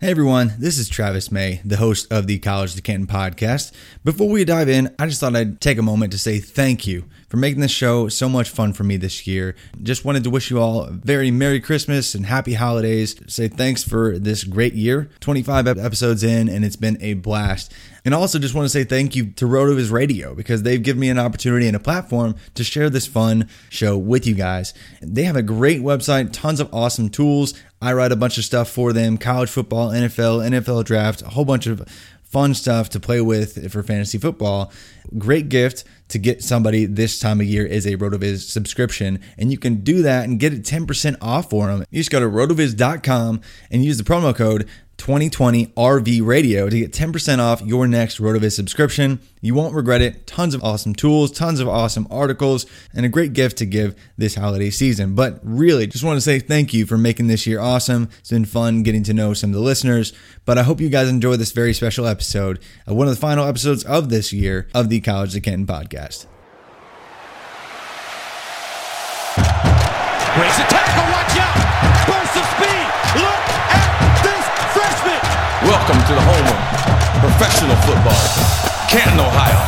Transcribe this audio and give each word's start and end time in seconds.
Hey 0.00 0.12
everyone, 0.12 0.54
this 0.60 0.78
is 0.78 0.88
Travis 0.88 1.32
May, 1.32 1.60
the 1.64 1.76
host 1.76 2.06
of 2.12 2.28
the 2.28 2.38
College 2.38 2.76
to 2.76 2.80
Canton 2.80 3.08
podcast. 3.08 3.72
Before 4.04 4.28
we 4.28 4.44
dive 4.44 4.68
in, 4.68 4.94
I 4.96 5.06
just 5.06 5.20
thought 5.20 5.34
I'd 5.34 5.60
take 5.60 5.76
a 5.76 5.82
moment 5.82 6.12
to 6.12 6.18
say 6.18 6.38
thank 6.38 6.86
you 6.86 7.06
for 7.28 7.36
making 7.36 7.62
this 7.62 7.72
show 7.72 8.06
so 8.06 8.28
much 8.28 8.48
fun 8.48 8.72
for 8.72 8.84
me 8.84 8.96
this 8.96 9.26
year. 9.26 9.56
Just 9.82 10.04
wanted 10.04 10.22
to 10.22 10.30
wish 10.30 10.52
you 10.52 10.60
all 10.60 10.82
a 10.82 10.92
very 10.92 11.32
Merry 11.32 11.60
Christmas 11.60 12.14
and 12.14 12.26
Happy 12.26 12.54
Holidays. 12.54 13.16
Say 13.26 13.48
thanks 13.48 13.82
for 13.82 14.16
this 14.20 14.44
great 14.44 14.74
year. 14.74 15.10
25 15.18 15.66
episodes 15.66 16.22
in, 16.22 16.48
and 16.48 16.64
it's 16.64 16.76
been 16.76 16.96
a 17.00 17.14
blast. 17.14 17.72
And 18.08 18.14
also 18.14 18.38
just 18.38 18.54
want 18.54 18.64
to 18.64 18.70
say 18.70 18.84
thank 18.84 19.14
you 19.14 19.32
to 19.32 19.44
RotoViz 19.44 19.92
Radio 19.92 20.34
because 20.34 20.62
they've 20.62 20.82
given 20.82 20.98
me 20.98 21.10
an 21.10 21.18
opportunity 21.18 21.66
and 21.66 21.76
a 21.76 21.78
platform 21.78 22.36
to 22.54 22.64
share 22.64 22.88
this 22.88 23.06
fun 23.06 23.50
show 23.68 23.98
with 23.98 24.26
you 24.26 24.34
guys. 24.34 24.72
They 25.02 25.24
have 25.24 25.36
a 25.36 25.42
great 25.42 25.82
website, 25.82 26.32
tons 26.32 26.58
of 26.58 26.72
awesome 26.72 27.10
tools. 27.10 27.52
I 27.82 27.92
write 27.92 28.10
a 28.10 28.16
bunch 28.16 28.38
of 28.38 28.46
stuff 28.46 28.70
for 28.70 28.94
them 28.94 29.18
college 29.18 29.50
football, 29.50 29.90
NFL, 29.90 30.48
NFL 30.48 30.86
draft, 30.86 31.20
a 31.20 31.28
whole 31.28 31.44
bunch 31.44 31.66
of 31.66 31.86
fun 32.22 32.54
stuff 32.54 32.88
to 32.90 33.00
play 33.00 33.20
with 33.20 33.70
for 33.70 33.82
fantasy 33.82 34.16
football. 34.16 34.72
Great 35.18 35.50
gift 35.50 35.84
to 36.08 36.18
get 36.18 36.42
somebody 36.42 36.86
this 36.86 37.18
time 37.18 37.42
of 37.42 37.46
year 37.46 37.66
is 37.66 37.84
a 37.84 37.98
RotoViz 37.98 38.48
subscription. 38.48 39.20
And 39.36 39.52
you 39.52 39.58
can 39.58 39.82
do 39.82 40.00
that 40.00 40.24
and 40.24 40.40
get 40.40 40.54
it 40.54 40.62
10% 40.62 41.16
off 41.20 41.50
for 41.50 41.66
them. 41.66 41.84
You 41.90 42.00
just 42.00 42.10
go 42.10 42.20
to 42.20 42.26
rotoviz.com 42.26 43.42
and 43.70 43.84
use 43.84 43.98
the 43.98 44.04
promo 44.04 44.34
code 44.34 44.66
2020 44.98 45.66
RV 45.68 46.26
Radio 46.26 46.68
to 46.68 46.78
get 46.78 46.92
10% 46.92 47.38
off 47.38 47.62
your 47.62 47.86
next 47.86 48.20
RotoViz 48.20 48.52
subscription. 48.52 49.20
You 49.40 49.54
won't 49.54 49.74
regret 49.74 50.02
it. 50.02 50.26
Tons 50.26 50.54
of 50.54 50.62
awesome 50.62 50.94
tools, 50.94 51.30
tons 51.30 51.60
of 51.60 51.68
awesome 51.68 52.06
articles, 52.10 52.66
and 52.92 53.06
a 53.06 53.08
great 53.08 53.32
gift 53.32 53.56
to 53.58 53.66
give 53.66 53.94
this 54.18 54.34
holiday 54.34 54.70
season. 54.70 55.14
But 55.14 55.40
really, 55.42 55.86
just 55.86 56.04
want 56.04 56.16
to 56.16 56.20
say 56.20 56.38
thank 56.38 56.74
you 56.74 56.84
for 56.84 56.98
making 56.98 57.28
this 57.28 57.46
year 57.46 57.60
awesome. 57.60 58.10
It's 58.18 58.30
been 58.30 58.44
fun 58.44 58.82
getting 58.82 59.04
to 59.04 59.14
know 59.14 59.32
some 59.32 59.50
of 59.50 59.54
the 59.54 59.62
listeners, 59.62 60.12
but 60.44 60.58
I 60.58 60.64
hope 60.64 60.80
you 60.80 60.88
guys 60.90 61.08
enjoy 61.08 61.36
this 61.36 61.52
very 61.52 61.72
special 61.72 62.06
episode, 62.06 62.58
uh, 62.88 62.94
one 62.94 63.08
of 63.08 63.14
the 63.14 63.20
final 63.20 63.46
episodes 63.46 63.84
of 63.84 64.10
this 64.10 64.32
year 64.32 64.68
of 64.74 64.88
the 64.88 65.00
College 65.00 65.34
of 65.36 65.42
Canton 65.42 65.66
podcast. 65.66 66.26
Breaks 70.36 70.58
a 70.58 70.77
to 76.08 76.14
the 76.14 76.20
home 76.22 76.46
of 76.46 77.20
professional 77.20 77.76
football, 77.82 78.88
Canton, 78.88 79.20
Ohio. 79.20 79.58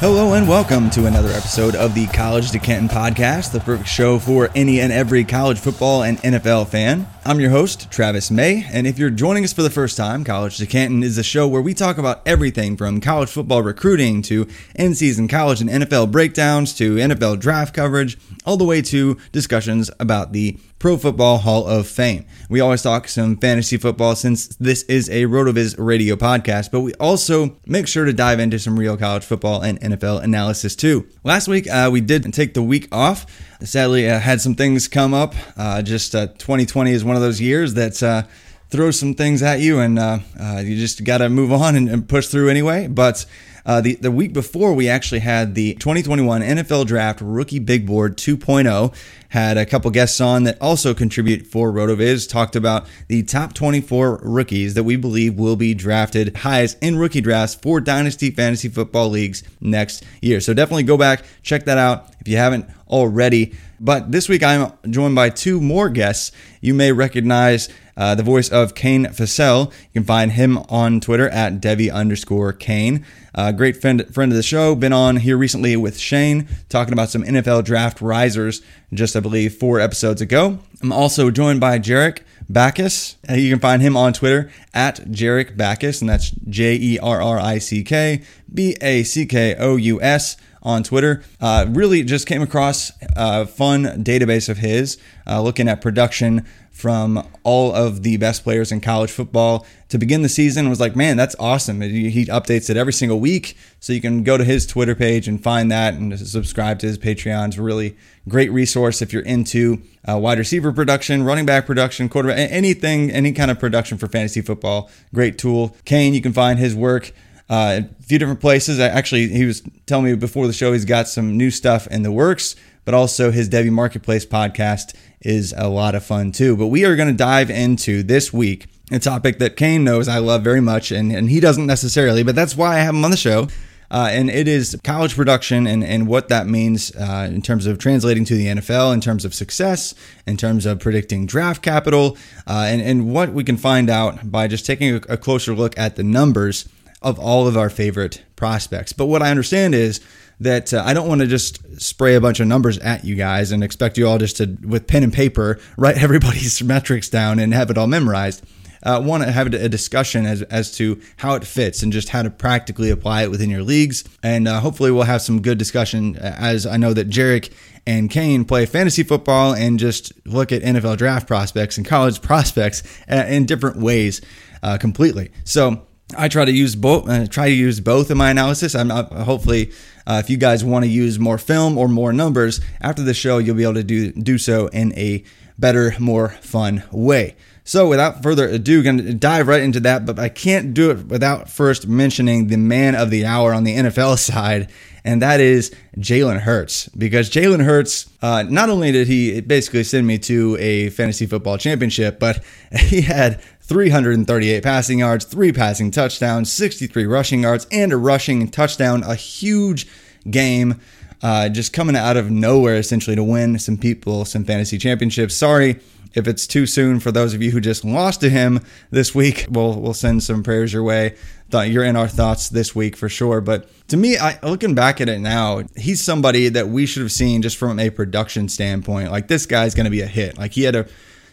Hello 0.00 0.32
and 0.32 0.48
welcome 0.48 0.88
to 0.88 1.04
another 1.04 1.28
episode 1.28 1.74
of 1.74 1.94
the 1.94 2.06
College 2.06 2.52
to 2.52 2.58
Canton 2.58 2.88
podcast, 2.88 3.52
the 3.52 3.60
perfect 3.60 3.86
show 3.86 4.18
for 4.18 4.48
any 4.54 4.80
and 4.80 4.90
every 4.90 5.24
college 5.24 5.58
football 5.58 6.04
and 6.04 6.16
NFL 6.22 6.68
fan. 6.68 7.06
I'm 7.28 7.40
your 7.40 7.50
host, 7.50 7.90
Travis 7.90 8.30
May, 8.30 8.64
and 8.72 8.86
if 8.86 8.98
you're 8.98 9.10
joining 9.10 9.44
us 9.44 9.52
for 9.52 9.60
the 9.60 9.68
first 9.68 9.98
time, 9.98 10.24
College 10.24 10.56
to 10.56 10.66
Canton 10.66 11.02
is 11.02 11.18
a 11.18 11.22
show 11.22 11.46
where 11.46 11.60
we 11.60 11.74
talk 11.74 11.98
about 11.98 12.22
everything 12.24 12.74
from 12.74 13.02
college 13.02 13.28
football 13.28 13.62
recruiting 13.62 14.22
to 14.22 14.48
in 14.74 14.94
season 14.94 15.28
college 15.28 15.60
and 15.60 15.68
NFL 15.68 16.10
breakdowns 16.10 16.72
to 16.76 16.96
NFL 16.96 17.38
draft 17.38 17.74
coverage, 17.74 18.16
all 18.46 18.56
the 18.56 18.64
way 18.64 18.80
to 18.80 19.18
discussions 19.30 19.90
about 20.00 20.32
the 20.32 20.58
Pro 20.78 20.96
Football 20.96 21.36
Hall 21.36 21.66
of 21.66 21.86
Fame. 21.86 22.24
We 22.48 22.60
always 22.60 22.80
talk 22.80 23.08
some 23.08 23.36
fantasy 23.36 23.76
football 23.76 24.16
since 24.16 24.46
this 24.56 24.84
is 24.84 25.10
a 25.10 25.24
RotoViz 25.24 25.74
radio 25.76 26.16
podcast, 26.16 26.70
but 26.70 26.80
we 26.80 26.94
also 26.94 27.58
make 27.66 27.88
sure 27.88 28.06
to 28.06 28.12
dive 28.14 28.40
into 28.40 28.58
some 28.58 28.78
real 28.78 28.96
college 28.96 29.24
football 29.24 29.60
and 29.60 29.78
NFL 29.82 30.22
analysis 30.22 30.74
too. 30.74 31.06
Last 31.24 31.46
week, 31.46 31.68
uh, 31.68 31.90
we 31.92 32.00
did 32.00 32.32
take 32.32 32.54
the 32.54 32.62
week 32.62 32.88
off. 32.90 33.26
Sadly, 33.62 34.08
uh, 34.08 34.20
had 34.20 34.40
some 34.40 34.54
things 34.54 34.86
come 34.86 35.12
up. 35.12 35.34
Uh, 35.56 35.82
just 35.82 36.12
2020 36.12 36.92
is 36.92 37.04
one 37.04 37.16
of 37.16 37.22
those 37.22 37.40
years 37.40 37.74
that 37.74 38.00
uh, 38.02 38.22
throws 38.70 38.98
some 38.98 39.14
things 39.14 39.42
at 39.42 39.60
you, 39.60 39.80
and 39.80 39.98
uh, 39.98 40.18
uh, 40.38 40.62
you 40.64 40.76
just 40.76 41.02
got 41.04 41.18
to 41.18 41.28
move 41.28 41.52
on 41.52 41.74
and, 41.74 41.88
and, 41.88 42.08
push 42.08 42.28
through 42.28 42.50
anyway. 42.50 42.86
But 42.86 43.26
uh, 43.66 43.80
the, 43.80 43.96
the 43.96 44.10
week 44.10 44.32
before, 44.32 44.74
we 44.74 44.88
actually 44.88 45.20
had 45.20 45.54
the 45.54 45.74
2021 45.74 46.42
NFL 46.42 46.86
Draft 46.86 47.20
Rookie 47.20 47.58
Big 47.58 47.86
Board 47.86 48.16
2.0. 48.16 48.94
Had 49.30 49.58
a 49.58 49.66
couple 49.66 49.90
guests 49.90 50.20
on 50.22 50.44
that 50.44 50.56
also 50.60 50.94
contribute 50.94 51.46
for 51.46 51.70
RotoViz. 51.70 52.30
Talked 52.30 52.56
about 52.56 52.86
the 53.08 53.22
top 53.22 53.52
24 53.52 54.20
rookies 54.22 54.72
that 54.72 54.84
we 54.84 54.96
believe 54.96 55.34
will 55.34 55.56
be 55.56 55.74
drafted 55.74 56.34
highest 56.38 56.78
in 56.80 56.96
rookie 56.96 57.20
drafts 57.20 57.54
for 57.54 57.78
Dynasty 57.80 58.30
Fantasy 58.30 58.68
Football 58.68 59.10
Leagues 59.10 59.42
next 59.60 60.02
year. 60.22 60.40
So 60.40 60.54
definitely 60.54 60.84
go 60.84 60.96
back, 60.96 61.24
check 61.42 61.66
that 61.66 61.76
out. 61.76 62.06
If 62.20 62.28
you 62.28 62.38
haven't 62.38 62.70
already. 62.88 63.54
But 63.80 64.10
this 64.10 64.28
week 64.28 64.42
I'm 64.42 64.72
joined 64.88 65.14
by 65.14 65.30
two 65.30 65.60
more 65.60 65.88
guests. 65.88 66.32
You 66.60 66.74
may 66.74 66.92
recognize 66.92 67.68
uh, 67.96 68.14
the 68.14 68.22
voice 68.22 68.48
of 68.48 68.74
Kane 68.74 69.06
Fassell. 69.06 69.66
You 69.66 69.88
can 69.94 70.04
find 70.04 70.32
him 70.32 70.58
on 70.68 71.00
Twitter 71.00 71.28
at 71.28 71.60
Devy 71.60 71.92
underscore 71.92 72.52
Kane. 72.52 73.04
Uh, 73.34 73.52
great 73.52 73.80
friend, 73.80 74.12
friend 74.12 74.32
of 74.32 74.36
the 74.36 74.42
show. 74.42 74.74
Been 74.74 74.92
on 74.92 75.16
here 75.16 75.36
recently 75.36 75.76
with 75.76 75.98
Shane 75.98 76.48
talking 76.68 76.92
about 76.92 77.10
some 77.10 77.22
NFL 77.22 77.64
draft 77.64 78.00
risers 78.00 78.62
just, 78.92 79.14
I 79.18 79.20
believe, 79.20 79.56
four 79.56 79.80
episodes 79.80 80.20
ago. 80.20 80.60
I'm 80.80 80.92
also 80.92 81.32
joined 81.32 81.58
by 81.58 81.80
Jerrick 81.80 82.20
Backous. 82.50 83.16
Uh, 83.28 83.34
you 83.34 83.50
can 83.50 83.58
find 83.58 83.82
him 83.82 83.96
on 83.96 84.12
Twitter 84.12 84.48
at 84.72 85.00
Jerrick 85.10 85.56
Backous, 85.56 86.00
and 86.00 86.08
that's 86.08 86.30
J 86.30 86.76
E 86.76 86.98
R 87.00 87.20
R 87.20 87.40
I 87.40 87.58
C 87.58 87.82
K 87.82 88.22
B 88.54 88.76
A 88.80 89.02
C 89.02 89.26
K 89.26 89.56
O 89.56 89.74
U 89.74 90.00
S 90.00 90.36
on 90.62 90.84
Twitter. 90.84 91.24
Uh, 91.40 91.66
really 91.68 92.04
just 92.04 92.28
came 92.28 92.42
across 92.42 92.92
a 93.16 93.44
fun 93.44 94.04
database 94.04 94.48
of 94.48 94.58
his, 94.58 94.98
uh, 95.26 95.42
looking 95.42 95.68
at 95.68 95.80
production 95.80 96.46
from 96.78 97.26
all 97.42 97.74
of 97.74 98.04
the 98.04 98.16
best 98.18 98.44
players 98.44 98.70
in 98.70 98.80
college 98.80 99.10
football 99.10 99.66
to 99.88 99.98
begin 99.98 100.22
the 100.22 100.28
season 100.28 100.70
was 100.70 100.78
like 100.78 100.94
man 100.94 101.16
that's 101.16 101.34
awesome. 101.40 101.80
He 101.80 102.24
updates 102.26 102.70
it 102.70 102.76
every 102.76 102.92
single 102.92 103.18
week. 103.18 103.56
So 103.80 103.92
you 103.92 104.00
can 104.00 104.22
go 104.22 104.38
to 104.38 104.44
his 104.44 104.64
twitter 104.64 104.94
page 104.94 105.26
and 105.26 105.42
find 105.42 105.72
that 105.72 105.94
and 105.94 106.16
subscribe 106.16 106.78
to 106.78 106.86
his 106.86 106.96
patreon. 106.96 107.48
It's 107.48 107.56
a 107.56 107.62
really 107.62 107.96
great 108.28 108.52
resource 108.52 109.02
if 109.02 109.12
you're 109.12 109.22
into 109.22 109.82
uh, 110.08 110.18
wide 110.18 110.38
receiver 110.38 110.72
production 110.72 111.24
running 111.24 111.46
back 111.46 111.66
production 111.66 112.08
quarterback 112.08 112.48
anything 112.48 113.10
any 113.10 113.32
kind 113.32 113.50
of 113.50 113.58
production 113.58 113.98
for 113.98 114.06
fantasy 114.06 114.40
football. 114.40 114.88
Great 115.12 115.36
tool. 115.36 115.76
Kane 115.84 116.14
you 116.14 116.20
can 116.20 116.32
find 116.32 116.60
his 116.60 116.76
work 116.76 117.12
uh, 117.50 117.80
a 117.80 118.02
few 118.02 118.18
different 118.18 118.40
places. 118.40 118.78
Actually, 118.78 119.28
he 119.28 119.46
was 119.46 119.62
telling 119.86 120.04
me 120.04 120.14
before 120.14 120.46
the 120.46 120.52
show 120.52 120.72
he's 120.72 120.84
got 120.84 121.08
some 121.08 121.36
new 121.36 121.50
stuff 121.50 121.86
in 121.86 122.02
the 122.02 122.12
works, 122.12 122.54
but 122.88 122.94
also 122.94 123.30
his 123.30 123.50
Devy 123.50 123.70
Marketplace 123.70 124.24
podcast 124.24 124.94
is 125.20 125.52
a 125.54 125.68
lot 125.68 125.94
of 125.94 126.02
fun 126.02 126.32
too. 126.32 126.56
But 126.56 126.68
we 126.68 126.86
are 126.86 126.96
going 126.96 127.10
to 127.10 127.14
dive 127.14 127.50
into 127.50 128.02
this 128.02 128.32
week 128.32 128.66
a 128.90 128.98
topic 128.98 129.40
that 129.40 129.58
Kane 129.58 129.84
knows 129.84 130.08
I 130.08 130.20
love 130.20 130.42
very 130.42 130.62
much, 130.62 130.90
and, 130.90 131.12
and 131.12 131.28
he 131.28 131.38
doesn't 131.38 131.66
necessarily, 131.66 132.22
but 132.22 132.34
that's 132.34 132.56
why 132.56 132.76
I 132.76 132.78
have 132.78 132.94
him 132.94 133.04
on 133.04 133.10
the 133.10 133.18
show. 133.18 133.48
Uh, 133.90 134.08
and 134.10 134.30
it 134.30 134.48
is 134.48 134.74
college 134.84 135.14
production 135.14 135.66
and, 135.66 135.84
and 135.84 136.08
what 136.08 136.30
that 136.30 136.46
means 136.46 136.90
uh, 136.96 137.28
in 137.30 137.42
terms 137.42 137.66
of 137.66 137.76
translating 137.76 138.24
to 138.24 138.34
the 138.34 138.46
NFL, 138.46 138.94
in 138.94 139.02
terms 139.02 139.26
of 139.26 139.34
success, 139.34 139.94
in 140.26 140.38
terms 140.38 140.64
of 140.64 140.80
predicting 140.80 141.26
draft 141.26 141.60
capital, 141.60 142.16
uh, 142.46 142.64
and, 142.68 142.80
and 142.80 143.12
what 143.12 143.34
we 143.34 143.44
can 143.44 143.58
find 143.58 143.90
out 143.90 144.30
by 144.32 144.48
just 144.48 144.64
taking 144.64 144.94
a, 144.94 145.00
a 145.10 145.18
closer 145.18 145.54
look 145.54 145.78
at 145.78 145.96
the 145.96 146.02
numbers 146.02 146.66
of 147.02 147.18
all 147.18 147.46
of 147.46 147.54
our 147.54 147.68
favorite 147.68 148.22
prospects. 148.34 148.94
But 148.94 149.06
what 149.06 149.22
I 149.22 149.30
understand 149.30 149.74
is 149.74 150.00
that 150.40 150.72
uh, 150.72 150.82
I 150.84 150.94
don't 150.94 151.08
want 151.08 151.20
to 151.20 151.26
just 151.26 151.80
spray 151.80 152.14
a 152.14 152.20
bunch 152.20 152.40
of 152.40 152.46
numbers 152.46 152.78
at 152.78 153.04
you 153.04 153.14
guys 153.14 153.50
and 153.50 153.64
expect 153.64 153.98
you 153.98 154.06
all 154.06 154.18
just 154.18 154.36
to, 154.38 154.56
with 154.62 154.86
pen 154.86 155.02
and 155.02 155.12
paper, 155.12 155.58
write 155.76 155.96
everybody's 156.02 156.62
metrics 156.62 157.08
down 157.08 157.38
and 157.38 157.52
have 157.54 157.70
it 157.70 157.78
all 157.78 157.86
memorized. 157.86 158.44
I 158.82 158.94
uh, 158.94 159.00
want 159.00 159.24
to 159.24 159.32
have 159.32 159.52
a 159.52 159.68
discussion 159.68 160.24
as, 160.24 160.42
as 160.42 160.70
to 160.76 161.00
how 161.16 161.34
it 161.34 161.44
fits 161.44 161.82
and 161.82 161.92
just 161.92 162.10
how 162.10 162.22
to 162.22 162.30
practically 162.30 162.90
apply 162.90 163.24
it 163.24 163.30
within 163.30 163.50
your 163.50 163.62
leagues. 163.62 164.04
And 164.22 164.46
uh, 164.46 164.60
hopefully, 164.60 164.92
we'll 164.92 165.02
have 165.02 165.20
some 165.20 165.42
good 165.42 165.58
discussion 165.58 166.16
uh, 166.16 166.36
as 166.38 166.64
I 166.64 166.76
know 166.76 166.92
that 166.92 167.08
Jerrick 167.08 167.52
and 167.86 168.08
Kane 168.08 168.44
play 168.44 168.66
fantasy 168.66 169.02
football 169.02 169.52
and 169.52 169.80
just 169.80 170.12
look 170.26 170.52
at 170.52 170.62
NFL 170.62 170.96
draft 170.96 171.26
prospects 171.26 171.76
and 171.76 171.84
college 171.84 172.22
prospects 172.22 172.84
uh, 173.10 173.24
in 173.26 173.46
different 173.46 173.78
ways 173.78 174.20
uh, 174.62 174.78
completely. 174.78 175.32
So, 175.42 175.87
I 176.16 176.28
try 176.28 176.44
to 176.44 176.52
use 176.52 176.74
both. 176.74 177.08
Uh, 177.08 177.26
try 177.26 177.48
to 177.48 177.54
use 177.54 177.80
both 177.80 178.10
in 178.10 178.16
my 178.16 178.30
analysis. 178.30 178.74
I'm 178.74 178.88
not, 178.88 179.12
hopefully, 179.12 179.72
uh, 180.06 180.22
if 180.24 180.30
you 180.30 180.36
guys 180.36 180.64
want 180.64 180.84
to 180.84 180.90
use 180.90 181.18
more 181.18 181.38
film 181.38 181.76
or 181.76 181.88
more 181.88 182.12
numbers 182.12 182.60
after 182.80 183.02
the 183.02 183.14
show, 183.14 183.38
you'll 183.38 183.56
be 183.56 183.64
able 183.64 183.74
to 183.74 183.84
do 183.84 184.12
do 184.12 184.38
so 184.38 184.68
in 184.68 184.96
a 184.96 185.22
better, 185.58 185.94
more 185.98 186.30
fun 186.40 186.84
way. 186.90 187.36
So, 187.64 187.86
without 187.86 188.22
further 188.22 188.48
ado, 188.48 188.82
going 188.82 188.96
to 188.96 189.12
dive 189.12 189.46
right 189.46 189.60
into 189.60 189.80
that. 189.80 190.06
But 190.06 190.18
I 190.18 190.30
can't 190.30 190.72
do 190.72 190.90
it 190.90 191.06
without 191.08 191.50
first 191.50 191.86
mentioning 191.86 192.46
the 192.46 192.56
man 192.56 192.94
of 192.94 193.10
the 193.10 193.26
hour 193.26 193.52
on 193.52 193.64
the 193.64 193.76
NFL 193.76 194.18
side, 194.18 194.70
and 195.04 195.20
that 195.20 195.40
is 195.40 195.74
Jalen 195.98 196.40
Hurts. 196.40 196.88
Because 196.88 197.28
Jalen 197.28 197.62
Hurts, 197.62 198.08
uh, 198.22 198.44
not 198.44 198.70
only 198.70 198.92
did 198.92 199.06
he 199.06 199.42
basically 199.42 199.84
send 199.84 200.06
me 200.06 200.16
to 200.20 200.56
a 200.58 200.88
fantasy 200.88 201.26
football 201.26 201.58
championship, 201.58 202.18
but 202.18 202.42
he 202.72 203.02
had 203.02 203.42
338 203.68 204.62
passing 204.62 204.98
yards, 205.00 205.26
three 205.26 205.52
passing 205.52 205.90
touchdowns, 205.90 206.50
63 206.50 207.04
rushing 207.04 207.42
yards, 207.42 207.66
and 207.70 207.92
a 207.92 207.96
rushing 207.98 208.48
touchdown. 208.48 209.02
A 209.04 209.14
huge 209.14 209.86
game. 210.28 210.80
Uh, 211.20 211.48
just 211.48 211.72
coming 211.72 211.96
out 211.96 212.16
of 212.16 212.30
nowhere 212.30 212.76
essentially 212.76 213.16
to 213.16 213.24
win 213.24 213.58
some 213.58 213.76
people 213.76 214.24
some 214.24 214.44
fantasy 214.44 214.78
championships. 214.78 215.34
Sorry 215.34 215.80
if 216.14 216.26
it's 216.26 216.46
too 216.46 216.64
soon 216.64 217.00
for 217.00 217.12
those 217.12 217.34
of 217.34 217.42
you 217.42 217.50
who 217.50 217.60
just 217.60 217.84
lost 217.84 218.20
to 218.20 218.30
him 218.30 218.60
this 218.90 219.14
week. 219.14 219.46
We'll 219.50 219.78
we'll 219.78 219.94
send 219.94 220.22
some 220.22 220.42
prayers 220.42 220.72
your 220.72 220.82
way. 220.82 221.16
Thought 221.50 221.70
you're 221.70 221.84
in 221.84 221.96
our 221.96 222.08
thoughts 222.08 222.48
this 222.48 222.74
week 222.74 222.96
for 222.96 223.08
sure. 223.08 223.40
But 223.40 223.68
to 223.88 223.96
me, 223.96 224.16
I, 224.16 224.38
looking 224.42 224.74
back 224.74 225.00
at 225.00 225.08
it 225.08 225.18
now, 225.18 225.62
he's 225.76 226.02
somebody 226.02 226.48
that 226.50 226.68
we 226.68 226.86
should 226.86 227.02
have 227.02 227.12
seen 227.12 227.42
just 227.42 227.56
from 227.56 227.78
a 227.78 227.90
production 227.90 228.48
standpoint. 228.48 229.10
Like 229.10 229.28
this 229.28 229.44
guy's 229.44 229.74
going 229.74 229.84
to 229.84 229.90
be 229.90 230.00
a 230.00 230.06
hit. 230.06 230.38
Like 230.38 230.52
he 230.52 230.62
had 230.62 230.76
a 230.76 230.86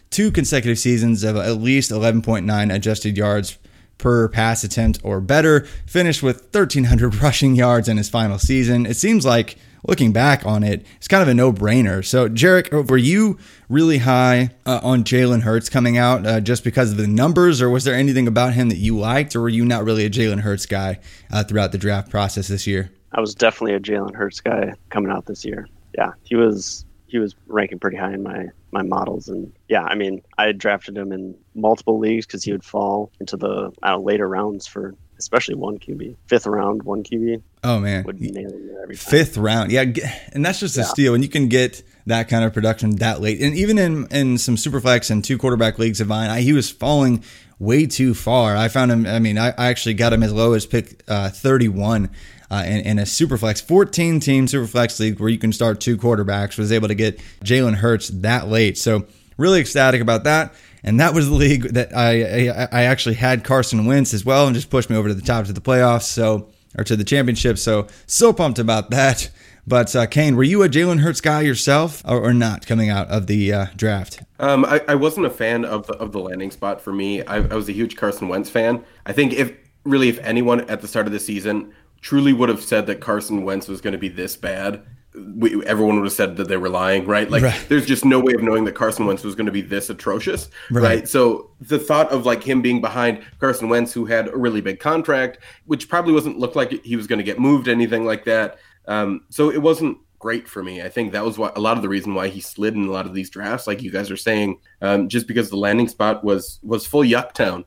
two 0.10 0.31
consecutive 0.31 0.80
seasons 0.80 1.24
of 1.24 1.36
at 1.36 1.57
least 1.57 1.92
11.9 1.92 2.74
adjusted 2.74 3.18
yards 3.18 3.57
per 3.98 4.28
pass 4.30 4.63
attempt 4.63 5.00
or 5.04 5.22
better, 5.22 5.62
finished 5.86 6.22
with 6.22 6.42
1,300 6.54 7.16
rushing 7.22 7.56
yards 7.56 7.88
in 7.88 7.98
his 7.98 8.10
final 8.10 8.38
season. 8.38 8.86
It 8.86 8.98
seems 8.98 9.25
like, 9.25 9.57
looking 9.88 10.12
back 10.12 10.46
on 10.46 10.63
it, 10.63 10.86
it's 10.98 11.07
kind 11.07 11.22
of 11.22 11.28
a 11.28 11.34
no 11.34 11.54
brainer. 11.54 12.04
So, 12.06 12.28
Jerrick, 12.28 12.90
were 12.90 12.98
you 12.98 13.38
really 13.69 14.00
high 14.00 14.52
uh, 14.66 14.80
on 14.84 15.04
Jalen 15.04 15.42
Hurts 15.42 15.69
coming 15.69 15.98
out 15.98 16.25
uh, 16.25 16.40
just 16.42 16.63
because 16.63 16.92
of 16.92 16.98
the 16.98 17.07
numbers, 17.07 17.62
or 17.62 17.69
was 17.69 17.84
there 17.84 17.96
anything 17.96 18.28
about 18.28 18.54
him 18.54 18.69
that 18.69 18.78
you 18.78 18.98
liked, 18.98 19.36
or 19.36 19.42
were 19.42 19.50
you 19.50 19.66
not 19.66 19.84
really 19.84 20.06
a 20.06 20.10
Jalen 20.10 20.42
Hurts 20.42 20.66
guy 20.66 21.00
uh, 21.31 21.44
throughout 21.44 21.72
the 21.72 21.78
draft 21.78 22.10
process 22.10 22.48
this 22.48 22.68
year? 22.68 22.92
I 23.12 23.22
was 23.22 23.34
definitely 23.34 23.75
a 23.75 23.80
Jalen 23.80 24.16
Hurts 24.16 24.42
guy 24.42 24.74
coming 24.90 25.12
out 25.12 25.25
this 25.25 25.46
year. 25.46 25.68
Yeah, 25.98 26.12
he 26.24 26.36
was 26.36 26.86
he 27.15 27.19
was 27.19 27.33
ranking 27.47 27.79
pretty 27.79 27.95
high 27.95 28.13
in 28.13 28.23
my 28.23 28.47
my 28.71 28.83
models. 28.83 29.29
And 29.29 29.53
yeah, 29.69 29.83
I 29.83 29.95
mean, 29.95 30.21
I 30.38 30.51
drafted 30.51 30.97
him 30.97 31.13
in 31.13 31.33
multiple 31.53 31.97
leagues 31.97 32.25
because 32.25 32.44
he 32.44 32.51
would 32.51 32.65
fall 32.65 33.09
into 33.21 33.38
the 33.38 33.71
uh, 33.81 33.97
later 33.97 34.27
rounds 34.27 34.67
for 34.67 34.95
especially 35.17 35.56
one 35.56 35.79
QB, 35.79 36.17
fifth 36.27 36.45
round, 36.45 36.83
one 36.83 37.03
QB. 37.03 37.41
Oh 37.63 37.79
man, 37.79 38.03
would 38.03 38.19
nail 38.19 38.50
him 38.50 38.69
every 38.83 38.97
time. 38.97 39.09
Fifth 39.09 39.38
round, 39.38 39.71
yeah, 39.71 39.85
and 40.33 40.45
that's 40.45 40.59
just 40.59 40.77
a 40.77 40.83
steal. 40.83 41.13
And 41.13 41.23
you 41.23 41.29
can 41.29 41.47
get 41.47 41.83
that 42.06 42.27
kind 42.27 42.44
of 42.44 42.53
production 42.53 42.97
that 42.97 43.21
late, 43.21 43.41
and 43.41 43.56
even 43.56 43.77
in 43.77 44.07
in 44.11 44.38
some 44.38 44.57
superflex 44.57 45.09
and 45.09 45.23
two 45.23 45.38
quarterback 45.38 45.79
leagues 45.79 46.01
of 46.01 46.09
mine, 46.09 46.29
I, 46.29 46.41
he 46.41 46.51
was 46.51 46.69
falling 46.69 47.23
way 47.59 47.85
too 47.85 48.13
far. 48.13 48.57
I 48.57 48.68
found 48.68 48.91
him. 48.91 49.06
I 49.06 49.19
mean, 49.19 49.38
I, 49.38 49.51
I 49.51 49.68
actually 49.68 49.94
got 49.94 50.11
him 50.11 50.21
as 50.21 50.33
low 50.33 50.51
as 50.51 50.65
pick 50.65 51.01
uh, 51.07 51.29
thirty 51.29 51.69
one 51.69 52.09
uh, 52.51 52.63
in, 52.65 52.81
in, 52.81 53.00
a 53.00 53.03
superflex 53.03 53.62
14 53.62 54.19
team 54.19 54.45
superflex 54.45 55.00
league 55.00 55.19
where 55.19 55.30
you 55.30 55.38
can 55.38 55.51
start 55.51 55.80
two 55.80 55.97
quarterbacks 55.97 56.57
was 56.57 56.71
able 56.71 56.88
to 56.88 56.95
get 56.95 57.19
Jalen 57.44 57.75
Hurts 57.75 58.09
that 58.09 58.47
late. 58.47 58.78
So 58.78 59.06
really 59.37 59.61
ecstatic 59.61 60.02
about 60.02 60.23
that. 60.25 60.54
And 60.83 60.99
that 60.99 61.14
was 61.14 61.28
the 61.28 61.35
league 61.35 61.64
that 61.73 61.95
I, 61.95 62.49
I, 62.49 62.68
I 62.71 62.83
actually 62.83 63.16
had 63.16 63.44
Carson 63.44 63.85
Wentz 63.85 64.14
as 64.14 64.23
well 64.23 64.45
and 64.45 64.56
just 64.56 64.69
pushed 64.69 64.90
me 64.90 64.95
over 64.95 65.07
to 65.07 65.16
the 65.16 65.23
top 65.23 65.45
to 65.45 65.54
the 65.54 65.61
playoffs. 65.61 66.04
So 66.04 66.49
or 66.78 66.83
to 66.83 66.95
the 66.95 67.04
championship. 67.04 67.57
So 67.57 67.87
so 68.06 68.33
pumped 68.33 68.59
about 68.59 68.90
that. 68.92 69.30
But 69.68 69.95
uh, 69.95 70.06
Kane, 70.06 70.35
were 70.35 70.44
you 70.44 70.61
a 70.61 70.69
Jalen 70.69 70.99
Hurts 70.99 71.21
guy 71.21 71.42
yourself, 71.42 72.04
or, 72.06 72.21
or, 72.21 72.35
not 72.35 72.68
coming 72.68 72.92
out 72.92 73.07
of 73.07 73.25
the 73.25 73.52
uh, 73.52 73.66
draft? 73.75 74.21
Um, 74.40 74.64
I, 74.64 74.80
I, 74.87 74.94
wasn't 74.94 75.25
a 75.25 75.31
fan 75.31 75.66
of 75.66 75.87
the 75.87 75.94
of 75.94 76.11
the 76.11 76.19
landing 76.19 76.52
spot 76.52 76.81
for 76.81 76.94
me. 76.94 77.23
I, 77.23 77.37
I 77.37 77.56
was 77.56 77.68
a 77.68 77.71
huge 77.71 77.95
Carson 77.95 78.28
Wentz 78.28 78.47
fan. 78.47 78.85
I 79.07 79.14
think 79.14 79.33
if 79.33 79.54
really 79.83 80.07
if 80.07 80.19
anyone 80.19 80.61
at 80.69 80.81
the 80.81 80.87
start 80.87 81.07
of 81.07 81.14
the 81.14 81.19
season 81.19 81.73
truly 82.06 82.33
would 82.33 82.50
have 82.50 82.62
said 82.62 82.85
that 82.85 83.02
Carson 83.02 83.44
Wentz 83.44 83.68
was 83.68 83.81
going 83.81 83.94
to 83.94 83.97
be 83.97 84.09
this 84.09 84.38
bad, 84.38 84.85
we, 85.16 85.66
everyone 85.66 85.95
would 85.95 86.04
have 86.04 86.14
said 86.14 86.38
that 86.38 86.47
they 86.47 86.56
were 86.56 86.69
lying, 86.69 87.04
right? 87.07 87.28
Like, 87.31 87.42
right. 87.42 87.66
there's 87.68 87.88
just 87.88 88.06
no 88.06 88.19
way 88.19 88.35
of 88.35 88.44
knowing 88.44 88.64
that 88.66 88.74
Carson 88.74 89.07
Wentz 89.07 89.24
was 89.24 89.33
going 89.33 89.47
to 89.47 89.52
be 89.52 89.62
this 89.62 89.90
atrocious, 89.90 90.52
right. 90.69 90.83
right. 90.83 91.09
So 91.09 91.50
the 91.59 91.80
thought 91.80 92.12
of 92.12 92.24
like 92.24 92.44
him 92.44 92.62
being 92.62 92.80
behind 92.80 93.26
Carson 93.40 93.69
Wentz, 93.69 93.92
who 93.92 94.06
had 94.06 94.28
a 94.28 94.38
really 94.38 94.62
big 94.62 94.80
contract, 94.80 95.40
which 95.66 95.90
probably 95.90 96.14
wasn't 96.14 96.38
look 96.38 96.56
like 96.56 96.74
he 96.83 96.95
was 96.95 97.07
going 97.07 97.18
to 97.18 97.24
get 97.24 97.40
moved, 97.40 97.68
anything 97.68 98.06
like 98.06 98.24
that. 98.26 98.59
Um, 98.88 99.21
so 99.31 99.50
it 99.50 99.64
wasn't 99.64 99.97
great 100.19 100.47
for 100.47 100.62
me. 100.62 100.83
I 100.83 100.90
think 100.90 101.12
that 101.14 101.26
was 101.26 101.40
what 101.40 101.57
a 101.57 101.59
lot 101.59 101.76
of 101.76 101.81
the 101.81 101.90
reason 101.90 102.14
why 102.14 102.28
he 102.28 102.40
slid 102.40 102.76
in 102.76 102.85
a 102.85 102.92
lot 102.92 103.07
of 103.07 103.16
these 103.16 103.31
drafts, 103.31 103.66
like 103.66 103.81
you 103.81 103.90
guys 103.90 104.12
are 104.12 104.18
saying, 104.18 104.59
um, 104.80 105.09
just 105.09 105.26
because 105.26 105.50
the 105.50 105.57
landing 105.57 105.88
spot 105.88 106.24
was 106.24 106.59
was 106.62 106.85
full 106.85 107.02
yuck 107.02 107.31
town 107.31 107.66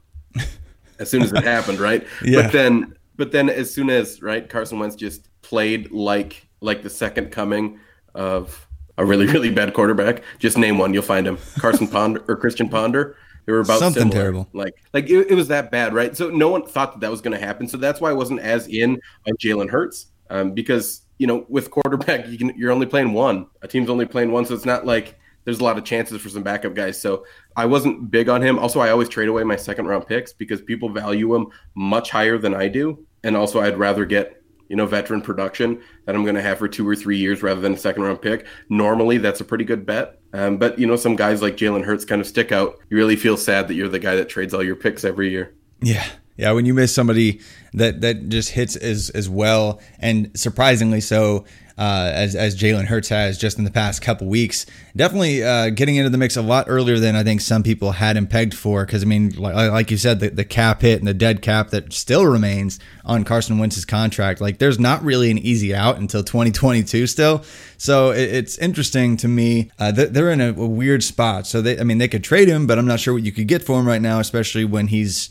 as 1.00 1.10
soon 1.10 1.22
as 1.22 1.32
it 1.32 1.42
happened, 1.42 1.80
right? 1.80 2.06
Yeah. 2.22 2.42
But 2.42 2.52
then 2.52 2.94
but 3.18 3.32
then 3.32 3.50
as 3.50 3.70
soon 3.72 3.90
as 3.90 4.22
right, 4.22 4.48
Carson 4.48 4.78
Wentz 4.78 4.96
just 4.96 5.28
played 5.42 5.90
like 5.90 6.48
like 6.60 6.82
the 6.82 6.88
second 6.88 7.30
coming 7.30 7.78
of 8.14 8.66
a 8.96 9.04
really 9.04 9.26
really 9.26 9.50
bad 9.50 9.74
quarterback. 9.74 10.22
Just 10.38 10.56
name 10.56 10.78
one, 10.78 10.94
you'll 10.94 11.02
find 11.02 11.26
him. 11.26 11.36
Carson 11.58 11.86
Ponder 11.88 12.24
or 12.28 12.36
Christian 12.36 12.70
Ponder. 12.70 13.16
They 13.44 13.52
were 13.52 13.60
about 13.60 13.78
something 13.78 14.02
similar. 14.02 14.20
terrible. 14.20 14.48
Like 14.52 14.74
like 14.92 15.10
it, 15.10 15.30
it, 15.30 15.34
was 15.34 15.48
that 15.48 15.70
bad, 15.70 15.94
right? 15.94 16.16
So 16.16 16.30
no 16.30 16.48
one 16.48 16.66
thought 16.66 16.92
that 16.92 17.00
that 17.00 17.10
was 17.10 17.20
going 17.20 17.38
to 17.38 17.44
happen. 17.44 17.66
So 17.66 17.76
that's 17.78 18.00
why 18.00 18.10
I 18.10 18.12
wasn't 18.12 18.40
as 18.40 18.68
in 18.68 19.00
on 19.26 19.34
Jalen 19.38 19.70
Hurts 19.70 20.06
um, 20.30 20.52
because 20.52 21.02
you 21.18 21.26
know, 21.26 21.46
with 21.48 21.70
quarterback, 21.70 22.28
you 22.28 22.38
can 22.38 22.56
you're 22.56 22.70
only 22.70 22.86
playing 22.86 23.12
one. 23.12 23.46
A 23.62 23.68
team's 23.68 23.90
only 23.90 24.06
playing 24.06 24.30
one, 24.32 24.44
so 24.44 24.54
it's 24.54 24.66
not 24.66 24.86
like 24.86 25.18
there's 25.44 25.60
a 25.60 25.64
lot 25.64 25.78
of 25.78 25.84
chances 25.84 26.20
for 26.20 26.28
some 26.28 26.42
backup 26.42 26.74
guys. 26.74 27.00
So 27.00 27.24
I 27.56 27.64
wasn't 27.64 28.10
big 28.10 28.28
on 28.28 28.42
him. 28.42 28.58
Also, 28.58 28.80
I 28.80 28.90
always 28.90 29.08
trade 29.08 29.28
away 29.28 29.44
my 29.44 29.56
second 29.56 29.86
round 29.86 30.06
picks 30.06 30.32
because 30.32 30.60
people 30.60 30.90
value 30.90 31.32
them 31.32 31.46
much 31.74 32.10
higher 32.10 32.36
than 32.36 32.54
I 32.54 32.68
do. 32.68 33.06
And 33.22 33.36
also, 33.36 33.60
I'd 33.60 33.78
rather 33.78 34.04
get 34.04 34.42
you 34.68 34.76
know 34.76 34.86
veteran 34.86 35.22
production 35.22 35.82
that 36.04 36.14
I'm 36.14 36.24
going 36.24 36.34
to 36.34 36.42
have 36.42 36.58
for 36.58 36.68
two 36.68 36.88
or 36.88 36.94
three 36.94 37.18
years 37.18 37.42
rather 37.42 37.60
than 37.60 37.74
a 37.74 37.78
second 37.78 38.02
round 38.02 38.22
pick. 38.22 38.46
Normally, 38.68 39.18
that's 39.18 39.40
a 39.40 39.44
pretty 39.44 39.64
good 39.64 39.86
bet. 39.86 40.20
Um, 40.32 40.58
but 40.58 40.78
you 40.78 40.86
know, 40.86 40.96
some 40.96 41.16
guys 41.16 41.42
like 41.42 41.56
Jalen 41.56 41.84
Hurts 41.84 42.04
kind 42.04 42.20
of 42.20 42.26
stick 42.26 42.52
out. 42.52 42.78
You 42.90 42.96
really 42.96 43.16
feel 43.16 43.36
sad 43.36 43.68
that 43.68 43.74
you're 43.74 43.88
the 43.88 43.98
guy 43.98 44.16
that 44.16 44.28
trades 44.28 44.54
all 44.54 44.62
your 44.62 44.76
picks 44.76 45.04
every 45.04 45.30
year. 45.30 45.54
Yeah. 45.80 46.06
Yeah, 46.36 46.52
when 46.52 46.66
you 46.66 46.72
miss 46.72 46.94
somebody 46.94 47.40
that 47.74 48.00
that 48.02 48.28
just 48.28 48.50
hits 48.50 48.76
as 48.76 49.10
as 49.10 49.28
well 49.28 49.80
and 49.98 50.30
surprisingly 50.38 51.00
so 51.00 51.44
uh, 51.78 52.10
as 52.12 52.34
as 52.34 52.56
Jalen 52.56 52.86
Hurts 52.86 53.08
has 53.08 53.38
just 53.38 53.56
in 53.56 53.64
the 53.64 53.70
past 53.70 54.02
couple 54.02 54.26
weeks. 54.26 54.66
Definitely 54.96 55.44
uh, 55.44 55.70
getting 55.70 55.94
into 55.94 56.10
the 56.10 56.18
mix 56.18 56.36
a 56.36 56.42
lot 56.42 56.66
earlier 56.68 56.98
than 56.98 57.14
I 57.14 57.22
think 57.22 57.40
some 57.40 57.62
people 57.62 57.92
had 57.92 58.16
him 58.16 58.26
pegged 58.26 58.52
for. 58.54 58.84
Because 58.84 59.04
I 59.04 59.06
mean, 59.06 59.30
like, 59.30 59.54
like, 59.54 59.90
you 59.92 59.96
said, 59.96 60.18
the, 60.18 60.30
the 60.30 60.44
cap 60.44 60.82
hit 60.82 60.98
and 60.98 61.06
the 61.06 61.14
dead 61.14 61.40
cap 61.40 61.70
that 61.70 61.92
still 61.92 62.26
remains 62.26 62.80
on 63.04 63.22
Carson 63.22 63.58
Wentz's 63.58 63.84
contract. 63.84 64.40
Like, 64.40 64.58
there's 64.58 64.80
not 64.80 65.04
really 65.04 65.30
an 65.30 65.38
easy 65.38 65.72
out 65.72 65.98
until 65.98 66.24
2022 66.24 67.06
still. 67.06 67.44
So 67.76 68.10
it, 68.10 68.34
it's 68.34 68.58
interesting 68.58 69.16
to 69.18 69.28
me. 69.28 69.70
Uh, 69.78 69.92
they're 69.92 70.32
in 70.32 70.40
a, 70.40 70.48
a 70.48 70.66
weird 70.66 71.04
spot. 71.04 71.46
So 71.46 71.62
they, 71.62 71.78
I 71.78 71.84
mean, 71.84 71.98
they 71.98 72.08
could 72.08 72.24
trade 72.24 72.48
him, 72.48 72.66
but 72.66 72.78
I'm 72.78 72.86
not 72.86 72.98
sure 72.98 73.14
what 73.14 73.22
you 73.22 73.32
could 73.32 73.46
get 73.46 73.62
for 73.62 73.78
him 73.78 73.86
right 73.86 74.02
now, 74.02 74.18
especially 74.18 74.64
when 74.64 74.88
he's 74.88 75.30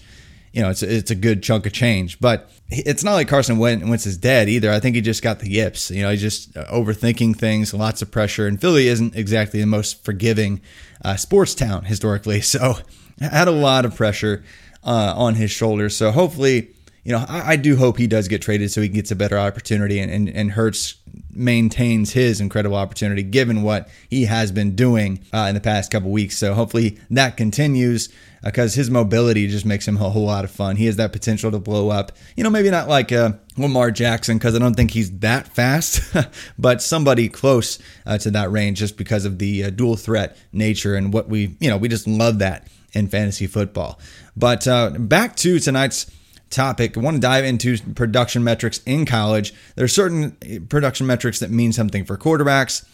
you 0.51 0.61
know, 0.61 0.69
it's 0.69 0.83
it's 0.83 1.11
a 1.11 1.15
good 1.15 1.43
chunk 1.43 1.65
of 1.65 1.73
change. 1.73 2.19
But 2.19 2.49
it's 2.69 3.03
not 3.03 3.13
like 3.13 3.27
Carson 3.27 3.57
Wentz 3.57 4.05
is 4.05 4.17
dead 4.17 4.49
either. 4.49 4.71
I 4.71 4.79
think 4.79 4.95
he 4.95 5.01
just 5.01 5.21
got 5.21 5.39
the 5.39 5.49
yips. 5.49 5.91
You 5.91 6.03
know, 6.03 6.11
he's 6.11 6.21
just 6.21 6.53
overthinking 6.53 7.37
things, 7.37 7.73
lots 7.73 8.01
of 8.01 8.11
pressure, 8.11 8.47
and 8.47 8.59
Philly 8.59 8.87
isn't 8.87 9.15
exactly 9.15 9.59
the 9.59 9.67
most 9.67 10.03
forgiving 10.03 10.61
uh, 11.03 11.15
sports 11.15 11.55
town 11.55 11.85
historically. 11.85 12.41
So 12.47 12.77
had 13.19 13.47
a 13.47 13.51
lot 13.51 13.85
of 13.85 13.95
pressure 13.95 14.43
uh, 14.83 15.13
on 15.15 15.35
his 15.35 15.51
shoulders. 15.51 15.95
So 15.95 16.11
hopefully, 16.11 16.69
you 17.03 17.11
know, 17.11 17.25
I, 17.27 17.53
I, 17.53 17.55
do 17.55 17.75
hope 17.75 17.97
he 17.97 18.07
does 18.07 18.27
get 18.27 18.41
traded 18.41 18.71
so 18.71 18.81
he 18.81 18.87
gets 18.87 19.11
a 19.11 19.15
better 19.15 19.37
opportunity 19.37 19.99
and, 19.99 20.11
and, 20.11 20.29
and 20.29 20.51
Hurts 20.51 20.96
maintains 21.37 22.13
his 22.13 22.41
incredible 22.41 22.75
opportunity 22.75 23.23
given 23.23 23.63
what 23.63 23.89
he 24.09 24.25
has 24.25 24.51
been 24.51 24.75
doing 24.75 25.23
uh, 25.33 25.45
in 25.49 25.55
the 25.55 25.61
past 25.61 25.91
couple 25.91 26.11
weeks. 26.11 26.37
So 26.37 26.53
hopefully 26.53 26.99
that 27.09 27.37
continues 27.37 28.09
because 28.43 28.75
his 28.75 28.89
mobility 28.89 29.47
just 29.47 29.65
makes 29.65 29.87
him 29.87 29.97
a 29.97 30.09
whole 30.09 30.25
lot 30.25 30.43
of 30.43 30.51
fun. 30.51 30.75
He 30.75 30.85
has 30.85 30.95
that 30.97 31.11
potential 31.11 31.51
to 31.51 31.59
blow 31.59 31.89
up. 31.89 32.11
You 32.35 32.43
know, 32.43 32.49
maybe 32.49 32.69
not 32.69 32.87
like 32.87 33.11
uh, 33.11 33.33
Lamar 33.57 33.91
Jackson 33.91 34.37
because 34.37 34.55
I 34.55 34.59
don't 34.59 34.75
think 34.75 34.91
he's 34.91 35.11
that 35.19 35.47
fast, 35.47 36.01
but 36.59 36.81
somebody 36.81 37.29
close 37.29 37.79
uh, 38.05 38.17
to 38.19 38.31
that 38.31 38.51
range 38.51 38.79
just 38.79 38.97
because 38.97 39.25
of 39.25 39.39
the 39.39 39.65
uh, 39.65 39.69
dual 39.69 39.95
threat 39.95 40.37
nature 40.51 40.95
and 40.95 41.13
what 41.13 41.29
we, 41.29 41.55
you 41.59 41.69
know, 41.69 41.77
we 41.77 41.87
just 41.87 42.07
love 42.07 42.39
that 42.39 42.67
in 42.93 43.07
fantasy 43.07 43.47
football. 43.47 43.99
But 44.35 44.67
uh, 44.67 44.91
back 44.91 45.35
to 45.37 45.59
tonight's 45.59 46.05
topic. 46.49 46.97
I 46.97 47.01
want 47.01 47.15
to 47.15 47.21
dive 47.21 47.45
into 47.45 47.77
production 47.93 48.43
metrics 48.43 48.81
in 48.85 49.05
college. 49.05 49.53
There 49.75 49.85
are 49.85 49.89
certain 49.89 50.31
production 50.69 51.07
metrics 51.07 51.39
that 51.39 51.51
mean 51.51 51.73
something 51.73 52.05
for 52.05 52.17
quarterbacks 52.17 52.85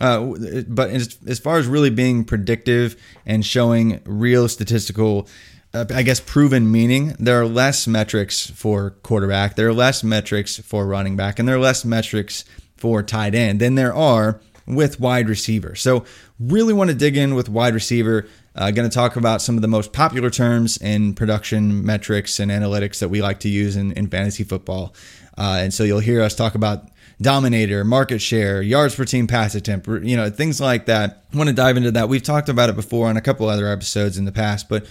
uh, 0.00 0.64
but 0.66 0.90
as, 0.90 1.18
as 1.26 1.38
far 1.38 1.58
as 1.58 1.66
really 1.66 1.90
being 1.90 2.24
predictive 2.24 2.96
and 3.26 3.44
showing 3.44 4.00
real 4.04 4.48
statistical, 4.48 5.28
uh, 5.74 5.84
I 5.94 6.02
guess, 6.02 6.20
proven 6.20 6.70
meaning, 6.70 7.14
there 7.18 7.40
are 7.40 7.46
less 7.46 7.86
metrics 7.86 8.48
for 8.50 8.90
quarterback, 9.02 9.56
there 9.56 9.68
are 9.68 9.74
less 9.74 10.02
metrics 10.02 10.58
for 10.58 10.86
running 10.86 11.16
back, 11.16 11.38
and 11.38 11.46
there 11.46 11.56
are 11.56 11.60
less 11.60 11.84
metrics 11.84 12.44
for 12.76 13.02
tight 13.02 13.34
end 13.34 13.60
than 13.60 13.74
there 13.74 13.94
are 13.94 14.40
with 14.74 15.00
wide 15.00 15.28
receiver. 15.28 15.74
So, 15.74 16.04
really 16.38 16.72
want 16.72 16.90
to 16.90 16.96
dig 16.96 17.16
in 17.16 17.34
with 17.34 17.48
wide 17.48 17.74
receiver. 17.74 18.26
Uh, 18.54 18.70
going 18.70 18.88
to 18.88 18.94
talk 18.94 19.16
about 19.16 19.40
some 19.40 19.56
of 19.56 19.62
the 19.62 19.68
most 19.68 19.92
popular 19.92 20.28
terms 20.28 20.76
in 20.78 21.14
production 21.14 21.84
metrics 21.84 22.40
and 22.40 22.50
analytics 22.50 22.98
that 22.98 23.08
we 23.08 23.22
like 23.22 23.40
to 23.40 23.48
use 23.48 23.76
in, 23.76 23.92
in 23.92 24.08
fantasy 24.08 24.42
football. 24.42 24.94
Uh, 25.38 25.58
and 25.60 25.72
so 25.72 25.84
you'll 25.84 26.00
hear 26.00 26.20
us 26.20 26.34
talk 26.34 26.54
about 26.54 26.88
dominator, 27.20 27.84
market 27.84 28.20
share, 28.20 28.62
yards 28.62 28.94
per 28.94 29.04
team 29.04 29.26
pass 29.26 29.54
attempt, 29.54 29.86
you 29.88 30.16
know, 30.16 30.30
things 30.30 30.60
like 30.60 30.86
that. 30.86 31.24
Want 31.32 31.48
to 31.48 31.54
dive 31.54 31.76
into 31.76 31.90
that. 31.92 32.08
We've 32.08 32.22
talked 32.22 32.48
about 32.48 32.70
it 32.70 32.76
before 32.76 33.08
on 33.08 33.16
a 33.16 33.20
couple 33.20 33.48
other 33.48 33.68
episodes 33.68 34.18
in 34.18 34.24
the 34.24 34.32
past, 34.32 34.68
but 34.68 34.86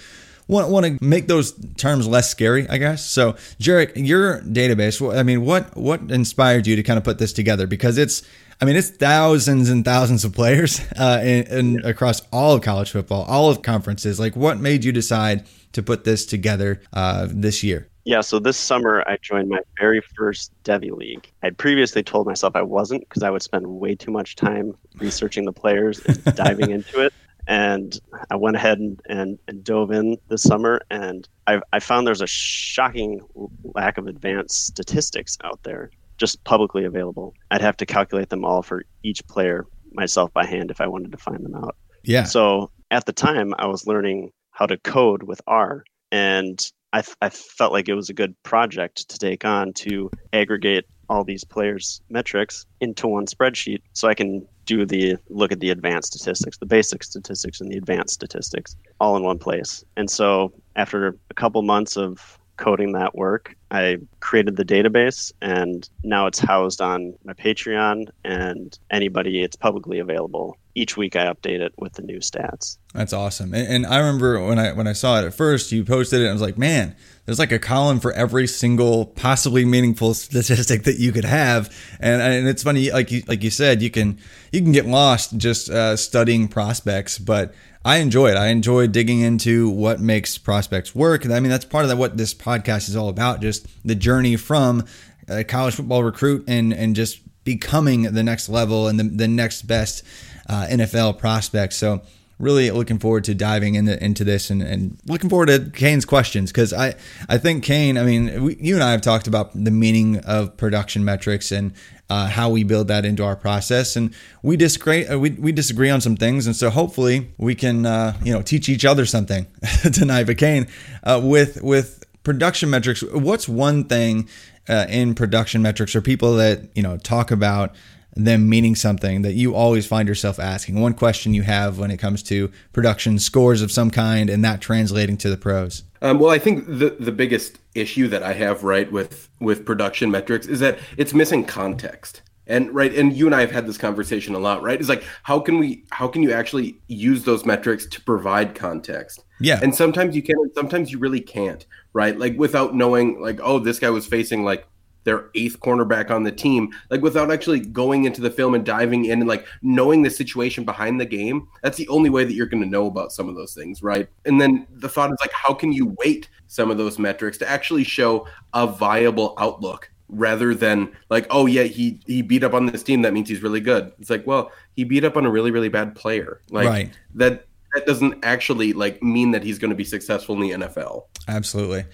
want, 0.48 0.70
want 0.70 0.86
to 0.86 1.04
make 1.04 1.28
those 1.28 1.54
terms 1.76 2.08
less 2.08 2.30
scary, 2.30 2.68
I 2.70 2.78
guess. 2.78 3.06
So, 3.06 3.34
Jerrick, 3.60 3.92
your 3.96 4.42
database, 4.42 5.16
I 5.16 5.24
mean, 5.24 5.46
what 5.46 5.76
what 5.76 6.02
inspired 6.12 6.68
you 6.68 6.76
to 6.76 6.84
kind 6.84 6.98
of 6.98 7.04
put 7.04 7.18
this 7.20 7.34
together? 7.34 7.68
Because 7.68 7.98
it's, 7.98 8.24
I 8.62 8.66
mean, 8.66 8.76
it's 8.76 8.90
thousands 8.90 9.70
and 9.70 9.86
thousands 9.86 10.26
of 10.26 10.34
players 10.34 10.82
uh, 10.98 11.22
in, 11.24 11.48
in, 11.48 11.86
across 11.86 12.22
all 12.32 12.56
of 12.56 12.62
college 12.62 12.92
football, 12.92 13.24
all 13.24 13.50
of 13.50 13.62
conferences. 13.62 14.20
Like, 14.20 14.36
what 14.36 14.60
made 14.60 14.84
you 14.84 14.92
decide 14.92 15.46
to 15.74 15.82
put 15.82 16.04
this 16.04 16.26
together 16.26 16.82
uh, 16.92 17.28
this 17.30 17.64
year? 17.64 17.90
Yeah, 18.06 18.22
so 18.22 18.40
this 18.40 18.58
summer 18.58 19.04
I 19.08 19.18
joined 19.22 19.50
my 19.50 19.60
very 19.78 20.02
first 20.02 20.52
Devy 20.64 20.92
League. 20.92 21.32
I'd 21.44 21.58
previously 21.58 22.02
told 22.02 22.26
myself 22.26 22.56
I 22.56 22.62
wasn't 22.64 23.08
because 23.08 23.24
I 23.24 23.30
would 23.30 23.44
spend 23.44 23.68
way 23.68 23.96
too 23.96 24.12
much 24.12 24.36
time 24.36 24.76
researching 24.96 25.46
the 25.46 25.54
players 25.54 26.04
and 26.06 26.24
diving 26.36 26.72
into 26.72 27.02
it. 27.02 27.14
And 27.48 28.00
I 28.30 28.36
went 28.36 28.56
ahead 28.56 28.80
and, 28.80 29.00
and, 29.08 29.40
and 29.48 29.64
dove 29.64 29.92
in 29.92 30.18
this 30.28 30.44
summer, 30.44 30.82
and 30.92 31.28
I, 31.48 31.62
I 31.74 31.80
found 31.80 32.06
there's 32.06 32.22
a 32.22 32.28
shocking 32.28 33.22
lack 33.64 33.98
of 33.98 34.08
advanced 34.08 34.68
statistics 34.68 35.38
out 35.44 35.62
there, 35.64 35.90
just 36.20 36.44
publicly 36.44 36.86
available. 36.86 37.34
I'd 37.50 37.62
have 37.62 37.78
to 37.78 37.86
calculate 37.86 38.30
them 38.30 38.46
all 38.46 38.62
for 38.62 38.84
each 39.04 39.26
player 39.28 39.66
myself 39.94 40.32
by 40.34 40.46
hand 40.46 40.70
if 40.70 40.82
I 40.82 40.88
wanted 40.88 41.12
to 41.12 41.18
find 41.18 41.44
them 41.44 41.56
out. 41.56 41.76
Yeah. 42.04 42.24
So 42.24 42.70
at 42.92 43.06
the 43.06 43.14
time, 43.14 43.54
I 43.58 43.68
was 43.68 43.88
learning 43.88 44.32
how 44.52 44.66
to 44.66 44.78
code 44.78 45.24
with 45.24 45.42
R, 45.48 45.84
and 46.12 46.60
I, 46.94 47.04
I 47.22 47.30
felt 47.30 47.72
like 47.72 47.88
it 47.88 47.94
was 47.94 48.10
a 48.10 48.14
good 48.14 48.36
project 48.44 49.10
to 49.10 49.18
take 49.18 49.46
on 49.46 49.74
to 49.74 50.10
aggregate 50.34 50.86
all 51.10 51.24
these 51.24 51.44
players' 51.44 52.02
metrics 52.10 52.66
into 52.82 53.08
one 53.08 53.26
spreadsheet 53.26 53.82
so 53.94 54.08
I 54.08 54.14
can 54.14 54.48
do 54.66 54.86
the 54.86 55.18
look 55.30 55.52
at 55.52 55.60
the 55.60 55.72
advanced 55.72 56.14
statistics, 56.14 56.58
the 56.58 56.66
basic 56.66 57.04
statistics 57.04 57.60
and 57.60 57.72
the 57.72 57.78
advanced 57.78 58.14
statistics 58.14 58.76
all 59.00 59.18
in 59.18 59.24
one 59.24 59.40
place. 59.40 59.84
And 59.98 60.10
so 60.10 60.54
after 60.76 61.18
a 61.30 61.34
couple 61.34 61.62
months 61.64 61.98
of 61.98 62.39
coding 62.60 62.92
that 62.92 63.16
work, 63.16 63.56
I 63.72 63.98
created 64.20 64.58
the 64.58 64.66
database 64.66 65.32
and 65.42 65.90
now 66.04 66.28
it's 66.28 66.40
housed 66.40 66.82
on 66.82 67.16
my 67.24 67.34
Patreon 67.34 68.10
and 68.24 68.78
anybody, 68.92 69.42
it's 69.42 69.56
publicly 69.56 70.00
available. 70.00 70.58
Each 70.76 70.96
week 70.96 71.16
I 71.16 71.26
update 71.26 71.62
it 71.62 71.74
with 71.78 71.94
the 71.94 72.02
new 72.02 72.20
stats. 72.20 72.78
That's 72.94 73.14
awesome. 73.14 73.54
And, 73.54 73.68
and, 73.68 73.86
I 73.86 73.98
remember 74.00 74.44
when 74.46 74.60
I 74.60 74.72
when 74.74 74.88
I 74.88 74.94
saw 74.94 75.20
it 75.20 75.26
at 75.26 75.34
first, 75.34 75.72
you 75.72 75.84
posted 75.84 76.22
it. 76.22 76.24
And 76.24 76.30
I 76.30 76.34
was 76.34 76.42
like, 76.42 76.58
man, 76.58 76.96
there's 77.26 77.40
like 77.40 77.52
a 77.52 77.60
column 77.60 78.00
for 78.00 78.14
every 78.14 78.48
single 78.48 79.06
possibly 79.06 79.66
meaningful 79.66 80.14
statistic 80.14 80.84
that 80.84 80.98
you 80.98 81.12
could 81.12 81.26
have. 81.26 81.76
And 82.00 82.22
and 82.22 82.48
it's 82.48 82.64
funny, 82.64 82.92
like 82.92 83.12
you 83.12 83.24
like 83.28 83.44
you 83.44 83.50
said, 83.50 83.82
you 83.82 83.90
can 83.90 84.20
you 84.52 84.62
can 84.62 84.72
get 84.72 84.86
lost 84.86 85.38
just 85.38 85.70
uh, 85.70 85.98
studying 85.98 86.48
prospects, 86.48 87.20
but 87.20 87.54
I 87.86 87.98
enjoy 87.98 88.32
it. 88.32 88.38
I 88.38 88.48
enjoy 88.48 88.88
digging 88.88 89.22
into 89.22 89.70
what 89.70 90.00
makes 90.00 90.38
prospects 90.38 90.94
work. 90.94 91.26
I 91.26 91.40
mean, 91.40 91.50
that's 91.50 91.66
part 91.66 91.86
of 91.86 91.98
what 91.98 92.18
this 92.18 92.34
podcast 92.34 92.90
is 92.90 92.96
all 92.96 93.08
about. 93.10 93.42
Just 93.42 93.68
the 93.86 93.96
journey 93.96 94.36
from 94.36 94.86
a 95.30 95.44
college 95.44 95.76
football 95.76 96.04
recruit 96.04 96.44
and 96.48 96.74
and 96.74 96.96
just 96.96 97.22
becoming 97.46 98.04
the 98.04 98.24
next 98.24 98.50
level 98.50 98.88
and 98.88 99.00
the, 99.00 99.04
the 99.04 99.28
next 99.28 99.64
best 99.64 100.04
uh, 100.48 100.68
NFL 100.70 101.18
prospect. 101.18 101.74
So 101.74 102.02
really 102.40 102.72
looking 102.72 102.98
forward 102.98 103.26
to 103.26 103.36
diving 103.36 103.76
into, 103.76 104.02
into 104.04 104.24
this 104.24 104.50
and, 104.50 104.62
and 104.62 104.98
looking 105.06 105.30
forward 105.30 105.48
to 105.48 105.70
Kane's 105.72 106.06
questions 106.06 106.52
because 106.52 106.72
I, 106.72 106.96
I 107.28 107.38
think 107.38 107.66
Kane, 107.66 107.98
I 107.98 108.04
mean, 108.04 108.44
we, 108.44 108.56
you 108.56 108.76
and 108.76 108.84
I 108.84 108.92
have 108.92 109.02
talked 109.02 109.28
about 109.28 109.52
the 109.54 109.72
meaning 109.72 110.18
of 110.20 110.56
production 110.56 111.04
metrics 111.04 111.52
and 111.52 111.74
uh, 112.10 112.28
how 112.28 112.50
we 112.50 112.64
build 112.64 112.88
that 112.88 113.06
into 113.06 113.24
our 113.24 113.36
process. 113.36 113.96
And 113.96 114.16
we 114.42 114.56
disagree, 114.56 115.06
uh, 115.06 115.20
we, 115.20 115.32
we 115.32 115.52
disagree 115.52 115.90
on 115.90 116.00
some 116.00 116.16
things. 116.16 116.48
And 116.48 116.56
so 116.56 116.70
hopefully 116.70 117.32
we 117.38 117.56
can, 117.56 117.86
uh, 117.86 118.18
you 118.24 118.34
know, 118.34 118.42
teach 118.42 118.70
each 118.70 118.86
other 118.86 119.06
something 119.06 119.46
tonight. 119.94 120.24
But 120.24 120.38
Kane, 120.38 120.68
uh, 121.04 121.20
with, 121.22 121.62
with 121.62 122.06
production 122.24 122.70
metrics, 122.70 123.04
what's 123.04 123.50
one 123.50 123.84
thing 123.84 124.30
uh, 124.70 124.86
in 124.90 125.14
production 125.14 125.62
metrics 125.62 125.94
or 125.94 126.02
people 126.02 126.36
that, 126.36 126.70
you 126.74 126.84
know, 126.84 126.98
talk 126.98 127.32
about 127.32 127.76
them 128.16 128.50
meaning 128.50 128.76
something 128.76 129.22
that 129.22 129.34
you 129.34 129.56
always 129.56 129.86
find 129.86 130.08
yourself 130.08 130.40
asking. 130.40 130.80
One 130.80 130.94
question 130.94 131.34
you 131.34 131.44
have 131.44 131.78
when 131.78 131.92
it 131.92 131.98
comes 131.98 132.24
to 132.24 132.52
production 132.74 133.20
scores 133.20 133.62
of 133.62 133.72
some 133.72 133.92
kind 133.92 134.30
and 134.30 134.44
that 134.44 134.62
translating 134.62 135.18
to 135.18 135.30
the 135.30 135.38
pros. 135.38 135.84
Um, 136.02 136.20
well, 136.20 136.32
I 136.32 136.40
think 136.40 136.66
the 136.66 136.96
the 137.00 137.12
biggest 137.12 137.60
issue 137.76 138.08
that 138.08 138.24
I 138.24 138.34
have 138.34 138.64
right 138.64 138.92
with 138.92 139.30
with 139.40 139.66
production 139.66 140.12
metrics 140.12 140.48
is 140.48 140.60
that 140.60 140.80
it's 140.98 141.14
missing 141.14 141.46
context. 141.46 142.22
And 142.48 142.74
right, 142.74 142.92
and 142.96 143.14
you 143.14 143.28
and 143.28 143.36
I 143.36 143.42
have 143.42 143.52
had 143.52 143.68
this 143.68 143.78
conversation 143.78 144.34
a 144.34 144.40
lot, 144.40 144.64
right? 144.64 144.80
It's 144.80 144.90
like 144.90 145.04
how 145.24 145.40
can 145.40 145.60
we 145.60 145.84
how 145.92 146.08
can 146.08 146.24
you 146.24 146.32
actually 146.32 146.80
use 146.88 147.24
those 147.24 147.46
metrics 147.46 147.86
to 147.88 148.02
provide 148.02 148.56
context? 148.56 149.24
Yeah. 149.40 149.60
And 149.62 149.74
sometimes 149.74 150.16
you 150.16 150.22
can, 150.22 150.36
sometimes 150.54 150.92
you 150.92 151.00
really 151.00 151.22
can't, 151.22 151.66
right? 151.94 152.18
Like 152.18 152.38
without 152.38 152.76
knowing, 152.76 153.22
like, 153.22 153.40
oh, 153.42 153.60
this 153.60 153.80
guy 153.80 153.90
was 153.90 154.06
facing 154.06 154.44
like 154.44 154.68
their 155.10 155.32
eighth 155.34 155.60
cornerback 155.60 156.12
on 156.12 156.22
the 156.22 156.32
team, 156.32 156.70
like 156.92 157.02
without 157.02 157.32
actually 157.32 157.60
going 157.60 158.04
into 158.04 158.22
the 158.22 158.30
film 158.30 158.54
and 158.54 158.64
diving 158.64 159.06
in 159.06 159.20
and 159.22 159.28
like 159.28 159.48
knowing 159.64 160.04
the 160.04 160.10
situation 160.12 160.64
behind 160.64 161.02
the 161.02 161.06
game. 161.06 161.48
That's 161.64 161.78
the 161.78 161.88
only 161.88 162.12
way 162.12 162.26
that 162.26 162.34
you're 162.34 162.46
going 162.46 162.62
to 162.62 162.70
know 162.70 162.86
about 162.86 163.12
some 163.12 163.28
of 163.28 163.34
those 163.34 163.56
things, 163.56 163.82
right? 163.82 164.08
And 164.26 164.40
then 164.40 164.68
the 164.70 164.88
thought 164.88 165.10
is 165.12 165.18
like, 165.20 165.32
how 165.34 165.56
can 165.56 165.74
you 165.74 165.96
weight 165.98 166.30
some 166.46 166.70
of 166.70 166.78
those 166.78 167.00
metrics 167.00 167.40
to 167.40 167.50
actually 167.50 167.84
show 167.86 168.28
a 168.54 168.68
viable 168.68 169.34
outlook 169.40 169.90
rather 170.10 170.54
than 170.54 170.92
like, 171.10 171.26
oh 171.32 171.48
yeah, 171.48 171.64
he 171.64 172.00
he 172.06 172.22
beat 172.22 172.44
up 172.44 172.54
on 172.54 172.68
this 172.68 172.84
team, 172.84 173.02
that 173.02 173.12
means 173.12 173.30
he's 173.30 173.42
really 173.42 173.62
good. 173.62 173.92
It's 174.00 174.12
like, 174.12 174.28
well, 174.28 174.52
he 174.76 174.84
beat 174.84 175.04
up 175.04 175.18
on 175.18 175.26
a 175.26 175.32
really 175.32 175.50
really 175.50 175.70
bad 175.70 175.96
player, 175.96 176.42
like 176.52 176.68
Right. 176.68 176.92
that. 177.16 177.46
That 177.76 177.86
doesn't 177.86 178.26
actually 178.26 178.74
like 178.74 179.04
mean 179.04 179.30
that 179.30 179.44
he's 179.44 179.60
going 179.60 179.70
to 179.70 179.76
be 179.76 179.84
successful 179.84 180.34
in 180.34 180.42
the 180.42 180.66
NFL. 180.66 181.04
Absolutely. 181.28 181.86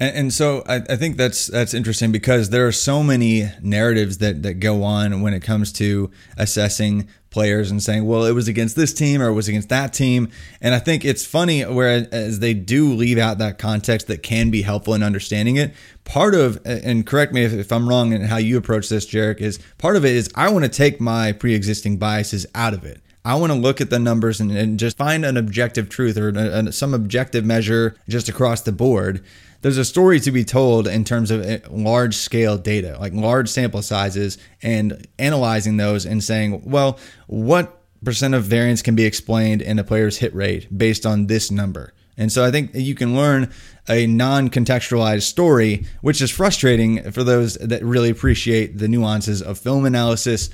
And, 0.00 0.16
and 0.16 0.32
so 0.32 0.62
I, 0.66 0.76
I 0.76 0.96
think 0.96 1.16
that's 1.16 1.46
that's 1.46 1.74
interesting 1.74 2.12
because 2.12 2.50
there 2.50 2.66
are 2.66 2.72
so 2.72 3.02
many 3.02 3.50
narratives 3.62 4.18
that, 4.18 4.42
that 4.42 4.54
go 4.54 4.82
on 4.82 5.22
when 5.22 5.34
it 5.34 5.40
comes 5.40 5.72
to 5.74 6.10
assessing 6.36 7.08
players 7.30 7.68
and 7.70 7.82
saying, 7.82 8.06
well, 8.06 8.24
it 8.24 8.32
was 8.32 8.46
against 8.46 8.76
this 8.76 8.94
team 8.94 9.20
or 9.20 9.26
it 9.26 9.32
was 9.32 9.48
against 9.48 9.68
that 9.68 9.92
team. 9.92 10.28
And 10.60 10.72
I 10.72 10.78
think 10.78 11.04
it's 11.04 11.26
funny 11.26 11.62
whereas 11.62 12.38
they 12.38 12.54
do 12.54 12.94
leave 12.94 13.18
out 13.18 13.38
that 13.38 13.58
context 13.58 14.06
that 14.06 14.22
can 14.22 14.50
be 14.50 14.62
helpful 14.62 14.94
in 14.94 15.02
understanding 15.02 15.56
it. 15.56 15.74
Part 16.04 16.36
of, 16.36 16.60
and 16.64 17.04
correct 17.04 17.32
me 17.32 17.44
if, 17.44 17.52
if 17.52 17.72
I'm 17.72 17.88
wrong 17.88 18.12
in 18.12 18.22
how 18.22 18.36
you 18.36 18.56
approach 18.56 18.88
this, 18.88 19.04
Jerrick, 19.04 19.40
is 19.40 19.58
part 19.78 19.96
of 19.96 20.04
it 20.04 20.14
is 20.14 20.30
I 20.36 20.48
want 20.50 20.64
to 20.64 20.68
take 20.68 21.00
my 21.00 21.32
pre 21.32 21.54
existing 21.54 21.98
biases 21.98 22.46
out 22.54 22.72
of 22.72 22.84
it. 22.84 23.00
I 23.24 23.34
want 23.36 23.52
to 23.52 23.58
look 23.58 23.80
at 23.80 23.88
the 23.90 23.98
numbers 23.98 24.38
and, 24.40 24.52
and 24.52 24.78
just 24.78 24.98
find 24.98 25.24
an 25.24 25.36
objective 25.36 25.88
truth 25.88 26.18
or 26.18 26.28
a, 26.28 26.66
a- 26.66 26.72
some 26.72 26.92
objective 26.92 27.44
measure 27.44 27.96
just 28.08 28.28
across 28.28 28.60
the 28.60 28.72
board. 28.72 29.24
There's 29.64 29.78
a 29.78 29.84
story 29.86 30.20
to 30.20 30.30
be 30.30 30.44
told 30.44 30.86
in 30.86 31.04
terms 31.04 31.30
of 31.30 31.40
uh, 31.40 31.56
large 31.70 32.16
scale 32.16 32.58
data, 32.58 32.98
like 33.00 33.14
large 33.14 33.48
sample 33.48 33.80
sizes, 33.80 34.36
and 34.60 35.08
analyzing 35.18 35.78
those 35.78 36.04
and 36.04 36.22
saying, 36.22 36.70
well, 36.70 36.98
what 37.28 37.80
percent 38.04 38.34
of 38.34 38.44
variance 38.44 38.82
can 38.82 38.94
be 38.94 39.06
explained 39.06 39.62
in 39.62 39.78
a 39.78 39.82
player's 39.84 40.18
hit 40.18 40.34
rate 40.34 40.68
based 40.76 41.06
on 41.06 41.28
this 41.28 41.50
number? 41.50 41.94
And 42.18 42.30
so 42.30 42.44
I 42.44 42.50
think 42.50 42.72
you 42.74 42.94
can 42.94 43.16
learn 43.16 43.50
a 43.88 44.06
non 44.06 44.50
contextualized 44.50 45.22
story, 45.22 45.86
which 46.02 46.20
is 46.20 46.30
frustrating 46.30 47.10
for 47.10 47.24
those 47.24 47.54
that 47.54 47.82
really 47.82 48.10
appreciate 48.10 48.76
the 48.76 48.86
nuances 48.86 49.40
of 49.40 49.58
film 49.58 49.86
analysis 49.86 50.50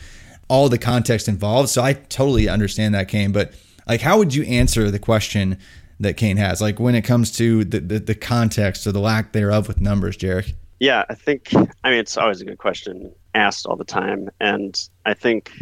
all 0.46 0.68
the 0.68 0.78
context 0.78 1.26
involved. 1.26 1.68
So 1.68 1.82
I 1.82 1.94
totally 1.94 2.48
understand 2.48 2.94
that, 2.94 3.08
Kane. 3.08 3.32
But 3.32 3.54
like, 3.88 4.02
how 4.02 4.18
would 4.18 4.36
you 4.36 4.44
answer 4.44 4.88
the 4.88 5.00
question 5.00 5.58
that 6.00 6.16
Kane 6.16 6.36
has? 6.36 6.60
Like 6.60 6.80
when 6.80 6.94
it 6.94 7.02
comes 7.02 7.30
to 7.32 7.64
the, 7.64 7.80
the, 7.80 7.98
the 8.00 8.14
context 8.14 8.86
or 8.86 8.92
the 8.92 9.00
lack 9.00 9.32
thereof 9.32 9.68
with 9.68 9.80
numbers, 9.80 10.16
Jerrick? 10.16 10.54
Yeah, 10.80 11.04
I 11.08 11.14
think, 11.14 11.52
I 11.84 11.90
mean, 11.90 11.98
it's 11.98 12.16
always 12.16 12.40
a 12.40 12.44
good 12.44 12.58
question 12.58 13.12
asked 13.34 13.66
all 13.66 13.76
the 13.76 13.84
time. 13.84 14.30
And 14.40 14.76
I 15.04 15.14
think 15.14 15.52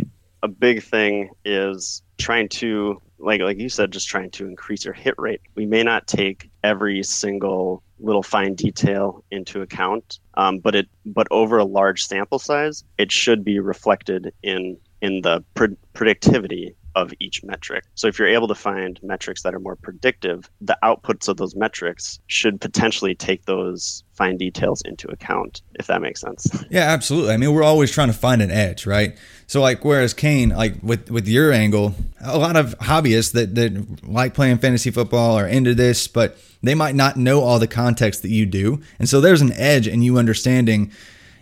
a 0.42 0.48
big 0.48 0.82
thing 0.82 1.30
is 1.44 2.02
trying 2.18 2.48
to, 2.48 3.02
like, 3.18 3.40
like 3.40 3.58
you 3.58 3.68
said, 3.68 3.90
just 3.90 4.08
trying 4.08 4.30
to 4.30 4.46
increase 4.46 4.84
your 4.84 4.94
hit 4.94 5.16
rate. 5.18 5.40
We 5.56 5.66
may 5.66 5.82
not 5.82 6.06
take 6.06 6.48
every 6.62 7.02
single 7.02 7.82
little 7.98 8.22
fine 8.22 8.54
detail 8.54 9.24
into 9.32 9.60
account, 9.60 10.20
um, 10.34 10.60
but 10.60 10.76
it, 10.76 10.88
but 11.04 11.26
over 11.32 11.58
a 11.58 11.64
large 11.64 12.06
sample 12.06 12.38
size, 12.38 12.84
it 12.96 13.10
should 13.10 13.44
be 13.44 13.58
reflected 13.58 14.32
in 14.42 14.78
in 15.00 15.20
the 15.22 15.44
predictivity 15.54 16.74
of 17.02 17.14
each 17.20 17.42
metric. 17.44 17.84
So 17.94 18.08
if 18.08 18.18
you're 18.18 18.28
able 18.28 18.48
to 18.48 18.54
find 18.54 18.98
metrics 19.02 19.42
that 19.42 19.54
are 19.54 19.60
more 19.60 19.76
predictive, 19.76 20.50
the 20.60 20.76
outputs 20.82 21.28
of 21.28 21.36
those 21.36 21.54
metrics 21.54 22.18
should 22.26 22.60
potentially 22.60 23.14
take 23.14 23.44
those 23.44 24.02
fine 24.12 24.36
details 24.36 24.82
into 24.82 25.08
account, 25.08 25.62
if 25.78 25.86
that 25.86 26.02
makes 26.02 26.20
sense. 26.20 26.64
Yeah, 26.70 26.90
absolutely. 26.90 27.32
I 27.32 27.36
mean, 27.36 27.54
we're 27.54 27.62
always 27.62 27.90
trying 27.90 28.08
to 28.08 28.14
find 28.14 28.42
an 28.42 28.50
edge, 28.50 28.84
right? 28.84 29.16
So, 29.46 29.60
like, 29.62 29.84
whereas 29.84 30.12
Kane, 30.12 30.50
like 30.50 30.74
with 30.82 31.10
with 31.10 31.28
your 31.28 31.52
angle, 31.52 31.94
a 32.20 32.36
lot 32.36 32.56
of 32.56 32.76
hobbyists 32.80 33.32
that 33.32 33.54
that 33.54 34.04
like 34.06 34.34
playing 34.34 34.58
fantasy 34.58 34.90
football 34.90 35.38
are 35.38 35.46
into 35.46 35.74
this, 35.74 36.08
but 36.08 36.36
they 36.62 36.74
might 36.74 36.96
not 36.96 37.16
know 37.16 37.40
all 37.40 37.58
the 37.58 37.68
context 37.68 38.22
that 38.22 38.30
you 38.30 38.44
do, 38.44 38.82
and 38.98 39.08
so 39.08 39.20
there's 39.20 39.40
an 39.40 39.52
edge 39.52 39.86
in 39.86 40.02
you 40.02 40.18
understanding, 40.18 40.92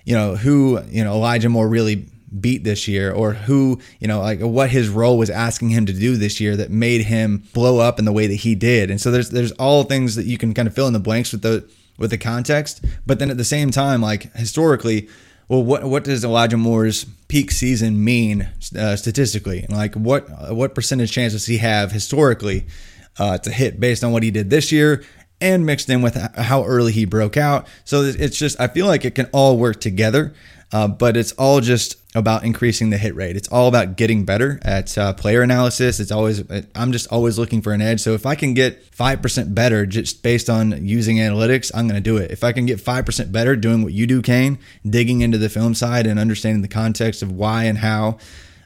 you 0.04 0.14
know, 0.14 0.36
who 0.36 0.80
you 0.88 1.02
know 1.02 1.14
Elijah 1.14 1.48
Moore 1.48 1.68
really 1.68 2.06
beat 2.40 2.64
this 2.64 2.88
year 2.88 3.12
or 3.12 3.32
who 3.32 3.78
you 4.00 4.08
know 4.08 4.20
like 4.20 4.40
what 4.40 4.70
his 4.70 4.88
role 4.88 5.16
was 5.16 5.30
asking 5.30 5.70
him 5.70 5.86
to 5.86 5.92
do 5.92 6.16
this 6.16 6.40
year 6.40 6.56
that 6.56 6.70
made 6.70 7.02
him 7.02 7.44
blow 7.54 7.78
up 7.78 7.98
in 7.98 8.04
the 8.04 8.12
way 8.12 8.26
that 8.26 8.34
he 8.34 8.54
did. 8.54 8.90
And 8.90 9.00
so 9.00 9.10
there's 9.10 9.30
there's 9.30 9.52
all 9.52 9.84
things 9.84 10.16
that 10.16 10.26
you 10.26 10.38
can 10.38 10.52
kind 10.52 10.66
of 10.66 10.74
fill 10.74 10.86
in 10.86 10.92
the 10.92 10.98
blanks 10.98 11.32
with 11.32 11.42
the 11.42 11.68
with 11.98 12.10
the 12.10 12.18
context. 12.18 12.84
But 13.06 13.18
then 13.18 13.30
at 13.30 13.36
the 13.36 13.44
same 13.44 13.70
time 13.70 14.00
like 14.00 14.34
historically 14.34 15.08
well 15.48 15.62
what 15.62 15.84
what 15.84 16.04
does 16.04 16.24
Elijah 16.24 16.56
Moore's 16.56 17.04
peak 17.28 17.50
season 17.50 18.02
mean 18.02 18.48
uh, 18.76 18.96
statistically? 18.96 19.62
And 19.62 19.72
like 19.72 19.94
what 19.94 20.28
what 20.52 20.74
percentage 20.74 21.12
chance 21.12 21.32
does 21.32 21.46
he 21.46 21.58
have 21.58 21.92
historically 21.92 22.66
uh, 23.18 23.38
to 23.38 23.50
hit 23.50 23.78
based 23.78 24.02
on 24.02 24.12
what 24.12 24.22
he 24.22 24.30
did 24.30 24.50
this 24.50 24.72
year 24.72 25.04
and 25.40 25.64
mixed 25.64 25.88
in 25.90 26.02
with 26.02 26.16
how 26.36 26.64
early 26.64 26.92
he 26.92 27.04
broke 27.04 27.36
out. 27.36 27.68
So 27.84 28.02
it's 28.02 28.38
just 28.38 28.58
I 28.58 28.66
feel 28.66 28.86
like 28.86 29.04
it 29.04 29.14
can 29.14 29.26
all 29.32 29.58
work 29.58 29.80
together 29.80 30.34
uh, 30.72 30.88
but 30.88 31.16
it's 31.16 31.32
all 31.32 31.60
just 31.60 31.96
about 32.16 32.44
increasing 32.44 32.88
the 32.88 32.96
hit 32.96 33.14
rate. 33.14 33.36
It's 33.36 33.48
all 33.48 33.68
about 33.68 33.96
getting 33.96 34.24
better 34.24 34.58
at 34.62 34.96
uh, 34.96 35.12
player 35.12 35.42
analysis. 35.42 36.00
It's 36.00 36.10
always 36.10 36.42
I'm 36.74 36.90
just 36.90 37.12
always 37.12 37.38
looking 37.38 37.60
for 37.60 37.74
an 37.74 37.82
edge. 37.82 38.00
So 38.00 38.14
if 38.14 38.24
I 38.24 38.34
can 38.34 38.54
get 38.54 38.82
five 38.94 39.20
percent 39.20 39.54
better 39.54 39.84
just 39.84 40.22
based 40.22 40.48
on 40.48 40.86
using 40.86 41.18
analytics, 41.18 41.70
I'm 41.74 41.86
going 41.86 42.02
to 42.02 42.10
do 42.10 42.16
it. 42.16 42.30
If 42.30 42.42
I 42.42 42.52
can 42.52 42.64
get 42.64 42.80
five 42.80 43.04
percent 43.04 43.32
better 43.32 43.54
doing 43.54 43.82
what 43.82 43.92
you 43.92 44.06
do, 44.06 44.22
Kane, 44.22 44.58
digging 44.88 45.20
into 45.20 45.36
the 45.36 45.50
film 45.50 45.74
side 45.74 46.06
and 46.06 46.18
understanding 46.18 46.62
the 46.62 46.68
context 46.68 47.22
of 47.22 47.30
why 47.30 47.64
and 47.64 47.76
how 47.78 48.16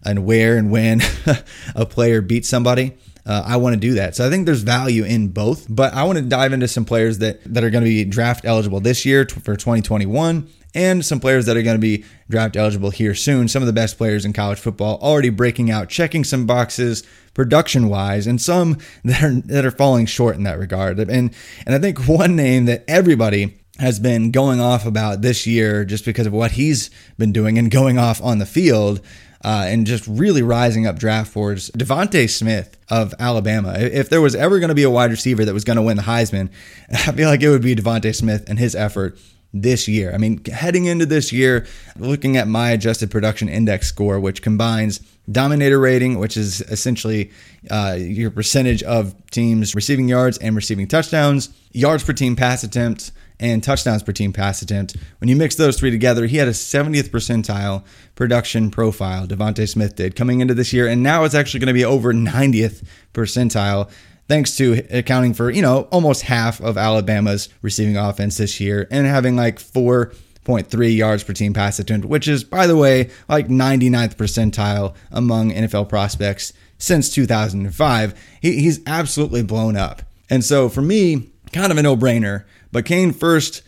and 0.05 0.25
where 0.25 0.57
and 0.57 0.71
when 0.71 1.03
a 1.75 1.85
player 1.85 2.23
beats 2.23 2.49
somebody. 2.49 2.97
Uh, 3.27 3.43
I 3.45 3.57
want 3.59 3.75
to 3.75 3.81
do 3.81 3.95
that. 3.95 4.17
So 4.17 4.27
I 4.27 4.31
think 4.31 4.47
there's 4.47 4.63
value 4.63 5.05
in 5.05 5.29
both, 5.29 5.67
but 5.69 5.93
I 5.93 6.05
want 6.05 6.19
to 6.19 6.25
dive 6.25 6.55
into 6.55 6.67
some 6.67 6.87
players 6.87 7.19
that, 7.19 7.43
that 7.53 7.63
are 7.63 7.69
going 7.69 7.85
to 7.85 7.89
be 7.89 8.03
draft 8.05 8.47
eligible 8.47 8.81
this 8.81 9.05
year 9.05 9.27
t- 9.27 9.39
for 9.41 9.57
2021 9.57 10.49
and 10.75 11.05
some 11.05 11.21
players 11.21 11.47
that 11.47 11.57
are 11.57 11.63
going 11.63 11.77
to 11.77 11.81
be 11.81 12.05
draft 12.29 12.57
eligible 12.57 12.91
here 12.91 13.15
soon. 13.15 13.49
Some 13.49 13.63
of 13.63 13.67
the 13.67 13.73
best 13.73 13.99
players 13.99 14.25
in 14.25 14.33
college 14.33 14.59
football 14.59 14.99
already 15.03 15.31
breaking 15.31 15.71
out, 15.71 15.89
checking 15.89 16.25
some 16.25 16.47
boxes 16.47 17.03
production 17.35 17.89
wise, 17.89 18.27
and 18.27 18.41
some 18.41 18.79
that 19.05 19.23
are 19.23 19.33
that 19.33 19.65
are 19.65 19.71
falling 19.71 20.07
short 20.07 20.37
in 20.37 20.45
that 20.45 20.59
regard. 20.59 20.99
And 20.99 21.35
and 21.67 21.75
I 21.75 21.79
think 21.79 22.07
one 22.07 22.37
name 22.37 22.67
that 22.67 22.85
everybody 22.87 23.57
has 23.79 23.99
been 23.99 24.31
going 24.31 24.61
off 24.61 24.85
about 24.85 25.23
this 25.23 25.47
year 25.47 25.85
just 25.85 26.05
because 26.05 26.27
of 26.27 26.33
what 26.33 26.53
he's 26.53 26.91
been 27.17 27.33
doing 27.33 27.59
and 27.59 27.71
going 27.71 27.99
off 27.99 28.23
on 28.23 28.39
the 28.39 28.47
field. 28.47 29.01
Uh, 29.43 29.65
and 29.69 29.87
just 29.87 30.07
really 30.07 30.43
rising 30.43 30.87
up 30.87 30.99
draft 30.99 31.33
boards. 31.33 31.71
DeVonta 31.71 32.29
Smith 32.29 32.77
of 32.91 33.15
Alabama. 33.19 33.73
If 33.75 34.11
there 34.11 34.21
was 34.21 34.35
ever 34.35 34.59
going 34.59 34.69
to 34.69 34.75
be 34.75 34.83
a 34.83 34.91
wide 34.91 35.11
receiver 35.11 35.47
that 35.47 35.55
was 35.55 35.65
going 35.65 35.79
to 35.79 35.83
win 35.83 35.97
the 35.97 36.03
Heisman, 36.03 36.51
I 36.91 37.13
feel 37.13 37.31
like 37.31 37.41
it 37.41 37.49
would 37.49 37.63
be 37.63 37.75
DeVonta 37.75 38.15
Smith 38.15 38.45
and 38.51 38.59
his 38.59 38.75
effort 38.75 39.19
this 39.53 39.89
year. 39.89 40.13
I 40.15 40.19
mean, 40.19 40.45
heading 40.45 40.87
into 40.87 41.07
this 41.07 41.33
year, 41.33 41.67
looking 41.97 42.37
at 42.37 42.47
my 42.47 42.71
adjusted 42.71 43.11
production 43.11 43.49
index 43.49 43.89
score, 43.89 44.21
which 44.21 44.43
combines 44.43 45.01
dominator 45.31 45.79
rating, 45.79 46.19
which 46.19 46.37
is 46.37 46.61
essentially 46.63 47.31
uh, 47.71 47.97
your 47.99 48.31
percentage 48.31 48.83
of 48.83 49.15
teams 49.31 49.75
receiving 49.75 50.09
yards 50.09 50.39
and 50.39 50.55
receiving 50.55 50.87
touchdowns, 50.87 51.51
yards 51.73 52.05
per 52.05 52.13
team 52.13 52.37
pass 52.37 52.63
attempt, 52.63 53.13
and 53.41 53.65
touchdowns 53.65 54.03
per 54.03 54.13
team 54.13 54.33
pass 54.33 54.63
attempt. 54.63 54.97
When 55.19 55.29
you 55.29 55.35
mix 55.35 55.55
those 55.55 55.79
three 55.79 55.91
together, 55.91 56.27
he 56.27 56.37
had 56.37 56.47
a 56.47 56.53
70th 56.53 57.09
percentile 57.09 57.85
production 58.15 58.71
profile, 58.71 59.27
DeVonta 59.27 59.69
Smith 59.69 59.97
did, 59.97 60.15
coming 60.15 60.41
into 60.41 60.55
this 60.55 60.73
year. 60.73 60.87
And 60.87 61.03
now 61.03 61.25
it's 61.25 61.35
actually 61.35 61.61
going 61.61 61.69
to 61.69 61.75
be 61.75 61.85
over 61.85 62.13
90th 62.13 62.85
percentile 63.15 63.91
thanks 64.31 64.55
to 64.55 64.87
accounting 64.91 65.35
for, 65.35 65.51
you 65.51 65.61
know, 65.61 65.89
almost 65.91 66.23
half 66.23 66.61
of 66.61 66.79
Alabama's 66.79 67.49
receiving 67.63 67.97
offense 67.97 68.37
this 68.37 68.61
year 68.61 68.87
and 68.89 69.05
having 69.05 69.35
like 69.35 69.59
4.3 69.59 70.97
yards 70.97 71.25
per 71.25 71.33
team 71.33 71.53
pass 71.53 71.81
attempt, 71.81 72.07
which 72.07 72.29
is, 72.29 72.45
by 72.45 72.69
the 72.69 72.77
way, 72.77 73.11
like 73.29 73.49
99th 73.49 74.15
percentile 74.15 74.95
among 75.11 75.51
NFL 75.51 75.89
prospects 75.89 76.53
since 76.79 77.13
2005. 77.13 78.15
He, 78.41 78.61
he's 78.61 78.79
absolutely 78.87 79.43
blown 79.43 79.77
up. 79.77 80.03
And 80.31 80.45
so 80.45 80.69
for 80.69 80.81
me, 80.81 81.29
kind 81.53 81.73
of 81.73 81.79
a 81.79 81.83
no 81.83 81.97
brainer. 81.97 82.45
But 82.71 82.85
Kane, 82.85 83.13
first, 83.13 83.63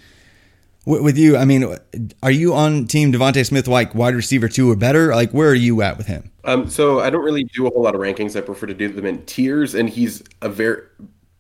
with 0.84 1.16
you, 1.16 1.36
I 1.36 1.44
mean, 1.44 1.76
are 2.22 2.30
you 2.30 2.54
on 2.54 2.86
team 2.86 3.12
DeVonta 3.12 3.46
Smith 3.46 3.68
like 3.68 3.94
wide 3.94 4.14
receiver 4.14 4.48
two 4.48 4.70
or 4.70 4.76
better? 4.76 5.14
Like, 5.14 5.30
where 5.30 5.48
are 5.48 5.54
you 5.54 5.82
at 5.82 5.96
with 5.96 6.06
him? 6.06 6.30
Um, 6.44 6.68
so 6.68 7.00
I 7.00 7.10
don't 7.10 7.24
really 7.24 7.44
do 7.44 7.66
a 7.66 7.70
whole 7.70 7.82
lot 7.82 7.94
of 7.94 8.00
rankings. 8.00 8.36
I 8.36 8.40
prefer 8.40 8.66
to 8.66 8.74
do 8.74 8.88
them 8.88 9.06
in 9.06 9.24
tiers, 9.26 9.74
and 9.74 9.88
he's 9.88 10.22
a 10.40 10.48
very 10.48 10.82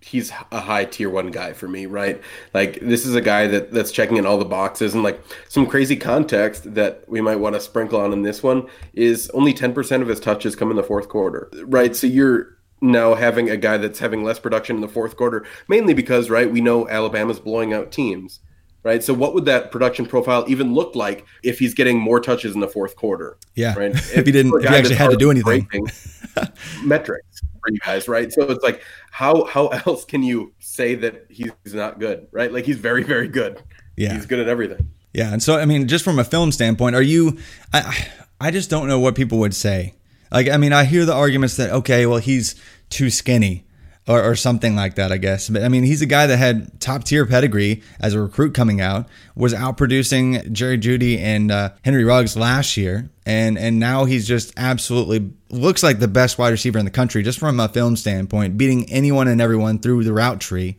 he's 0.00 0.32
a 0.50 0.60
high 0.60 0.84
tier 0.84 1.08
one 1.08 1.30
guy 1.30 1.52
for 1.52 1.68
me, 1.68 1.86
right? 1.86 2.20
Like 2.54 2.80
this 2.80 3.06
is 3.06 3.14
a 3.14 3.20
guy 3.20 3.46
that 3.48 3.72
that's 3.72 3.92
checking 3.92 4.16
in 4.16 4.26
all 4.26 4.38
the 4.38 4.44
boxes, 4.44 4.94
and 4.94 5.02
like 5.02 5.20
some 5.48 5.66
crazy 5.66 5.96
context 5.96 6.74
that 6.74 7.04
we 7.08 7.20
might 7.20 7.36
want 7.36 7.54
to 7.54 7.60
sprinkle 7.60 8.00
on 8.00 8.12
in 8.12 8.22
this 8.22 8.42
one 8.42 8.68
is 8.92 9.30
only 9.30 9.52
ten 9.52 9.72
percent 9.72 10.02
of 10.02 10.08
his 10.08 10.20
touches 10.20 10.54
come 10.54 10.70
in 10.70 10.76
the 10.76 10.82
fourth 10.84 11.08
quarter, 11.08 11.50
right? 11.64 11.96
So 11.96 12.06
you're 12.06 12.58
now 12.80 13.14
having 13.14 13.48
a 13.48 13.56
guy 13.56 13.76
that's 13.76 13.98
having 14.00 14.24
less 14.24 14.38
production 14.38 14.76
in 14.76 14.82
the 14.82 14.88
fourth 14.88 15.16
quarter, 15.16 15.44
mainly 15.68 15.94
because 15.94 16.30
right 16.30 16.50
we 16.50 16.60
know 16.60 16.88
Alabama's 16.88 17.40
blowing 17.40 17.72
out 17.72 17.90
teams 17.90 18.40
right? 18.82 19.02
So 19.02 19.14
what 19.14 19.34
would 19.34 19.44
that 19.46 19.70
production 19.70 20.06
profile 20.06 20.44
even 20.48 20.74
look 20.74 20.94
like 20.94 21.24
if 21.42 21.58
he's 21.58 21.74
getting 21.74 21.98
more 21.98 22.20
touches 22.20 22.54
in 22.54 22.60
the 22.60 22.68
fourth 22.68 22.96
quarter? 22.96 23.36
Yeah. 23.54 23.74
Right. 23.76 23.94
If 23.94 24.26
he 24.26 24.32
didn't, 24.32 24.54
if 24.62 24.68
he 24.68 24.76
actually 24.76 24.96
had 24.96 25.10
to 25.10 25.16
do 25.16 25.30
anything. 25.30 25.68
metrics 26.84 27.40
for 27.40 27.70
you 27.70 27.78
guys, 27.80 28.08
right? 28.08 28.32
So 28.32 28.42
it's 28.50 28.64
like, 28.64 28.82
how 29.10 29.44
how 29.44 29.68
else 29.68 30.04
can 30.04 30.22
you 30.22 30.52
say 30.58 30.94
that 30.96 31.26
he's 31.28 31.52
not 31.66 32.00
good, 32.00 32.26
right? 32.32 32.52
Like 32.52 32.64
he's 32.64 32.78
very 32.78 33.02
very 33.02 33.28
good. 33.28 33.62
Yeah. 33.96 34.14
He's 34.14 34.26
good 34.26 34.38
at 34.38 34.48
everything. 34.48 34.90
Yeah, 35.12 35.32
and 35.32 35.42
so 35.42 35.58
I 35.58 35.66
mean, 35.66 35.88
just 35.88 36.04
from 36.04 36.18
a 36.18 36.24
film 36.24 36.52
standpoint, 36.52 36.96
are 36.96 37.02
you? 37.02 37.38
I 37.72 38.08
I 38.40 38.50
just 38.50 38.70
don't 38.70 38.88
know 38.88 38.98
what 38.98 39.14
people 39.14 39.38
would 39.38 39.54
say. 39.54 39.94
Like, 40.30 40.48
I 40.48 40.56
mean, 40.56 40.72
I 40.72 40.84
hear 40.84 41.04
the 41.04 41.14
arguments 41.14 41.56
that 41.56 41.70
okay, 41.70 42.06
well, 42.06 42.18
he's 42.18 42.54
too 42.88 43.10
skinny. 43.10 43.66
Or, 44.08 44.20
or 44.20 44.34
something 44.34 44.74
like 44.74 44.96
that, 44.96 45.12
I 45.12 45.16
guess. 45.16 45.48
But 45.48 45.62
I 45.62 45.68
mean, 45.68 45.84
he's 45.84 46.02
a 46.02 46.06
guy 46.06 46.26
that 46.26 46.36
had 46.36 46.80
top 46.80 47.04
tier 47.04 47.24
pedigree 47.24 47.84
as 48.00 48.14
a 48.14 48.20
recruit 48.20 48.52
coming 48.52 48.80
out, 48.80 49.06
was 49.36 49.54
outproducing 49.54 50.50
Jerry 50.50 50.76
Jeudy 50.76 51.18
and 51.20 51.52
uh, 51.52 51.70
Henry 51.84 52.02
Ruggs 52.02 52.36
last 52.36 52.76
year, 52.76 53.10
and 53.24 53.56
and 53.56 53.78
now 53.78 54.04
he's 54.04 54.26
just 54.26 54.52
absolutely 54.56 55.30
looks 55.50 55.84
like 55.84 56.00
the 56.00 56.08
best 56.08 56.36
wide 56.36 56.50
receiver 56.50 56.80
in 56.80 56.84
the 56.84 56.90
country, 56.90 57.22
just 57.22 57.38
from 57.38 57.60
a 57.60 57.68
film 57.68 57.94
standpoint, 57.94 58.58
beating 58.58 58.90
anyone 58.90 59.28
and 59.28 59.40
everyone 59.40 59.78
through 59.78 60.02
the 60.02 60.12
route 60.12 60.40
tree. 60.40 60.78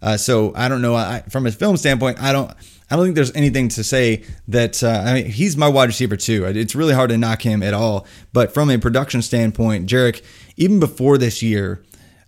Uh, 0.00 0.16
so 0.16 0.54
I 0.56 0.68
don't 0.68 0.80
know. 0.80 0.94
I, 0.94 1.24
from 1.28 1.46
a 1.46 1.52
film 1.52 1.76
standpoint, 1.76 2.22
I 2.22 2.32
don't. 2.32 2.50
I 2.90 2.96
don't 2.96 3.04
think 3.06 3.14
there's 3.14 3.34
anything 3.34 3.68
to 3.68 3.84
say 3.84 4.24
that. 4.48 4.82
Uh, 4.82 5.02
I 5.06 5.14
mean, 5.14 5.26
he's 5.26 5.56
my 5.56 5.68
wide 5.68 5.88
receiver 5.88 6.16
too. 6.16 6.44
It's 6.44 6.74
really 6.74 6.94
hard 6.94 7.10
to 7.10 7.18
knock 7.18 7.42
him 7.42 7.62
at 7.62 7.74
all. 7.74 8.06
But 8.32 8.52
from 8.52 8.70
a 8.70 8.78
production 8.78 9.22
standpoint, 9.22 9.88
Jerrick, 9.88 10.22
even 10.56 10.80
before 10.80 11.16
this 11.16 11.42
year, 11.42 11.82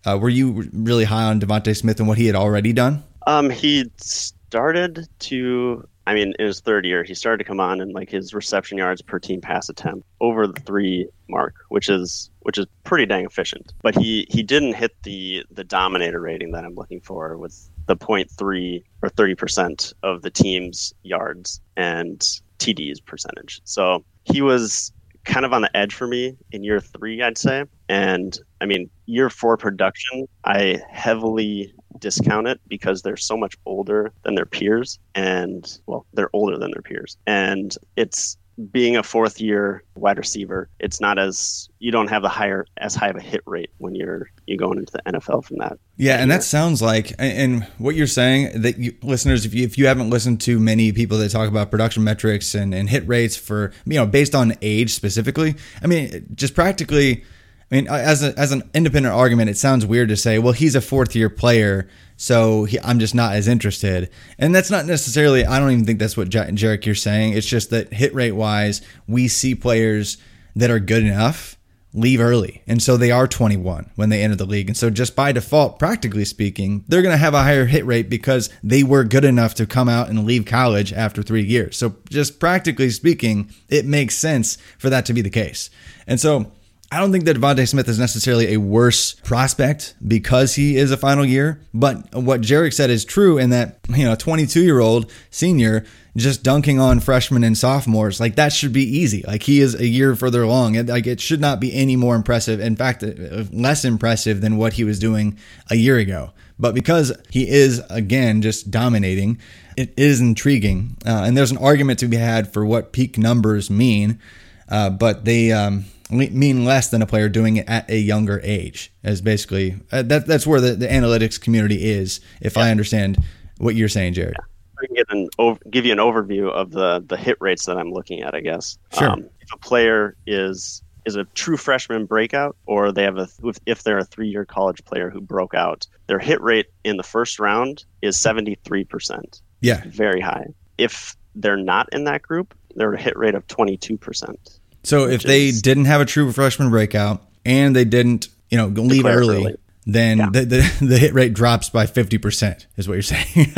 uh, 0.05 0.19
were 0.21 0.29
you 0.29 0.69
really 0.73 1.05
high 1.05 1.25
on 1.25 1.41
DeVonta 1.41 1.77
Smith 1.77 1.99
and 1.99 2.09
what 2.09 2.19
he 2.19 2.27
had 2.27 2.37
already 2.37 2.73
done? 2.73 3.03
Um, 3.27 3.51
he 3.51 3.91
started 3.97 5.09
to. 5.21 5.89
I 6.07 6.13
mean, 6.13 6.35
in 6.39 6.47
his 6.47 6.61
third 6.61 6.85
year, 6.85 7.03
he 7.03 7.15
started 7.15 7.39
to 7.39 7.45
come 7.45 7.61
on, 7.61 7.81
and 7.81 7.95
like 7.95 8.11
his 8.11 8.35
reception 8.35 8.77
yards 8.77 9.01
per 9.01 9.19
team 9.19 9.41
pass 9.41 9.71
attempt 9.71 10.07
over 10.21 10.47
the 10.47 10.61
three 10.61 11.09
mark, 11.29 11.55
which 11.71 11.89
is 11.89 12.31
which 12.41 12.59
is 12.59 12.67
pretty 12.85 13.07
dang 13.07 13.25
efficient. 13.25 13.73
But 13.83 13.97
he 13.97 14.27
he 14.29 14.43
didn't 14.43 14.75
hit 14.75 14.95
the 15.03 15.45
the 15.51 15.65
dominator 15.65 16.21
rating 16.21 16.53
that 16.53 16.65
I'm 16.65 16.75
looking 16.75 17.01
for 17.01 17.39
with 17.39 17.71
the 17.87 17.97
0.3 17.97 18.83
or 19.03 19.09
30 19.09 19.35
percent 19.35 19.93
of 20.03 20.21
the 20.21 20.31
team's 20.31 20.93
yards 21.03 21.61
and 21.77 22.21
TDs 22.59 23.05
percentage. 23.05 23.63
So 23.65 24.05
he 24.25 24.43
was 24.43 24.93
kind 25.25 25.47
of 25.47 25.53
on 25.53 25.63
the 25.63 25.75
edge 25.77 25.95
for 25.95 26.07
me 26.07 26.37
in 26.53 26.63
year 26.63 26.81
three, 26.81 27.23
I'd 27.23 27.39
say. 27.39 27.65
And 27.89 28.39
I 28.61 28.67
mean, 28.67 28.91
year 29.07 29.31
four 29.31 29.57
production, 29.57 30.27
I 30.45 30.81
heavily 30.91 31.75
discount 31.99 32.49
it 32.49 32.61
because 32.69 33.03
they're 33.03 33.17
so 33.17 33.37
much 33.37 33.57
older 33.67 34.13
than 34.23 34.35
their 34.35 34.47
peers. 34.47 34.99
And 35.15 35.79
well, 35.87 36.07
they're 36.13 36.31
older 36.33 36.59
than 36.59 36.71
their 36.73 36.83
peers. 36.83 37.17
And 37.27 37.77
it's 37.97 38.37
being 38.71 38.97
a 38.97 39.03
fourth 39.03 39.41
year 39.41 39.83
wide 39.97 40.19
receiver, 40.19 40.69
it's 40.79 41.01
not 41.01 41.19
as 41.19 41.69
you 41.79 41.91
don't 41.91 42.09
have 42.09 42.23
the 42.23 42.29
higher 42.29 42.67
as 42.77 42.95
high 42.95 43.09
of 43.09 43.17
a 43.17 43.21
hit 43.21 43.41
rate 43.47 43.71
when 43.79 43.95
you're 43.95 44.31
you 44.47 44.57
going 44.57 44.79
into 44.79 44.93
the 44.93 45.03
NFL 45.13 45.45
from 45.45 45.59
that. 45.59 45.79
Yeah, 45.97 46.21
and 46.21 46.31
that 46.31 46.43
sounds 46.43 46.81
like 46.81 47.13
and 47.19 47.65
what 47.79 47.95
you're 47.95 48.07
saying 48.07 48.63
that 48.63 48.79
you, 48.79 48.95
listeners, 49.03 49.45
if 49.45 49.55
you 49.55 49.65
if 49.65 49.77
you 49.79 49.87
haven't 49.87 50.11
listened 50.11 50.41
to 50.43 50.59
many 50.59 50.93
people 50.93 51.19
that 51.19 51.31
talk 51.31 51.49
about 51.49 51.71
production 51.71 52.05
metrics 52.05 52.55
and, 52.55 52.75
and 52.75 52.89
hit 52.89 53.07
rates 53.09 53.37
for 53.37 53.73
you 53.87 53.99
know 53.99 54.07
based 54.07 54.35
on 54.35 54.55
age 54.63 54.95
specifically, 54.95 55.57
I 55.83 55.87
mean 55.87 56.27
just 56.35 56.55
practically. 56.55 57.25
I 57.71 57.75
mean, 57.75 57.89
uh, 57.89 57.95
as 57.95 58.23
a, 58.23 58.39
as 58.39 58.53
an 58.53 58.69
independent 58.75 59.15
argument, 59.15 59.51
it 59.51 59.57
sounds 59.57 59.87
weird 59.87 60.09
to 60.11 60.17
say, 60.17 60.39
well, 60.39 60.53
he's 60.53 60.75
a 60.75 60.81
fourth 60.81 61.17
year 61.17 61.31
player, 61.31 61.89
so 62.17 62.65
he, 62.65 62.79
I'm 62.81 62.99
just 62.99 63.15
not 63.15 63.35
as 63.35 63.49
interested. 63.49 64.11
And 64.39 64.55
that's 64.55 64.71
not 64.71 64.87
necessarily, 64.87 65.45
I 65.45 65.59
don't 65.59 65.73
even 65.73 65.85
think 65.85 65.99
that's 65.99 66.17
what 66.17 66.29
Jerrick 66.29 66.87
you're 66.87 66.95
saying. 66.95 67.33
It's 67.33 67.47
just 67.47 67.71
that 67.71 67.93
hit 67.93 68.15
rate 68.15 68.33
wise, 68.33 68.83
we 69.09 69.29
see 69.29 69.55
players 69.55 70.19
that 70.55 70.71
are 70.71 70.79
good 70.79 71.03
enough 71.03 71.57
leave 71.95 72.21
early. 72.21 72.61
And 72.67 72.83
so 72.83 72.97
they 72.97 73.13
are 73.13 73.29
21 73.29 73.91
when 73.95 74.09
they 74.09 74.23
enter 74.23 74.35
the 74.35 74.45
league. 74.45 74.69
And 74.69 74.77
so 74.77 74.91
just 74.91 75.15
by 75.15 75.31
default, 75.31 75.79
practically 75.79 76.25
speaking, 76.25 76.85
they're 76.89 77.03
going 77.03 77.15
to 77.15 77.19
have 77.19 77.35
a 77.35 77.43
higher 77.43 77.67
hit 77.67 77.87
rate 77.87 78.11
because 78.11 78.51
they 78.65 78.83
were 78.83 79.05
good 79.05 79.25
enough 79.25 79.55
to 79.55 79.67
come 79.67 79.89
out 79.89 80.09
and 80.09 80.27
leave 80.27 80.45
college 80.45 80.93
after 80.93 81.23
three 81.23 81.45
years. 81.45 81.77
So 81.77 81.95
just 82.11 82.41
practically 82.41 82.91
speaking, 82.91 83.49
it 83.69 83.87
makes 83.87 84.17
sense 84.17 84.59
for 84.77 84.91
that 84.91 85.07
to 85.07 85.13
be 85.13 85.23
the 85.23 85.31
case. 85.31 85.71
And 86.07 86.19
so 86.19 86.51
I 86.95 87.01
don't 87.01 87.11
think 87.11 87.25
that 87.25 87.37
DeVonta 87.37 87.69
Smith 87.69 87.89
is 87.89 87.99
necessarily 87.99 88.55
a 88.55 88.61
worse 88.61 89.15
prospect 89.15 89.97
because 90.07 90.55
he 90.55 90.77
is 90.77 90.93
a 90.93 90.97
final 90.97 91.25
year. 91.25 91.61
But 91.75 92.15
what 92.15 92.41
Jerrick 92.41 92.73
said 92.73 92.89
is 92.89 93.05
true 93.05 93.37
in 93.37 93.51
that, 93.51 93.81
you 93.89 94.05
know, 94.05 94.15
22 94.15 94.63
year 94.63 94.79
old 94.79 95.11
senior 95.29 95.85
just 96.17 96.45
dunking 96.45 96.79
on 96.79 97.01
freshmen 97.01 97.43
and 97.43 97.59
sophomores, 97.59 98.21
like 98.21 98.37
that 98.37 98.53
should 98.53 98.73
be 98.73 98.85
easy. 98.85 99.25
Like 99.27 99.43
he 99.43 99.59
is 99.59 99.75
a 99.75 99.89
year 99.89 100.15
further 100.15 100.45
along. 100.45 100.77
It, 100.77 100.87
like 100.87 101.09
it 101.09 101.21
should 101.21 101.41
not 101.41 101.59
be 101.59 101.75
any 101.75 101.97
more 101.97 102.15
impressive. 102.15 102.61
In 102.61 102.77
fact, 102.77 103.03
uh, 103.03 103.43
less 103.51 103.85
impressive 103.85 104.41
than 104.41 104.57
what 104.57 104.75
he 104.75 104.85
was 104.85 105.01
doing 105.01 105.37
a 105.71 105.75
year 105.75 105.99
ago. 105.99 106.31
But 106.61 106.77
because 106.77 107.13
he 107.29 107.49
is, 107.49 107.83
again, 107.91 108.41
just 108.41 108.71
dominating, 108.71 109.41
it 109.77 109.93
is 109.97 110.21
intriguing. 110.21 110.97
Uh, 111.05 111.25
and 111.27 111.37
there's 111.37 111.51
an 111.51 111.59
argument 111.59 111.99
to 111.99 112.07
be 112.07 112.19
had 112.19 112.53
for 112.53 112.65
what 112.65 112.93
peak 112.93 113.19
numbers 113.19 113.69
mean. 113.69 114.21
Uh, 114.69 114.91
but 114.91 115.25
they, 115.25 115.51
um, 115.51 115.87
mean 116.11 116.65
less 116.65 116.89
than 116.89 117.03
a 117.03 117.07
player 117.07 117.29
doing 117.29 117.57
it 117.57 117.69
at 117.69 117.89
a 117.91 117.99
younger 117.99 118.41
age. 118.43 118.93
As 119.03 119.21
basically 119.21 119.77
uh, 119.93 120.03
that 120.03 120.27
that's 120.27 120.47
where 120.47 120.61
the, 120.61 120.73
the 120.73 120.87
analytics 120.87 121.41
community 121.41 121.91
is. 121.91 122.21
If 122.41 122.57
yeah. 122.57 122.65
I 122.65 122.71
understand 122.71 123.23
what 123.59 123.75
you're 123.75 123.89
saying, 123.89 124.15
Jared. 124.15 124.37
Yeah. 124.39 124.45
I 124.77 124.87
can 124.87 124.97
give, 124.97 125.07
an, 125.11 125.29
over, 125.39 125.61
give 125.71 125.87
you 125.87 125.93
an 125.93 125.99
overview 125.99 126.51
of 126.51 126.73
the 126.73 127.03
the 127.07 127.17
hit 127.17 127.37
rates 127.41 127.67
that 127.67 127.79
I'm 127.79 127.93
looking 127.93 128.23
at. 128.23 128.35
I 128.35 128.41
guess. 128.41 128.79
Sure. 128.97 129.11
Um, 129.11 129.29
if 129.41 129.53
a 129.53 129.59
player 129.59 130.17
is 130.27 130.83
is 131.05 131.17
a 131.17 131.25
true 131.35 131.57
freshman 131.57 132.07
breakout, 132.07 132.57
or 132.67 132.93
they 132.93 133.03
have 133.03 133.19
a 133.19 133.29
if 133.67 133.83
they're 133.83 133.99
a 133.99 134.05
three 134.05 134.29
year 134.29 134.45
college 134.45 134.85
player 134.85 135.11
who 135.11 135.21
broke 135.21 135.55
out, 135.55 135.87
their 136.07 136.19
hit 136.19 136.41
rate 136.41 136.67
in 136.83 136.97
the 136.97 137.03
first 137.03 137.39
round 137.39 137.85
is 138.03 138.19
73 138.19 138.85
percent. 138.85 139.41
Yeah. 139.61 139.83
Very 139.87 140.21
high. 140.21 140.47
If 140.79 141.17
they're 141.35 141.57
not 141.57 141.89
in 141.93 142.05
that 142.05 142.23
group, 142.23 142.55
their 142.75 142.95
hit 142.97 143.17
rate 143.17 143.35
of 143.35 143.47
22 143.47 143.97
percent. 143.97 144.61
So 144.85 145.09
if 145.09 145.23
they 145.23 145.49
is, 145.49 145.63
didn't 145.63 145.87
have 145.87 146.01
a 146.01 146.05
true 146.05 146.31
freshman 146.33 146.71
breakout 146.71 147.23
and 147.45 147.75
they 147.75 147.85
didn't, 147.85 148.29
you 148.51 148.59
know, 148.59 148.67
leave 148.67 149.07
early, 149.07 149.37
early, 149.37 149.57
then 149.87 150.19
yeah. 150.19 150.29
the, 150.31 150.41
the, 150.45 150.77
the 150.87 150.99
hit 150.99 151.15
rate 151.15 151.35
drops 151.35 151.71
by 151.71 151.87
50% 151.87 152.67
is 152.77 152.89
what 152.89 152.95
you're 152.95 153.03
saying. 153.03 153.53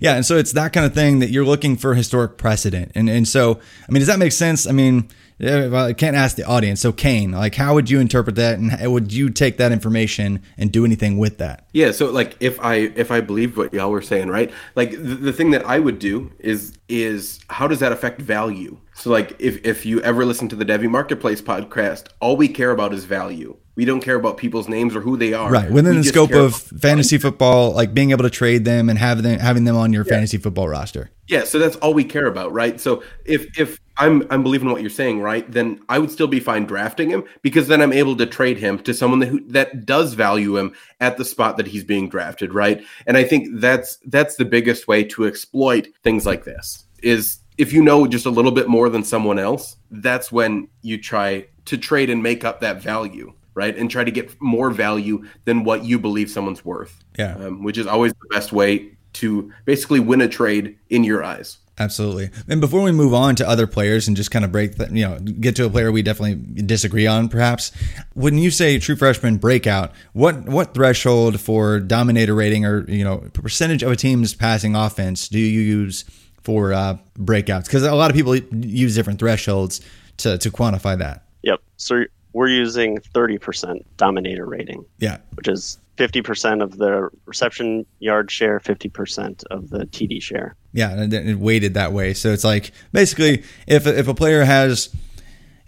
yeah. 0.00 0.16
And 0.16 0.26
so 0.26 0.36
it's 0.36 0.52
that 0.52 0.72
kind 0.72 0.86
of 0.86 0.94
thing 0.94 1.20
that 1.20 1.30
you're 1.30 1.44
looking 1.44 1.76
for 1.76 1.94
historic 1.94 2.38
precedent. 2.38 2.92
And, 2.94 3.08
and 3.08 3.26
so, 3.28 3.60
I 3.88 3.92
mean, 3.92 4.00
does 4.00 4.08
that 4.08 4.18
make 4.18 4.32
sense? 4.32 4.66
I 4.66 4.72
mean, 4.72 5.08
I 5.42 5.92
can't 5.92 6.16
ask 6.16 6.36
the 6.36 6.44
audience. 6.44 6.80
So 6.80 6.92
Kane, 6.92 7.32
like, 7.32 7.54
how 7.54 7.74
would 7.74 7.90
you 7.90 8.00
interpret 8.00 8.36
that, 8.36 8.58
and 8.58 8.92
would 8.92 9.12
you 9.12 9.30
take 9.30 9.56
that 9.58 9.72
information 9.72 10.42
and 10.56 10.70
do 10.70 10.84
anything 10.84 11.18
with 11.18 11.38
that? 11.38 11.66
Yeah. 11.72 11.92
So, 11.92 12.10
like, 12.10 12.36
if 12.40 12.60
I 12.60 12.74
if 12.74 13.10
I 13.10 13.20
believe 13.20 13.56
what 13.56 13.72
y'all 13.74 13.90
were 13.90 14.02
saying, 14.02 14.28
right? 14.28 14.52
Like, 14.74 14.92
the, 14.92 15.14
the 15.14 15.32
thing 15.32 15.50
that 15.50 15.66
I 15.66 15.78
would 15.78 15.98
do 15.98 16.32
is 16.38 16.78
is 16.88 17.40
how 17.48 17.66
does 17.66 17.80
that 17.80 17.92
affect 17.92 18.20
value? 18.20 18.78
So, 18.94 19.10
like, 19.10 19.34
if 19.38 19.64
if 19.64 19.84
you 19.84 20.00
ever 20.02 20.24
listen 20.24 20.48
to 20.50 20.56
the 20.56 20.64
Devy 20.64 20.88
Marketplace 20.88 21.42
podcast, 21.42 22.08
all 22.20 22.36
we 22.36 22.48
care 22.48 22.70
about 22.70 22.94
is 22.94 23.04
value. 23.04 23.56
We 23.74 23.86
don't 23.86 24.02
care 24.02 24.16
about 24.16 24.36
people's 24.36 24.68
names 24.68 24.94
or 24.94 25.00
who 25.00 25.16
they 25.16 25.32
are. 25.32 25.50
Right. 25.50 25.70
Within 25.70 25.96
we 25.96 26.02
the 26.02 26.04
scope 26.04 26.32
of 26.32 26.54
fantasy 26.54 27.16
football, 27.16 27.72
like 27.72 27.94
being 27.94 28.10
able 28.10 28.24
to 28.24 28.30
trade 28.30 28.66
them 28.66 28.90
and 28.90 28.98
have 28.98 29.22
them 29.22 29.38
having 29.38 29.64
them 29.64 29.76
on 29.76 29.94
your 29.94 30.04
yeah. 30.04 30.12
fantasy 30.12 30.36
football 30.36 30.68
roster. 30.68 31.10
Yeah, 31.26 31.44
so 31.44 31.58
that's 31.58 31.76
all 31.76 31.94
we 31.94 32.04
care 32.04 32.26
about, 32.26 32.52
right? 32.52 32.78
So 32.78 33.02
if 33.24 33.58
if 33.58 33.80
I'm 33.98 34.26
I'm 34.30 34.42
believing 34.42 34.70
what 34.70 34.80
you're 34.80 34.90
saying, 34.90 35.20
right? 35.20 35.50
Then 35.50 35.80
I 35.88 35.98
would 35.98 36.10
still 36.10 36.26
be 36.26 36.40
fine 36.40 36.64
drafting 36.64 37.10
him 37.10 37.24
because 37.42 37.68
then 37.68 37.82
I'm 37.82 37.92
able 37.92 38.16
to 38.16 38.26
trade 38.26 38.58
him 38.58 38.78
to 38.80 38.94
someone 38.94 39.20
that 39.20 39.28
who, 39.28 39.40
that 39.48 39.84
does 39.84 40.14
value 40.14 40.56
him 40.56 40.74
at 41.00 41.18
the 41.18 41.24
spot 41.24 41.56
that 41.58 41.66
he's 41.66 41.84
being 41.84 42.08
drafted, 42.08 42.54
right? 42.54 42.82
And 43.06 43.16
I 43.16 43.24
think 43.24 43.48
that's 43.60 43.98
that's 44.06 44.36
the 44.36 44.44
biggest 44.44 44.88
way 44.88 45.04
to 45.04 45.26
exploit 45.26 45.88
things 46.02 46.24
like 46.26 46.44
this 46.44 46.84
is 47.02 47.38
if 47.58 47.72
you 47.72 47.82
know 47.82 48.06
just 48.06 48.26
a 48.26 48.30
little 48.30 48.50
bit 48.50 48.68
more 48.68 48.88
than 48.88 49.04
someone 49.04 49.38
else, 49.38 49.76
that's 49.90 50.32
when 50.32 50.68
you 50.80 50.98
try 50.98 51.46
to 51.66 51.76
trade 51.76 52.08
and 52.08 52.22
make 52.22 52.44
up 52.44 52.60
that 52.60 52.80
value 52.80 53.32
right? 53.54 53.76
And 53.76 53.90
try 53.90 54.04
to 54.04 54.10
get 54.10 54.40
more 54.40 54.70
value 54.70 55.24
than 55.44 55.64
what 55.64 55.84
you 55.84 55.98
believe 55.98 56.30
someone's 56.30 56.64
worth. 56.64 57.04
Yeah. 57.18 57.34
Um, 57.34 57.62
which 57.62 57.78
is 57.78 57.86
always 57.86 58.12
the 58.12 58.34
best 58.34 58.52
way 58.52 58.96
to 59.14 59.52
basically 59.64 60.00
win 60.00 60.20
a 60.20 60.28
trade 60.28 60.78
in 60.88 61.04
your 61.04 61.22
eyes. 61.22 61.58
Absolutely. 61.82 62.30
And 62.48 62.60
before 62.60 62.82
we 62.82 62.92
move 62.92 63.12
on 63.12 63.34
to 63.36 63.48
other 63.48 63.66
players 63.66 64.06
and 64.06 64.16
just 64.16 64.30
kind 64.30 64.44
of 64.44 64.52
break, 64.52 64.76
the, 64.76 64.88
you 64.92 65.06
know, 65.06 65.18
get 65.18 65.56
to 65.56 65.66
a 65.66 65.70
player 65.70 65.90
we 65.90 66.02
definitely 66.02 66.62
disagree 66.62 67.06
on, 67.06 67.28
perhaps. 67.28 67.72
When 68.14 68.38
you 68.38 68.50
say 68.50 68.78
true 68.78 68.94
freshman 68.94 69.38
breakout, 69.38 69.92
what 70.12 70.44
what 70.44 70.74
threshold 70.74 71.40
for 71.40 71.80
dominator 71.80 72.34
rating 72.34 72.64
or 72.64 72.88
you 72.88 73.04
know 73.04 73.18
percentage 73.32 73.82
of 73.82 73.90
a 73.90 73.96
team's 73.96 74.34
passing 74.34 74.76
offense 74.76 75.28
do 75.28 75.38
you 75.38 75.60
use 75.60 76.04
for 76.42 76.72
uh, 76.72 76.98
breakouts? 77.18 77.64
Because 77.64 77.82
a 77.82 77.94
lot 77.94 78.10
of 78.10 78.16
people 78.16 78.36
use 78.36 78.94
different 78.94 79.18
thresholds 79.18 79.80
to 80.18 80.38
to 80.38 80.50
quantify 80.50 80.96
that. 80.98 81.24
Yep. 81.42 81.60
So 81.76 82.04
we're 82.32 82.48
using 82.48 82.98
30% 82.98 83.84
dominator 83.96 84.46
rating. 84.46 84.84
Yeah. 84.98 85.18
Which 85.34 85.48
is 85.48 85.78
50% 85.96 86.62
of 86.62 86.78
the 86.78 87.10
reception 87.26 87.86
yard 88.00 88.30
share, 88.30 88.58
50% 88.60 89.44
of 89.50 89.70
the 89.70 89.86
TD 89.86 90.22
share. 90.22 90.56
Yeah, 90.72 90.90
and 90.90 91.12
it 91.12 91.38
weighted 91.38 91.74
that 91.74 91.92
way. 91.92 92.14
So 92.14 92.30
it's 92.32 92.44
like 92.44 92.72
basically 92.92 93.44
if 93.66 93.86
if 93.86 94.08
a 94.08 94.14
player 94.14 94.44
has 94.44 94.94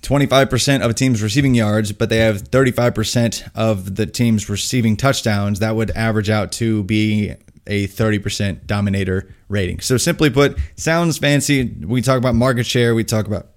25% 0.05 0.83
of 0.83 0.91
a 0.91 0.95
team's 0.95 1.23
receiving 1.23 1.55
yards, 1.55 1.93
but 1.93 2.11
they 2.11 2.19
have 2.19 2.43
35% 2.51 3.51
of 3.55 3.97
the 3.97 4.07
team's 4.07 4.51
receiving 4.51 4.97
touchdowns, 4.97 5.61
that 5.61 5.75
would 5.77 5.91
average 5.93 6.29
out 6.29 6.53
to 6.53 6.85
be 6.85 7.35
a 7.67 7.89
30% 7.89 8.67
dominator 8.67 9.35
rating. 9.49 9.81
So 9.81 9.97
simply 9.97 10.29
put, 10.29 10.59
sounds 10.77 11.17
fancy. 11.17 11.75
We 11.81 12.03
talk 12.03 12.19
about 12.19 12.35
market 12.35 12.67
share, 12.67 12.95
we 12.95 13.05
talk 13.05 13.27
about 13.27 13.49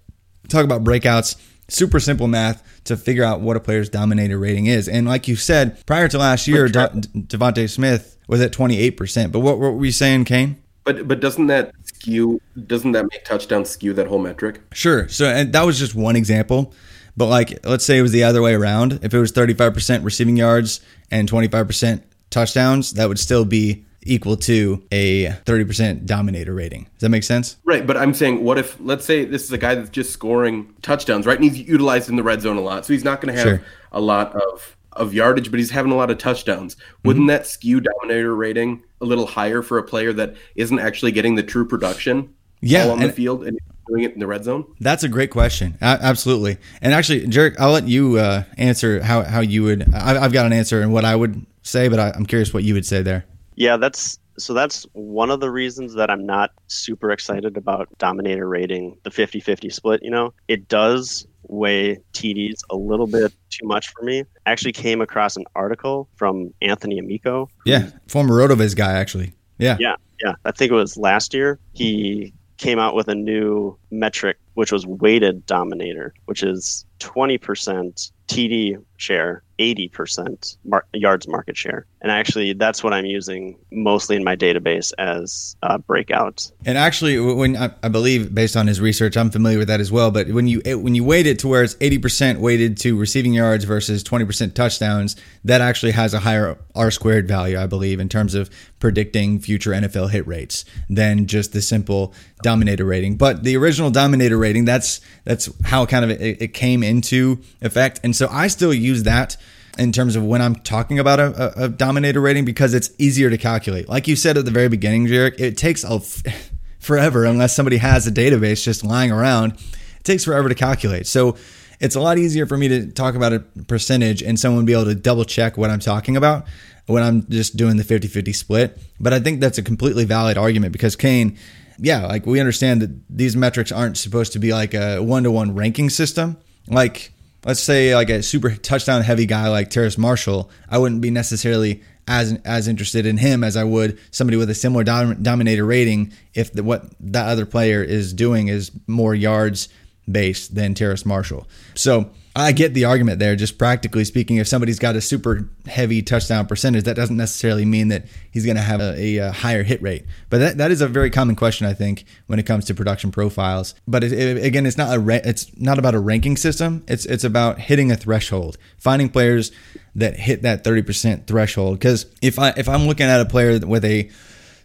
talk 0.47 0.63
about 0.63 0.83
breakouts. 0.83 1.35
Super 1.69 1.99
simple 1.99 2.27
math 2.27 2.63
to 2.85 2.95
figure 2.95 3.23
out 3.23 3.41
what 3.41 3.57
a 3.57 3.59
player's 3.59 3.89
dominator 3.89 4.39
rating 4.39 4.67
is. 4.67 4.87
And 4.87 5.07
like 5.07 5.27
you 5.27 5.35
said, 5.35 5.85
prior 5.85 6.07
to 6.07 6.17
last 6.17 6.47
year, 6.47 6.67
De- 6.67 6.89
DeVonta 6.89 7.69
Smith 7.69 8.17
was 8.27 8.39
at 8.41 8.53
28%. 8.53 9.31
But 9.31 9.39
what, 9.39 9.59
what 9.59 9.73
were 9.73 9.85
you 9.85 9.91
saying, 9.91 10.25
Kane? 10.25 10.61
But 10.85 11.05
but 11.05 11.19
doesn't 11.19 11.47
that 11.47 11.73
skew? 11.83 12.41
Doesn't 12.65 12.93
that 12.93 13.07
make 13.11 13.25
touchdowns 13.25 13.69
skew 13.69 13.91
that 13.93 14.07
whole 14.07 14.19
metric? 14.19 14.61
Sure. 14.71 15.09
So 15.09 15.25
and 15.25 15.51
that 15.51 15.63
was 15.63 15.77
just 15.77 15.93
one 15.93 16.15
example. 16.15 16.73
But 17.17 17.25
like, 17.25 17.65
let's 17.65 17.83
say 17.83 17.97
it 17.97 18.03
was 18.03 18.13
the 18.13 18.23
other 18.23 18.41
way 18.41 18.53
around. 18.53 18.99
If 19.01 19.13
it 19.13 19.19
was 19.19 19.33
35% 19.33 20.05
receiving 20.05 20.37
yards 20.37 20.79
and 21.11 21.29
25% 21.29 22.03
touchdowns, 22.29 22.93
that 22.93 23.09
would 23.09 23.19
still 23.19 23.43
be 23.43 23.85
equal 24.11 24.37
to 24.37 24.83
a 24.91 25.25
30% 25.45 26.05
dominator 26.05 26.53
rating. 26.53 26.83
Does 26.83 27.01
that 27.01 27.09
make 27.09 27.23
sense? 27.23 27.57
Right, 27.63 27.85
but 27.85 27.97
I'm 27.97 28.13
saying, 28.13 28.43
what 28.43 28.57
if, 28.57 28.77
let's 28.79 29.05
say 29.05 29.25
this 29.25 29.43
is 29.43 29.51
a 29.51 29.57
guy 29.57 29.75
that's 29.75 29.89
just 29.89 30.11
scoring 30.11 30.73
touchdowns, 30.81 31.25
right? 31.25 31.39
And 31.39 31.49
he's 31.49 31.59
utilized 31.67 32.09
in 32.09 32.15
the 32.15 32.23
red 32.23 32.41
zone 32.41 32.57
a 32.57 32.61
lot. 32.61 32.85
So 32.85 32.93
he's 32.93 33.03
not 33.03 33.21
going 33.21 33.33
to 33.35 33.39
have 33.39 33.47
Sure. 33.59 33.61
a 33.91 34.01
lot 34.01 34.33
of, 34.35 34.75
of 34.93 35.13
yardage, 35.13 35.51
but 35.51 35.59
he's 35.59 35.71
having 35.71 35.91
a 35.91 35.95
lot 35.95 36.09
of 36.09 36.17
touchdowns. 36.17 36.75
Wouldn't 37.03 37.23
Mm-hmm. 37.23 37.27
that 37.27 37.47
skew 37.47 37.81
dominator 37.81 38.35
rating 38.35 38.83
a 39.01 39.05
little 39.05 39.27
higher 39.27 39.61
for 39.61 39.77
a 39.77 39.83
player 39.83 40.11
that 40.13 40.35
isn't 40.55 40.79
actually 40.79 41.11
getting 41.11 41.35
the 41.35 41.43
true 41.43 41.67
production 41.67 42.33
Yeah, 42.61 42.85
all 42.85 42.91
on 42.91 42.99
the 42.99 43.11
field 43.11 43.45
and 43.45 43.59
doing 43.87 44.03
it 44.03 44.13
in 44.13 44.19
the 44.19 44.27
red 44.27 44.43
zone? 44.43 44.65
That's 44.79 45.03
a 45.03 45.07
great 45.07 45.29
question. 45.29 45.77
A- 45.81 45.99
absolutely. 46.01 46.57
And 46.81 46.93
actually, 46.93 47.27
Jerk, 47.27 47.59
I'll 47.59 47.71
let 47.71 47.87
you 47.87 48.17
uh, 48.17 48.43
answer 48.57 49.01
how, 49.03 49.21
how 49.23 49.39
you 49.41 49.63
would. 49.63 49.93
I- 49.93 50.23
I've 50.23 50.33
got 50.33 50.45
an 50.47 50.53
answer 50.53 50.81
and 50.81 50.91
what 50.91 51.05
I 51.05 51.15
would 51.15 51.45
say, 51.61 51.87
but 51.89 51.99
I- 51.99 52.11
I'm 52.15 52.25
curious 52.25 52.53
what 52.53 52.63
you 52.63 52.73
would 52.73 52.85
say 52.85 53.01
there. 53.03 53.25
Yeah, 53.57 53.75
that's 53.77 54.19
so 54.37 54.53
that's 54.53 54.85
one 54.93 55.31
of 55.31 55.39
the 55.39 55.49
reasons 55.49 55.95
that 55.95 56.11
I'm 56.11 56.25
not 56.25 56.51
super 56.67 57.11
excited 57.11 57.57
about 57.57 57.89
dominator 57.97 58.47
rating 58.47 58.95
the 59.01 59.09
50-50 59.09 59.73
split, 59.73 60.03
you 60.03 60.11
know. 60.11 60.31
It 60.47 60.67
does 60.67 61.27
weigh 61.47 61.97
TDs 62.13 62.59
a 62.69 62.75
little 62.75 63.07
bit 63.07 63.33
too 63.49 63.65
much 63.65 63.89
for 63.89 64.03
me. 64.03 64.19
I 64.45 64.51
actually 64.51 64.73
came 64.73 65.01
across 65.01 65.37
an 65.37 65.45
article 65.55 66.07
from 66.17 66.53
Anthony 66.61 66.99
Amico. 66.99 67.49
Yeah. 67.65 67.89
Former 68.07 68.35
Rotoviz 68.35 68.75
guy, 68.75 68.93
actually. 68.93 69.33
Yeah. 69.57 69.77
Yeah, 69.79 69.95
yeah. 70.23 70.35
I 70.45 70.51
think 70.51 70.71
it 70.71 70.75
was 70.75 70.95
last 70.95 71.33
year. 71.33 71.57
He 71.73 72.33
came 72.57 72.77
out 72.77 72.93
with 72.93 73.07
a 73.07 73.15
new 73.15 73.77
metric 73.89 74.37
which 74.53 74.71
was 74.71 74.87
weighted 74.87 75.45
dominator, 75.45 76.13
which 76.25 76.41
is 76.41 76.83
20% 76.99 78.11
TD 78.27 78.83
share, 78.97 79.43
80% 79.59 80.57
mar- 80.65 80.85
yards 80.93 81.27
market 81.27 81.57
share. 81.57 81.85
And 82.01 82.11
actually, 82.11 82.53
that's 82.53 82.83
what 82.83 82.93
I'm 82.93 83.05
using 83.05 83.57
mostly 83.71 84.15
in 84.15 84.23
my 84.23 84.35
database 84.35 84.93
as 84.97 85.55
uh, 85.63 85.79
breakout. 85.79 86.51
And 86.65 86.77
actually, 86.77 87.19
when 87.19 87.57
I, 87.57 87.71
I 87.81 87.89
believe, 87.89 88.33
based 88.33 88.55
on 88.55 88.67
his 88.67 88.79
research, 88.79 89.17
I'm 89.17 89.31
familiar 89.31 89.57
with 89.57 89.67
that 89.67 89.79
as 89.79 89.91
well. 89.91 90.11
But 90.11 90.29
when 90.29 90.47
you 90.47 90.61
when 90.65 90.93
you 90.93 91.03
weight 91.03 91.25
it 91.25 91.39
to 91.39 91.47
where 91.47 91.63
it's 91.63 91.75
80% 91.75 92.37
weighted 92.37 92.77
to 92.79 92.97
receiving 92.97 93.33
yards 93.33 93.65
versus 93.65 94.03
20% 94.03 94.53
touchdowns, 94.53 95.15
that 95.43 95.61
actually 95.61 95.93
has 95.93 96.13
a 96.13 96.19
higher 96.19 96.57
R 96.75 96.91
squared 96.91 97.27
value, 97.27 97.59
I 97.59 97.65
believe, 97.65 97.99
in 97.99 98.09
terms 98.09 98.35
of 98.35 98.49
predicting 98.79 99.39
future 99.39 99.71
NFL 99.71 100.11
hit 100.11 100.27
rates 100.27 100.65
than 100.87 101.25
just 101.25 101.51
the 101.51 101.61
simple 101.61 102.13
dominator 102.43 102.85
rating. 102.85 103.17
But 103.17 103.43
the 103.43 103.57
original 103.57 103.89
dominator 103.89 104.37
rating, 104.37 104.65
that's 104.65 105.01
that's 105.23 105.49
how 105.65 105.85
kind 105.87 106.05
of 106.05 106.11
it, 106.11 106.41
it 106.41 106.53
came 106.53 106.83
into 106.83 107.39
effect. 107.61 107.99
And 108.03 108.15
so 108.15 108.27
I 108.29 108.47
still 108.47 108.73
use 108.73 108.86
that 108.95 109.37
in 109.77 109.91
terms 109.91 110.15
of 110.15 110.23
when 110.23 110.41
I'm 110.41 110.55
talking 110.55 110.99
about 110.99 111.19
a, 111.19 111.61
a, 111.61 111.65
a 111.65 111.69
dominator 111.69 112.19
rating 112.19 112.45
because 112.45 112.73
it's 112.73 112.89
easier 112.97 113.29
to 113.29 113.37
calculate. 113.37 113.87
Like 113.87 114.07
you 114.07 114.15
said 114.15 114.37
at 114.37 114.45
the 114.45 114.51
very 114.51 114.69
beginning, 114.69 115.07
Jerrick, 115.07 115.39
it 115.39 115.57
takes 115.57 115.83
a 115.83 115.93
f- 115.93 116.23
forever 116.79 117.25
unless 117.25 117.55
somebody 117.55 117.77
has 117.77 118.07
a 118.07 118.11
database 118.11 118.63
just 118.63 118.83
lying 118.83 119.11
around. 119.11 119.53
It 119.99 120.03
takes 120.03 120.25
forever 120.25 120.49
to 120.49 120.55
calculate. 120.55 121.05
So 121.05 121.37
it's 121.79 121.95
a 121.95 121.99
lot 121.99 122.17
easier 122.17 122.45
for 122.45 122.57
me 122.57 122.67
to 122.69 122.87
talk 122.91 123.15
about 123.15 123.33
a 123.33 123.39
percentage 123.67 124.23
and 124.23 124.39
someone 124.39 124.65
be 124.65 124.73
able 124.73 124.85
to 124.85 124.95
double 124.95 125.25
check 125.25 125.57
what 125.57 125.69
I'm 125.69 125.79
talking 125.79 126.17
about 126.17 126.47
when 126.87 127.03
I'm 127.03 127.27
just 127.29 127.57
doing 127.57 127.77
the 127.77 127.83
50 127.83 128.07
50 128.07 128.33
split. 128.33 128.79
But 128.99 129.13
I 129.13 129.19
think 129.19 129.41
that's 129.41 129.57
a 129.57 129.63
completely 129.63 130.05
valid 130.05 130.37
argument 130.37 130.73
because 130.73 130.95
Kane, 130.95 131.37
yeah, 131.77 132.05
like 132.07 132.25
we 132.25 132.39
understand 132.39 132.81
that 132.81 132.89
these 133.09 133.35
metrics 133.35 133.71
aren't 133.71 133.97
supposed 133.97 134.33
to 134.33 134.39
be 134.39 134.53
like 134.53 134.73
a 134.73 134.99
one 134.99 135.23
to 135.23 135.31
one 135.31 135.53
ranking 135.53 135.89
system. 135.89 136.37
Like, 136.67 137.11
let's 137.45 137.59
say 137.59 137.95
like 137.95 138.09
a 138.09 138.23
super 138.23 138.55
touchdown 138.55 139.01
heavy 139.01 139.25
guy 139.25 139.49
like 139.49 139.69
Terrace 139.69 139.97
Marshall, 139.97 140.49
I 140.69 140.77
wouldn't 140.77 141.01
be 141.01 141.11
necessarily 141.11 141.81
as 142.07 142.39
as 142.45 142.67
interested 142.67 143.05
in 143.05 143.17
him 143.17 143.43
as 143.43 143.57
I 143.57 143.63
would 143.63 143.99
somebody 144.11 144.37
with 144.37 144.49
a 144.49 144.55
similar 144.55 144.83
dom- 144.83 145.21
dominator 145.21 145.65
rating 145.65 146.13
if 146.33 146.53
the, 146.53 146.63
what 146.63 146.85
that 146.99 147.27
other 147.27 147.45
player 147.45 147.83
is 147.83 148.13
doing 148.13 148.47
is 148.47 148.71
more 148.87 149.13
yards 149.13 149.69
based 150.09 150.55
than 150.55 150.73
Terrace 150.73 151.05
Marshall. 151.05 151.47
So 151.75 152.09
I 152.37 152.51
get 152.51 152.75
the 152.75 152.85
argument 152.85 153.17
there. 153.17 153.35
Just 153.35 153.57
practically 153.57 154.05
speaking, 154.05 154.37
if 154.37 154.47
somebody's 154.47 154.77
got 154.77 154.95
a 154.95 155.01
super 155.01 155.49
heavy 155.65 156.03
touchdown 156.03 156.45
percentage, 156.45 156.83
that 156.83 156.95
doesn't 156.95 157.17
necessarily 157.17 157.65
mean 157.65 157.87
that 157.87 158.05
he's 158.29 158.45
going 158.45 158.57
to 158.57 158.61
have 158.61 158.79
a, 158.79 158.95
a, 158.95 159.19
uh, 159.19 159.31
higher 159.31 159.63
hit 159.63 159.81
rate. 159.81 160.05
But 160.29 160.37
that, 160.37 160.57
that 160.59 160.71
is 160.71 160.79
a 160.81 160.87
very 160.87 161.09
common 161.09 161.35
question, 161.35 161.65
I 161.65 161.73
think, 161.73 162.05
when 162.27 162.37
it 162.37 162.45
comes 162.45 162.65
to 162.65 162.75
production 162.75 163.11
profiles. 163.11 163.73
But 163.87 164.03
it, 164.03 164.13
it, 164.13 164.45
again, 164.45 164.67
it's 164.67 164.77
not 164.77 164.95
a 164.95 164.99
ra- 164.99 165.19
it's 165.23 165.57
not 165.57 165.79
about 165.79 165.95
a 165.95 165.99
ranking 165.99 166.37
system. 166.37 166.83
It's 166.87 167.05
it's 167.05 167.23
about 167.23 167.57
hitting 167.57 167.91
a 167.91 167.95
threshold, 167.95 168.57
finding 168.77 169.09
players 169.09 169.51
that 169.95 170.15
hit 170.17 170.43
that 170.43 170.63
thirty 170.63 170.83
percent 170.83 171.25
threshold. 171.25 171.79
Because 171.79 172.05
if 172.21 172.37
I 172.37 172.49
if 172.55 172.69
I'm 172.69 172.85
looking 172.85 173.07
at 173.07 173.19
a 173.19 173.25
player 173.25 173.59
with 173.65 173.83
a 173.83 174.11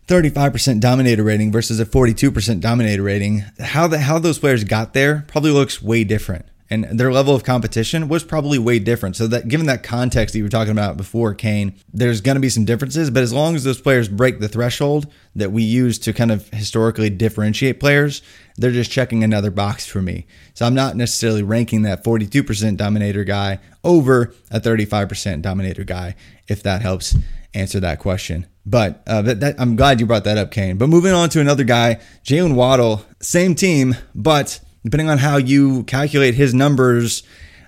35% 0.09 0.81
dominator 0.81 1.23
rating 1.23 1.53
versus 1.53 1.79
a 1.79 1.87
42% 1.87 2.61
dominator 2.61 3.03
rating, 3.03 3.45
how 3.61 3.87
the 3.87 3.99
how 3.99 4.19
those 4.19 4.39
players 4.39 4.65
got 4.65 4.93
there 4.93 5.25
probably 5.29 5.53
looks 5.53 5.81
way 5.81 6.05
different. 6.05 6.45
And 6.71 6.85
their 6.99 7.13
level 7.13 7.35
of 7.35 7.45
competition 7.45 8.09
was 8.09 8.25
probably 8.25 8.59
way 8.59 8.79
different. 8.79 9.17
So 9.17 9.27
that 9.27 9.49
given 9.49 9.67
that 9.67 9.83
context 9.83 10.33
that 10.33 10.39
you 10.39 10.45
were 10.45 10.51
talking 10.51 10.73
about 10.73 10.97
before, 10.97 11.35
Kane, 11.35 11.75
there's 11.93 12.21
going 12.21 12.37
to 12.37 12.41
be 12.41 12.49
some 12.49 12.65
differences. 12.65 13.11
But 13.11 13.23
as 13.23 13.33
long 13.33 13.55
as 13.55 13.65
those 13.65 13.81
players 13.81 14.09
break 14.09 14.41
the 14.41 14.49
threshold 14.49 15.07
that 15.37 15.53
we 15.53 15.63
use 15.63 15.99
to 16.01 16.13
kind 16.13 16.33
of 16.33 16.49
historically 16.49 17.11
differentiate 17.11 17.79
players, 17.79 18.23
they're 18.57 18.71
just 18.71 18.91
checking 18.91 19.23
another 19.23 19.51
box 19.51 19.87
for 19.87 20.01
me. 20.01 20.27
So 20.55 20.65
I'm 20.65 20.75
not 20.75 20.97
necessarily 20.97 21.43
ranking 21.43 21.83
that 21.83 22.05
42% 22.05 22.77
dominator 22.77 23.25
guy 23.25 23.59
over 23.85 24.35
a 24.51 24.61
35% 24.61 25.43
dominator 25.43 25.85
guy, 25.85 26.15
if 26.49 26.63
that 26.63 26.83
helps 26.83 27.17
answer 27.55 27.81
that 27.81 27.99
question. 27.99 28.47
But 28.65 29.03
uh, 29.07 29.23
that, 29.23 29.41
that, 29.41 29.61
I'm 29.61 29.77
glad 29.77 30.01
you 30.01 30.07
brought 30.07 30.25
that 30.25 30.39
up, 30.39 30.51
Kane. 30.51 30.79
But 30.79 30.89
moving 30.89 31.13
on 31.13 31.29
to 31.31 31.41
another 31.41 31.65
guy, 31.65 32.01
Jaylen 32.25 32.55
Waddle, 32.55 33.05
same 33.21 33.55
team, 33.55 33.97
but 34.15 34.61
depending 34.85 35.09
on 35.09 35.19
how 35.19 35.37
you 35.37 35.85
calculate 35.85 36.35
his 36.35 36.55
numbers, 36.55 37.23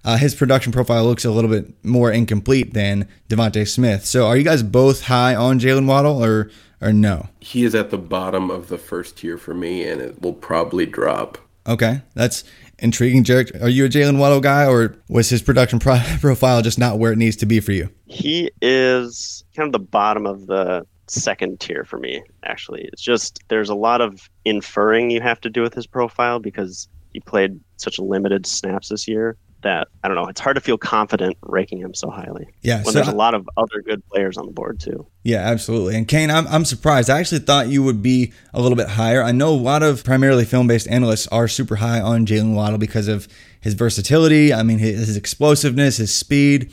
uh, 0.04 0.16
his 0.16 0.34
production 0.34 0.72
profile 0.72 1.04
looks 1.04 1.24
a 1.24 1.30
little 1.30 1.50
bit 1.50 1.72
more 1.84 2.10
incomplete 2.12 2.74
than 2.74 3.08
DeVonta 3.28 3.66
Smith. 3.66 4.04
So 4.04 4.26
are 4.26 4.36
you 4.36 4.44
guys 4.44 4.62
both 4.62 5.04
high 5.04 5.34
on 5.34 5.58
Jaylen 5.58 5.86
Waddle 5.86 6.22
or 6.22 6.50
or 6.80 6.92
no? 6.92 7.28
He 7.40 7.64
is 7.64 7.74
at 7.74 7.90
the 7.90 7.98
bottom 7.98 8.50
of 8.50 8.68
the 8.68 8.78
first 8.78 9.16
tier 9.16 9.38
for 9.38 9.54
me, 9.54 9.88
and 9.88 10.00
it 10.00 10.20
will 10.20 10.34
probably 10.34 10.84
drop. 10.84 11.38
Okay, 11.66 12.02
that's 12.14 12.44
intriguing, 12.78 13.24
Jared. 13.24 13.56
Are 13.62 13.70
you 13.70 13.86
a 13.86 13.88
Jaylen 13.88 14.18
Waddle 14.18 14.40
guy, 14.40 14.66
or 14.66 14.96
was 15.08 15.30
his 15.30 15.40
production 15.40 15.78
pro- 15.78 16.02
profile 16.20 16.60
just 16.60 16.78
not 16.78 16.98
where 16.98 17.12
it 17.12 17.18
needs 17.18 17.36
to 17.36 17.46
be 17.46 17.60
for 17.60 17.72
you? 17.72 17.88
He 18.06 18.50
is 18.60 19.44
kind 19.56 19.66
of 19.66 19.72
the 19.72 19.78
bottom 19.78 20.26
of 20.26 20.46
the 20.46 20.86
second 21.06 21.60
tier 21.60 21.84
for 21.84 21.98
me, 21.98 22.22
actually. 22.44 22.82
It's 22.92 23.02
just 23.02 23.42
there's 23.48 23.70
a 23.70 23.74
lot 23.74 24.02
of 24.02 24.28
inferring 24.44 25.10
you 25.10 25.22
have 25.22 25.40
to 25.42 25.50
do 25.50 25.62
with 25.62 25.72
his 25.72 25.86
profile 25.86 26.38
because 26.38 26.88
he 27.14 27.20
played 27.20 27.58
such 27.78 27.98
limited 27.98 28.44
snaps 28.44 28.90
this 28.90 29.08
year 29.08 29.38
that 29.62 29.88
I 30.02 30.08
don't 30.08 30.16
know. 30.16 30.26
It's 30.28 30.40
hard 30.40 30.56
to 30.56 30.60
feel 30.60 30.76
confident 30.76 31.38
ranking 31.42 31.78
him 31.78 31.94
so 31.94 32.10
highly. 32.10 32.46
Yeah, 32.60 32.76
when 32.82 32.86
so 32.86 32.92
there's 32.92 33.08
a 33.08 33.16
lot 33.16 33.34
of 33.34 33.48
other 33.56 33.80
good 33.82 34.06
players 34.08 34.36
on 34.36 34.46
the 34.46 34.52
board 34.52 34.78
too. 34.78 35.06
Yeah, 35.22 35.38
absolutely. 35.38 35.96
And 35.96 36.06
Kane, 36.06 36.30
I'm, 36.30 36.46
I'm 36.48 36.64
surprised. 36.64 37.08
I 37.08 37.18
actually 37.18 37.40
thought 37.40 37.68
you 37.68 37.82
would 37.82 38.02
be 38.02 38.32
a 38.52 38.60
little 38.60 38.76
bit 38.76 38.88
higher. 38.88 39.22
I 39.22 39.32
know 39.32 39.48
a 39.48 39.56
lot 39.56 39.82
of 39.82 40.04
primarily 40.04 40.44
film 40.44 40.66
based 40.66 40.86
analysts 40.88 41.26
are 41.28 41.48
super 41.48 41.76
high 41.76 42.00
on 42.00 42.26
Jaylen 42.26 42.54
Waddle 42.54 42.78
because 42.78 43.08
of 43.08 43.26
his 43.60 43.74
versatility. 43.74 44.52
I 44.52 44.62
mean, 44.62 44.78
his, 44.78 45.06
his 45.06 45.16
explosiveness, 45.16 45.96
his 45.96 46.14
speed. 46.14 46.70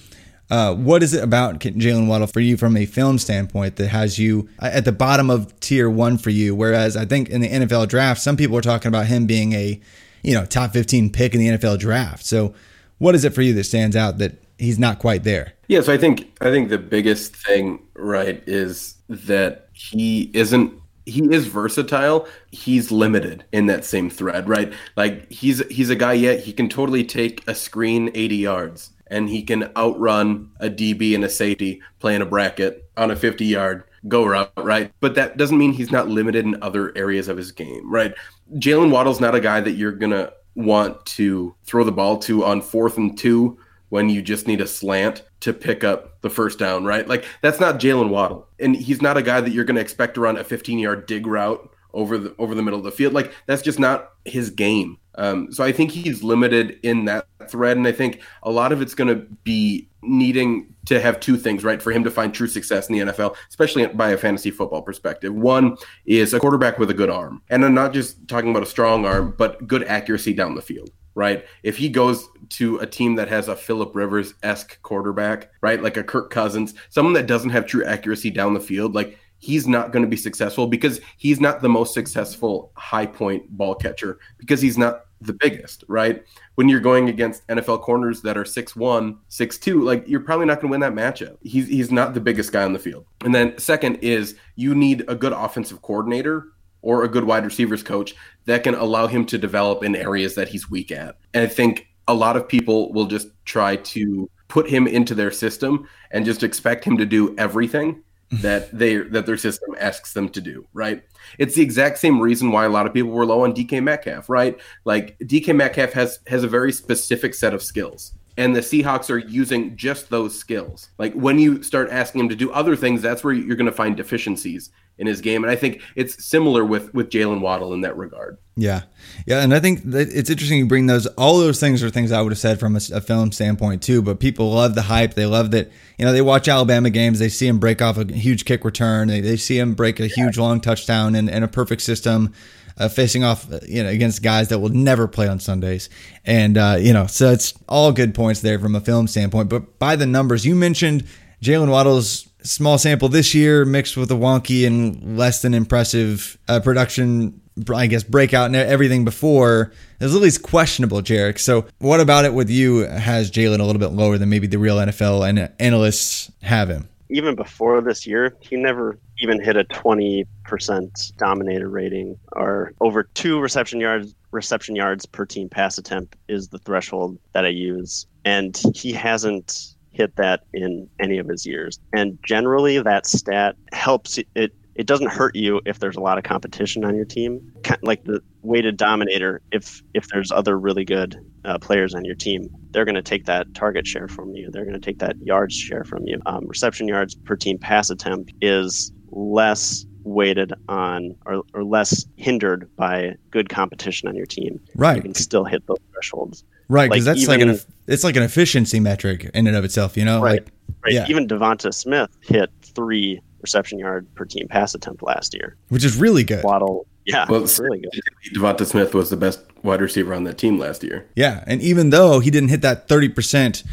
Uh, 0.50 0.76
what 0.76 1.02
is 1.02 1.14
it 1.14 1.24
about 1.24 1.62
Jaylen 1.62 2.08
Waddle 2.08 2.28
for 2.28 2.42
you 2.42 2.58
from 2.58 2.76
a 2.76 2.86
film 2.86 3.18
standpoint 3.18 3.78
that 3.78 3.88
has 3.88 4.20
you 4.20 4.50
at 4.60 4.84
the 4.84 4.92
bottom 4.92 5.30
of 5.30 5.58
tier 5.62 5.90
one 5.90 6.18
for 6.18 6.30
you? 6.30 6.54
Whereas 6.54 6.98
I 6.98 7.06
think 7.06 7.30
in 7.30 7.40
the 7.40 7.48
NFL 7.48 7.88
draft, 7.88 8.20
some 8.20 8.36
people 8.36 8.58
are 8.58 8.62
talking 8.62 8.90
about 8.90 9.06
him 9.06 9.26
being 9.26 9.54
a, 9.54 9.80
you 10.24 10.34
know, 10.34 10.46
top 10.46 10.72
15 10.72 11.12
pick 11.12 11.34
in 11.34 11.40
the 11.40 11.48
NFL 11.48 11.80
draft. 11.80 12.26
So 12.26 12.54
what 12.98 13.16
is 13.16 13.26
it 13.26 13.34
for 13.34 13.42
you 13.42 13.54
that 13.54 13.64
stands 13.64 13.96
out 13.96 14.18
that 14.20 14.42
he's 14.62 14.80
not 14.80 15.00
quite 15.00 15.24
there. 15.24 15.54
Yeah, 15.68 15.82
so 15.82 15.92
I 15.92 15.98
think 15.98 16.32
I 16.40 16.52
think 16.52 16.70
the 16.70 16.78
biggest 16.78 17.36
thing, 17.36 17.80
right, 17.96 18.42
is 18.46 18.96
that 19.10 19.70
he 19.74 20.32
isn't 20.34 20.74
he 21.06 21.24
is 21.34 21.48
versatile. 21.48 22.28
He's 22.52 22.92
limited 22.92 23.44
in 23.52 23.66
that 23.66 23.84
same 23.84 24.10
thread, 24.10 24.48
right? 24.48 24.72
Like 24.96 25.30
he's 25.32 25.66
he's 25.70 25.90
a 25.90 25.96
guy 25.96 26.14
yet 26.14 26.42
he 26.42 26.54
can 26.54 26.70
totally 26.70 27.04
take 27.04 27.46
a 27.48 27.56
screen 27.56 28.12
80 28.14 28.36
yards 28.36 28.92
and 29.08 29.30
he 29.30 29.44
can 29.44 29.72
outrun 29.76 30.52
a 30.60 30.70
DB 30.70 31.16
and 31.16 31.24
a 31.24 31.30
safety 31.30 31.82
playing 32.00 32.22
a 32.22 32.26
bracket 32.26 32.90
on 32.96 33.12
a 33.12 33.16
50 33.16 33.46
yard 33.46 33.84
go 34.08 34.26
route, 34.26 34.52
right? 34.58 34.92
But 35.00 35.16
that 35.16 35.38
doesn't 35.38 35.58
mean 35.58 35.74
he's 35.74 35.92
not 35.92 36.08
limited 36.08 36.46
in 36.46 36.62
other 36.62 36.96
areas 36.98 37.28
of 37.28 37.38
his 37.38 37.52
game, 37.52 37.90
right? 37.92 38.14
Jaylen 38.56 38.92
Waddle's 38.92 39.22
not 39.22 39.36
a 39.36 39.40
guy 39.40 39.62
that 39.62 39.74
you're 39.74 39.92
gonna 39.92 40.32
want 40.56 41.06
to 41.06 41.56
throw 41.64 41.84
the 41.84 41.92
ball 41.92 42.18
to 42.20 42.44
on 42.44 42.62
fourth 42.62 42.98
and 42.98 43.18
two 43.18 43.58
when 43.90 44.10
you 44.10 44.22
just 44.22 44.48
need 44.48 44.62
a 44.62 44.68
slant 44.68 45.24
to 45.42 45.54
pick 45.54 45.84
up 45.84 46.22
the 46.22 46.30
first 46.30 46.58
down, 46.58 46.86
right? 46.86 47.08
Like 47.08 47.26
that's 47.42 47.60
not 47.60 47.80
Jaylen 47.80 48.10
Waddle, 48.10 48.48
and 48.60 48.76
he's 48.76 49.02
not 49.02 49.18
a 49.18 49.22
guy 49.22 49.42
that 49.42 49.52
you're 49.52 49.66
going 49.66 49.76
to 49.76 49.82
expect 49.82 50.16
to 50.16 50.22
run 50.22 50.38
a 50.38 50.44
15 50.44 50.80
yard 50.80 51.06
dig 51.06 51.28
route 51.28 51.70
over 51.94 52.18
the 52.18 52.36
over 52.40 52.56
the 52.56 52.64
middle 52.64 52.80
of 52.80 52.86
the 52.86 52.92
field. 52.92 53.14
Like 53.14 53.34
that's 53.48 53.62
just 53.62 53.80
not 53.80 54.12
his 54.26 54.50
game. 54.50 54.98
Um, 55.16 55.52
so 55.52 55.64
I 55.64 55.74
think 55.74 55.92
he's 55.92 56.24
limited 56.24 56.80
in 56.84 57.06
that 57.06 57.28
thread, 57.50 57.76
and 57.76 57.86
I 57.86 57.92
think 57.92 58.22
a 58.44 58.52
lot 58.52 58.72
of 58.72 58.82
it's 58.82 58.96
going 58.96 59.10
to 59.10 59.26
be 59.44 59.90
needing 60.02 60.71
to 60.86 61.00
have 61.00 61.20
two 61.20 61.38
things 61.38 61.64
right 61.64 61.82
for 61.82 61.92
him 61.92 62.04
to 62.04 62.12
find 62.12 62.34
true 62.34 62.48
success 62.48 62.90
in 62.90 62.94
the 62.96 63.12
NFL, 63.12 63.36
especially 63.50 63.88
by 63.88 64.12
a 64.12 64.18
fantasy 64.18 64.52
football 64.52 64.82
perspective. 64.82 65.34
One 65.34 65.78
is 66.06 66.34
a 66.34 66.40
quarterback 66.40 66.80
with 66.80 66.90
a 66.90 66.96
good 66.96 67.10
arm, 67.10 67.42
and 67.50 67.64
I'm 67.64 67.74
not 67.74 67.94
just 67.94 68.28
talking 68.28 68.52
about 68.52 68.64
a 68.64 68.68
strong 68.68 69.06
arm, 69.06 69.36
but 69.38 69.68
good 69.68 69.84
accuracy 69.84 70.34
down 70.34 70.56
the 70.56 70.62
field 70.62 70.92
right? 71.16 71.46
If 71.64 71.78
he 71.78 71.90
goes 71.90 72.28
to 72.52 72.78
a 72.78 72.88
team 72.88 73.16
that 73.16 73.28
has 73.28 73.48
a 73.48 73.56
Philip 73.56 73.96
Rivers 73.96 74.34
esque 74.44 74.82
quarterback, 74.82 75.52
right, 75.62 75.82
like 75.82 75.98
a 75.98 76.04
Kirk 76.04 76.30
Cousins, 76.30 76.74
someone 76.90 77.14
that 77.16 77.28
doesn't 77.28 77.50
have 77.50 77.66
true 77.66 77.84
accuracy 77.84 78.30
down 78.30 78.54
the 78.54 78.60
field, 78.60 78.96
like 78.96 79.18
he's 79.42 79.68
not 79.68 79.92
going 79.92 80.04
to 80.04 80.10
be 80.10 80.18
successful 80.18 80.68
because 80.68 81.02
he's 81.18 81.42
not 81.42 81.62
the 81.62 81.70
most 81.70 81.94
successful 81.94 82.72
high 82.76 83.06
point 83.06 83.50
ball 83.58 83.76
catcher 83.76 84.20
because 84.38 84.62
he's 84.62 84.78
not 84.78 85.06
the 85.22 85.34
biggest, 85.34 85.84
right? 85.88 86.24
When 86.56 86.68
you're 86.68 86.80
going 86.80 87.10
against 87.10 87.48
NFL 87.48 87.82
corners 87.82 88.22
that 88.24 88.38
are 88.38 88.44
6'1, 88.44 89.18
6'2, 89.30 89.84
like 89.84 90.08
you're 90.08 90.20
probably 90.20 90.46
not 90.46 90.56
going 90.56 90.68
to 90.68 90.72
win 90.72 90.82
that 90.82 90.94
matchup. 90.94 91.38
He's 91.42 91.68
he's 91.68 91.92
not 91.92 92.14
the 92.14 92.20
biggest 92.20 92.52
guy 92.52 92.64
on 92.64 92.74
the 92.74 92.80
field. 92.80 93.06
And 93.24 93.34
then 93.34 93.58
second 93.58 93.98
is 93.98 94.36
you 94.56 94.76
need 94.76 95.04
a 95.08 95.16
good 95.16 95.34
offensive 95.34 95.82
coordinator 95.82 96.48
or 96.82 97.04
a 97.04 97.08
good 97.08 97.24
wide 97.24 97.46
receivers 97.46 97.84
coach 97.84 98.16
that 98.46 98.64
can 98.64 98.76
allow 98.76 99.08
him 99.08 99.26
to 99.28 99.38
develop 99.38 99.84
in 99.84 99.96
areas 99.96 100.36
that 100.36 100.48
he's 100.48 100.70
weak 100.70 100.92
at. 100.92 101.18
And 101.34 101.44
I 101.44 101.48
think 101.48 101.88
a 102.08 102.14
lot 102.14 102.36
of 102.36 102.48
people 102.48 102.92
will 102.92 103.06
just 103.06 103.28
try 103.46 103.76
to 103.76 104.30
put 104.48 104.70
him 104.70 104.88
into 104.88 105.16
their 105.16 105.32
system 105.32 105.88
and 106.10 106.26
just 106.26 106.44
expect 106.44 106.84
him 106.84 106.98
to 106.98 107.06
do 107.06 107.36
everything 107.38 108.04
that 108.32 108.76
they 108.78 108.98
that 108.98 109.26
their 109.26 109.38
system 109.38 109.76
asks 109.80 110.14
them 110.14 110.30
to 110.30 110.42
do, 110.42 110.66
right? 110.74 111.04
It's 111.38 111.56
the 111.56 111.62
exact 111.62 111.98
same 111.98 112.20
reason 112.22 112.52
why 112.52 112.66
a 112.66 112.70
lot 112.70 112.88
of 112.88 112.94
people 112.94 113.12
were 113.12 113.26
low 113.26 113.44
on 113.44 113.54
DK 113.54 113.84
Metcalf, 113.84 114.30
right? 114.30 114.60
Like 114.86 115.18
DK 115.20 115.56
Metcalf 115.56 115.92
has 115.94 116.20
has 116.28 116.44
a 116.44 116.48
very 116.48 116.72
specific 116.72 117.34
set 117.34 117.54
of 117.54 117.62
skills. 117.62 118.14
And 118.38 118.56
the 118.56 118.62
Seahawks 118.62 119.10
are 119.10 119.18
using 119.18 119.76
just 119.76 120.10
those 120.10 120.38
skills. 120.38 120.90
Like 120.98 121.14
when 121.14 121.38
you 121.38 121.62
start 121.64 121.90
asking 121.92 122.22
him 122.22 122.30
to 122.30 122.36
do 122.36 122.52
other 122.52 122.76
things, 122.76 123.02
that's 123.02 123.24
where 123.24 123.34
you're 123.34 123.58
going 123.58 123.66
to 123.66 123.72
find 123.72 123.98
deficiencies 123.98 124.72
in 124.98 125.08
his 125.08 125.20
game. 125.20 125.44
And 125.44 125.52
I 125.52 125.56
think 125.56 125.82
it's 125.96 126.24
similar 126.24 126.64
with 126.64 126.94
with 126.94 127.10
Jaylen 127.10 127.42
Waddle 127.42 127.74
in 127.74 127.82
that 127.82 127.98
regard. 127.98 128.38
Yeah, 128.56 128.84
yeah, 129.26 129.42
and 129.42 129.54
I 129.54 129.60
think 129.60 129.84
that 129.92 130.10
it's 130.10 130.30
interesting 130.30 130.60
you 130.60 130.68
bring 130.68 130.86
those. 130.86 131.08
All 131.08 131.40
those 131.40 131.60
things 131.60 131.84
are 131.84 131.90
things 131.90 132.12
I 132.12 132.22
would 132.22 132.32
have 132.32 132.40
said 132.40 132.60
from 132.60 132.76
a, 132.76 132.82
a, 132.94 133.02
film 133.02 133.32
standpoint 133.32 133.82
too. 133.82 134.02
But 134.02 134.20
people 134.20 134.52
love 134.52 134.76
the 134.76 134.84
hype. 134.84 135.16
They 135.16 135.26
love 135.26 135.52
that. 135.52 135.72
You 135.98 136.06
know, 136.06 136.14
they 136.14 136.22
watch 136.22 136.48
Alabama 136.48 136.90
games. 136.90 137.20
They 137.20 137.30
see 137.30 137.48
him 137.48 137.60
break 137.60 137.82
off 137.82 137.98
a 137.98 138.06
huge 138.14 138.46
kick 138.46 138.64
return. 138.64 139.08
They, 139.08 139.22
they 139.22 139.38
see 139.38 139.58
him 139.58 139.74
break 139.74 140.00
a 140.00 140.08
huge 140.08 140.38
long 140.38 140.62
touchdown 140.62 141.16
and, 141.16 141.30
and 141.30 141.44
a 141.44 141.48
perfect 141.48 141.82
system. 141.82 142.34
Uh, 142.82 142.90
facing 142.90 143.24
off, 143.24 143.46
you 143.68 143.84
know, 143.84 143.90
against 143.90 144.24
guys 144.24 144.50
that 144.50 144.58
will 144.58 144.70
never 144.70 145.08
play 145.08 145.28
on 145.28 145.40
Sundays, 145.40 145.88
and 146.26 146.58
uh, 146.58 146.78
you 146.80 146.94
know, 146.94 147.06
so 147.06 147.32
it's 147.32 147.54
all 147.70 147.92
good 147.92 148.16
points 148.16 148.42
there 148.42 148.58
from 148.58 148.76
a 148.76 148.82
film 148.82 149.08
standpoint. 149.08 149.50
But 149.50 149.78
by 149.78 149.96
the 149.96 150.08
numbers, 150.08 150.46
you 150.46 150.56
mentioned 150.56 151.06
Jaylen 151.44 151.70
Waddle's 151.70 152.28
small 152.42 152.80
sample 152.80 153.08
this 153.08 153.36
year 153.36 153.66
mixed 153.66 153.96
with 153.98 154.10
a 154.10 154.16
wonky 154.16 154.66
and 154.66 155.16
less 155.16 155.44
than 155.44 155.54
impressive 155.54 156.40
uh, 156.48 156.60
production 156.60 157.42
I 157.74 157.88
guess 157.88 158.04
breakout 158.04 158.48
and 158.48 158.56
everything 158.56 159.06
before 159.06 159.74
is 160.00 160.16
at 160.16 160.22
least 160.22 160.42
questionable, 160.42 161.02
Jerrick. 161.02 161.38
So, 161.38 161.66
what 161.80 162.00
about 162.00 162.26
it 162.26 162.34
with 162.34 162.50
you 162.50 162.80
has 162.80 163.30
Jaylen 163.30 163.60
a 163.60 163.64
little 163.64 163.80
bit 163.80 163.92
lower 163.92 164.18
than 164.18 164.30
maybe 164.30 164.48
the 164.48 164.58
real 164.58 164.78
NFL 164.78 165.28
and 165.28 165.52
analysts 165.60 166.32
have 166.42 166.70
him? 166.70 166.88
Even 167.12 167.36
before 167.36 167.82
this 167.82 168.08
year, 168.08 168.36
he 168.40 168.56
never 168.56 168.98
even 169.20 169.42
hit 169.42 169.58
a 169.58 169.66
20% 169.66 171.18
dominator 171.18 171.70
rating 171.70 172.18
or 172.32 172.74
over 172.82 173.04
two 173.04 173.40
reception 173.40 173.80
yards 173.80 174.16
reception 174.32 174.78
yards 174.78 175.06
per 175.06 175.26
team 175.26 175.50
pass 175.50 175.78
attempt 175.78 176.16
is 176.30 176.48
the 176.48 176.58
threshold 176.60 177.18
that 177.34 177.44
I 177.44 177.50
use 177.50 178.08
and 178.24 178.58
he 178.74 178.94
hasn't 178.94 179.76
hit 179.92 180.16
that 180.16 180.42
in 180.54 180.90
any 181.00 181.18
of 181.18 181.28
his 181.28 181.46
years. 181.46 181.80
And 181.94 182.18
generally, 182.26 182.82
that 182.82 183.06
stat 183.06 183.56
helps 183.74 184.18
it. 184.36 184.54
It 184.76 184.88
doesn't 184.88 185.10
hurt 185.10 185.36
you 185.36 185.62
if 185.66 185.80
there's 185.80 185.98
a 185.98 186.00
lot 186.00 186.18
of 186.18 186.24
competition 186.24 186.86
on 186.86 186.96
your 186.96 187.06
team, 187.06 187.52
like 187.82 188.04
the 188.06 188.22
weighted 188.42 188.78
dominator. 188.78 189.42
If 189.52 189.84
if 189.94 190.08
there's 190.08 190.32
other 190.32 190.58
really 190.58 190.86
good 190.86 191.18
uh, 191.44 191.58
players 191.60 191.94
on 191.94 192.06
your 192.06 192.16
team, 192.16 192.50
they're 192.72 192.86
going 192.86 192.96
to 192.96 193.02
take 193.02 193.26
that 193.26 193.54
target 193.54 193.86
share 193.86 194.08
from 194.08 194.34
you. 194.34 194.50
They're 194.50 194.66
going 194.66 194.80
to 194.80 194.86
take 194.86 195.00
that 195.00 195.18
yards 195.22 195.56
share 195.56 195.84
from 195.84 196.08
you. 196.08 196.22
Um, 196.26 196.48
reception 196.48 196.88
yards 196.88 197.16
per 197.16 197.36
team 197.36 197.58
pass 197.58 197.90
attempt 197.90 198.34
is 198.42 198.92
less 199.10 199.86
weighted 200.04 200.54
on 200.68 201.16
or, 201.26 201.44
or 201.54 201.64
less 201.64 202.06
hindered 202.16 202.70
by 202.76 203.16
good 203.30 203.50
competition 203.50 204.08
on 204.08 204.16
your 204.16 204.26
team. 204.26 204.60
Right. 204.76 204.96
You 204.96 205.02
can 205.02 205.14
still 205.14 205.44
hit 205.44 205.68
those 205.68 205.78
thresholds. 205.92 206.44
Right, 206.70 206.90
because 206.90 207.06
like 207.06 207.16
that's 207.16 207.24
even, 207.30 207.50
like 207.50 207.58
an 207.58 207.64
it's 207.88 208.04
like 208.06 208.16
an 208.16 208.24
efficiency 208.24 208.80
metric 208.80 209.30
in 209.34 209.46
and 209.46 209.56
of 209.58 209.66
itself, 209.66 209.98
you 209.98 210.06
know. 210.06 210.22
Right, 210.22 210.42
like, 210.44 210.54
right. 210.86 210.94
Yeah. 210.94 211.06
Even 211.10 211.28
DeVonta 211.28 211.74
Smith 211.74 212.10
hit 212.22 212.50
three 212.62 213.22
reception 213.42 213.80
yard 213.80 214.08
per 214.16 214.26
team 214.26 214.48
pass 214.48 214.76
attempt 214.76 215.04
last 215.04 215.34
year, 215.34 215.56
which 215.70 215.84
is 215.84 215.98
really 215.98 216.24
good. 216.24 216.44
Waddle, 216.44 216.86
yeah, 217.06 217.26
well, 217.30 217.44
it's 217.44 217.60
really 217.60 217.80
good. 217.80 217.92
DeVonta 218.36 218.66
Smith 218.66 218.94
was 218.94 219.10
the 219.10 219.18
best 219.18 219.42
wide 219.64 219.82
receiver 219.82 220.14
on 220.14 220.24
that 220.26 220.38
team 220.38 220.58
last 220.58 220.84
year. 220.84 221.08
Yeah, 221.16 221.44
and 221.48 221.62
even 221.62 221.90
though 221.90 222.20
he 222.20 222.32
didn't 222.32 222.50
hit 222.50 222.62
that 222.62 222.88
thirty 222.88 223.10
percent 223.10 223.64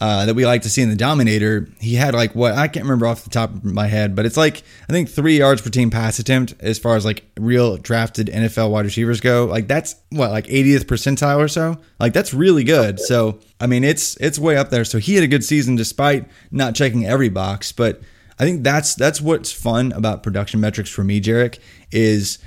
uh, 0.00 0.26
that 0.26 0.34
we 0.34 0.46
like 0.46 0.62
to 0.62 0.70
see 0.70 0.80
in 0.80 0.90
the 0.90 0.96
Dominator, 0.96 1.68
he 1.80 1.96
had 1.96 2.14
like 2.14 2.34
what 2.34 2.54
I 2.54 2.68
can't 2.68 2.84
remember 2.84 3.06
off 3.06 3.24
the 3.24 3.30
top 3.30 3.50
of 3.50 3.64
my 3.64 3.88
head, 3.88 4.14
but 4.14 4.26
it's 4.26 4.36
like 4.36 4.62
I 4.88 4.92
think 4.92 5.08
three 5.08 5.38
yards 5.38 5.60
per 5.60 5.70
team 5.70 5.90
pass 5.90 6.18
attempt 6.18 6.54
as 6.60 6.78
far 6.78 6.94
as 6.96 7.04
like 7.04 7.24
real 7.36 7.76
drafted 7.76 8.28
NFL 8.28 8.70
wide 8.70 8.84
receivers 8.84 9.20
go. 9.20 9.46
Like 9.46 9.66
that's 9.66 9.96
what 10.10 10.30
like 10.30 10.46
80th 10.46 10.84
percentile 10.84 11.38
or 11.38 11.48
so. 11.48 11.78
Like 11.98 12.12
that's 12.12 12.32
really 12.32 12.62
good. 12.62 13.00
So 13.00 13.40
I 13.60 13.66
mean, 13.66 13.82
it's 13.82 14.16
it's 14.18 14.38
way 14.38 14.56
up 14.56 14.70
there. 14.70 14.84
So 14.84 14.98
he 14.98 15.16
had 15.16 15.24
a 15.24 15.28
good 15.28 15.44
season 15.44 15.74
despite 15.74 16.28
not 16.52 16.76
checking 16.76 17.04
every 17.04 17.28
box, 17.28 17.72
but 17.72 18.00
I 18.38 18.44
think 18.44 18.62
that's 18.62 18.94
that's 18.94 19.20
what's 19.20 19.52
fun 19.52 19.92
about 19.92 20.22
production 20.22 20.60
metrics 20.60 20.90
for 20.90 21.04
me, 21.04 21.20
Jerrick, 21.20 21.58
is 21.90 22.38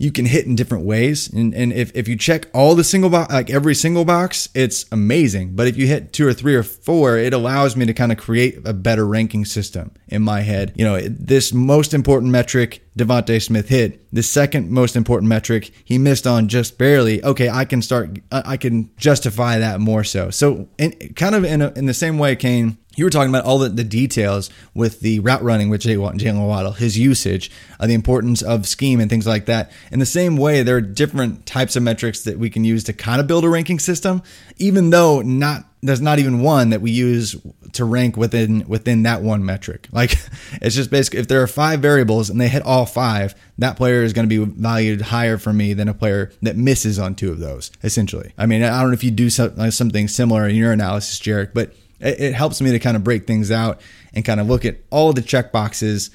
you 0.00 0.10
can 0.10 0.24
hit 0.24 0.46
in 0.46 0.56
different 0.56 0.86
ways. 0.86 1.30
And, 1.30 1.54
and 1.54 1.74
if, 1.74 1.94
if 1.94 2.08
you 2.08 2.16
check 2.16 2.48
all 2.54 2.74
the 2.74 2.82
single 2.82 3.10
box, 3.10 3.30
like 3.30 3.50
every 3.50 3.74
single 3.74 4.06
box, 4.06 4.48
it's 4.54 4.86
amazing. 4.90 5.54
But 5.54 5.66
if 5.66 5.76
you 5.76 5.86
hit 5.86 6.14
two 6.14 6.26
or 6.26 6.32
three 6.32 6.54
or 6.54 6.62
four, 6.62 7.18
it 7.18 7.34
allows 7.34 7.76
me 7.76 7.84
to 7.84 7.92
kind 7.92 8.10
of 8.10 8.16
create 8.16 8.66
a 8.66 8.72
better 8.72 9.06
ranking 9.06 9.44
system 9.44 9.90
in 10.08 10.22
my 10.22 10.40
head. 10.40 10.72
You 10.74 10.86
know, 10.86 10.98
this 11.02 11.52
most 11.52 11.92
important 11.92 12.32
metric 12.32 12.82
DeVonta 12.96 13.42
Smith 13.42 13.68
hit, 13.68 14.02
the 14.10 14.22
second 14.22 14.70
most 14.70 14.96
important 14.96 15.28
metric 15.28 15.70
he 15.84 15.98
missed 15.98 16.26
on 16.26 16.48
just 16.48 16.78
barely. 16.78 17.22
Okay, 17.22 17.50
I 17.50 17.66
can 17.66 17.82
start, 17.82 18.20
I 18.32 18.56
can 18.56 18.90
justify 18.96 19.58
that 19.58 19.80
more 19.80 20.02
so. 20.02 20.30
So, 20.30 20.66
in, 20.78 20.92
kind 21.14 21.34
of 21.34 21.44
in, 21.44 21.60
a, 21.60 21.72
in 21.72 21.84
the 21.84 21.94
same 21.94 22.16
way, 22.16 22.36
Kane, 22.36 22.78
you 23.00 23.06
were 23.06 23.10
talking 23.10 23.30
about 23.30 23.46
all 23.46 23.56
the, 23.56 23.70
the 23.70 23.82
details 23.82 24.50
with 24.74 25.00
the 25.00 25.20
route 25.20 25.42
running 25.42 25.70
with 25.70 25.80
Jaylen 25.80 26.46
Waddle, 26.46 26.72
his 26.72 26.98
usage, 26.98 27.50
uh, 27.80 27.86
the 27.86 27.94
importance 27.94 28.42
of 28.42 28.68
scheme 28.68 29.00
and 29.00 29.08
things 29.08 29.26
like 29.26 29.46
that. 29.46 29.72
In 29.90 30.00
the 30.00 30.06
same 30.06 30.36
way, 30.36 30.62
there 30.62 30.76
are 30.76 30.82
different 30.82 31.46
types 31.46 31.76
of 31.76 31.82
metrics 31.82 32.20
that 32.24 32.38
we 32.38 32.50
can 32.50 32.62
use 32.62 32.84
to 32.84 32.92
kind 32.92 33.18
of 33.18 33.26
build 33.26 33.46
a 33.46 33.48
ranking 33.48 33.78
system, 33.78 34.22
even 34.58 34.90
though 34.90 35.22
not 35.22 35.64
there's 35.82 36.02
not 36.02 36.18
even 36.18 36.42
one 36.42 36.68
that 36.68 36.82
we 36.82 36.90
use 36.90 37.36
to 37.72 37.86
rank 37.86 38.18
within 38.18 38.68
within 38.68 39.04
that 39.04 39.22
one 39.22 39.46
metric. 39.46 39.88
Like 40.00 40.12
it's 40.60 40.76
just 40.76 40.90
basically 40.90 41.20
if 41.20 41.28
there 41.28 41.42
are 41.42 41.46
five 41.46 41.80
variables 41.80 42.28
and 42.28 42.38
they 42.38 42.48
hit 42.48 42.62
all 42.64 42.84
five, 42.84 43.34
that 43.56 43.78
player 43.78 44.02
is 44.02 44.12
going 44.12 44.28
to 44.28 44.46
be 44.46 44.52
valued 44.60 45.00
higher 45.00 45.38
for 45.38 45.54
me 45.54 45.72
than 45.72 45.88
a 45.88 45.94
player 45.94 46.32
that 46.42 46.56
misses 46.56 46.98
on 46.98 47.14
two 47.14 47.30
of 47.32 47.38
those. 47.38 47.70
Essentially, 47.82 48.34
I 48.36 48.44
mean, 48.44 48.62
I 48.62 48.80
don't 48.80 48.90
know 48.90 48.94
if 48.94 49.04
you 49.04 49.10
do 49.10 49.30
something 49.30 50.06
similar 50.06 50.46
in 50.46 50.54
your 50.54 50.72
analysis, 50.72 51.18
Jerrick, 51.18 51.52
but 51.54 51.72
it, 52.00 52.20
it 52.20 52.34
helps 52.34 52.60
me 52.60 52.70
to 52.72 52.78
kind 52.78 52.96
of 52.96 53.04
break 53.04 53.26
things 53.26 53.50
out 53.50 53.80
and 54.14 54.24
kind 54.24 54.40
of 54.40 54.48
look 54.48 54.64
at 54.64 54.78
all 54.90 55.12
the 55.12 55.22
check 55.22 55.52
boxes 55.52 56.10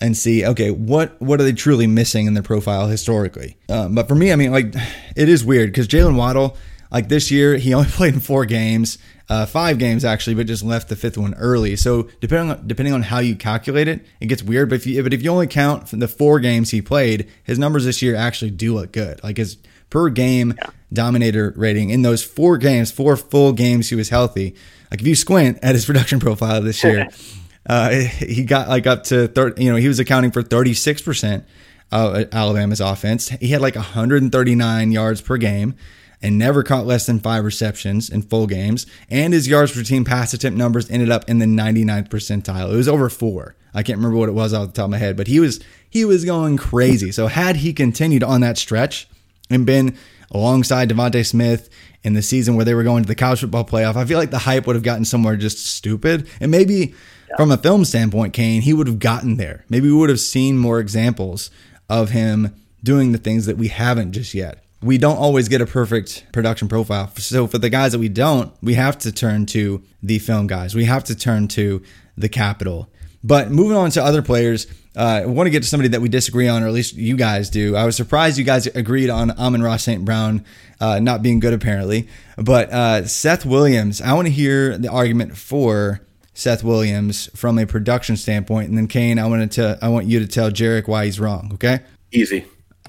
and 0.00 0.16
see 0.16 0.44
okay 0.44 0.70
what 0.70 1.20
what 1.22 1.40
are 1.40 1.44
they 1.44 1.52
truly 1.52 1.86
missing 1.86 2.26
in 2.26 2.34
their 2.34 2.42
profile 2.42 2.88
historically 2.88 3.56
um, 3.68 3.94
but 3.94 4.08
for 4.08 4.14
me 4.14 4.32
i 4.32 4.36
mean 4.36 4.52
like 4.52 4.74
it 5.16 5.28
is 5.28 5.44
weird 5.44 5.70
because 5.70 5.88
jaylen 5.88 6.16
waddle 6.16 6.56
like 6.90 7.08
this 7.08 7.30
year 7.30 7.56
he 7.56 7.72
only 7.74 7.88
played 7.88 8.14
in 8.14 8.20
four 8.20 8.44
games 8.44 8.98
uh, 9.28 9.44
five 9.44 9.78
games 9.78 10.04
actually, 10.04 10.34
but 10.34 10.46
just 10.46 10.62
left 10.62 10.88
the 10.88 10.96
fifth 10.96 11.18
one 11.18 11.34
early. 11.34 11.76
So 11.76 12.04
depending 12.20 12.50
on 12.50 12.66
depending 12.66 12.94
on 12.94 13.02
how 13.02 13.18
you 13.18 13.34
calculate 13.34 13.88
it, 13.88 14.06
it 14.20 14.26
gets 14.26 14.42
weird. 14.42 14.68
But 14.68 14.76
if 14.76 14.86
you 14.86 15.02
but 15.02 15.12
if 15.12 15.22
you 15.22 15.30
only 15.30 15.46
count 15.46 15.86
the 15.86 16.08
four 16.08 16.38
games 16.38 16.70
he 16.70 16.80
played, 16.80 17.28
his 17.42 17.58
numbers 17.58 17.84
this 17.84 18.02
year 18.02 18.14
actually 18.14 18.52
do 18.52 18.74
look 18.74 18.92
good. 18.92 19.22
Like 19.24 19.36
his 19.36 19.56
per 19.90 20.10
game 20.10 20.54
yeah. 20.56 20.70
dominator 20.92 21.52
rating 21.56 21.90
in 21.90 22.02
those 22.02 22.22
four 22.22 22.56
games, 22.56 22.92
four 22.92 23.16
full 23.16 23.52
games 23.52 23.88
he 23.88 23.96
was 23.96 24.10
healthy. 24.10 24.54
Like 24.96 25.02
if 25.02 25.08
you 25.08 25.14
squint 25.14 25.58
at 25.62 25.74
his 25.74 25.84
production 25.86 26.20
profile 26.20 26.62
this 26.62 26.82
year, 26.82 27.08
uh, 27.68 27.90
he 27.90 28.44
got 28.44 28.66
like 28.70 28.86
up 28.86 29.04
to 29.04 29.28
30, 29.28 29.62
you 29.62 29.70
know, 29.70 29.76
he 29.76 29.88
was 29.88 29.98
accounting 29.98 30.30
for 30.30 30.42
36% 30.42 31.44
of 31.92 32.28
Alabama's 32.32 32.80
offense. 32.80 33.28
He 33.28 33.48
had 33.48 33.60
like 33.60 33.76
139 33.76 34.92
yards 34.92 35.20
per 35.20 35.36
game 35.36 35.74
and 36.22 36.38
never 36.38 36.62
caught 36.62 36.86
less 36.86 37.04
than 37.04 37.20
five 37.20 37.44
receptions 37.44 38.08
in 38.08 38.22
full 38.22 38.46
games. 38.46 38.86
And 39.10 39.34
his 39.34 39.46
yards 39.46 39.72
per 39.72 39.82
team 39.82 40.06
pass 40.06 40.32
attempt 40.32 40.56
numbers 40.56 40.90
ended 40.90 41.10
up 41.10 41.28
in 41.28 41.40
the 41.40 41.46
99th 41.46 42.08
percentile. 42.08 42.72
It 42.72 42.76
was 42.76 42.88
over 42.88 43.10
four. 43.10 43.54
I 43.74 43.82
can't 43.82 43.98
remember 43.98 44.16
what 44.16 44.30
it 44.30 44.32
was 44.32 44.54
off 44.54 44.68
the 44.68 44.72
top 44.72 44.86
of 44.86 44.92
my 44.92 44.98
head, 44.98 45.18
but 45.18 45.26
he 45.26 45.40
was 45.40 45.60
he 45.90 46.06
was 46.06 46.24
going 46.24 46.56
crazy. 46.56 47.12
So 47.12 47.26
had 47.26 47.56
he 47.56 47.74
continued 47.74 48.24
on 48.24 48.40
that 48.40 48.56
stretch 48.56 49.06
and 49.50 49.66
been 49.66 49.96
alongside 50.30 50.90
DeVonta 50.90 51.24
Smith 51.26 51.68
in 52.02 52.14
the 52.14 52.22
season 52.22 52.54
where 52.56 52.64
they 52.64 52.74
were 52.74 52.82
going 52.82 53.02
to 53.02 53.06
the 53.06 53.14
college 53.14 53.40
football 53.40 53.64
playoff, 53.64 53.96
I 53.96 54.04
feel 54.04 54.18
like 54.18 54.30
the 54.30 54.38
hype 54.38 54.66
would 54.66 54.76
have 54.76 54.82
gotten 54.82 55.04
somewhere 55.04 55.36
just 55.36 55.66
stupid. 55.66 56.28
And 56.40 56.50
maybe 56.50 56.94
yeah. 57.28 57.36
from 57.36 57.50
a 57.50 57.56
film 57.56 57.84
standpoint, 57.84 58.32
Kane, 58.32 58.62
he 58.62 58.72
would 58.72 58.86
have 58.86 58.98
gotten 58.98 59.36
there. 59.36 59.64
Maybe 59.68 59.88
we 59.88 59.96
would 59.96 60.10
have 60.10 60.20
seen 60.20 60.58
more 60.58 60.78
examples 60.78 61.50
of 61.88 62.10
him 62.10 62.54
doing 62.82 63.12
the 63.12 63.18
things 63.18 63.46
that 63.46 63.56
we 63.56 63.68
haven't 63.68 64.12
just 64.12 64.34
yet. 64.34 64.62
We 64.82 64.98
don't 64.98 65.16
always 65.16 65.48
get 65.48 65.60
a 65.60 65.66
perfect 65.66 66.26
production 66.32 66.68
profile. 66.68 67.10
So 67.16 67.46
for 67.46 67.58
the 67.58 67.70
guys 67.70 67.92
that 67.92 67.98
we 67.98 68.08
don't, 68.08 68.52
we 68.62 68.74
have 68.74 68.98
to 68.98 69.10
turn 69.10 69.46
to 69.46 69.82
the 70.02 70.18
film 70.18 70.46
guys. 70.46 70.74
We 70.74 70.84
have 70.84 71.02
to 71.04 71.16
turn 71.16 71.48
to 71.48 71.82
the 72.16 72.28
capital. 72.28 72.88
But 73.26 73.50
moving 73.50 73.76
on 73.76 73.90
to 73.90 74.04
other 74.04 74.22
players, 74.22 74.68
uh, 74.94 75.22
I 75.24 75.26
want 75.26 75.48
to 75.48 75.50
get 75.50 75.64
to 75.64 75.68
somebody 75.68 75.88
that 75.88 76.00
we 76.00 76.08
disagree 76.08 76.46
on, 76.46 76.62
or 76.62 76.68
at 76.68 76.72
least 76.72 76.94
you 76.94 77.16
guys 77.16 77.50
do. 77.50 77.74
I 77.74 77.84
was 77.84 77.96
surprised 77.96 78.38
you 78.38 78.44
guys 78.44 78.68
agreed 78.68 79.10
on 79.10 79.32
Amon-Ra 79.32 79.78
St. 79.78 80.04
Brown 80.04 80.44
uh, 80.80 81.00
not 81.00 81.22
being 81.22 81.40
good, 81.40 81.52
apparently. 81.52 82.06
But 82.38 82.72
uh, 82.72 83.04
Seth 83.08 83.44
Williams, 83.44 84.00
I 84.00 84.12
want 84.12 84.28
to 84.28 84.32
hear 84.32 84.78
the 84.78 84.88
argument 84.88 85.36
for 85.36 86.02
Seth 86.34 86.62
Williams 86.62 87.28
from 87.34 87.58
a 87.58 87.66
production 87.66 88.16
standpoint, 88.16 88.68
and 88.68 88.78
then 88.78 88.86
Kane, 88.86 89.18
I 89.18 89.26
want 89.26 89.50
to 89.52 89.76
I 89.82 89.88
want 89.88 90.06
you 90.06 90.20
to 90.20 90.26
tell 90.28 90.52
Jerrick 90.52 90.86
why 90.86 91.06
he's 91.06 91.18
wrong. 91.18 91.50
Okay? 91.54 91.80
Easy. 92.12 92.44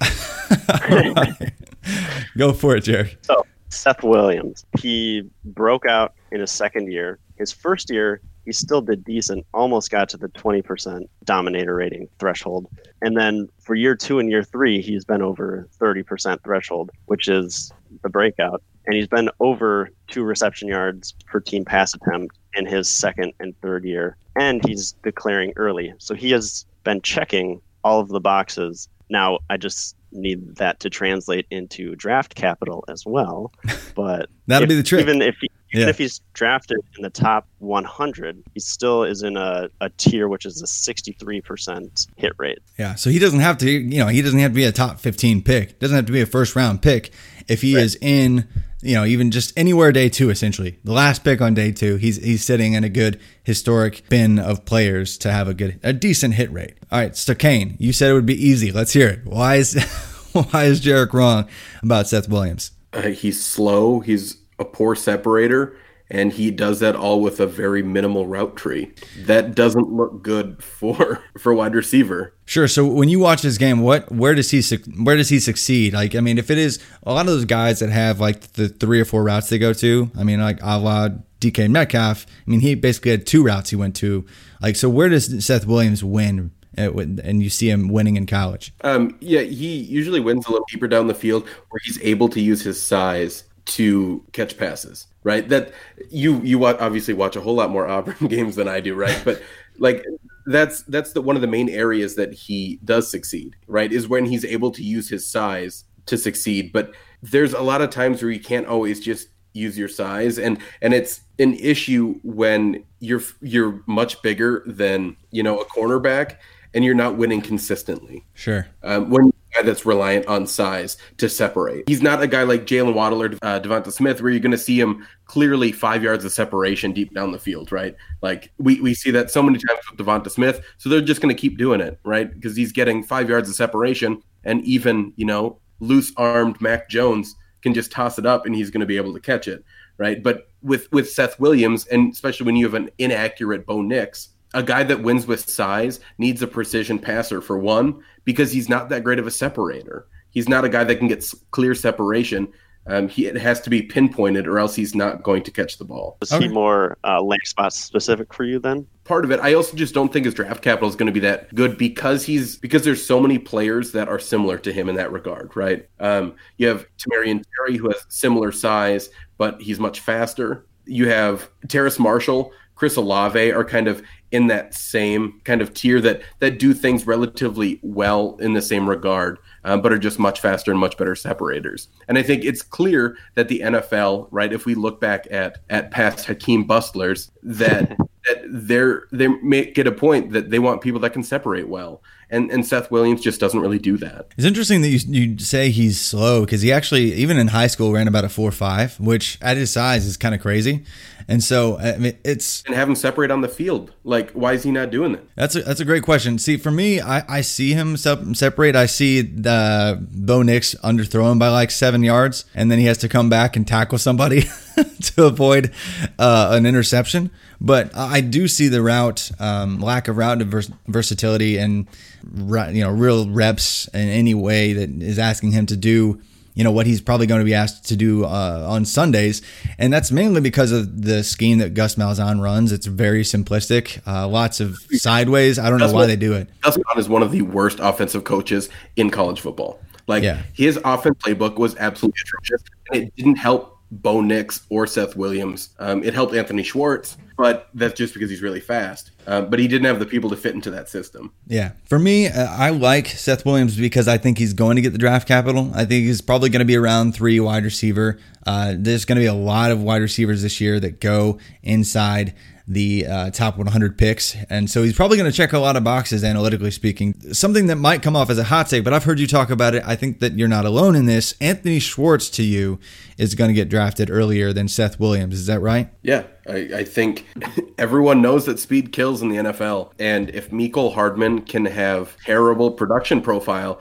Go 2.38 2.52
for 2.52 2.76
it, 2.76 2.84
Jerrick. 2.84 3.16
So 3.22 3.44
Seth 3.70 4.04
Williams, 4.04 4.64
he 4.78 5.28
broke 5.44 5.84
out 5.84 6.14
in 6.30 6.40
his 6.40 6.52
second 6.52 6.92
year. 6.92 7.18
His 7.36 7.50
first 7.50 7.90
year, 7.90 8.20
he 8.48 8.52
still 8.54 8.80
did 8.80 9.04
decent, 9.04 9.44
almost 9.52 9.90
got 9.90 10.08
to 10.08 10.16
the 10.16 10.30
20% 10.30 11.02
dominator 11.24 11.74
rating 11.74 12.08
threshold. 12.18 12.66
And 13.02 13.14
then 13.14 13.46
for 13.60 13.74
year 13.74 13.94
two 13.94 14.18
and 14.18 14.30
year 14.30 14.42
three, 14.42 14.80
he's 14.80 15.04
been 15.04 15.20
over 15.20 15.68
30% 15.78 16.42
threshold, 16.42 16.90
which 17.04 17.28
is 17.28 17.70
the 18.02 18.08
breakout. 18.08 18.62
And 18.86 18.96
he's 18.96 19.06
been 19.06 19.28
over 19.40 19.90
two 20.10 20.22
reception 20.22 20.66
yards 20.66 21.14
per 21.26 21.40
team 21.40 21.66
pass 21.66 21.92
attempt 21.92 22.38
in 22.54 22.64
his 22.64 22.88
second 22.88 23.34
and 23.38 23.54
third 23.60 23.84
year, 23.84 24.16
and 24.34 24.66
he's 24.66 24.92
declaring 25.02 25.52
early. 25.56 25.92
So 25.98 26.14
he 26.14 26.30
has 26.30 26.64
been 26.84 27.02
checking 27.02 27.60
all 27.84 28.00
of 28.00 28.08
the 28.08 28.20
boxes. 28.20 28.88
Now 29.10 29.40
I 29.50 29.58
just 29.58 29.94
need 30.10 30.56
that 30.56 30.80
to 30.80 30.88
translate 30.88 31.44
into 31.50 31.94
draft 31.96 32.34
capital 32.34 32.82
as 32.88 33.04
well. 33.04 33.52
But 33.94 34.30
that'll 34.46 34.62
if, 34.62 34.68
be 34.68 34.76
the 34.76 34.84
trick. 34.84 35.00
Even 35.00 35.20
if 35.20 35.34
he, 35.40 35.50
even 35.72 35.86
yeah. 35.86 35.90
if 35.90 35.98
he's 35.98 36.20
drafted 36.32 36.78
in 36.96 37.02
the 37.02 37.10
top 37.10 37.46
100, 37.58 38.42
he 38.54 38.60
still 38.60 39.04
is 39.04 39.22
in 39.22 39.36
a, 39.36 39.68
a 39.80 39.90
tier 39.90 40.28
which 40.28 40.46
is 40.46 40.62
a 40.62 40.66
63% 40.66 42.06
hit 42.16 42.32
rate. 42.38 42.58
Yeah, 42.78 42.94
so 42.94 43.10
he 43.10 43.18
doesn't 43.18 43.40
have 43.40 43.58
to, 43.58 43.70
you 43.70 43.98
know, 43.98 44.08
he 44.08 44.22
doesn't 44.22 44.38
have 44.38 44.52
to 44.52 44.56
be 44.56 44.64
a 44.64 44.72
top 44.72 44.98
15 44.98 45.42
pick. 45.42 45.78
Doesn't 45.78 45.94
have 45.94 46.06
to 46.06 46.12
be 46.12 46.22
a 46.22 46.26
first 46.26 46.56
round 46.56 46.80
pick 46.80 47.12
if 47.48 47.62
he 47.62 47.76
right. 47.76 47.84
is 47.84 47.98
in 48.00 48.48
you 48.80 48.94
know, 48.94 49.04
even 49.04 49.30
just 49.30 49.52
anywhere 49.58 49.90
day 49.90 50.08
two, 50.08 50.30
essentially. 50.30 50.78
The 50.84 50.92
last 50.92 51.24
pick 51.24 51.40
on 51.40 51.54
day 51.54 51.72
two, 51.72 51.96
he's 51.96 52.22
he's 52.22 52.44
sitting 52.44 52.74
in 52.74 52.84
a 52.84 52.88
good 52.88 53.20
historic 53.42 54.08
bin 54.08 54.38
of 54.38 54.64
players 54.64 55.18
to 55.18 55.32
have 55.32 55.48
a 55.48 55.54
good, 55.54 55.80
a 55.82 55.92
decent 55.92 56.34
hit 56.34 56.52
rate. 56.52 56.74
All 56.90 57.00
right, 57.00 57.16
so 57.16 57.34
Kane, 57.34 57.76
you 57.78 57.92
said 57.92 58.10
it 58.10 58.14
would 58.14 58.26
be 58.26 58.46
easy. 58.46 58.70
Let's 58.70 58.92
hear 58.92 59.08
it. 59.08 59.24
Why 59.24 59.56
is 59.56 59.74
why 60.32 60.64
is 60.64 60.80
Jerrick 60.80 61.12
wrong 61.12 61.48
about 61.82 62.06
Seth 62.06 62.28
Williams? 62.28 62.70
Uh, 62.92 63.08
he's 63.08 63.44
slow. 63.44 64.00
He's 64.00 64.36
a 64.58 64.64
poor 64.64 64.94
separator 64.94 65.76
and 66.10 66.32
he 66.32 66.50
does 66.50 66.80
that 66.80 66.96
all 66.96 67.20
with 67.20 67.40
a 67.40 67.46
very 67.46 67.82
minimal 67.82 68.26
route 68.26 68.56
tree. 68.56 68.92
That 69.18 69.54
doesn't 69.54 69.92
look 69.92 70.22
good 70.22 70.62
for 70.62 71.22
for 71.38 71.54
wide 71.54 71.74
receiver. 71.74 72.34
Sure. 72.46 72.68
So 72.68 72.86
when 72.86 73.08
you 73.08 73.18
watch 73.18 73.42
this 73.42 73.58
game, 73.58 73.80
what 73.80 74.10
where 74.10 74.34
does 74.34 74.50
he 74.50 74.62
where 75.02 75.16
does 75.16 75.28
he 75.28 75.38
succeed? 75.38 75.92
Like, 75.92 76.14
I 76.14 76.20
mean, 76.20 76.38
if 76.38 76.50
it 76.50 76.58
is 76.58 76.82
a 77.02 77.12
lot 77.12 77.22
of 77.22 77.26
those 77.26 77.44
guys 77.44 77.80
that 77.80 77.90
have 77.90 78.20
like 78.20 78.52
the 78.52 78.68
three 78.68 79.00
or 79.00 79.04
four 79.04 79.22
routes 79.22 79.48
they 79.48 79.58
go 79.58 79.72
to, 79.74 80.10
I 80.16 80.24
mean, 80.24 80.40
like 80.40 80.58
a 80.62 80.78
la 80.78 81.08
DK 81.40 81.70
Metcalf. 81.70 82.26
I 82.28 82.50
mean, 82.50 82.60
he 82.60 82.74
basically 82.74 83.12
had 83.12 83.26
two 83.26 83.44
routes 83.44 83.70
he 83.70 83.76
went 83.76 83.96
to. 83.96 84.26
Like, 84.60 84.76
so 84.76 84.88
where 84.88 85.08
does 85.08 85.44
Seth 85.44 85.66
Williams 85.66 86.02
win? 86.02 86.52
Uh, 86.76 86.96
and 86.96 87.42
you 87.42 87.50
see 87.50 87.68
him 87.68 87.88
winning 87.88 88.16
in 88.16 88.24
college. 88.24 88.72
Um, 88.82 89.16
yeah, 89.20 89.40
he 89.40 89.78
usually 89.78 90.20
wins 90.20 90.46
a 90.46 90.50
little 90.52 90.66
deeper 90.70 90.86
down 90.86 91.08
the 91.08 91.14
field 91.14 91.48
where 91.70 91.80
he's 91.82 92.00
able 92.02 92.28
to 92.28 92.40
use 92.40 92.62
his 92.62 92.80
size 92.80 93.47
to 93.68 94.24
catch 94.32 94.56
passes, 94.56 95.06
right? 95.24 95.48
That 95.48 95.72
you 96.10 96.40
you 96.42 96.64
obviously 96.64 97.14
watch 97.14 97.36
a 97.36 97.40
whole 97.40 97.54
lot 97.54 97.70
more 97.70 97.86
Auburn 97.88 98.28
games 98.28 98.56
than 98.56 98.68
I 98.68 98.80
do, 98.80 98.94
right? 98.94 99.20
But 99.24 99.42
like 99.78 100.04
that's 100.46 100.82
that's 100.82 101.12
the 101.12 101.22
one 101.22 101.36
of 101.36 101.42
the 101.42 101.48
main 101.48 101.68
areas 101.68 102.16
that 102.16 102.32
he 102.32 102.80
does 102.84 103.10
succeed, 103.10 103.56
right? 103.66 103.92
Is 103.92 104.08
when 104.08 104.24
he's 104.24 104.44
able 104.44 104.70
to 104.72 104.82
use 104.82 105.08
his 105.08 105.28
size 105.28 105.84
to 106.06 106.16
succeed. 106.16 106.72
But 106.72 106.92
there's 107.22 107.52
a 107.52 107.60
lot 107.60 107.82
of 107.82 107.90
times 107.90 108.22
where 108.22 108.30
you 108.30 108.40
can't 108.40 108.66
always 108.66 109.00
just 109.00 109.28
use 109.54 109.78
your 109.78 109.88
size 109.88 110.38
and 110.38 110.58
and 110.82 110.94
it's 110.94 111.22
an 111.38 111.54
issue 111.54 112.14
when 112.22 112.84
you're 113.00 113.22
you're 113.40 113.82
much 113.86 114.20
bigger 114.22 114.62
than 114.66 115.16
you 115.30 115.42
know 115.42 115.58
a 115.58 115.64
cornerback 115.64 116.36
and 116.74 116.84
you're 116.84 116.94
not 116.94 117.16
winning 117.16 117.40
consistently. 117.40 118.24
Sure. 118.34 118.66
Um, 118.82 119.10
when 119.10 119.32
guy 119.58 119.66
that's 119.66 119.84
reliant 119.84 120.26
on 120.26 120.46
size 120.46 120.96
to 121.18 121.28
separate. 121.28 121.88
He's 121.88 122.02
not 122.02 122.22
a 122.22 122.26
guy 122.26 122.42
like 122.42 122.66
Jaylen 122.66 122.94
Waddle 122.94 123.22
or 123.22 123.26
uh, 123.42 123.60
DeVonta 123.60 123.92
Smith, 123.92 124.20
where 124.20 124.30
you're 124.30 124.40
going 124.40 124.52
to 124.52 124.58
see 124.58 124.80
him 124.80 125.06
clearly 125.24 125.72
five 125.72 126.02
yards 126.02 126.24
of 126.24 126.32
separation 126.32 126.92
deep 126.92 127.14
down 127.14 127.32
the 127.32 127.38
field, 127.38 127.72
right? 127.72 127.94
Like 128.22 128.52
we, 128.58 128.80
we 128.80 128.94
see 128.94 129.10
that 129.12 129.30
so 129.30 129.42
many 129.42 129.58
times 129.58 129.80
with 129.90 129.98
DeVonta 129.98 130.30
Smith. 130.30 130.60
So 130.78 130.88
they're 130.88 131.00
just 131.00 131.20
going 131.20 131.34
to 131.34 131.40
keep 131.40 131.58
doing 131.58 131.80
it, 131.80 131.98
right? 132.04 132.32
Because 132.32 132.56
he's 132.56 132.72
getting 132.72 133.02
five 133.02 133.28
yards 133.28 133.48
of 133.48 133.54
separation, 133.54 134.22
and 134.44 134.62
even 134.64 135.12
you 135.16 135.26
know 135.26 135.58
loose 135.80 136.12
armed 136.16 136.60
Mac 136.60 136.88
Jones 136.88 137.36
can 137.62 137.74
just 137.74 137.90
toss 137.90 138.18
it 138.18 138.26
up, 138.26 138.46
and 138.46 138.54
he's 138.54 138.70
going 138.70 138.80
to 138.80 138.86
be 138.86 138.96
able 138.96 139.12
to 139.14 139.20
catch 139.20 139.48
it, 139.48 139.64
right? 139.96 140.22
But 140.22 140.48
with 140.62 140.90
with 140.92 141.10
Seth 141.10 141.38
Williams, 141.40 141.86
and 141.86 142.12
especially 142.12 142.46
when 142.46 142.56
you 142.56 142.64
have 142.66 142.74
an 142.74 142.90
inaccurate 142.98 143.66
Bo 143.66 143.82
Nix 143.82 144.30
a 144.54 144.62
guy 144.62 144.82
that 144.82 145.02
wins 145.02 145.26
with 145.26 145.48
size 145.48 146.00
needs 146.16 146.42
a 146.42 146.46
precision 146.46 146.98
passer 146.98 147.40
for 147.40 147.58
one 147.58 148.02
because 148.24 148.52
he's 148.52 148.68
not 148.68 148.88
that 148.88 149.04
great 149.04 149.18
of 149.18 149.26
a 149.26 149.30
separator. 149.30 150.06
He's 150.30 150.48
not 150.48 150.64
a 150.64 150.68
guy 150.68 150.84
that 150.84 150.96
can 150.96 151.08
get 151.08 151.24
clear 151.50 151.74
separation. 151.74 152.52
Um, 152.86 153.08
he 153.08 153.26
it 153.26 153.36
has 153.36 153.60
to 153.62 153.70
be 153.70 153.82
pinpointed, 153.82 154.46
or 154.46 154.58
else 154.58 154.74
he's 154.74 154.94
not 154.94 155.22
going 155.22 155.42
to 155.42 155.50
catch 155.50 155.76
the 155.76 155.84
ball. 155.84 156.16
Is 156.22 156.32
okay. 156.32 156.46
he 156.46 156.52
more 156.52 156.96
uh, 157.04 157.20
landing 157.20 157.44
spot 157.44 157.74
specific 157.74 158.32
for 158.32 158.44
you 158.44 158.58
then? 158.58 158.86
Part 159.04 159.26
of 159.26 159.30
it. 159.30 159.40
I 159.40 159.52
also 159.52 159.76
just 159.76 159.92
don't 159.92 160.10
think 160.10 160.24
his 160.24 160.32
draft 160.32 160.62
capital 160.62 160.88
is 160.88 160.96
going 160.96 161.06
to 161.06 161.12
be 161.12 161.20
that 161.20 161.54
good 161.54 161.76
because 161.76 162.24
he's 162.24 162.56
because 162.56 162.84
there's 162.84 163.04
so 163.04 163.20
many 163.20 163.38
players 163.38 163.92
that 163.92 164.08
are 164.08 164.18
similar 164.18 164.56
to 164.58 164.72
him 164.72 164.88
in 164.88 164.96
that 164.96 165.12
regard, 165.12 165.54
right? 165.54 165.86
Um, 166.00 166.34
you 166.56 166.66
have 166.68 166.86
Tamorrion 166.96 167.44
Terry 167.56 167.76
who 167.76 167.88
has 167.88 168.06
similar 168.08 168.52
size, 168.52 169.10
but 169.36 169.60
he's 169.60 169.78
much 169.78 170.00
faster. 170.00 170.64
You 170.86 171.08
have 171.10 171.50
Terrace 171.68 171.98
Marshall, 171.98 172.52
Chris 172.78 172.94
Olave 172.96 173.52
are 173.52 173.64
kind 173.64 173.88
of 173.88 174.02
in 174.30 174.46
that 174.48 174.74
same 174.74 175.40
kind 175.44 175.62
of 175.62 175.72
tier 175.72 176.00
that 176.00 176.20
that 176.40 176.58
do 176.58 176.74
things 176.74 177.06
relatively 177.06 177.78
well 177.82 178.36
in 178.40 178.52
the 178.52 178.62
same 178.62 178.88
regard, 178.88 179.38
um, 179.64 179.80
but 179.80 179.92
are 179.92 179.98
just 179.98 180.18
much 180.18 180.40
faster 180.40 180.70
and 180.70 180.80
much 180.80 180.96
better 180.96 181.14
separators. 181.14 181.88
And 182.08 182.18
I 182.18 182.22
think 182.22 182.44
it's 182.44 182.62
clear 182.62 183.16
that 183.34 183.48
the 183.48 183.60
NFL, 183.60 184.28
right, 184.30 184.52
if 184.52 184.66
we 184.66 184.74
look 184.74 185.00
back 185.00 185.26
at 185.30 185.58
at 185.70 185.90
past 185.90 186.26
Hakeem 186.26 186.64
Bustlers, 186.64 187.30
that 187.42 187.96
that 188.28 188.42
they're 188.48 189.04
they 189.12 189.28
make 189.28 189.74
get 189.74 189.86
a 189.86 189.92
point 189.92 190.32
that 190.32 190.50
they 190.50 190.58
want 190.58 190.82
people 190.82 191.00
that 191.00 191.12
can 191.12 191.22
separate 191.22 191.68
well 191.68 192.02
and 192.30 192.50
and 192.50 192.66
Seth 192.66 192.90
Williams 192.90 193.20
just 193.20 193.40
doesn't 193.40 193.60
really 193.60 193.78
do 193.78 193.96
that. 193.98 194.28
It's 194.36 194.46
interesting 194.46 194.82
that 194.82 194.88
you 194.88 194.98
you 195.08 195.38
say 195.38 195.70
he's 195.70 196.00
slow 196.00 196.44
because 196.44 196.62
he 196.62 196.72
actually 196.72 197.14
even 197.14 197.38
in 197.38 197.48
high 197.48 197.66
school 197.66 197.92
ran 197.92 198.08
about 198.08 198.24
a 198.24 198.28
four 198.28 198.50
five, 198.50 198.98
which 199.00 199.38
at 199.40 199.56
his 199.56 199.70
size 199.70 200.06
is 200.06 200.16
kind 200.16 200.34
of 200.34 200.40
crazy. 200.40 200.84
And 201.26 201.44
so 201.44 201.78
I 201.78 201.96
mean, 201.98 202.18
it's 202.24 202.62
and 202.66 202.74
have 202.74 202.88
him 202.88 202.94
separate 202.94 203.30
on 203.30 203.42
the 203.42 203.48
field. 203.48 203.92
Like, 204.02 204.30
why 204.32 204.54
is 204.54 204.62
he 204.62 204.70
not 204.70 204.90
doing 204.90 205.12
that? 205.12 205.24
That's 205.36 205.56
a 205.56 205.62
that's 205.62 205.80
a 205.80 205.84
great 205.84 206.02
question. 206.02 206.38
See, 206.38 206.56
for 206.56 206.70
me, 206.70 207.00
I, 207.00 207.36
I 207.36 207.40
see 207.42 207.72
him 207.72 207.96
separate. 207.96 208.76
I 208.76 208.86
see 208.86 209.20
the 209.20 209.98
Bo 210.10 210.42
Nix 210.42 210.74
underthrow 210.76 211.30
him 211.30 211.38
by 211.38 211.48
like 211.48 211.70
seven 211.70 212.02
yards, 212.02 212.44
and 212.54 212.70
then 212.70 212.78
he 212.78 212.86
has 212.86 212.98
to 212.98 213.08
come 213.08 213.28
back 213.28 213.56
and 213.56 213.66
tackle 213.66 213.98
somebody 213.98 214.44
to 215.02 215.26
avoid 215.26 215.72
uh, 216.18 216.50
an 216.52 216.64
interception. 216.64 217.30
But 217.60 217.96
I 217.96 218.20
do 218.20 218.46
see 218.46 218.68
the 218.68 218.82
route 218.82 219.30
um, 219.40 219.80
lack 219.80 220.08
of 220.08 220.16
route 220.16 220.42
vers- 220.42 220.70
versatility 220.86 221.58
and 221.58 221.88
you 222.36 222.82
know 222.82 222.90
real 222.90 223.28
reps 223.28 223.88
in 223.88 224.08
any 224.08 224.34
way 224.34 224.72
that 224.74 224.90
is 225.02 225.18
asking 225.18 225.52
him 225.52 225.66
to 225.66 225.76
do 225.76 226.20
you 226.58 226.64
know 226.64 226.72
what 226.72 226.88
he's 226.88 227.00
probably 227.00 227.28
going 227.28 227.38
to 227.38 227.44
be 227.44 227.54
asked 227.54 227.86
to 227.86 227.94
do 227.94 228.24
uh, 228.24 228.66
on 228.68 228.84
Sundays, 228.84 229.42
and 229.78 229.92
that's 229.92 230.10
mainly 230.10 230.40
because 230.40 230.72
of 230.72 231.02
the 231.02 231.22
scheme 231.22 231.58
that 231.58 231.72
Gus 231.72 231.94
Malzahn 231.94 232.42
runs. 232.42 232.72
It's 232.72 232.86
very 232.86 233.22
simplistic, 233.22 234.04
uh, 234.08 234.26
lots 234.26 234.58
of 234.58 234.76
sideways. 234.90 235.60
I 235.60 235.70
don't 235.70 235.78
Gus 235.78 235.92
know 235.92 235.98
why 235.98 236.06
they 236.06 236.16
do 236.16 236.32
it. 236.32 236.48
Gus 236.62 236.76
Malzahn 236.76 236.98
is 236.98 237.08
one 237.08 237.22
of 237.22 237.30
the 237.30 237.42
worst 237.42 237.78
offensive 237.80 238.24
coaches 238.24 238.70
in 238.96 239.08
college 239.08 239.40
football. 239.40 239.78
Like 240.08 240.24
yeah. 240.24 240.42
his 240.52 240.80
offense 240.84 241.16
playbook 241.18 241.58
was 241.58 241.76
absolutely 241.76 242.18
atrocious, 242.24 242.64
and 242.90 243.04
it 243.04 243.14
didn't 243.14 243.36
help 243.36 243.77
Bo 243.90 244.20
Nix 244.20 244.66
or 244.68 244.86
Seth 244.86 245.16
Williams. 245.16 245.70
Um, 245.78 246.02
it 246.04 246.14
helped 246.14 246.34
Anthony 246.34 246.62
Schwartz, 246.62 247.16
but 247.36 247.68
that's 247.74 247.94
just 247.94 248.14
because 248.14 248.28
he's 248.28 248.42
really 248.42 248.60
fast. 248.60 249.10
Um, 249.26 249.48
but 249.48 249.58
he 249.58 249.68
didn't 249.68 249.86
have 249.86 249.98
the 249.98 250.06
people 250.06 250.28
to 250.30 250.36
fit 250.36 250.54
into 250.54 250.70
that 250.70 250.88
system. 250.88 251.32
Yeah. 251.46 251.72
For 251.86 251.98
me, 251.98 252.28
uh, 252.28 252.46
I 252.50 252.70
like 252.70 253.06
Seth 253.06 253.46
Williams 253.46 253.76
because 253.76 254.08
I 254.08 254.18
think 254.18 254.38
he's 254.38 254.52
going 254.52 254.76
to 254.76 254.82
get 254.82 254.92
the 254.92 254.98
draft 254.98 255.26
capital. 255.26 255.70
I 255.74 255.84
think 255.84 256.04
he's 256.04 256.20
probably 256.20 256.50
going 256.50 256.60
to 256.60 256.66
be 256.66 256.76
around 256.76 257.14
three 257.14 257.40
wide 257.40 257.64
receiver. 257.64 258.18
Uh, 258.46 258.74
there's 258.76 259.04
going 259.04 259.16
to 259.16 259.22
be 259.22 259.26
a 259.26 259.34
lot 259.34 259.70
of 259.70 259.82
wide 259.82 260.02
receivers 260.02 260.42
this 260.42 260.60
year 260.60 260.80
that 260.80 261.00
go 261.00 261.38
inside 261.62 262.34
the 262.68 263.06
uh, 263.06 263.30
top 263.30 263.56
100 263.56 263.96
picks. 263.96 264.36
And 264.50 264.70
so 264.70 264.82
he's 264.82 264.94
probably 264.94 265.16
going 265.16 265.30
to 265.30 265.36
check 265.36 265.54
a 265.54 265.58
lot 265.58 265.74
of 265.74 265.82
boxes, 265.82 266.22
analytically 266.22 266.70
speaking. 266.70 267.14
Something 267.32 267.66
that 267.66 267.76
might 267.76 268.02
come 268.02 268.14
off 268.14 268.28
as 268.28 268.38
a 268.38 268.44
hot 268.44 268.68
take, 268.68 268.84
but 268.84 268.92
I've 268.92 269.04
heard 269.04 269.18
you 269.18 269.26
talk 269.26 269.48
about 269.50 269.74
it. 269.74 269.82
I 269.86 269.96
think 269.96 270.20
that 270.20 270.34
you're 270.38 270.48
not 270.48 270.66
alone 270.66 270.94
in 270.94 271.06
this. 271.06 271.34
Anthony 271.40 271.78
Schwartz 271.78 272.28
to 272.30 272.42
you 272.42 272.78
is 273.16 273.34
going 273.34 273.48
to 273.48 273.54
get 273.54 273.70
drafted 273.70 274.10
earlier 274.10 274.52
than 274.52 274.68
Seth 274.68 275.00
Williams. 275.00 275.34
Is 275.34 275.46
that 275.46 275.60
right? 275.60 275.90
Yeah. 276.02 276.24
I, 276.46 276.68
I 276.76 276.84
think 276.84 277.26
everyone 277.78 278.20
knows 278.20 278.44
that 278.46 278.58
speed 278.58 278.92
kills 278.92 279.22
in 279.22 279.30
the 279.30 279.36
NFL. 279.36 279.92
And 279.98 280.30
if 280.30 280.50
Mecole 280.50 280.94
Hardman 280.94 281.42
can 281.42 281.64
have 281.64 282.16
terrible 282.24 282.70
production 282.70 283.22
profile 283.22 283.80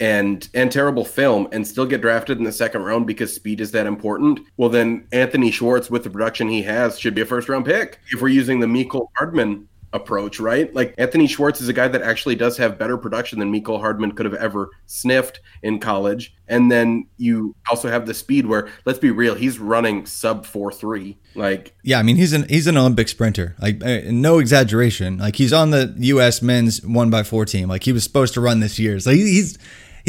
and 0.00 0.48
and 0.54 0.70
terrible 0.70 1.04
film 1.04 1.48
and 1.52 1.66
still 1.66 1.86
get 1.86 2.00
drafted 2.00 2.38
in 2.38 2.44
the 2.44 2.52
second 2.52 2.82
round 2.82 3.06
because 3.06 3.34
speed 3.34 3.60
is 3.60 3.72
that 3.72 3.86
important, 3.86 4.40
well 4.56 4.68
then 4.68 5.06
Anthony 5.12 5.50
Schwartz 5.50 5.90
with 5.90 6.04
the 6.04 6.10
production 6.10 6.48
he 6.48 6.62
has 6.62 6.98
should 6.98 7.14
be 7.14 7.22
a 7.22 7.26
first 7.26 7.48
round 7.48 7.64
pick. 7.64 8.00
If 8.10 8.22
we're 8.22 8.28
using 8.28 8.60
the 8.60 8.66
Mecole 8.66 9.08
Hardman 9.16 9.68
approach, 9.92 10.38
right? 10.38 10.72
Like 10.74 10.94
Anthony 10.98 11.26
Schwartz 11.26 11.60
is 11.60 11.68
a 11.68 11.72
guy 11.72 11.88
that 11.88 12.02
actually 12.02 12.34
does 12.34 12.56
have 12.58 12.78
better 12.78 12.98
production 12.98 13.38
than 13.38 13.52
Mecole 13.52 13.80
Hardman 13.80 14.12
could 14.12 14.26
have 14.26 14.34
ever 14.34 14.70
sniffed 14.86 15.40
in 15.62 15.80
college. 15.80 16.34
And 16.46 16.70
then 16.70 17.06
you 17.16 17.54
also 17.70 17.88
have 17.88 18.06
the 18.06 18.14
speed 18.14 18.46
where, 18.46 18.68
let's 18.84 18.98
be 18.98 19.10
real, 19.10 19.34
he's 19.34 19.58
running 19.58 20.06
sub 20.06 20.44
four 20.44 20.70
three. 20.70 21.16
Like, 21.34 21.74
yeah, 21.82 21.98
I 21.98 22.02
mean 22.02 22.16
he's 22.16 22.32
an 22.32 22.46
he's 22.48 22.66
an 22.66 22.76
Olympic 22.76 23.08
sprinter. 23.08 23.54
Like, 23.60 23.82
uh, 23.84 24.00
no 24.06 24.38
exaggeration. 24.38 25.18
Like 25.18 25.36
he's 25.36 25.52
on 25.52 25.70
the 25.70 25.94
U.S. 25.98 26.42
men's 26.42 26.84
one 26.84 27.10
by 27.10 27.22
four 27.22 27.44
team. 27.44 27.68
Like 27.68 27.84
he 27.84 27.92
was 27.92 28.04
supposed 28.04 28.34
to 28.34 28.40
run 28.40 28.60
this 28.60 28.78
year. 28.78 29.00
So 29.00 29.10
he's 29.10 29.58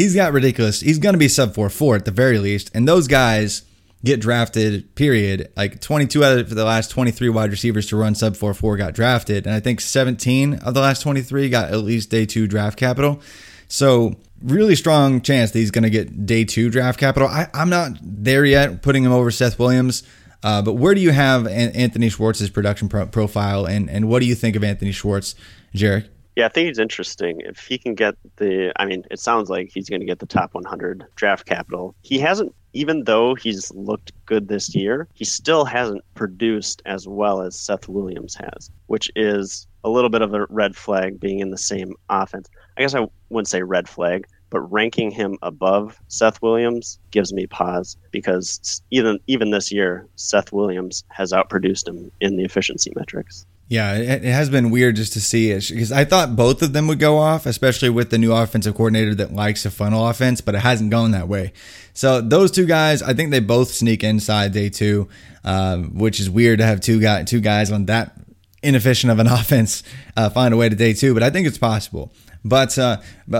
he's 0.00 0.14
got 0.14 0.32
ridiculous. 0.32 0.80
He's 0.80 0.98
going 0.98 1.12
to 1.12 1.18
be 1.18 1.28
sub 1.28 1.54
four 1.54 1.68
four 1.68 1.94
at 1.94 2.06
the 2.06 2.10
very 2.10 2.38
least. 2.38 2.70
And 2.74 2.88
those 2.88 3.06
guys 3.06 3.62
get 4.02 4.18
drafted. 4.20 4.94
Period. 4.94 5.52
Like 5.56 5.80
22 5.80 6.24
out 6.24 6.38
of 6.38 6.50
the 6.50 6.64
last 6.64 6.90
23 6.90 7.28
wide 7.28 7.50
receivers 7.50 7.86
to 7.88 7.96
run 7.96 8.14
sub 8.14 8.36
four 8.36 8.54
four 8.54 8.76
got 8.76 8.94
drafted, 8.94 9.46
and 9.46 9.54
I 9.54 9.60
think 9.60 9.80
17 9.80 10.54
of 10.54 10.74
the 10.74 10.80
last 10.80 11.02
23 11.02 11.50
got 11.50 11.70
at 11.70 11.78
least 11.78 12.10
day 12.10 12.24
two 12.24 12.46
draft 12.46 12.78
capital. 12.78 13.20
So 13.68 14.14
really 14.42 14.74
strong 14.74 15.20
chance 15.20 15.50
that 15.50 15.58
he's 15.58 15.70
going 15.70 15.84
to 15.84 15.90
get 15.90 16.24
day 16.24 16.44
two 16.44 16.70
draft 16.70 16.98
capital. 16.98 17.28
I, 17.28 17.48
am 17.52 17.68
not 17.68 17.92
there 18.02 18.44
yet, 18.44 18.82
putting 18.82 19.04
him 19.04 19.12
over 19.12 19.30
Seth 19.30 19.58
Williams. 19.58 20.02
Uh, 20.42 20.62
but 20.62 20.72
where 20.72 20.94
do 20.94 21.02
you 21.02 21.10
have 21.10 21.46
Anthony 21.46 22.08
Schwartz's 22.08 22.48
production 22.48 22.88
pro- 22.88 23.04
profile, 23.06 23.66
and 23.66 23.90
and 23.90 24.08
what 24.08 24.20
do 24.20 24.26
you 24.26 24.34
think 24.34 24.56
of 24.56 24.64
Anthony 24.64 24.92
Schwartz, 24.92 25.34
Jerrick? 25.74 26.08
Yeah, 26.40 26.46
I 26.46 26.48
think 26.48 26.68
he's 26.68 26.78
interesting. 26.78 27.42
If 27.44 27.66
he 27.66 27.76
can 27.76 27.94
get 27.94 28.14
the, 28.36 28.72
I 28.76 28.86
mean, 28.86 29.04
it 29.10 29.20
sounds 29.20 29.50
like 29.50 29.68
he's 29.74 29.90
going 29.90 30.00
to 30.00 30.06
get 30.06 30.20
the 30.20 30.26
top 30.26 30.54
100 30.54 31.04
draft 31.14 31.44
capital. 31.44 31.94
He 32.00 32.18
hasn't, 32.18 32.54
even 32.72 33.04
though 33.04 33.34
he's 33.34 33.70
looked 33.72 34.12
good 34.24 34.48
this 34.48 34.74
year, 34.74 35.06
he 35.12 35.26
still 35.26 35.66
hasn't 35.66 36.02
produced 36.14 36.80
as 36.86 37.06
well 37.06 37.42
as 37.42 37.60
Seth 37.60 37.90
Williams 37.90 38.34
has, 38.36 38.70
which 38.86 39.10
is 39.16 39.66
a 39.84 39.90
little 39.90 40.08
bit 40.08 40.22
of 40.22 40.32
a 40.32 40.46
red 40.48 40.74
flag 40.74 41.20
being 41.20 41.40
in 41.40 41.50
the 41.50 41.58
same 41.58 41.92
offense. 42.08 42.48
I 42.78 42.80
guess 42.80 42.94
I 42.94 43.06
wouldn't 43.28 43.48
say 43.48 43.62
red 43.62 43.86
flag, 43.86 44.26
but 44.50 44.60
ranking 44.60 45.10
him 45.10 45.38
above 45.42 45.98
Seth 46.08 46.42
Williams 46.42 46.98
gives 47.10 47.32
me 47.32 47.46
pause 47.46 47.96
because 48.10 48.82
even 48.90 49.18
even 49.26 49.50
this 49.50 49.72
year, 49.72 50.06
Seth 50.16 50.52
Williams 50.52 51.04
has 51.08 51.32
outproduced 51.32 51.88
him 51.88 52.10
in 52.20 52.36
the 52.36 52.44
efficiency 52.44 52.92
metrics. 52.96 53.46
Yeah, 53.68 53.94
it, 53.94 54.24
has 54.24 54.50
been 54.50 54.72
weird 54.72 54.96
just 54.96 55.12
to 55.12 55.20
see 55.20 55.52
it 55.52 55.68
because 55.68 55.92
I 55.92 56.04
thought 56.04 56.34
both 56.34 56.60
of 56.60 56.72
them 56.72 56.88
would 56.88 56.98
go 56.98 57.18
off, 57.18 57.46
especially 57.46 57.88
with 57.88 58.10
the 58.10 58.18
new 58.18 58.32
offensive 58.32 58.74
coordinator 58.74 59.14
that 59.14 59.32
likes 59.32 59.64
a 59.64 59.70
funnel 59.70 60.08
offense, 60.08 60.40
but 60.40 60.56
it 60.56 60.58
hasn't 60.58 60.90
gone 60.90 61.12
that 61.12 61.28
way. 61.28 61.52
So 61.94 62.20
those 62.20 62.50
two 62.50 62.66
guys, 62.66 63.00
I 63.00 63.14
think 63.14 63.30
they 63.30 63.38
both 63.38 63.70
sneak 63.70 64.02
inside 64.02 64.52
day 64.52 64.70
two, 64.70 65.08
um, 65.44 65.96
which 65.96 66.18
is 66.18 66.28
weird 66.28 66.58
to 66.58 66.66
have 66.66 66.80
two 66.80 67.00
guy 67.00 67.22
two 67.22 67.40
guys 67.40 67.70
on 67.70 67.86
that 67.86 68.16
inefficient 68.60 69.12
of 69.12 69.20
an 69.20 69.26
offense 69.28 69.84
uh, 70.16 70.28
find 70.30 70.52
a 70.52 70.56
way 70.56 70.68
to 70.68 70.74
day 70.74 70.92
two, 70.92 71.14
but 71.14 71.22
I 71.22 71.30
think 71.30 71.46
it's 71.46 71.58
possible. 71.58 72.12
But 72.44 72.78
uh, 72.78 72.98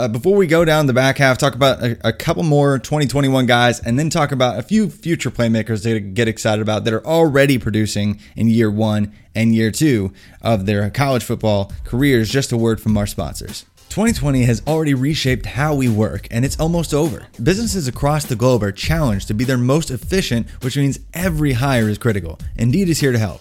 before 0.08 0.36
we 0.36 0.46
go 0.46 0.64
down 0.64 0.86
the 0.86 0.92
back 0.92 1.18
half, 1.18 1.38
talk 1.38 1.54
about 1.54 1.82
a, 1.82 2.08
a, 2.08 2.12
couple 2.12 2.42
more 2.42 2.78
2021 2.78 3.46
guys, 3.46 3.80
and 3.80 3.98
then 3.98 4.10
talk 4.10 4.30
about 4.30 4.58
a 4.58 4.62
few 4.62 4.90
future 4.90 5.30
playmakers 5.30 5.82
to 5.84 6.00
get 6.00 6.28
excited 6.28 6.60
about 6.60 6.84
that 6.84 6.92
are 6.92 7.06
already 7.06 7.58
producing 7.58 8.20
in 8.36 8.48
year 8.48 8.70
one 8.70 9.14
and 9.34 9.54
year 9.54 9.70
two 9.70 10.12
of 10.42 10.66
their 10.66 10.90
college 10.90 11.24
football 11.24 11.72
careers. 11.84 12.30
Just 12.30 12.52
a 12.52 12.56
word 12.56 12.80
from 12.80 12.98
our 12.98 13.06
sponsors. 13.06 13.64
2020 13.88 14.44
has 14.44 14.62
already 14.68 14.94
reshaped 14.94 15.46
how 15.46 15.74
we 15.74 15.88
work, 15.88 16.28
and 16.30 16.44
it's 16.44 16.60
almost 16.60 16.94
over. 16.94 17.26
Businesses 17.42 17.88
across 17.88 18.24
the 18.24 18.36
globe 18.36 18.62
are 18.62 18.70
challenged 18.70 19.26
to 19.26 19.34
be 19.34 19.42
their 19.42 19.58
most 19.58 19.90
efficient, 19.90 20.48
which 20.62 20.76
means 20.76 21.00
every 21.12 21.54
hire 21.54 21.88
is 21.88 21.98
critical. 21.98 22.38
Indeed 22.56 22.88
is 22.88 23.00
here 23.00 23.10
to 23.10 23.18
help. 23.18 23.40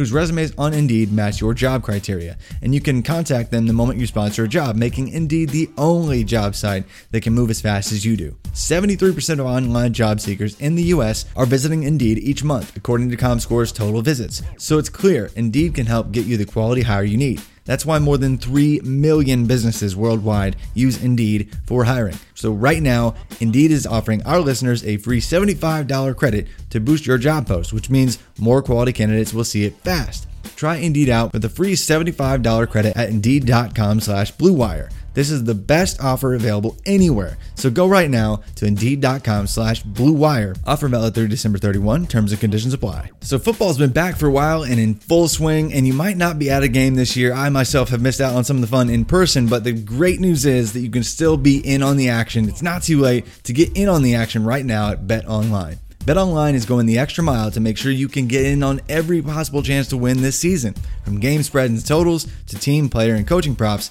whose 0.00 0.12
resumes 0.12 0.54
on 0.56 0.72
Indeed 0.72 1.12
match 1.12 1.42
your 1.42 1.52
job 1.52 1.82
criteria. 1.82 2.38
And 2.62 2.74
you 2.74 2.80
can 2.80 3.02
contact 3.02 3.50
them 3.50 3.66
the 3.66 3.74
moment 3.74 3.98
you 3.98 4.06
sponsor 4.06 4.44
a 4.44 4.48
job, 4.48 4.74
making 4.74 5.08
Indeed 5.08 5.50
the 5.50 5.68
only 5.76 6.24
job 6.24 6.54
site 6.54 6.84
that 7.10 7.20
can 7.20 7.34
move 7.34 7.50
as 7.50 7.60
fast 7.60 7.92
as 7.92 8.02
you 8.02 8.16
do. 8.16 8.34
73% 8.54 9.40
of 9.40 9.44
online 9.44 9.92
job 9.92 10.18
seekers 10.18 10.58
in 10.58 10.74
the 10.74 10.84
US 10.84 11.26
are 11.36 11.44
visiting 11.44 11.82
Indeed 11.82 12.16
each 12.16 12.42
month, 12.42 12.74
according 12.78 13.10
to 13.10 13.16
ComScore's 13.18 13.72
total 13.72 14.00
visits. 14.00 14.42
So 14.56 14.78
it's 14.78 14.88
clear 14.88 15.30
Indeed 15.36 15.74
can 15.74 15.84
help 15.84 16.12
get 16.12 16.24
you 16.24 16.38
the 16.38 16.46
quality 16.46 16.80
hire 16.80 17.04
you 17.04 17.18
need. 17.18 17.42
That's 17.64 17.86
why 17.86 17.98
more 17.98 18.18
than 18.18 18.38
3 18.38 18.80
million 18.80 19.46
businesses 19.46 19.96
worldwide 19.96 20.56
use 20.74 21.02
Indeed 21.02 21.54
for 21.66 21.84
hiring. 21.84 22.16
So, 22.34 22.52
right 22.52 22.82
now, 22.82 23.14
Indeed 23.40 23.70
is 23.70 23.86
offering 23.86 24.22
our 24.24 24.40
listeners 24.40 24.84
a 24.84 24.96
free 24.96 25.20
$75 25.20 26.16
credit 26.16 26.46
to 26.70 26.80
boost 26.80 27.06
your 27.06 27.18
job 27.18 27.46
post, 27.46 27.72
which 27.72 27.90
means 27.90 28.18
more 28.38 28.62
quality 28.62 28.92
candidates 28.92 29.34
will 29.34 29.44
see 29.44 29.64
it 29.64 29.76
fast. 29.78 30.26
Try 30.56 30.76
Indeed 30.76 31.08
out 31.08 31.32
with 31.32 31.44
a 31.44 31.48
free 31.48 31.74
$75 31.74 32.68
credit 32.68 32.96
at 32.96 33.08
Indeed.com 33.08 34.00
slash 34.00 34.32
BlueWire. 34.34 34.90
This 35.12 35.30
is 35.30 35.42
the 35.42 35.54
best 35.54 36.00
offer 36.00 36.34
available 36.34 36.76
anywhere. 36.86 37.36
So 37.56 37.68
go 37.68 37.88
right 37.88 38.08
now 38.08 38.42
to 38.56 38.66
Indeed.com 38.66 39.48
slash 39.48 39.82
BlueWire. 39.82 40.56
Offer 40.66 40.88
valid 40.88 41.14
through 41.14 41.28
December 41.28 41.58
31. 41.58 42.06
Terms 42.06 42.30
and 42.30 42.40
conditions 42.40 42.74
apply. 42.74 43.10
So 43.20 43.38
football's 43.38 43.78
been 43.78 43.90
back 43.90 44.16
for 44.16 44.28
a 44.28 44.32
while 44.32 44.62
and 44.62 44.78
in 44.78 44.94
full 44.94 45.26
swing, 45.26 45.72
and 45.72 45.86
you 45.86 45.92
might 45.92 46.16
not 46.16 46.38
be 46.38 46.50
at 46.50 46.62
a 46.62 46.68
game 46.68 46.94
this 46.94 47.16
year. 47.16 47.32
I 47.32 47.48
myself 47.48 47.88
have 47.88 48.00
missed 48.00 48.20
out 48.20 48.34
on 48.34 48.44
some 48.44 48.56
of 48.58 48.60
the 48.60 48.68
fun 48.68 48.88
in 48.88 49.04
person, 49.04 49.48
but 49.48 49.64
the 49.64 49.72
great 49.72 50.20
news 50.20 50.46
is 50.46 50.72
that 50.74 50.80
you 50.80 50.90
can 50.90 51.02
still 51.02 51.36
be 51.36 51.58
in 51.58 51.82
on 51.82 51.96
the 51.96 52.08
action. 52.08 52.48
It's 52.48 52.62
not 52.62 52.84
too 52.84 53.00
late 53.00 53.26
to 53.44 53.52
get 53.52 53.76
in 53.76 53.88
on 53.88 54.02
the 54.02 54.14
action 54.14 54.44
right 54.44 54.64
now 54.64 54.92
at 54.92 55.06
Bet 55.06 55.26
Online. 55.26 55.78
BetOnline 56.00 56.54
is 56.54 56.64
going 56.64 56.86
the 56.86 56.98
extra 56.98 57.22
mile 57.22 57.50
to 57.50 57.60
make 57.60 57.76
sure 57.76 57.92
you 57.92 58.08
can 58.08 58.26
get 58.26 58.46
in 58.46 58.62
on 58.62 58.80
every 58.88 59.20
possible 59.20 59.62
chance 59.62 59.86
to 59.88 59.98
win 59.98 60.22
this 60.22 60.38
season. 60.38 60.74
From 61.04 61.20
game 61.20 61.42
spreads 61.42 61.74
and 61.74 61.86
totals 61.86 62.26
to 62.46 62.56
team, 62.56 62.88
player, 62.88 63.14
and 63.14 63.26
coaching 63.26 63.54
props, 63.54 63.90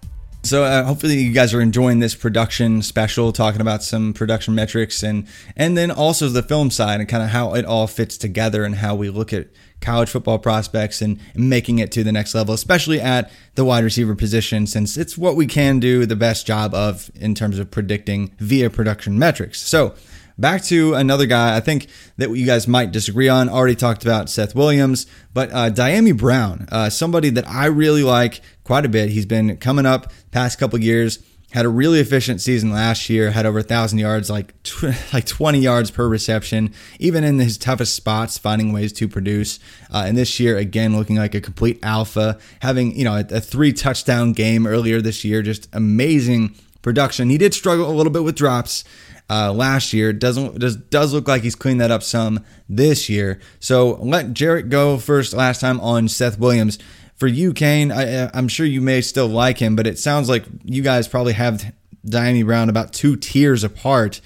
So 0.43 0.63
uh, 0.63 0.83
hopefully 0.83 1.19
you 1.19 1.33
guys 1.33 1.53
are 1.53 1.61
enjoying 1.61 1.99
this 1.99 2.15
production 2.15 2.81
special, 2.81 3.31
talking 3.31 3.61
about 3.61 3.83
some 3.83 4.11
production 4.13 4.55
metrics 4.55 5.03
and 5.03 5.27
and 5.55 5.77
then 5.77 5.91
also 5.91 6.29
the 6.29 6.41
film 6.41 6.71
side 6.71 6.99
and 6.99 7.07
kind 7.07 7.21
of 7.21 7.29
how 7.29 7.53
it 7.53 7.63
all 7.63 7.85
fits 7.85 8.17
together 8.17 8.63
and 8.63 8.75
how 8.75 8.95
we 8.95 9.09
look 9.09 9.33
at 9.33 9.49
college 9.81 10.09
football 10.09 10.39
prospects 10.39 11.01
and, 11.01 11.19
making 11.35 11.79
it 11.79 11.91
to 11.91 12.03
the 12.03 12.11
next 12.11 12.35
level, 12.35 12.53
especially 12.53 13.01
at 13.01 13.31
the 13.55 13.65
wide 13.65 13.83
receiver 13.83 14.15
position, 14.15 14.67
since 14.67 14.95
it's 14.95 15.17
what 15.17 15.35
we 15.35 15.47
can 15.47 15.79
do 15.79 16.05
the 16.05 16.15
best 16.15 16.45
job 16.45 16.73
of 16.73 17.09
in 17.15 17.33
terms 17.33 17.57
of 17.57 17.71
predicting 17.71 18.31
via 18.37 18.69
production 18.69 19.17
metrics. 19.17 19.59
So 19.59 19.95
Back 20.41 20.63
to 20.65 20.95
another 20.95 21.27
guy 21.27 21.55
I 21.55 21.59
think 21.59 21.87
that 22.17 22.35
you 22.35 22.47
guys 22.47 22.67
might 22.67 22.91
disagree 22.91 23.29
on. 23.29 23.47
Already 23.47 23.75
talked 23.75 24.01
about 24.01 24.27
Seth 24.27 24.55
Williams, 24.55 25.05
but 25.35 25.51
uh, 25.51 25.69
Dyami 25.69 26.17
Brown, 26.17 26.67
uh, 26.71 26.89
somebody 26.89 27.29
that 27.29 27.47
I 27.47 27.67
really 27.67 28.01
like 28.01 28.41
quite 28.71 28.85
a 28.85 28.89
bit. 28.89 29.09
He's 29.09 29.25
been 29.25 29.57
coming 29.57 29.85
up 29.85 30.13
past 30.31 30.57
couple 30.57 30.79
years. 30.79 31.19
Had 31.51 31.65
a 31.65 31.67
really 31.67 31.99
efficient 31.99 32.39
season 32.39 32.71
last 32.71 33.09
year. 33.09 33.31
Had 33.31 33.45
over 33.45 33.59
a 33.59 33.63
thousand 33.63 33.99
yards, 33.99 34.29
like 34.29 34.53
tw- 34.63 34.95
like 35.13 35.25
20 35.25 35.59
yards 35.59 35.91
per 35.91 36.07
reception. 36.07 36.73
Even 36.97 37.25
in 37.25 37.37
his 37.37 37.57
toughest 37.57 37.93
spots, 37.93 38.37
finding 38.37 38.71
ways 38.71 38.93
to 38.93 39.09
produce. 39.09 39.59
Uh, 39.93 40.05
and 40.07 40.15
this 40.15 40.39
year, 40.39 40.55
again, 40.55 40.95
looking 40.95 41.17
like 41.17 41.35
a 41.35 41.41
complete 41.41 41.79
alpha. 41.83 42.39
Having 42.61 42.95
you 42.95 43.03
know 43.03 43.15
a, 43.15 43.25
a 43.29 43.41
three 43.41 43.73
touchdown 43.73 44.31
game 44.31 44.65
earlier 44.65 45.01
this 45.01 45.25
year, 45.25 45.41
just 45.41 45.67
amazing 45.73 46.55
production. 46.81 47.29
He 47.29 47.37
did 47.37 47.53
struggle 47.53 47.91
a 47.91 47.91
little 47.91 48.13
bit 48.13 48.23
with 48.23 48.35
drops 48.35 48.85
uh, 49.29 49.51
last 49.51 49.91
year. 49.91 50.13
Doesn't 50.13 50.59
does 50.59 50.77
does 50.77 51.13
look 51.13 51.27
like 51.27 51.43
he's 51.43 51.55
cleaned 51.55 51.81
that 51.81 51.91
up 51.91 52.03
some 52.03 52.45
this 52.69 53.09
year. 53.09 53.41
So 53.59 53.97
let 54.01 54.27
Jerrick 54.27 54.69
go 54.69 54.97
first. 54.97 55.33
Last 55.33 55.59
time 55.59 55.81
on 55.81 56.07
Seth 56.07 56.39
Williams. 56.39 56.79
For 57.21 57.27
you, 57.27 57.53
Kane, 57.53 57.91
I, 57.91 58.31
I'm 58.33 58.47
sure 58.47 58.65
you 58.65 58.81
may 58.81 59.01
still 59.01 59.27
like 59.27 59.59
him, 59.59 59.75
but 59.75 59.85
it 59.85 59.99
sounds 59.99 60.27
like 60.27 60.43
you 60.63 60.81
guys 60.81 61.07
probably 61.07 61.33
have 61.33 61.71
Dyami 62.03 62.43
Brown 62.43 62.67
about 62.67 62.93
two 62.93 63.15
tiers 63.15 63.63
apart. 63.63 64.21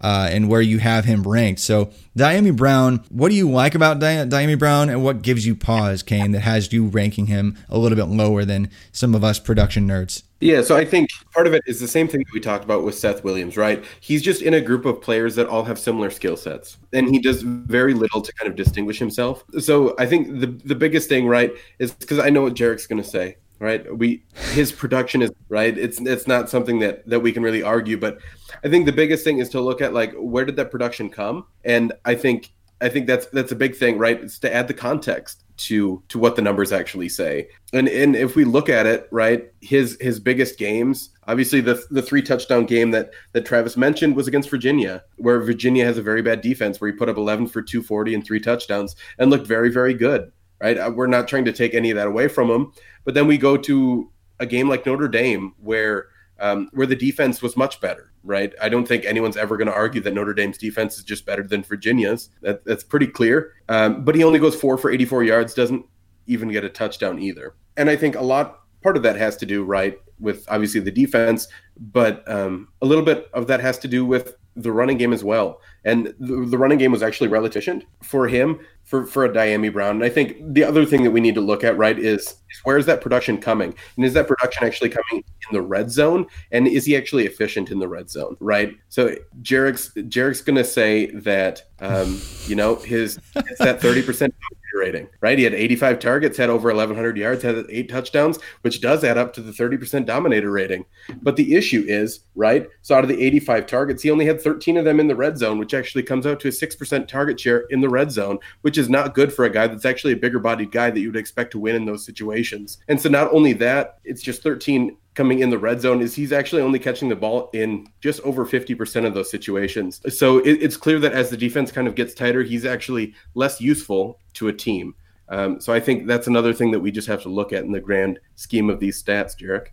Uh, 0.00 0.28
and 0.32 0.48
where 0.48 0.62
you 0.62 0.78
have 0.78 1.04
him 1.04 1.22
ranked. 1.24 1.60
So, 1.60 1.90
Dyami 2.16 2.56
Brown, 2.56 3.04
what 3.10 3.28
do 3.28 3.34
you 3.34 3.50
like 3.50 3.74
about 3.74 4.00
Dyami 4.00 4.58
Brown, 4.58 4.88
and 4.88 5.04
what 5.04 5.20
gives 5.20 5.46
you 5.46 5.54
pause, 5.54 6.02
Kane, 6.02 6.32
that 6.32 6.40
has 6.40 6.72
you 6.72 6.86
ranking 6.86 7.26
him 7.26 7.58
a 7.68 7.76
little 7.76 7.96
bit 7.96 8.06
lower 8.06 8.46
than 8.46 8.70
some 8.92 9.14
of 9.14 9.22
us 9.22 9.38
production 9.38 9.86
nerds? 9.86 10.22
Yeah, 10.40 10.62
so 10.62 10.74
I 10.74 10.86
think 10.86 11.10
part 11.34 11.46
of 11.46 11.52
it 11.52 11.62
is 11.66 11.80
the 11.80 11.88
same 11.88 12.08
thing 12.08 12.20
that 12.20 12.32
we 12.32 12.40
talked 12.40 12.64
about 12.64 12.82
with 12.82 12.94
Seth 12.94 13.22
Williams, 13.22 13.58
right? 13.58 13.84
He's 14.00 14.22
just 14.22 14.40
in 14.40 14.54
a 14.54 14.60
group 14.60 14.86
of 14.86 15.02
players 15.02 15.34
that 15.34 15.46
all 15.46 15.64
have 15.64 15.78
similar 15.78 16.10
skill 16.10 16.36
sets, 16.36 16.78
and 16.94 17.10
he 17.10 17.18
does 17.18 17.42
very 17.42 17.92
little 17.92 18.22
to 18.22 18.32
kind 18.32 18.48
of 18.48 18.56
distinguish 18.56 18.98
himself. 18.98 19.44
So 19.58 19.94
I 19.98 20.06
think 20.06 20.40
the 20.40 20.46
the 20.46 20.74
biggest 20.74 21.10
thing, 21.10 21.26
right, 21.26 21.52
is 21.78 21.92
because 21.92 22.18
I 22.18 22.30
know 22.30 22.42
what 22.42 22.54
Jerrick's 22.54 22.86
going 22.86 23.02
to 23.02 23.08
say, 23.08 23.36
right? 23.58 23.84
We 23.94 24.24
his 24.52 24.72
production 24.72 25.20
is 25.20 25.30
right. 25.50 25.76
It's 25.76 26.00
it's 26.00 26.26
not 26.26 26.48
something 26.48 26.78
that 26.78 27.06
that 27.06 27.20
we 27.20 27.32
can 27.32 27.42
really 27.42 27.62
argue, 27.62 27.98
but 27.98 28.18
I 28.64 28.70
think 28.70 28.86
the 28.86 28.92
biggest 28.92 29.24
thing 29.24 29.40
is 29.40 29.50
to 29.50 29.60
look 29.60 29.82
at 29.82 29.92
like 29.92 30.14
where 30.16 30.46
did 30.46 30.56
that 30.56 30.70
production 30.70 31.10
come, 31.10 31.44
and 31.66 31.92
I 32.06 32.14
think 32.14 32.50
I 32.80 32.88
think 32.88 33.06
that's 33.06 33.26
that's 33.26 33.52
a 33.52 33.56
big 33.56 33.76
thing, 33.76 33.98
right? 33.98 34.18
It's 34.18 34.38
to 34.38 34.54
add 34.54 34.68
the 34.68 34.74
context 34.74 35.44
to 35.60 36.02
to 36.08 36.18
what 36.18 36.36
the 36.36 36.42
numbers 36.42 36.72
actually 36.72 37.08
say. 37.08 37.48
And 37.72 37.88
and 37.88 38.16
if 38.16 38.36
we 38.36 38.44
look 38.44 38.68
at 38.68 38.86
it, 38.86 39.08
right, 39.10 39.52
his 39.60 39.96
his 40.00 40.18
biggest 40.18 40.58
games, 40.58 41.10
obviously 41.26 41.60
the 41.60 41.82
the 41.90 42.02
three 42.02 42.22
touchdown 42.22 42.64
game 42.64 42.90
that 42.92 43.12
that 43.32 43.44
Travis 43.44 43.76
mentioned 43.76 44.16
was 44.16 44.26
against 44.26 44.50
Virginia, 44.50 45.04
where 45.16 45.40
Virginia 45.40 45.84
has 45.84 45.98
a 45.98 46.02
very 46.02 46.22
bad 46.22 46.40
defense, 46.40 46.80
where 46.80 46.90
he 46.90 46.96
put 46.96 47.08
up 47.08 47.16
11 47.16 47.48
for 47.48 47.62
240 47.62 48.14
and 48.14 48.24
three 48.24 48.40
touchdowns 48.40 48.96
and 49.18 49.30
looked 49.30 49.46
very 49.46 49.70
very 49.70 49.94
good. 49.94 50.32
Right, 50.60 50.76
uh, 50.76 50.90
we're 50.94 51.06
not 51.06 51.26
trying 51.26 51.46
to 51.46 51.52
take 51.52 51.72
any 51.72 51.90
of 51.90 51.96
that 51.96 52.06
away 52.06 52.28
from 52.28 52.50
him, 52.50 52.72
but 53.04 53.14
then 53.14 53.26
we 53.26 53.38
go 53.38 53.56
to 53.56 54.10
a 54.40 54.46
game 54.46 54.68
like 54.68 54.84
Notre 54.84 55.08
Dame 55.08 55.54
where 55.58 56.08
um, 56.38 56.68
where 56.72 56.86
the 56.86 56.96
defense 56.96 57.42
was 57.42 57.56
much 57.56 57.80
better, 57.80 58.09
right? 58.24 58.52
I 58.60 58.68
don't 58.68 58.86
think 58.86 59.04
anyone's 59.04 59.36
ever 59.36 59.56
going 59.56 59.68
to 59.68 59.74
argue 59.74 60.00
that 60.02 60.14
Notre 60.14 60.34
Dame's 60.34 60.58
defense 60.58 60.98
is 60.98 61.04
just 61.04 61.26
better 61.26 61.42
than 61.42 61.62
Virginia's. 61.62 62.30
That, 62.42 62.64
that's 62.64 62.84
pretty 62.84 63.06
clear. 63.06 63.54
Um, 63.68 64.04
but 64.04 64.14
he 64.14 64.24
only 64.24 64.38
goes 64.38 64.54
four 64.54 64.76
for 64.76 64.90
84 64.90 65.24
yards, 65.24 65.54
doesn't 65.54 65.84
even 66.26 66.48
get 66.48 66.64
a 66.64 66.68
touchdown 66.68 67.18
either. 67.18 67.54
And 67.76 67.88
I 67.88 67.96
think 67.96 68.16
a 68.16 68.22
lot, 68.22 68.60
part 68.82 68.96
of 68.96 69.02
that 69.02 69.16
has 69.16 69.36
to 69.38 69.46
do, 69.46 69.64
right, 69.64 69.98
with 70.18 70.44
obviously 70.48 70.80
the 70.80 70.90
defense, 70.90 71.48
but 71.78 72.28
um, 72.30 72.68
a 72.82 72.86
little 72.86 73.04
bit 73.04 73.28
of 73.32 73.46
that 73.46 73.60
has 73.60 73.78
to 73.78 73.88
do 73.88 74.04
with 74.04 74.36
the 74.62 74.72
running 74.72 74.98
game 74.98 75.12
as 75.12 75.24
well. 75.24 75.60
And 75.84 76.14
the, 76.18 76.46
the 76.46 76.58
running 76.58 76.78
game 76.78 76.92
was 76.92 77.02
actually 77.02 77.28
relativisioned 77.28 77.82
for 78.02 78.28
him 78.28 78.60
for, 78.84 79.06
for 79.06 79.24
a 79.24 79.28
Dyami 79.28 79.72
Brown. 79.72 79.96
And 79.96 80.04
I 80.04 80.08
think 80.08 80.36
the 80.52 80.64
other 80.64 80.84
thing 80.84 81.04
that 81.04 81.10
we 81.10 81.20
need 81.20 81.34
to 81.36 81.40
look 81.40 81.64
at, 81.64 81.78
right, 81.78 81.98
is, 81.98 82.22
is 82.22 82.60
where 82.64 82.76
is 82.76 82.86
that 82.86 83.00
production 83.00 83.38
coming? 83.38 83.74
And 83.96 84.04
is 84.04 84.12
that 84.14 84.26
production 84.26 84.66
actually 84.66 84.90
coming 84.90 85.24
in 85.50 85.52
the 85.52 85.62
red 85.62 85.90
zone? 85.90 86.26
And 86.52 86.66
is 86.66 86.84
he 86.84 86.96
actually 86.96 87.24
efficient 87.24 87.70
in 87.70 87.78
the 87.78 87.88
red 87.88 88.10
zone, 88.10 88.36
right? 88.40 88.76
So 88.88 89.14
Jerrick's 89.42 89.90
Jerrick's 90.08 90.42
gonna 90.42 90.64
say 90.64 91.06
that 91.12 91.62
um, 91.80 92.20
you 92.46 92.56
know, 92.56 92.76
his 92.76 93.18
it's 93.36 93.58
that 93.58 93.80
30% 93.80 94.30
rating, 94.74 95.08
right? 95.20 95.38
He 95.38 95.44
had 95.44 95.54
85 95.54 95.98
targets, 95.98 96.36
had 96.36 96.50
over 96.50 96.68
1,100 96.68 97.16
yards, 97.16 97.42
had 97.42 97.64
eight 97.68 97.88
touchdowns, 97.88 98.38
which 98.62 98.80
does 98.80 99.04
add 99.04 99.18
up 99.18 99.32
to 99.34 99.40
the 99.40 99.52
30% 99.52 100.06
dominator 100.06 100.50
rating. 100.50 100.84
But 101.22 101.36
the 101.36 101.54
issue 101.54 101.84
is, 101.86 102.20
right? 102.34 102.68
So 102.82 102.94
out 102.94 103.04
of 103.04 103.08
the 103.08 103.22
85 103.22 103.66
targets, 103.66 104.02
he 104.02 104.10
only 104.10 104.26
had 104.26 104.40
13 104.40 104.76
of 104.76 104.84
them 104.84 105.00
in 105.00 105.08
the 105.08 105.16
red 105.16 105.38
zone, 105.38 105.58
which 105.58 105.74
actually 105.74 106.02
comes 106.02 106.26
out 106.26 106.40
to 106.40 106.48
a 106.48 106.52
6% 106.52 107.08
target 107.08 107.40
share 107.40 107.64
in 107.70 107.80
the 107.80 107.88
red 107.88 108.10
zone, 108.10 108.38
which 108.62 108.78
is 108.78 108.88
not 108.88 109.14
good 109.14 109.32
for 109.32 109.44
a 109.44 109.50
guy 109.50 109.66
that's 109.66 109.84
actually 109.84 110.12
a 110.12 110.16
bigger 110.16 110.38
bodied 110.38 110.72
guy 110.72 110.90
that 110.90 111.00
you 111.00 111.08
would 111.08 111.20
expect 111.20 111.52
to 111.52 111.58
win 111.58 111.76
in 111.76 111.84
those 111.84 112.04
situations. 112.04 112.78
And 112.88 113.00
so 113.00 113.08
not 113.08 113.32
only 113.32 113.52
that, 113.54 113.98
it's 114.04 114.22
just 114.22 114.42
13 114.42 114.96
coming 115.14 115.40
in 115.40 115.50
the 115.50 115.58
red 115.58 115.80
zone 115.80 116.00
is 116.00 116.14
he's 116.14 116.32
actually 116.32 116.62
only 116.62 116.78
catching 116.78 117.08
the 117.08 117.16
ball 117.16 117.50
in 117.52 117.86
just 118.00 118.20
over 118.20 118.46
50% 118.46 119.06
of 119.06 119.14
those 119.14 119.30
situations. 119.30 120.00
So 120.16 120.38
it, 120.38 120.58
it's 120.62 120.76
clear 120.76 120.98
that 121.00 121.12
as 121.12 121.30
the 121.30 121.36
defense 121.36 121.72
kind 121.72 121.88
of 121.88 121.94
gets 121.94 122.14
tighter, 122.14 122.42
he's 122.42 122.64
actually 122.64 123.14
less 123.34 123.60
useful 123.60 124.20
to 124.34 124.48
a 124.48 124.52
team. 124.52 124.94
Um, 125.30 125.60
so 125.60 125.72
I 125.72 125.78
think 125.78 126.08
that's 126.08 126.26
another 126.26 126.52
thing 126.52 126.72
that 126.72 126.80
we 126.80 126.90
just 126.90 127.06
have 127.06 127.22
to 127.22 127.28
look 127.28 127.52
at 127.52 127.64
in 127.64 127.70
the 127.70 127.80
grand 127.80 128.18
scheme 128.34 128.68
of 128.68 128.80
these 128.80 129.00
stats, 129.00 129.36
Jerrick. 129.36 129.68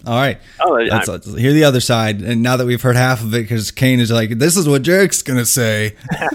All 0.06 0.18
right. 0.18 0.38
Oh, 0.60 0.72
let's, 0.72 1.08
let's 1.08 1.34
hear 1.34 1.52
the 1.52 1.64
other 1.64 1.80
side. 1.80 2.22
And 2.22 2.42
now 2.42 2.56
that 2.56 2.66
we've 2.66 2.80
heard 2.80 2.96
half 2.96 3.22
of 3.22 3.34
it, 3.34 3.42
because 3.42 3.70
Kane 3.70 4.00
is 4.00 4.10
like, 4.10 4.38
this 4.38 4.56
is 4.56 4.66
what 4.66 4.82
Jerrick's 4.82 5.22
going 5.22 5.38
to 5.38 5.46
say. 5.46 5.96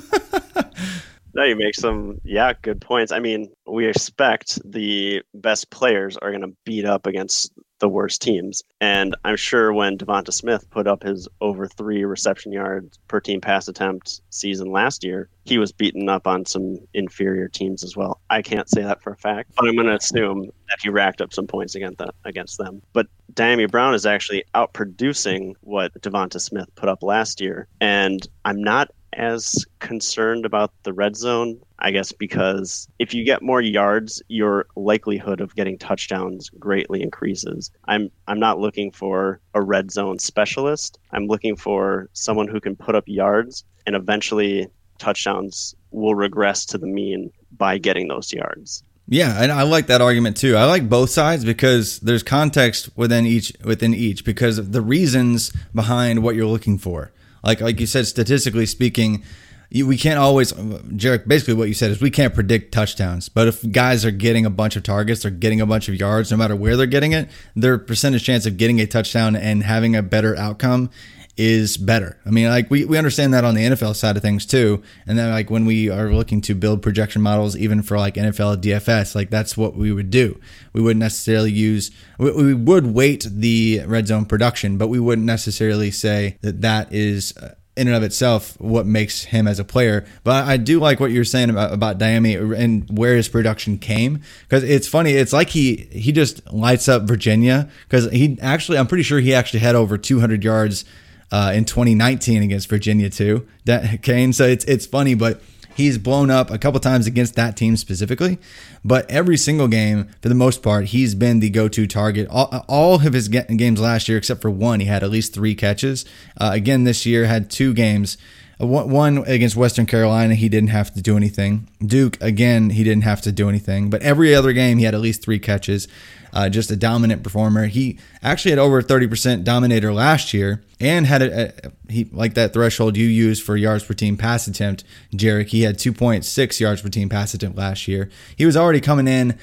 no, 1.33 1.43
you 1.43 1.55
make 1.55 1.73
some, 1.73 2.21
yeah, 2.23 2.53
good 2.61 2.81
points. 2.81 3.11
I 3.11 3.19
mean, 3.19 3.51
we 3.65 3.87
expect 3.87 4.59
the 4.69 5.23
best 5.33 5.71
players 5.71 6.17
are 6.17 6.29
going 6.29 6.43
to 6.43 6.55
beat 6.63 6.85
up 6.85 7.07
against 7.07 7.51
the 7.81 7.89
worst 7.89 8.21
teams. 8.21 8.63
And 8.79 9.15
I'm 9.25 9.35
sure 9.35 9.73
when 9.73 9.97
DeVonta 9.97 10.31
Smith 10.31 10.69
put 10.69 10.87
up 10.87 11.03
his 11.03 11.27
over 11.41 11.67
three 11.67 12.05
reception 12.05 12.53
yards 12.53 12.97
per 13.09 13.19
team 13.19 13.41
pass 13.41 13.67
attempt 13.67 14.21
season 14.29 14.71
last 14.71 15.03
year, 15.03 15.27
he 15.43 15.57
was 15.57 15.73
beaten 15.73 16.07
up 16.07 16.27
on 16.27 16.45
some 16.45 16.77
inferior 16.93 17.49
teams 17.49 17.83
as 17.83 17.97
well. 17.97 18.21
I 18.29 18.41
can't 18.41 18.69
say 18.69 18.83
that 18.83 19.01
for 19.01 19.11
a 19.11 19.17
fact, 19.17 19.51
but 19.55 19.67
I'm 19.67 19.75
going 19.75 19.87
to 19.87 19.95
assume 19.95 20.45
that 20.45 20.79
he 20.81 20.89
racked 20.89 21.19
up 21.19 21.33
some 21.33 21.47
points 21.47 21.75
against 21.75 21.97
that 21.97 22.13
against 22.23 22.57
them. 22.57 22.81
But 22.93 23.07
Dyami 23.33 23.69
Brown 23.69 23.93
is 23.95 24.05
actually 24.05 24.43
outproducing 24.55 25.55
what 25.61 25.93
DeVonta 26.01 26.39
Smith 26.39 26.73
put 26.75 26.87
up 26.87 27.01
last 27.01 27.41
year, 27.41 27.67
and 27.81 28.25
I'm 28.45 28.61
not 28.61 28.91
as 29.13 29.65
concerned 29.79 30.45
about 30.45 30.71
the 30.83 30.93
red 30.93 31.15
zone, 31.15 31.59
I 31.81 31.91
guess, 31.91 32.11
because 32.11 32.87
if 32.99 33.13
you 33.13 33.25
get 33.25 33.41
more 33.41 33.61
yards, 33.61 34.21
your 34.27 34.67
likelihood 34.75 35.41
of 35.41 35.55
getting 35.55 35.77
touchdowns 35.77 36.49
greatly 36.51 37.01
increases. 37.01 37.71
I'm 37.85 38.11
I'm 38.27 38.39
not 38.39 38.59
looking 38.59 38.91
for 38.91 39.41
a 39.53 39.61
red 39.61 39.91
zone 39.91 40.19
specialist. 40.19 40.99
I'm 41.11 41.25
looking 41.25 41.55
for 41.55 42.09
someone 42.13 42.47
who 42.47 42.61
can 42.61 42.75
put 42.75 42.95
up 42.95 43.05
yards 43.07 43.65
and 43.87 43.95
eventually 43.95 44.67
touchdowns 44.99 45.75
will 45.89 46.15
regress 46.15 46.65
to 46.67 46.77
the 46.77 46.87
mean 46.87 47.31
by 47.57 47.79
getting 47.79 48.07
those 48.07 48.31
yards. 48.31 48.83
Yeah, 49.07 49.41
and 49.41 49.51
I 49.51 49.63
like 49.63 49.87
that 49.87 49.99
argument 49.99 50.37
too. 50.37 50.55
I 50.55 50.65
like 50.65 50.87
both 50.87 51.09
sides 51.09 51.43
because 51.43 51.99
there's 51.99 52.23
context 52.23 52.95
within 52.95 53.25
each 53.25 53.53
within 53.63 53.93
each 53.93 54.23
because 54.23 54.57
of 54.57 54.71
the 54.71 54.81
reasons 54.81 55.51
behind 55.73 56.23
what 56.23 56.35
you're 56.35 56.45
looking 56.45 56.77
for. 56.77 57.11
Like 57.43 57.59
like 57.59 57.79
you 57.79 57.87
said, 57.87 58.05
statistically 58.07 58.67
speaking, 58.67 59.23
you, 59.71 59.87
we 59.87 59.97
can't 59.97 60.19
always. 60.19 60.51
Jerrick, 60.51 61.27
basically 61.27 61.53
what 61.53 61.69
you 61.69 61.73
said 61.73 61.91
is 61.91 62.01
we 62.01 62.11
can't 62.11 62.33
predict 62.33 62.73
touchdowns. 62.73 63.29
But 63.29 63.47
if 63.47 63.71
guys 63.71 64.05
are 64.05 64.11
getting 64.11 64.45
a 64.45 64.49
bunch 64.49 64.75
of 64.75 64.83
targets, 64.83 65.21
they're 65.23 65.31
getting 65.31 65.61
a 65.61 65.65
bunch 65.65 65.87
of 65.87 65.95
yards, 65.95 66.29
no 66.29 66.37
matter 66.37 66.55
where 66.55 66.75
they're 66.75 66.85
getting 66.85 67.13
it, 67.13 67.29
their 67.55 67.77
percentage 67.77 68.25
chance 68.25 68.45
of 68.45 68.57
getting 68.57 68.81
a 68.81 68.85
touchdown 68.85 69.35
and 69.35 69.63
having 69.63 69.95
a 69.95 70.03
better 70.03 70.35
outcome 70.35 70.89
is 71.37 71.77
better. 71.77 72.19
I 72.25 72.29
mean, 72.29 72.49
like 72.49 72.69
we, 72.69 72.83
we 72.83 72.97
understand 72.97 73.33
that 73.33 73.45
on 73.45 73.55
the 73.55 73.63
NFL 73.63 73.95
side 73.95 74.17
of 74.17 74.21
things 74.21 74.45
too. 74.45 74.83
And 75.07 75.17
then 75.17 75.31
like 75.31 75.49
when 75.49 75.65
we 75.65 75.89
are 75.89 76.13
looking 76.13 76.41
to 76.41 76.53
build 76.53 76.81
projection 76.81 77.21
models, 77.21 77.55
even 77.55 77.81
for 77.81 77.97
like 77.97 78.15
NFL 78.15 78.57
DFS, 78.61 79.15
like 79.15 79.29
that's 79.29 79.55
what 79.55 79.75
we 79.75 79.93
would 79.93 80.09
do. 80.09 80.39
We 80.73 80.81
wouldn't 80.81 80.99
necessarily 80.99 81.51
use, 81.51 81.91
we, 82.19 82.31
we 82.31 82.53
would 82.53 82.87
weight 82.87 83.25
the 83.29 83.81
red 83.85 84.07
zone 84.07 84.25
production, 84.25 84.77
but 84.77 84.89
we 84.89 84.99
wouldn't 84.99 85.25
necessarily 85.25 85.91
say 85.91 86.37
that 86.41 86.61
that 86.61 86.93
is 86.93 87.35
uh, 87.37 87.55
in 87.77 87.87
and 87.87 87.95
of 87.95 88.03
itself 88.03 88.59
what 88.59 88.85
makes 88.85 89.23
him 89.23 89.47
as 89.47 89.59
a 89.59 89.63
player. 89.63 90.05
But 90.23 90.47
I 90.47 90.57
do 90.57 90.79
like 90.79 90.99
what 90.99 91.11
you're 91.11 91.23
saying 91.23 91.49
about, 91.49 91.73
about 91.73 91.97
Dyami 91.97 92.57
and 92.57 92.85
where 92.97 93.15
his 93.15 93.29
production 93.29 93.77
came 93.77 94.21
because 94.43 94.63
it's 94.63 94.87
funny. 94.87 95.11
It's 95.11 95.33
like 95.33 95.49
he 95.49 95.87
he 95.91 96.11
just 96.11 96.51
lights 96.51 96.89
up 96.89 97.03
Virginia 97.03 97.69
because 97.83 98.11
he 98.11 98.37
actually 98.41 98.77
I'm 98.77 98.87
pretty 98.87 99.03
sure 99.03 99.19
he 99.19 99.33
actually 99.33 99.61
had 99.61 99.75
over 99.75 99.97
200 99.97 100.43
yards 100.43 100.83
uh, 101.31 101.53
in 101.55 101.63
2019 101.63 102.43
against 102.43 102.69
Virginia 102.69 103.09
too. 103.09 103.47
That 103.65 104.01
Kane. 104.01 104.33
So 104.33 104.45
it's 104.45 104.65
it's 104.65 104.85
funny, 104.85 105.13
but 105.13 105.41
he's 105.75 105.97
blown 105.97 106.29
up 106.29 106.49
a 106.49 106.57
couple 106.57 106.79
times 106.79 107.07
against 107.07 107.35
that 107.35 107.57
team 107.57 107.77
specifically. 107.77 108.37
But 108.83 109.09
every 109.09 109.37
single 109.37 109.67
game, 109.67 110.09
for 110.21 110.29
the 110.29 110.35
most 110.35 110.61
part, 110.61 110.87
he's 110.87 111.15
been 111.15 111.39
the 111.39 111.49
go-to 111.49 111.87
target. 111.87 112.27
All, 112.29 112.65
all 112.67 112.95
of 112.95 113.13
his 113.13 113.27
games 113.27 113.79
last 113.79 114.07
year, 114.07 114.17
except 114.17 114.41
for 114.41 114.49
one, 114.49 114.79
he 114.79 114.85
had 114.87 115.03
at 115.03 115.09
least 115.09 115.33
three 115.33 115.55
catches. 115.55 116.05
Uh, 116.37 116.51
again, 116.53 116.83
this 116.83 117.05
year 117.05 117.25
had 117.25 117.49
two 117.49 117.73
games. 117.73 118.17
Uh, 118.61 118.67
one 118.67 119.19
against 119.19 119.55
Western 119.55 119.85
Carolina, 119.85 120.35
he 120.35 120.49
didn't 120.49 120.69
have 120.69 120.93
to 120.93 121.01
do 121.01 121.17
anything. 121.17 121.67
Duke, 121.85 122.17
again, 122.21 122.71
he 122.71 122.83
didn't 122.83 123.03
have 123.03 123.21
to 123.21 123.31
do 123.31 123.49
anything. 123.49 123.89
But 123.89 124.01
every 124.01 124.35
other 124.35 124.53
game, 124.53 124.77
he 124.77 124.85
had 124.85 124.93
at 124.93 125.01
least 125.01 125.23
three 125.23 125.39
catches 125.39 125.87
uh, 126.33 126.49
just 126.49 126.71
a 126.71 126.75
dominant 126.75 127.23
performer. 127.23 127.65
He 127.67 127.99
actually 128.23 128.51
had 128.51 128.59
over 128.59 128.81
30% 128.81 129.43
dominator 129.43 129.93
last 129.93 130.33
year 130.33 130.63
and 130.79 131.05
had 131.05 131.21
a, 131.21 131.67
a, 131.67 131.71
he 131.89 132.05
like 132.11 132.33
that 132.35 132.53
threshold 132.53 132.97
you 132.97 133.07
use 133.07 133.39
for 133.39 133.55
yards 133.57 133.83
per 133.83 133.93
team 133.93 134.17
pass 134.17 134.47
attempt, 134.47 134.83
Jerrick. 135.13 135.47
He 135.47 135.63
had 135.63 135.77
2.6 135.77 136.59
yards 136.59 136.81
per 136.81 136.89
team 136.89 137.09
pass 137.09 137.33
attempt 137.33 137.57
last 137.57 137.87
year. 137.87 138.09
He 138.35 138.45
was 138.45 138.57
already 138.57 138.81
coming 138.81 139.07
in 139.07 139.37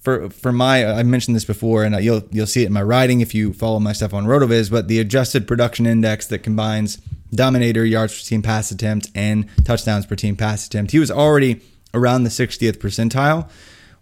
for 0.00 0.28
for 0.28 0.52
my 0.52 0.84
I 0.84 1.02
mentioned 1.02 1.34
this 1.34 1.46
before, 1.46 1.82
and 1.82 2.02
you'll 2.04 2.22
you'll 2.30 2.46
see 2.46 2.62
it 2.62 2.66
in 2.66 2.72
my 2.72 2.82
writing 2.82 3.20
if 3.22 3.34
you 3.34 3.52
follow 3.52 3.80
my 3.80 3.92
stuff 3.92 4.12
on 4.12 4.26
Rotoviz. 4.26 4.70
But 4.70 4.86
the 4.86 5.00
adjusted 5.00 5.48
production 5.48 5.86
index 5.86 6.26
that 6.26 6.40
combines 6.40 6.98
dominator 7.34 7.84
yards 7.84 8.14
per 8.14 8.28
team 8.28 8.42
pass 8.42 8.70
attempt 8.70 9.10
and 9.14 9.48
touchdowns 9.64 10.06
per 10.06 10.14
team 10.14 10.36
pass 10.36 10.66
attempt, 10.66 10.92
he 10.92 10.98
was 10.98 11.10
already 11.10 11.62
around 11.94 12.24
the 12.24 12.30
60th 12.30 12.76
percentile 12.78 13.48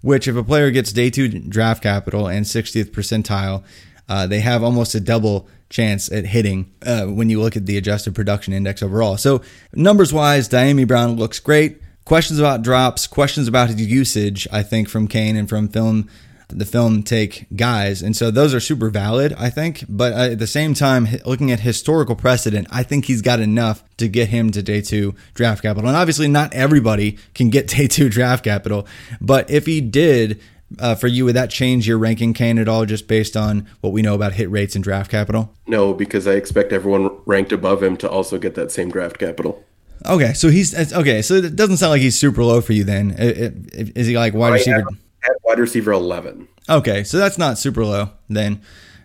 which 0.02 0.28
if 0.28 0.36
a 0.36 0.44
player 0.44 0.70
gets 0.70 0.92
day 0.92 1.10
two 1.10 1.28
draft 1.28 1.82
capital 1.82 2.28
and 2.28 2.44
60th 2.44 2.90
percentile, 2.90 3.64
uh, 4.08 4.26
they 4.26 4.40
have 4.40 4.62
almost 4.62 4.94
a 4.94 5.00
double 5.00 5.48
chance 5.70 6.12
at 6.12 6.26
hitting 6.26 6.70
uh, 6.84 7.06
when 7.06 7.30
you 7.30 7.40
look 7.40 7.56
at 7.56 7.64
the 7.66 7.78
adjusted 7.78 8.14
production 8.14 8.52
index 8.52 8.82
overall. 8.82 9.16
So 9.16 9.40
numbers 9.72 10.12
wise, 10.12 10.48
Dyami 10.48 10.86
Brown 10.86 11.16
looks 11.16 11.40
great. 11.40 11.80
Questions 12.04 12.38
about 12.38 12.62
drops, 12.62 13.06
questions 13.06 13.48
about 13.48 13.70
his 13.70 13.80
usage, 13.80 14.46
I 14.52 14.62
think 14.62 14.88
from 14.88 15.08
Kane 15.08 15.36
and 15.36 15.48
from 15.48 15.68
film 15.68 16.10
the 16.58 16.64
film 16.64 17.02
take 17.02 17.46
guys. 17.54 18.02
And 18.02 18.16
so 18.16 18.30
those 18.30 18.54
are 18.54 18.60
super 18.60 18.90
valid, 18.90 19.34
I 19.38 19.50
think. 19.50 19.84
But 19.88 20.12
at 20.12 20.38
the 20.38 20.46
same 20.46 20.74
time, 20.74 21.08
looking 21.24 21.50
at 21.50 21.60
historical 21.60 22.16
precedent, 22.16 22.68
I 22.70 22.82
think 22.82 23.06
he's 23.06 23.22
got 23.22 23.40
enough 23.40 23.82
to 23.96 24.08
get 24.08 24.28
him 24.28 24.50
to 24.52 24.62
day 24.62 24.80
two 24.80 25.14
draft 25.34 25.62
capital. 25.62 25.88
And 25.88 25.96
obviously, 25.96 26.28
not 26.28 26.52
everybody 26.54 27.18
can 27.34 27.50
get 27.50 27.66
day 27.76 27.86
two 27.86 28.08
draft 28.08 28.44
capital. 28.44 28.86
But 29.20 29.50
if 29.50 29.66
he 29.66 29.80
did, 29.80 30.40
uh, 30.78 30.94
for 30.94 31.06
you, 31.06 31.24
would 31.24 31.36
that 31.36 31.50
change 31.50 31.86
your 31.86 31.98
ranking, 31.98 32.32
Kane, 32.32 32.58
at 32.58 32.68
all, 32.68 32.86
just 32.86 33.06
based 33.08 33.36
on 33.36 33.66
what 33.80 33.92
we 33.92 34.02
know 34.02 34.14
about 34.14 34.34
hit 34.34 34.50
rates 34.50 34.74
and 34.74 34.82
draft 34.82 35.10
capital? 35.10 35.52
No, 35.66 35.92
because 35.92 36.26
I 36.26 36.32
expect 36.32 36.72
everyone 36.72 37.10
ranked 37.26 37.52
above 37.52 37.82
him 37.82 37.96
to 37.98 38.10
also 38.10 38.38
get 38.38 38.54
that 38.54 38.70
same 38.72 38.90
draft 38.90 39.18
capital. 39.18 39.64
Okay, 40.06 40.32
so 40.32 40.48
he's 40.48 40.92
okay. 40.92 41.22
So 41.22 41.34
it 41.34 41.54
doesn't 41.54 41.76
sound 41.76 41.90
like 41.90 42.00
he's 42.00 42.18
super 42.18 42.42
low 42.42 42.60
for 42.60 42.72
you. 42.72 42.82
Then 42.84 43.14
is 43.18 44.06
he 44.06 44.16
like 44.16 44.34
wide 44.34 44.54
receiver? 44.54 44.84
At 45.24 45.36
wide 45.44 45.58
receiver 45.58 45.92
11. 45.92 46.48
Okay, 46.68 47.04
so 47.04 47.18
that's 47.18 47.38
not 47.38 47.58
super 47.58 47.84
low 47.84 48.10
then 48.28 48.62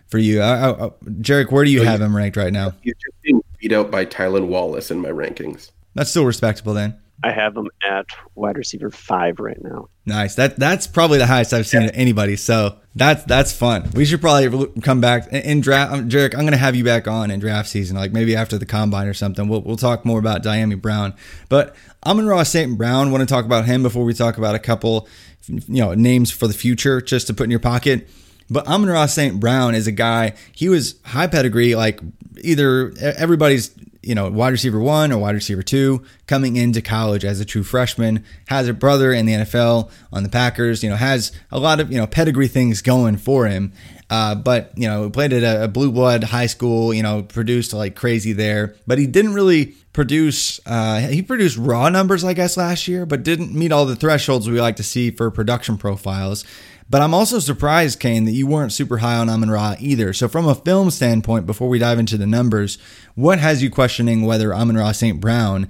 for 0.08 0.18
you. 0.18 0.40
I, 0.40 0.70
I, 0.70 0.88
Jerrick, 1.20 1.50
where 1.50 1.64
do 1.64 1.70
you 1.70 1.80
so 1.80 1.84
have 1.84 2.00
him 2.00 2.16
ranked 2.16 2.36
right 2.36 2.52
now? 2.52 2.72
He's 2.82 2.94
just 2.94 3.22
being 3.22 3.42
beat 3.58 3.72
out 3.72 3.90
by 3.90 4.04
Tylan 4.04 4.48
Wallace 4.48 4.90
in 4.90 5.00
my 5.00 5.10
rankings. 5.10 5.70
That's 5.94 6.10
still 6.10 6.24
respectable 6.24 6.74
then. 6.74 6.98
I 7.22 7.32
have 7.32 7.56
him 7.56 7.68
at 7.88 8.06
wide 8.34 8.56
receiver 8.56 8.90
five 8.90 9.40
right 9.40 9.60
now. 9.60 9.88
Nice. 10.06 10.36
That 10.36 10.56
that's 10.56 10.86
probably 10.86 11.18
the 11.18 11.26
highest 11.26 11.52
I've 11.52 11.66
seen 11.66 11.82
yeah. 11.82 11.90
anybody. 11.94 12.36
So 12.36 12.78
that's 12.94 13.24
that's 13.24 13.52
fun. 13.52 13.90
We 13.94 14.04
should 14.04 14.20
probably 14.20 14.68
come 14.82 15.00
back 15.00 15.32
in 15.32 15.60
draft. 15.60 15.92
Um, 15.92 16.08
Jerrick, 16.08 16.34
I'm 16.34 16.42
going 16.42 16.52
to 16.52 16.58
have 16.58 16.76
you 16.76 16.84
back 16.84 17.08
on 17.08 17.30
in 17.30 17.40
draft 17.40 17.68
season, 17.68 17.96
like 17.96 18.12
maybe 18.12 18.36
after 18.36 18.56
the 18.56 18.66
combine 18.66 19.08
or 19.08 19.14
something. 19.14 19.48
We'll 19.48 19.62
we'll 19.62 19.76
talk 19.76 20.04
more 20.04 20.18
about 20.18 20.42
Dyami 20.44 20.80
Brown. 20.80 21.14
But 21.48 21.74
Amon-Ra 22.06 22.44
St. 22.44 22.78
Brown. 22.78 23.10
Want 23.10 23.28
to 23.28 23.32
talk 23.32 23.44
about 23.44 23.64
him 23.64 23.82
before 23.82 24.04
we 24.04 24.14
talk 24.14 24.38
about 24.38 24.54
a 24.54 24.60
couple 24.60 25.08
you 25.48 25.82
know 25.82 25.94
names 25.94 26.30
for 26.30 26.46
the 26.46 26.54
future 26.54 27.00
just 27.00 27.26
to 27.26 27.34
put 27.34 27.44
in 27.44 27.50
your 27.50 27.60
pocket. 27.60 28.08
But 28.50 28.66
Amon-Ra 28.66 29.06
St. 29.06 29.38
Brown 29.38 29.74
is 29.74 29.86
a 29.86 29.92
guy, 29.92 30.34
he 30.52 30.68
was 30.68 30.98
high 31.04 31.26
pedigree, 31.26 31.74
like 31.74 32.00
either 32.40 32.94
everybody's, 32.98 33.74
you 34.08 34.14
know, 34.14 34.30
wide 34.30 34.48
receiver 34.48 34.80
one 34.80 35.12
or 35.12 35.18
wide 35.18 35.34
receiver 35.34 35.62
two 35.62 36.02
coming 36.26 36.56
into 36.56 36.80
college 36.80 37.26
as 37.26 37.40
a 37.40 37.44
true 37.44 37.62
freshman, 37.62 38.24
has 38.48 38.66
a 38.66 38.72
brother 38.72 39.12
in 39.12 39.26
the 39.26 39.34
NFL 39.34 39.90
on 40.10 40.22
the 40.22 40.30
Packers, 40.30 40.82
you 40.82 40.88
know, 40.88 40.96
has 40.96 41.30
a 41.52 41.58
lot 41.58 41.78
of, 41.78 41.92
you 41.92 41.98
know, 41.98 42.06
pedigree 42.06 42.48
things 42.48 42.80
going 42.80 43.18
for 43.18 43.46
him. 43.46 43.70
Uh, 44.08 44.34
but, 44.34 44.72
you 44.74 44.88
know, 44.88 45.10
played 45.10 45.34
at 45.34 45.42
a, 45.42 45.64
a 45.64 45.68
blue 45.68 45.92
blood 45.92 46.24
high 46.24 46.46
school, 46.46 46.94
you 46.94 47.02
know, 47.02 47.22
produced 47.22 47.74
like 47.74 47.94
crazy 47.94 48.32
there, 48.32 48.74
but 48.86 48.96
he 48.96 49.06
didn't 49.06 49.34
really 49.34 49.74
produce 49.92 50.58
uh, 50.64 51.00
he 51.00 51.22
produced 51.22 51.56
raw 51.56 51.88
numbers 51.88 52.22
i 52.22 52.32
guess 52.32 52.56
last 52.56 52.86
year 52.86 53.04
but 53.04 53.24
didn't 53.24 53.52
meet 53.52 53.72
all 53.72 53.84
the 53.84 53.96
thresholds 53.96 54.48
we 54.48 54.60
like 54.60 54.76
to 54.76 54.82
see 54.84 55.10
for 55.10 55.28
production 55.28 55.76
profiles 55.76 56.44
but 56.88 57.02
i'm 57.02 57.14
also 57.14 57.38
surprised 57.38 58.00
kane 58.00 58.24
that 58.24 58.32
you 58.32 58.46
weren't 58.46 58.72
super 58.72 58.98
high 58.98 59.16
on 59.16 59.28
amon 59.28 59.50
ra 59.50 59.74
either 59.78 60.12
so 60.12 60.28
from 60.28 60.46
a 60.46 60.54
film 60.54 60.90
standpoint 60.90 61.46
before 61.46 61.68
we 61.68 61.78
dive 61.78 61.98
into 61.98 62.16
the 62.16 62.26
numbers 62.26 62.78
what 63.14 63.38
has 63.38 63.62
you 63.62 63.70
questioning 63.70 64.22
whether 64.22 64.54
amon 64.54 64.76
ra 64.76 64.92
st 64.92 65.20
brown 65.20 65.68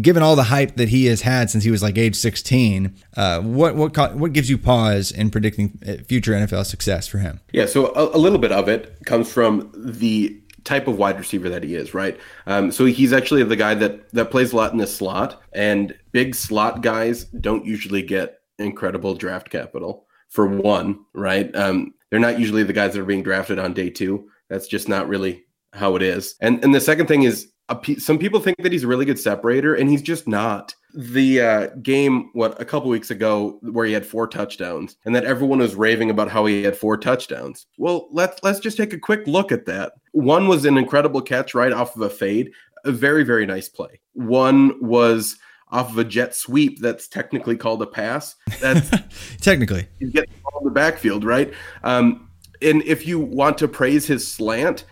given 0.00 0.22
all 0.22 0.34
the 0.34 0.44
hype 0.44 0.74
that 0.76 0.88
he 0.88 1.06
has 1.06 1.20
had 1.20 1.48
since 1.48 1.62
he 1.62 1.70
was 1.70 1.82
like 1.82 1.96
age 1.96 2.16
16 2.16 2.94
uh, 3.16 3.40
what 3.40 3.76
what 3.76 4.16
what 4.16 4.32
gives 4.32 4.50
you 4.50 4.58
pause 4.58 5.10
in 5.10 5.30
predicting 5.30 5.78
uh, 5.86 6.02
future 6.08 6.32
nfl 6.32 6.64
success 6.64 7.06
for 7.06 7.18
him 7.18 7.40
yeah 7.52 7.66
so 7.66 7.94
a, 7.94 8.16
a 8.16 8.18
little 8.18 8.38
bit 8.38 8.50
of 8.50 8.68
it 8.68 8.96
comes 9.04 9.30
from 9.30 9.70
the 9.76 10.40
type 10.64 10.88
of 10.88 10.98
wide 10.98 11.18
receiver 11.18 11.48
that 11.50 11.62
he 11.62 11.74
is, 11.74 11.94
right? 11.94 12.18
Um, 12.46 12.72
so 12.72 12.86
he's 12.86 13.12
actually 13.12 13.42
the 13.44 13.56
guy 13.56 13.74
that 13.74 14.10
that 14.12 14.30
plays 14.30 14.52
a 14.52 14.56
lot 14.56 14.72
in 14.72 14.78
the 14.78 14.86
slot, 14.86 15.40
and 15.52 15.96
big 16.12 16.34
slot 16.34 16.80
guys 16.80 17.24
don't 17.24 17.64
usually 17.64 18.02
get 18.02 18.40
incredible 18.58 19.14
draft 19.14 19.50
capital. 19.50 20.06
For 20.34 20.46
one, 20.46 20.98
right? 21.14 21.54
Um, 21.54 21.94
they're 22.10 22.18
not 22.18 22.40
usually 22.40 22.64
the 22.64 22.72
guys 22.72 22.92
that 22.92 23.00
are 23.00 23.04
being 23.04 23.22
drafted 23.22 23.58
on 23.58 23.72
day 23.72 23.88
two. 23.88 24.28
That's 24.50 24.66
just 24.66 24.88
not 24.88 25.08
really 25.08 25.44
how 25.72 25.94
it 25.94 26.02
is. 26.02 26.34
And 26.40 26.62
and 26.64 26.74
the 26.74 26.80
second 26.80 27.06
thing 27.06 27.22
is, 27.22 27.52
some 27.98 28.18
people 28.18 28.40
think 28.40 28.56
that 28.58 28.72
he's 28.72 28.84
a 28.84 28.88
really 28.88 29.04
good 29.04 29.18
separator, 29.18 29.76
and 29.76 29.88
he's 29.88 30.02
just 30.02 30.26
not 30.26 30.74
the 30.94 31.40
uh, 31.40 31.66
game 31.82 32.30
what 32.32 32.60
a 32.60 32.64
couple 32.64 32.88
weeks 32.88 33.10
ago 33.10 33.58
where 33.62 33.84
he 33.84 33.92
had 33.92 34.06
four 34.06 34.28
touchdowns 34.28 34.96
and 35.04 35.14
that 35.14 35.24
everyone 35.24 35.58
was 35.58 35.74
raving 35.74 36.08
about 36.08 36.30
how 36.30 36.46
he 36.46 36.62
had 36.62 36.76
four 36.76 36.96
touchdowns 36.96 37.66
well 37.78 38.06
let's 38.12 38.40
let's 38.44 38.60
just 38.60 38.76
take 38.76 38.92
a 38.92 38.98
quick 38.98 39.26
look 39.26 39.50
at 39.50 39.66
that 39.66 39.94
one 40.12 40.46
was 40.46 40.64
an 40.64 40.78
incredible 40.78 41.20
catch 41.20 41.52
right 41.52 41.72
off 41.72 41.96
of 41.96 42.02
a 42.02 42.08
fade 42.08 42.52
a 42.84 42.92
very 42.92 43.24
very 43.24 43.44
nice 43.44 43.68
play 43.68 44.00
one 44.12 44.72
was 44.80 45.36
off 45.74 45.90
of 45.90 45.98
a 45.98 46.04
jet 46.04 46.34
sweep 46.34 46.80
that's 46.80 47.08
technically 47.08 47.56
called 47.56 47.82
a 47.82 47.86
pass 47.86 48.36
that's 48.60 48.90
technically 49.40 49.86
he's 49.98 50.10
getting 50.10 50.30
the 50.62 50.70
backfield 50.70 51.24
right 51.24 51.52
um, 51.82 52.30
and 52.62 52.82
if 52.84 53.06
you 53.06 53.18
want 53.18 53.58
to 53.58 53.68
praise 53.68 54.06
his 54.06 54.26
slant 54.26 54.84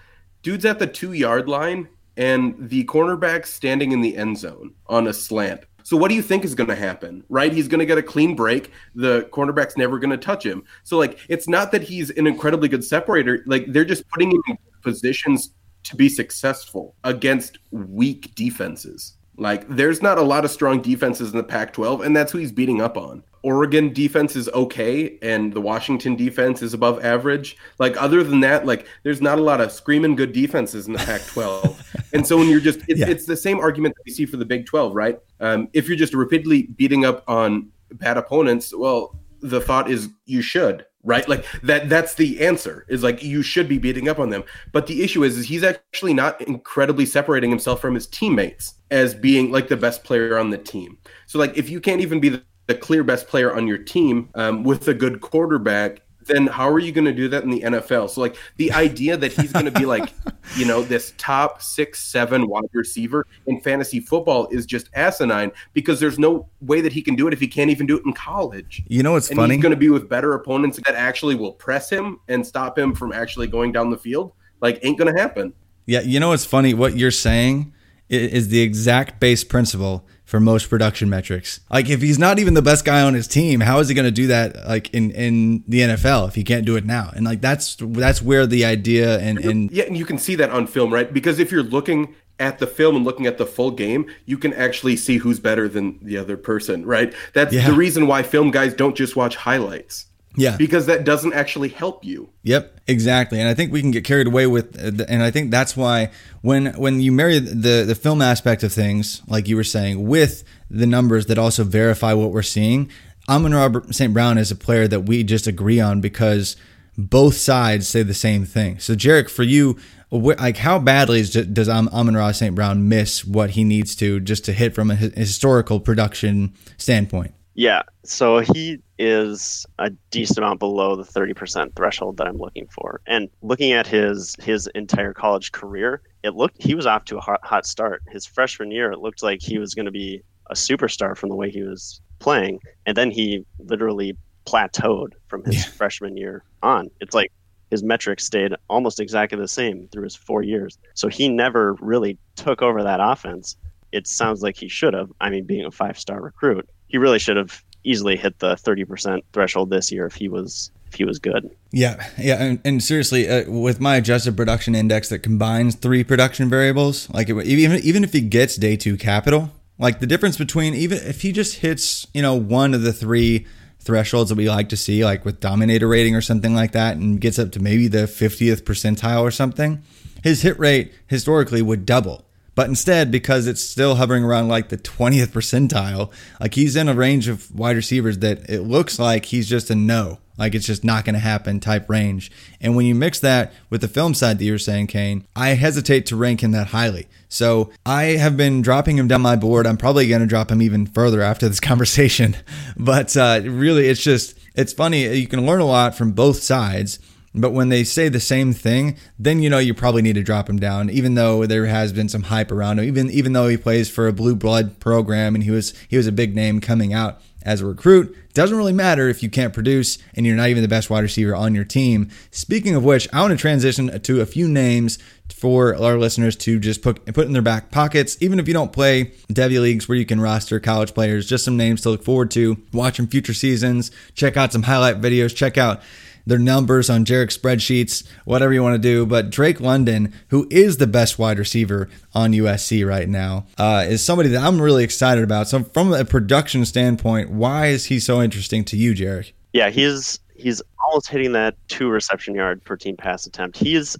dude's 0.43 0.65
at 0.65 0.79
the 0.79 0.87
two 0.87 1.13
yard 1.13 1.49
line 1.49 1.89
and 2.17 2.55
the 2.59 2.85
cornerback 2.85 3.47
standing 3.47 3.93
in 3.93 4.01
the 4.01 4.17
end 4.17 4.39
zone 4.39 4.75
on 4.87 5.07
a 5.07 5.13
slant. 5.13 5.65
So 5.85 5.97
what 5.97 6.09
do 6.09 6.15
you 6.15 6.23
think 6.23 6.45
is 6.45 6.55
going 6.55 6.69
to 6.69 6.77
happen? 6.77 7.25
Right? 7.29 7.53
He's 7.53 7.69
going 7.69 7.81
to 7.81 7.87
get 7.87 7.99
a 7.99 8.03
clean 8.03 8.37
break. 8.37 8.71
The 8.95 9.23
cornerback's 9.33 9.77
never 9.77 9.99
going 9.99 10.11
to 10.11 10.17
touch 10.17 10.45
him. 10.45 10.65
So 10.85 10.99
like 10.99 11.19
it's 11.29 11.49
not 11.49 11.73
that 11.73 11.83
he's 11.83 12.11
an 12.11 12.27
incredibly 12.27 12.69
good 12.69 12.85
separator. 12.85 13.43
Like 13.47 13.67
they're 13.69 13.85
just 13.85 14.09
putting 14.09 14.31
him 14.31 14.43
in 14.49 14.59
positions 14.83 15.55
to 15.85 15.97
be 15.97 16.09
successful 16.09 16.95
against 17.03 17.59
weak 17.73 18.35
defenses. 18.35 19.15
Like 19.37 19.67
there's 19.69 20.03
not 20.03 20.19
a 20.19 20.23
lot 20.23 20.45
of 20.45 20.51
strong 20.51 20.83
defenses 20.83 21.31
in 21.33 21.37
the 21.39 21.45
Pac-12 21.45 22.05
and 22.05 22.15
that's 22.17 22.33
who 22.33 22.39
he's 22.39 22.53
beating 22.53 22.81
up 22.83 22.97
on. 22.97 23.25
Oregon 23.43 23.93
defense 23.93 24.37
is 24.37 24.49
okay 24.51 25.19
and 25.21 25.53
the 25.53 25.61
Washington 25.61 26.15
defense 26.15 26.63
is 26.63 26.75
above 26.75 27.05
average. 27.05 27.57
Like 27.79 28.01
other 28.01 28.23
than 28.23 28.41
that, 28.41 28.67
like 28.67 28.87
there's 29.03 29.21
not 29.21 29.39
a 29.39 29.43
lot 29.43 29.61
of 29.61 29.73
screaming 29.73 30.15
good 30.17 30.33
defenses 30.33 30.87
in 30.87 30.93
the 30.93 30.99
Pac-12. 31.01 32.11
and 32.13 32.27
so 32.27 32.37
when 32.37 32.49
you're 32.49 32.61
just, 32.61 32.81
it's, 32.89 33.01
Yeah. 33.01 33.09
it's 33.09 33.27
the 33.27 33.37
same 33.37 33.59
argument 33.59 33.95
that 33.97 34.03
we 34.05 34.13
see 34.13 34.27
for 34.27 34.37
the 34.37 34.45
Big 34.45 34.67
12, 34.67 34.95
right? 34.95 35.19
Um, 35.41 35.69
if 35.73 35.89
you're 35.89 35.97
just 35.97 36.15
repeatedly 36.15 36.65
beating 36.77 37.05
up 37.05 37.25
on 37.27 37.71
bad 37.95 38.17
opponents, 38.19 38.73
well, 38.77 39.19
the 39.41 39.61
thought 39.61 39.91
is 39.91 40.09
you 40.25 40.41
should, 40.41 40.87
right? 41.03 41.29
Like 41.29 41.45
that. 41.63 41.89
That's 41.89 42.15
the 42.15 42.41
answer. 42.45 42.85
Is 42.89 43.03
like 43.03 43.23
you 43.23 43.43
should 43.43 43.69
be 43.69 43.79
beating 43.79 44.09
up 44.09 44.19
on 44.19 44.31
them. 44.31 44.45
But 44.73 44.87
the 44.87 45.03
issue 45.03 45.25
is, 45.25 45.37
is 45.37 45.49
he's 45.49 45.65
actually 45.65 46.15
not 46.15 46.41
incredibly 46.43 47.07
separating 47.07 47.51
himself 47.51 47.81
from 47.81 47.95
his 47.95 48.07
teammates 48.07 48.75
as 48.91 49.15
being 49.15 49.51
like 49.51 49.69
the 49.69 49.77
best 49.77 50.05
player 50.05 50.39
on 50.39 50.51
the 50.51 50.59
team. 50.59 50.99
So 51.27 51.39
like 51.39 51.57
if 51.57 51.69
you 51.69 51.81
can't 51.81 52.01
even 52.01 52.21
be 52.21 52.29
the, 52.29 52.43
the 52.67 52.75
clear 52.75 53.03
best 53.05 53.27
player 53.29 53.55
on 53.55 53.67
your 53.67 53.79
team 53.79 54.31
um, 54.35 54.65
with 54.65 54.87
a 54.89 54.95
good 54.95 55.21
quarterback, 55.21 56.03
then 56.27 56.47
how 56.47 56.69
are 56.69 56.79
you 56.79 56.93
going 56.93 57.05
to 57.05 57.13
do 57.13 57.29
that 57.29 57.45
in 57.45 57.51
the 57.51 57.61
NFL? 57.61 58.11
So 58.11 58.21
like 58.21 58.37
the 58.57 58.73
idea 58.73 59.17
that 59.17 59.33
he's 59.33 59.53
going 59.53 59.65
to 59.65 59.71
be 59.71 59.87
like, 59.87 60.13
you 60.57 60.65
know, 60.65 60.83
this 60.83 61.15
top 61.19 61.63
six, 61.63 62.01
seven 62.01 62.49
wide 62.49 62.65
receiver 62.73 63.27
in 63.47 63.61
fantasy 63.61 64.01
football 64.01 64.49
is 64.51 64.67
just 64.67 64.89
asinine 64.95 65.53
because 65.73 66.01
there's 66.01 66.19
no 66.19 66.49
way 66.61 66.81
that 66.81 66.93
he 66.93 67.03
can 67.03 67.15
do 67.15 67.27
it 67.27 67.33
if 67.33 67.41
he 67.41 67.49
can't 67.49 67.71
even 67.71 67.87
do 67.87 67.97
it 67.97 68.05
in 68.05 68.13
college. 68.13 68.83
You 68.89 69.03
know 69.03 69.13
what's 69.13 69.31
and 69.31 69.37
funny? 69.37 69.55
he's 69.55 69.63
going 69.63 69.71
to 69.71 69.77
be 69.77 69.91
with 69.91 70.09
better 70.09 70.35
opponents 70.35 70.79
that 70.85 70.95
actually 70.95 71.35
will 71.35 71.53
press 71.53 71.91
him 71.91 72.21
and 72.29 72.47
stop 72.47 72.79
him 72.79 72.95
from 72.95 73.13
actually 73.13 73.47
going 73.47 73.73
down 73.73 73.91
the 73.91 73.99
field. 73.99 74.33
Like, 74.61 74.79
ain't 74.83 74.99
going 74.99 75.13
to 75.13 75.21
happen. 75.21 75.53
Yeah, 75.87 76.01
you 76.01 76.21
know 76.21 76.29
what's 76.29 76.45
funny? 76.45 76.75
What 76.75 76.97
you're 76.97 77.11
saying 77.11 77.73
is 78.09 78.49
the 78.49 78.61
exact 78.61 79.19
base 79.21 79.43
principle 79.43 80.07
for 80.33 80.41
most 80.41 80.71
production 80.71 81.11
metrics. 81.11 81.61
Like 81.71 81.91
if 81.91 82.01
he's 82.01 82.19
not 82.19 82.39
even 82.39 82.55
the 82.55 82.63
best 82.63 82.87
guy 82.87 83.03
on 83.03 83.13
his 83.13 83.29
team, 83.29 83.61
how 83.61 83.81
is 83.81 83.91
he 83.91 83.95
going 83.95 84.07
to 84.07 84.11
do 84.11 84.29
that 84.29 84.67
like 84.67 84.89
in 84.95 85.11
in 85.11 85.63
the 85.69 85.81
NFL 85.81 86.27
if 86.29 86.35
he 86.35 86.43
can't 86.43 86.65
do 86.65 86.75
it 86.75 86.87
now? 86.87 87.11
And 87.15 87.27
like 87.27 87.43
that's 87.43 87.77
that's 87.79 88.23
where 88.23 88.47
the 88.47 88.65
idea 88.65 89.19
and 89.19 89.39
and 89.39 89.71
Yeah, 89.71 89.85
and 89.85 89.95
you 89.95 90.07
can 90.07 90.17
see 90.17 90.35
that 90.37 90.49
on 90.49 90.67
film, 90.67 90.91
right? 90.91 91.13
Because 91.13 91.39
if 91.39 91.53
you're 91.53 91.63
looking 91.63 92.15
at 92.41 92.61
the 92.61 92.67
film 92.67 92.97
and 92.97 93.05
looking 93.05 93.27
at 93.27 93.37
the 93.37 93.45
full 93.45 93.73
game, 93.73 94.07
you 94.25 94.39
can 94.39 94.55
actually 94.55 94.97
see 94.97 95.19
who's 95.19 95.39
better 95.39 95.69
than 95.69 95.99
the 96.01 96.17
other 96.17 96.39
person, 96.39 96.87
right? 96.87 97.13
That's 97.35 97.53
Yeah. 97.53 97.69
the 97.69 97.75
reason 97.75 98.07
why 98.07 98.23
film 98.23 98.51
guys 98.51 98.73
don't 98.73 98.97
just 98.97 99.15
watch 99.15 99.37
highlights. 99.37 100.07
Yeah. 100.37 100.57
Because 100.57 100.87
that 100.87 101.05
doesn't 101.05 101.35
actually 101.35 101.69
help 101.69 102.05
you. 102.05 102.31
Yep, 102.43 102.81
exactly. 102.87 103.39
And 103.39 103.49
I 103.49 103.55
think 103.55 103.73
we 103.73 103.81
can 103.81 103.91
get 103.91 104.05
carried 104.05 104.27
away 104.27 104.47
with, 104.47 104.79
uh, 104.79 105.05
and 105.09 105.23
I 105.23 105.31
think 105.31 105.51
that's 105.51 105.77
why 105.77 106.11
when 106.41 106.67
when 106.75 107.01
you 107.01 107.13
marry 107.13 107.39
the 107.39 107.85
the 107.87 107.95
film 107.95 108.23
aspect 108.23 108.63
of 108.63 108.73
things, 108.73 109.23
like 109.27 109.49
you 109.49 109.57
were 109.57 109.65
saying, 109.65 110.07
with 110.07 110.45
the 110.71 110.87
numbers 110.87 111.27
that 111.27 111.39
also 111.39 111.65
verify 111.65 112.15
what 112.15 112.31
we're 112.31 112.43
seeing, 112.43 112.91
Amon 113.29 113.55
Robert 113.55 113.95
St. 113.95 114.13
Brown 114.13 114.39
is 114.39 114.51
a 114.51 114.57
player 114.57 114.89
that 114.89 115.01
we 115.01 115.23
just 115.23 115.47
agree 115.47 115.81
on 115.81 116.01
because 116.01 116.57
both 116.97 117.35
sides 117.35 117.89
say 117.89 118.03
the 118.03 118.15
same 118.15 118.45
thing. 118.45 118.79
So, 118.79 118.95
Jerrick, 118.95 119.31
for 119.31 119.43
you, 119.43 119.79
like 120.11 120.59
how 120.59 120.79
badly 120.79 121.21
is, 121.21 121.31
does 121.31 121.69
Am- 121.69 121.89
Amon 121.89 122.17
Ra 122.17 122.33
St. 122.33 122.55
Brown 122.55 122.89
miss 122.89 123.25
what 123.25 123.51
he 123.51 123.65
needs 123.65 123.97
to 123.97 124.21
just 124.21 124.45
to 124.47 124.53
hit 124.53 124.75
from 124.75 124.91
a 124.91 124.95
historical 124.95 125.81
production 125.81 126.55
standpoint? 126.77 127.35
Yeah, 127.55 127.83
so 128.03 128.39
he 128.39 128.79
is 128.99 129.67
a 129.79 129.91
decent 130.11 130.39
amount 130.39 130.59
below 130.59 130.97
the 130.97 131.03
30% 131.03 131.77
threshold 131.77 132.17
that 132.17 132.27
I'm 132.27 132.39
looking 132.39 132.67
for. 132.69 133.03
And 133.07 133.29
looking 133.43 133.73
at 133.73 133.87
his 133.87 134.35
his 134.41 134.69
entire 134.75 135.13
college 135.13 135.53
career, 135.53 136.01
it 136.23 136.35
looked 136.35 136.63
he 136.63 136.75
was 136.75 136.87
off 136.87 137.05
to 137.07 137.19
a 137.19 137.21
hot, 137.21 137.41
hot 137.45 137.67
start. 137.67 138.03
His 138.09 138.25
freshman 138.25 138.71
year, 138.71 138.91
it 138.91 139.01
looked 139.01 139.23
like 139.23 139.43
he 139.43 139.59
was 139.59 139.75
going 139.75 139.85
to 139.85 139.93
be 139.93 140.23
a 140.51 140.55
superstar 140.55 141.17
from 141.17 141.29
the 141.29 141.37
way 141.37 141.51
he 141.51 141.63
was 141.63 142.01
playing, 142.21 142.59
and 142.87 142.97
then 142.97 143.11
he 143.11 143.45
literally 143.59 144.17
plateaued 144.47 145.13
from 145.29 145.45
his 145.45 145.65
freshman 145.65 146.17
year 146.17 146.45
on. 146.63 146.91
It's 147.01 147.15
like 147.15 147.31
his 147.71 147.83
metrics 147.83 148.25
stayed 148.25 148.55
almost 148.69 148.99
exactly 148.99 149.39
the 149.39 149.49
same 149.49 149.89
through 149.93 150.05
his 150.05 150.17
4 150.17 150.43
years. 150.43 150.79
So 150.95 151.09
he 151.09 151.29
never 151.29 151.75
really 151.81 152.19
took 152.37 152.63
over 152.63 152.83
that 152.83 153.01
offense. 153.01 153.57
It 153.93 154.07
sounds 154.07 154.43
like 154.43 154.57
he 154.57 154.69
should 154.69 154.95
have. 154.95 155.11
I 155.21 155.31
mean, 155.31 155.45
being 155.45 155.65
a 155.65 155.71
five-star 155.71 156.21
recruit, 156.21 156.69
he 156.93 156.99
really 156.99 157.19
should 157.19 157.37
have 157.37 157.65
easily 157.85 158.17
hit 158.17 158.39
the 158.39 158.55
30% 158.55 159.23
threshold 159.33 159.71
this 159.71 159.91
year 159.91 160.07
if 160.07 160.15
he 160.15 160.29
was 160.29 160.71
if 160.87 160.95
he 160.95 161.05
was 161.05 161.19
good. 161.19 161.51
Yeah, 161.71 162.07
yeah, 162.19 162.43
and, 162.43 162.61
and 162.67 162.83
seriously, 162.83 163.27
uh, 163.27 163.51
with 163.51 163.81
my 163.81 163.97
adjusted 163.97 164.37
production 164.37 164.75
index 164.75 165.09
that 165.09 165.21
combines 165.21 165.75
three 165.75 166.05
production 166.05 166.51
variables, 166.51 167.09
like 167.11 167.31
it, 167.31 167.47
even 167.47 167.81
even 167.83 168.05
if 168.05 168.13
he 168.13 168.21
gets 168.21 168.57
day 168.57 168.77
two 168.77 168.97
capital, 168.97 169.51
like 169.79 170.01
the 170.01 170.07
difference 170.07 170.37
between 170.37 170.75
even 170.75 170.99
if 170.99 171.23
he 171.23 171.33
just 171.33 171.57
hits, 171.57 172.07
you 172.13 172.21
know, 172.21 172.35
one 172.35 172.75
of 172.75 172.83
the 172.83 172.93
three 172.93 173.47
thresholds 173.81 174.29
that 174.29 174.37
we 174.37 174.49
like 174.49 174.69
to 174.69 174.77
see, 174.77 175.05
like 175.05 175.25
with 175.25 175.41
dominator 175.41 175.89
rating 175.89 176.15
or 176.15 176.21
something 176.21 176.55
like 176.55 176.73
that, 176.73 176.97
and 176.99 177.21
gets 177.21 177.39
up 177.39 177.51
to 177.53 177.61
maybe 177.61 177.89
the 177.89 178.05
50th 178.05 178.63
percentile 178.63 179.23
or 179.23 179.31
something, 179.31 179.83
his 180.23 180.43
hit 180.43 180.59
rate 180.59 180.93
historically 181.09 181.63
would 181.63 181.87
double. 181.87 182.27
But 182.55 182.69
instead, 182.69 183.11
because 183.11 183.47
it's 183.47 183.63
still 183.63 183.95
hovering 183.95 184.25
around 184.25 184.49
like 184.49 184.69
the 184.69 184.77
20th 184.77 185.29
percentile, 185.29 186.13
like 186.41 186.55
he's 186.55 186.77
in 186.77 186.89
a 186.89 186.95
range 186.95 187.29
of 187.29 187.55
wide 187.55 187.77
receivers 187.77 188.19
that 188.19 188.49
it 188.51 188.63
looks 188.63 188.99
like 188.99 189.27
he's 189.27 189.49
just 189.49 189.71
a 189.71 189.75
no. 189.75 190.19
Like 190.39 190.55
it's 190.55 190.67
just 190.67 190.83
not 190.83 191.05
going 191.05 191.15
to 191.15 191.21
happen 191.21 191.61
type 191.61 191.89
range. 191.89 192.31
And 192.61 192.75
when 192.75 192.87
you 192.87 192.95
mix 192.95 193.21
that 193.21 193.53
with 193.71 193.81
the 193.81 193.89
film 193.89 194.15
side 194.15 194.39
that 194.39 194.45
you're 194.45 194.59
saying, 194.59 194.89
Kane, 194.89 195.27
I 195.37 195.51
hesitate 195.51 196.07
to 196.07 196.17
rank 196.17 196.43
him 196.43 196.53
that 196.53 196.69
highly. 196.69 197.07
So 197.29 197.71
I 197.85 198.05
have 198.17 198.37
been 198.37 198.63
dropping 198.63 198.99
him 198.99 199.09
down 199.09 199.21
my 199.21 199.37
board. 199.37 199.67
I'm 199.67 199.77
probably 199.77 200.09
going 200.09 200.21
to 200.21 200.27
drop 200.27 200.51
him 200.51 200.63
even 200.63 200.87
further 200.87 201.21
after 201.21 201.49
this 201.49 201.61
conversation. 201.61 202.37
But 202.77 203.17
uh, 203.17 203.41
really, 203.45 203.89
it's 203.89 204.03
just, 204.03 204.39
it's 204.55 204.73
funny. 204.73 205.15
You 205.17 205.27
can 205.27 205.47
learn 205.47 205.61
a 205.61 205.67
lot 205.67 205.95
from 205.95 206.13
both 206.13 206.43
sides. 206.43 206.99
But 207.35 207.53
when 207.53 207.71
they 207.71 207.83
say 207.85 208.09
the 208.09 208.21
same 208.21 208.53
thing, 208.53 208.97
then 209.19 209.41
you 209.41 209.49
know 209.49 209.59
you 209.59 209.73
probably 209.73 210.03
need 210.03 210.17
to 210.17 210.23
drop 210.23 210.51
him 210.51 210.59
down, 210.59 210.91
even 210.91 211.15
though 211.15 211.47
there 211.47 211.67
has 211.67 211.93
been 211.93 212.09
some 212.09 212.25
hype 212.25 212.53
around 212.53 212.79
him. 212.79 212.85
Even 212.85 213.11
even 213.11 213.33
though 213.33 213.49
he 213.49 213.57
plays 213.57 213.89
for 213.89 214.07
a 214.07 214.13
blue 214.13 214.37
blood 214.37 214.79
program 214.81 215.35
and 215.35 215.45
he 215.45 215.51
was 215.51 215.73
he 215.89 215.97
was 215.97 216.07
a 216.07 216.13
big 216.13 216.35
name 216.35 216.61
coming 216.61 216.93
out 216.93 217.21
as 217.45 217.61
a 217.61 217.67
recruit, 217.67 218.15
doesn't 218.35 218.57
really 218.57 218.73
matter 218.73 219.09
if 219.09 219.23
you 219.23 219.31
can't 219.31 219.53
produce 219.53 219.99
and 220.15 220.25
you're 220.25 220.37
not 220.37 220.49
even 220.49 220.63
the 220.63 220.69
best 220.69 220.91
wide 220.91 221.01
receiver 221.01 221.35
on 221.35 221.55
your 221.55 221.65
team. 221.65 222.09
Speaking 222.31 222.75
of 222.75 222.85
which, 222.85 223.09
I 223.13 223.21
want 223.21 223.33
to 223.33 223.37
transition 223.37 224.01
to 224.01 224.21
a 224.21 224.27
few 224.27 224.47
names 224.47 224.99
for 225.33 225.75
our 225.75 225.99
listeners 225.99 226.37
to 226.37 226.61
just 226.61 226.83
put 226.83 227.05
put 227.15 227.27
in 227.27 227.33
their 227.33 227.43
back 227.43 227.71
pockets, 227.71 228.17
even 228.21 228.39
if 228.39 228.47
you 228.47 228.55
don't 228.55 228.73
play 228.73 229.07
Devy 229.33 229.61
leagues 229.61 229.89
where 229.89 229.99
you 229.99 230.07
can 230.07 230.21
roster 230.21 230.61
college 230.61 230.93
players. 230.93 231.27
Just 231.27 231.45
some 231.45 231.57
names 231.57 231.81
to 231.83 231.91
look 231.91 232.05
forward 232.05 232.31
to, 232.33 232.59
watching 232.73 233.07
future 233.07 233.35
seasons, 233.35 233.91
check 234.15 234.37
out 234.37 234.53
some 234.53 234.65
highlight 234.65 235.01
videos, 235.01 235.35
check 235.35 235.57
out 235.57 235.81
their 236.27 236.39
numbers 236.39 236.89
on 236.89 237.05
Jerrick 237.05 237.37
spreadsheets, 237.37 238.07
whatever 238.25 238.53
you 238.53 238.63
want 238.63 238.75
to 238.75 238.79
do. 238.79 239.07
But 239.07 239.31
Drake 239.31 239.61
London, 239.61 240.13
who 240.29 240.47
is 240.51 240.77
the 240.77 240.87
best 240.87 241.19
wide 241.19 241.39
receiver 241.39 241.89
on 242.15 242.33
USC 242.33 242.87
right 242.87 243.09
now, 243.09 243.47
uh, 243.59 243.85
is 243.89 244.05
somebody 244.05 244.29
that 244.31 244.43
I'm 244.43 244.61
really 244.61 244.85
excited 244.85 245.25
about. 245.25 245.49
So, 245.49 245.63
from 245.63 245.93
a 245.93 246.05
production 246.05 246.65
standpoint, 246.65 247.31
why 247.31 247.67
is 247.67 247.87
he 247.87 247.99
so 247.99 248.23
interesting 248.23 248.65
to 248.67 248.77
you, 248.77 248.95
Jerrick? 248.95 249.33
Yeah, 249.53 249.71
he's 249.71 250.19
he's 250.35 250.63
almost 250.87 251.09
hitting 251.09 251.33
that 251.33 251.55
two 251.69 251.89
reception 251.89 252.35
yard 252.35 252.65
per 252.65 252.77
team 252.77 252.97
pass 252.97 253.27
attempt. 253.27 253.59
He's 253.59 253.97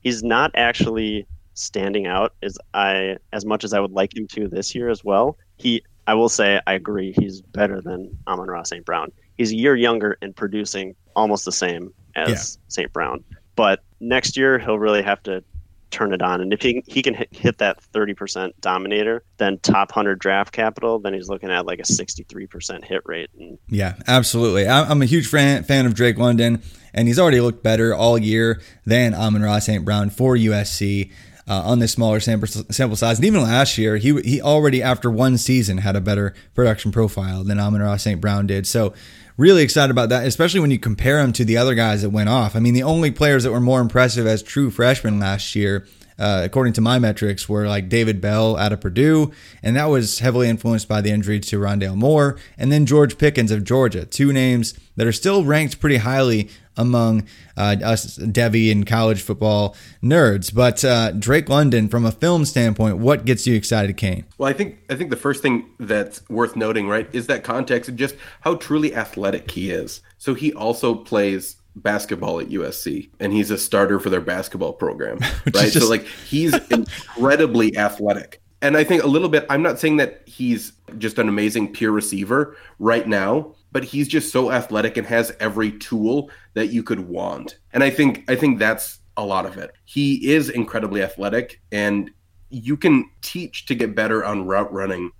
he's 0.00 0.22
not 0.22 0.50
actually 0.54 1.26
standing 1.54 2.06
out 2.06 2.34
as 2.42 2.58
I 2.74 3.16
as 3.32 3.44
much 3.44 3.64
as 3.64 3.72
I 3.72 3.80
would 3.80 3.92
like 3.92 4.16
him 4.16 4.26
to 4.28 4.48
this 4.48 4.74
year 4.74 4.88
as 4.88 5.02
well. 5.02 5.38
He 5.56 5.82
I 6.06 6.14
will 6.14 6.28
say 6.28 6.60
I 6.66 6.74
agree 6.74 7.12
he's 7.18 7.40
better 7.40 7.80
than 7.80 8.16
Amon-Ra 8.28 8.62
St. 8.62 8.84
Brown. 8.84 9.10
He's 9.36 9.52
a 9.52 9.56
year 9.56 9.76
younger 9.76 10.16
and 10.22 10.34
producing 10.34 10.94
almost 11.14 11.44
the 11.44 11.52
same 11.52 11.92
as 12.14 12.28
Yeah. 12.28 12.62
St. 12.68 12.92
Brown. 12.92 13.24
But 13.54 13.82
next 14.00 14.36
year 14.36 14.58
he'll 14.58 14.78
really 14.78 15.02
have 15.02 15.22
to 15.24 15.42
turn 15.90 16.12
it 16.12 16.20
on. 16.20 16.40
And 16.40 16.52
if 16.52 16.60
he 16.60 16.82
he 16.86 17.00
can 17.00 17.14
hit, 17.14 17.28
hit 17.30 17.58
that 17.58 17.78
30% 17.94 18.50
dominator, 18.60 19.22
then 19.38 19.58
top 19.58 19.90
100 19.92 20.18
draft 20.18 20.52
capital, 20.52 20.98
then 20.98 21.14
he's 21.14 21.28
looking 21.28 21.50
at 21.50 21.64
like 21.64 21.78
a 21.78 21.84
63% 21.84 22.84
hit 22.84 23.02
rate 23.06 23.30
and 23.38 23.56
Yeah, 23.68 23.94
absolutely. 24.06 24.66
I- 24.66 24.90
I'm 24.90 25.00
a 25.00 25.06
huge 25.06 25.26
fan, 25.28 25.62
fan 25.62 25.86
of 25.86 25.94
Drake 25.94 26.18
London, 26.18 26.60
and 26.92 27.06
he's 27.08 27.18
already 27.18 27.40
looked 27.40 27.62
better 27.62 27.94
all 27.94 28.18
year 28.18 28.60
than 28.84 29.14
Amon-Ra 29.14 29.60
St. 29.60 29.84
Brown 29.84 30.10
for 30.10 30.36
USC. 30.36 31.10
Uh, 31.48 31.62
on 31.64 31.78
this 31.78 31.92
smaller 31.92 32.18
sample, 32.18 32.48
sample 32.48 32.96
size, 32.96 33.18
and 33.18 33.24
even 33.24 33.40
last 33.40 33.78
year, 33.78 33.98
he 33.98 34.20
he 34.22 34.42
already 34.42 34.82
after 34.82 35.08
one 35.08 35.38
season 35.38 35.78
had 35.78 35.94
a 35.94 36.00
better 36.00 36.34
production 36.56 36.90
profile 36.90 37.44
than 37.44 37.60
Amon-Ra 37.60 37.96
St. 37.98 38.20
Brown 38.20 38.48
did. 38.48 38.66
So, 38.66 38.92
really 39.36 39.62
excited 39.62 39.90
about 39.90 40.08
that, 40.08 40.26
especially 40.26 40.60
when 40.60 40.70
you 40.70 40.78
compare 40.78 41.20
him 41.20 41.32
to 41.34 41.44
the 41.44 41.56
other 41.56 41.74
guys 41.74 42.02
that 42.02 42.10
went 42.10 42.28
off. 42.28 42.56
I 42.56 42.60
mean, 42.60 42.74
the 42.74 42.82
only 42.82 43.10
players 43.10 43.44
that 43.44 43.52
were 43.52 43.60
more 43.60 43.80
impressive 43.80 44.26
as 44.26 44.42
true 44.42 44.70
freshmen 44.70 45.18
last 45.18 45.54
year 45.54 45.86
uh, 46.18 46.42
according 46.44 46.72
to 46.74 46.80
my 46.80 46.98
metrics, 46.98 47.48
were 47.48 47.66
like 47.66 47.88
David 47.88 48.20
Bell 48.20 48.56
out 48.56 48.72
of 48.72 48.80
Purdue, 48.80 49.32
and 49.62 49.76
that 49.76 49.86
was 49.86 50.20
heavily 50.20 50.48
influenced 50.48 50.88
by 50.88 51.00
the 51.00 51.10
injury 51.10 51.40
to 51.40 51.58
Rondale 51.58 51.96
Moore, 51.96 52.36
and 52.56 52.72
then 52.72 52.86
George 52.86 53.18
Pickens 53.18 53.50
of 53.50 53.64
Georgia, 53.64 54.04
two 54.04 54.32
names 54.32 54.78
that 54.96 55.06
are 55.06 55.12
still 55.12 55.44
ranked 55.44 55.80
pretty 55.80 55.98
highly 55.98 56.48
among 56.76 57.26
uh, 57.56 57.76
us 57.82 58.18
Devy 58.18 58.70
and 58.70 58.86
college 58.86 59.22
football 59.22 59.74
nerds. 60.02 60.54
But 60.54 60.84
uh, 60.84 61.12
Drake 61.12 61.48
London, 61.48 61.88
from 61.88 62.04
a 62.04 62.12
film 62.12 62.44
standpoint, 62.44 62.98
what 62.98 63.24
gets 63.24 63.46
you 63.46 63.54
excited, 63.54 63.96
Kane? 63.96 64.24
Well, 64.38 64.48
I 64.48 64.52
think 64.52 64.78
I 64.90 64.94
think 64.94 65.10
the 65.10 65.16
first 65.16 65.42
thing 65.42 65.70
that's 65.78 66.28
worth 66.28 66.56
noting, 66.56 66.88
right, 66.88 67.08
is 67.12 67.26
that 67.28 67.44
context 67.44 67.88
and 67.88 67.98
just 67.98 68.16
how 68.42 68.56
truly 68.56 68.94
athletic 68.94 69.50
he 69.50 69.70
is. 69.70 70.00
So 70.18 70.34
he 70.34 70.52
also 70.52 70.94
plays 70.94 71.56
basketball 71.76 72.40
at 72.40 72.48
USC 72.48 73.10
and 73.20 73.32
he's 73.32 73.50
a 73.50 73.58
starter 73.58 74.00
for 74.00 74.10
their 74.10 74.20
basketball 74.20 74.72
program, 74.72 75.18
right? 75.54 75.70
Just... 75.72 75.80
So 75.80 75.88
like 75.88 76.06
he's 76.06 76.54
incredibly 76.70 77.76
athletic. 77.76 78.40
And 78.62 78.76
I 78.76 78.84
think 78.84 79.02
a 79.02 79.06
little 79.06 79.28
bit 79.28 79.46
I'm 79.50 79.62
not 79.62 79.78
saying 79.78 79.98
that 79.98 80.22
he's 80.26 80.72
just 80.98 81.18
an 81.18 81.28
amazing 81.28 81.72
pure 81.72 81.92
receiver 81.92 82.56
right 82.78 83.06
now, 83.06 83.54
but 83.72 83.84
he's 83.84 84.08
just 84.08 84.32
so 84.32 84.50
athletic 84.50 84.96
and 84.96 85.06
has 85.06 85.34
every 85.38 85.72
tool 85.72 86.30
that 86.54 86.68
you 86.68 86.82
could 86.82 87.00
want. 87.00 87.58
And 87.72 87.84
I 87.84 87.90
think 87.90 88.24
I 88.28 88.34
think 88.34 88.58
that's 88.58 89.00
a 89.16 89.24
lot 89.24 89.46
of 89.46 89.56
it. 89.58 89.72
He 89.84 90.32
is 90.32 90.48
incredibly 90.48 91.02
athletic 91.02 91.60
and 91.70 92.10
you 92.48 92.76
can 92.76 93.10
teach 93.22 93.66
to 93.66 93.74
get 93.74 93.94
better 93.94 94.24
on 94.24 94.46
route 94.46 94.72
running 94.72 95.10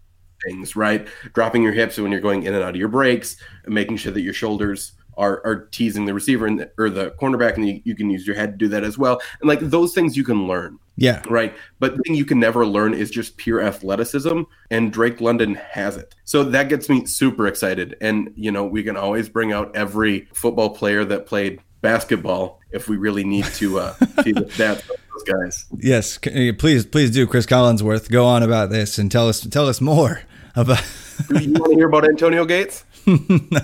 things, 0.45 0.77
right? 0.77 1.07
Dropping 1.35 1.63
your 1.63 1.73
hips 1.73 1.99
when 1.99 2.13
you're 2.13 2.21
going 2.21 2.45
in 2.45 2.55
and 2.55 2.63
out 2.63 2.71
of 2.71 2.77
your 2.77 2.89
breaks, 2.89 3.37
making 3.67 3.97
sure 3.97 4.13
that 4.13 4.21
your 4.21 4.35
shoulders 4.35 4.93
are, 5.17 5.45
are 5.45 5.67
teasing 5.67 6.05
the 6.05 6.15
receiver 6.15 6.47
and 6.47 6.61
the, 6.61 6.71
or 6.79 6.91
the 6.91 7.11
cornerback, 7.13 7.55
and 7.55 7.69
you, 7.69 7.81
you 7.85 7.95
can 7.95 8.11
use 8.11 8.27
your 8.27 8.37
head 8.37 8.53
to 8.53 8.57
do 8.57 8.69
that 8.69 8.85
as 8.85 8.99
well. 8.99 9.21
And 9.41 9.49
like 9.49 9.61
those 9.61 9.93
things 9.93 10.17
you 10.17 10.25
can 10.25 10.47
learn. 10.47 10.79
Yeah. 10.97 11.23
Right. 11.29 11.55
But 11.79 11.97
the 11.97 12.03
thing 12.03 12.15
you 12.15 12.25
can 12.25 12.41
never 12.41 12.67
learn 12.67 12.95
is 12.95 13.11
just 13.11 13.37
pure 13.37 13.61
athleticism. 13.61 14.43
And 14.71 14.93
Drake 14.93 15.21
London 15.21 15.55
has 15.55 15.97
it. 15.97 16.15
So 16.25 16.43
that 16.45 16.69
gets 16.69 16.89
me 16.89 17.05
super 17.05 17.47
excited. 17.47 17.97
And, 18.01 18.33
you 18.35 18.51
know, 18.51 18.65
we 18.65 18.83
can 18.83 18.97
always 18.97 19.29
bring 19.29 19.53
out 19.53 19.75
every 19.77 20.29
football 20.33 20.71
player 20.71 21.05
that 21.05 21.27
played 21.27 21.61
basketball 21.83 22.61
if 22.73 22.89
we 22.89 22.97
really 22.97 23.25
need 23.25 23.45
to 23.45 23.79
uh, 23.79 23.93
see 24.25 24.33
the 24.33 24.47
stats 24.47 24.89
those 24.89 25.23
guys. 25.25 25.67
Yes. 25.79 26.19
Please, 26.19 26.87
please 26.87 27.11
do. 27.11 27.27
Chris 27.27 27.47
Collinsworth, 27.47 28.11
go 28.11 28.25
on 28.25 28.43
about 28.43 28.71
this 28.71 28.99
and 28.99 29.13
tell 29.13 29.29
us, 29.29 29.43
tell 29.43 29.69
us 29.69 29.83
more 29.83 30.23
about. 30.55 30.83
you 31.31 31.53
want 31.53 31.73
to 31.73 31.77
hear 31.77 31.89
about 31.89 32.09
Antonio 32.09 32.47
Gates? 32.47 32.85
no, 33.51 33.61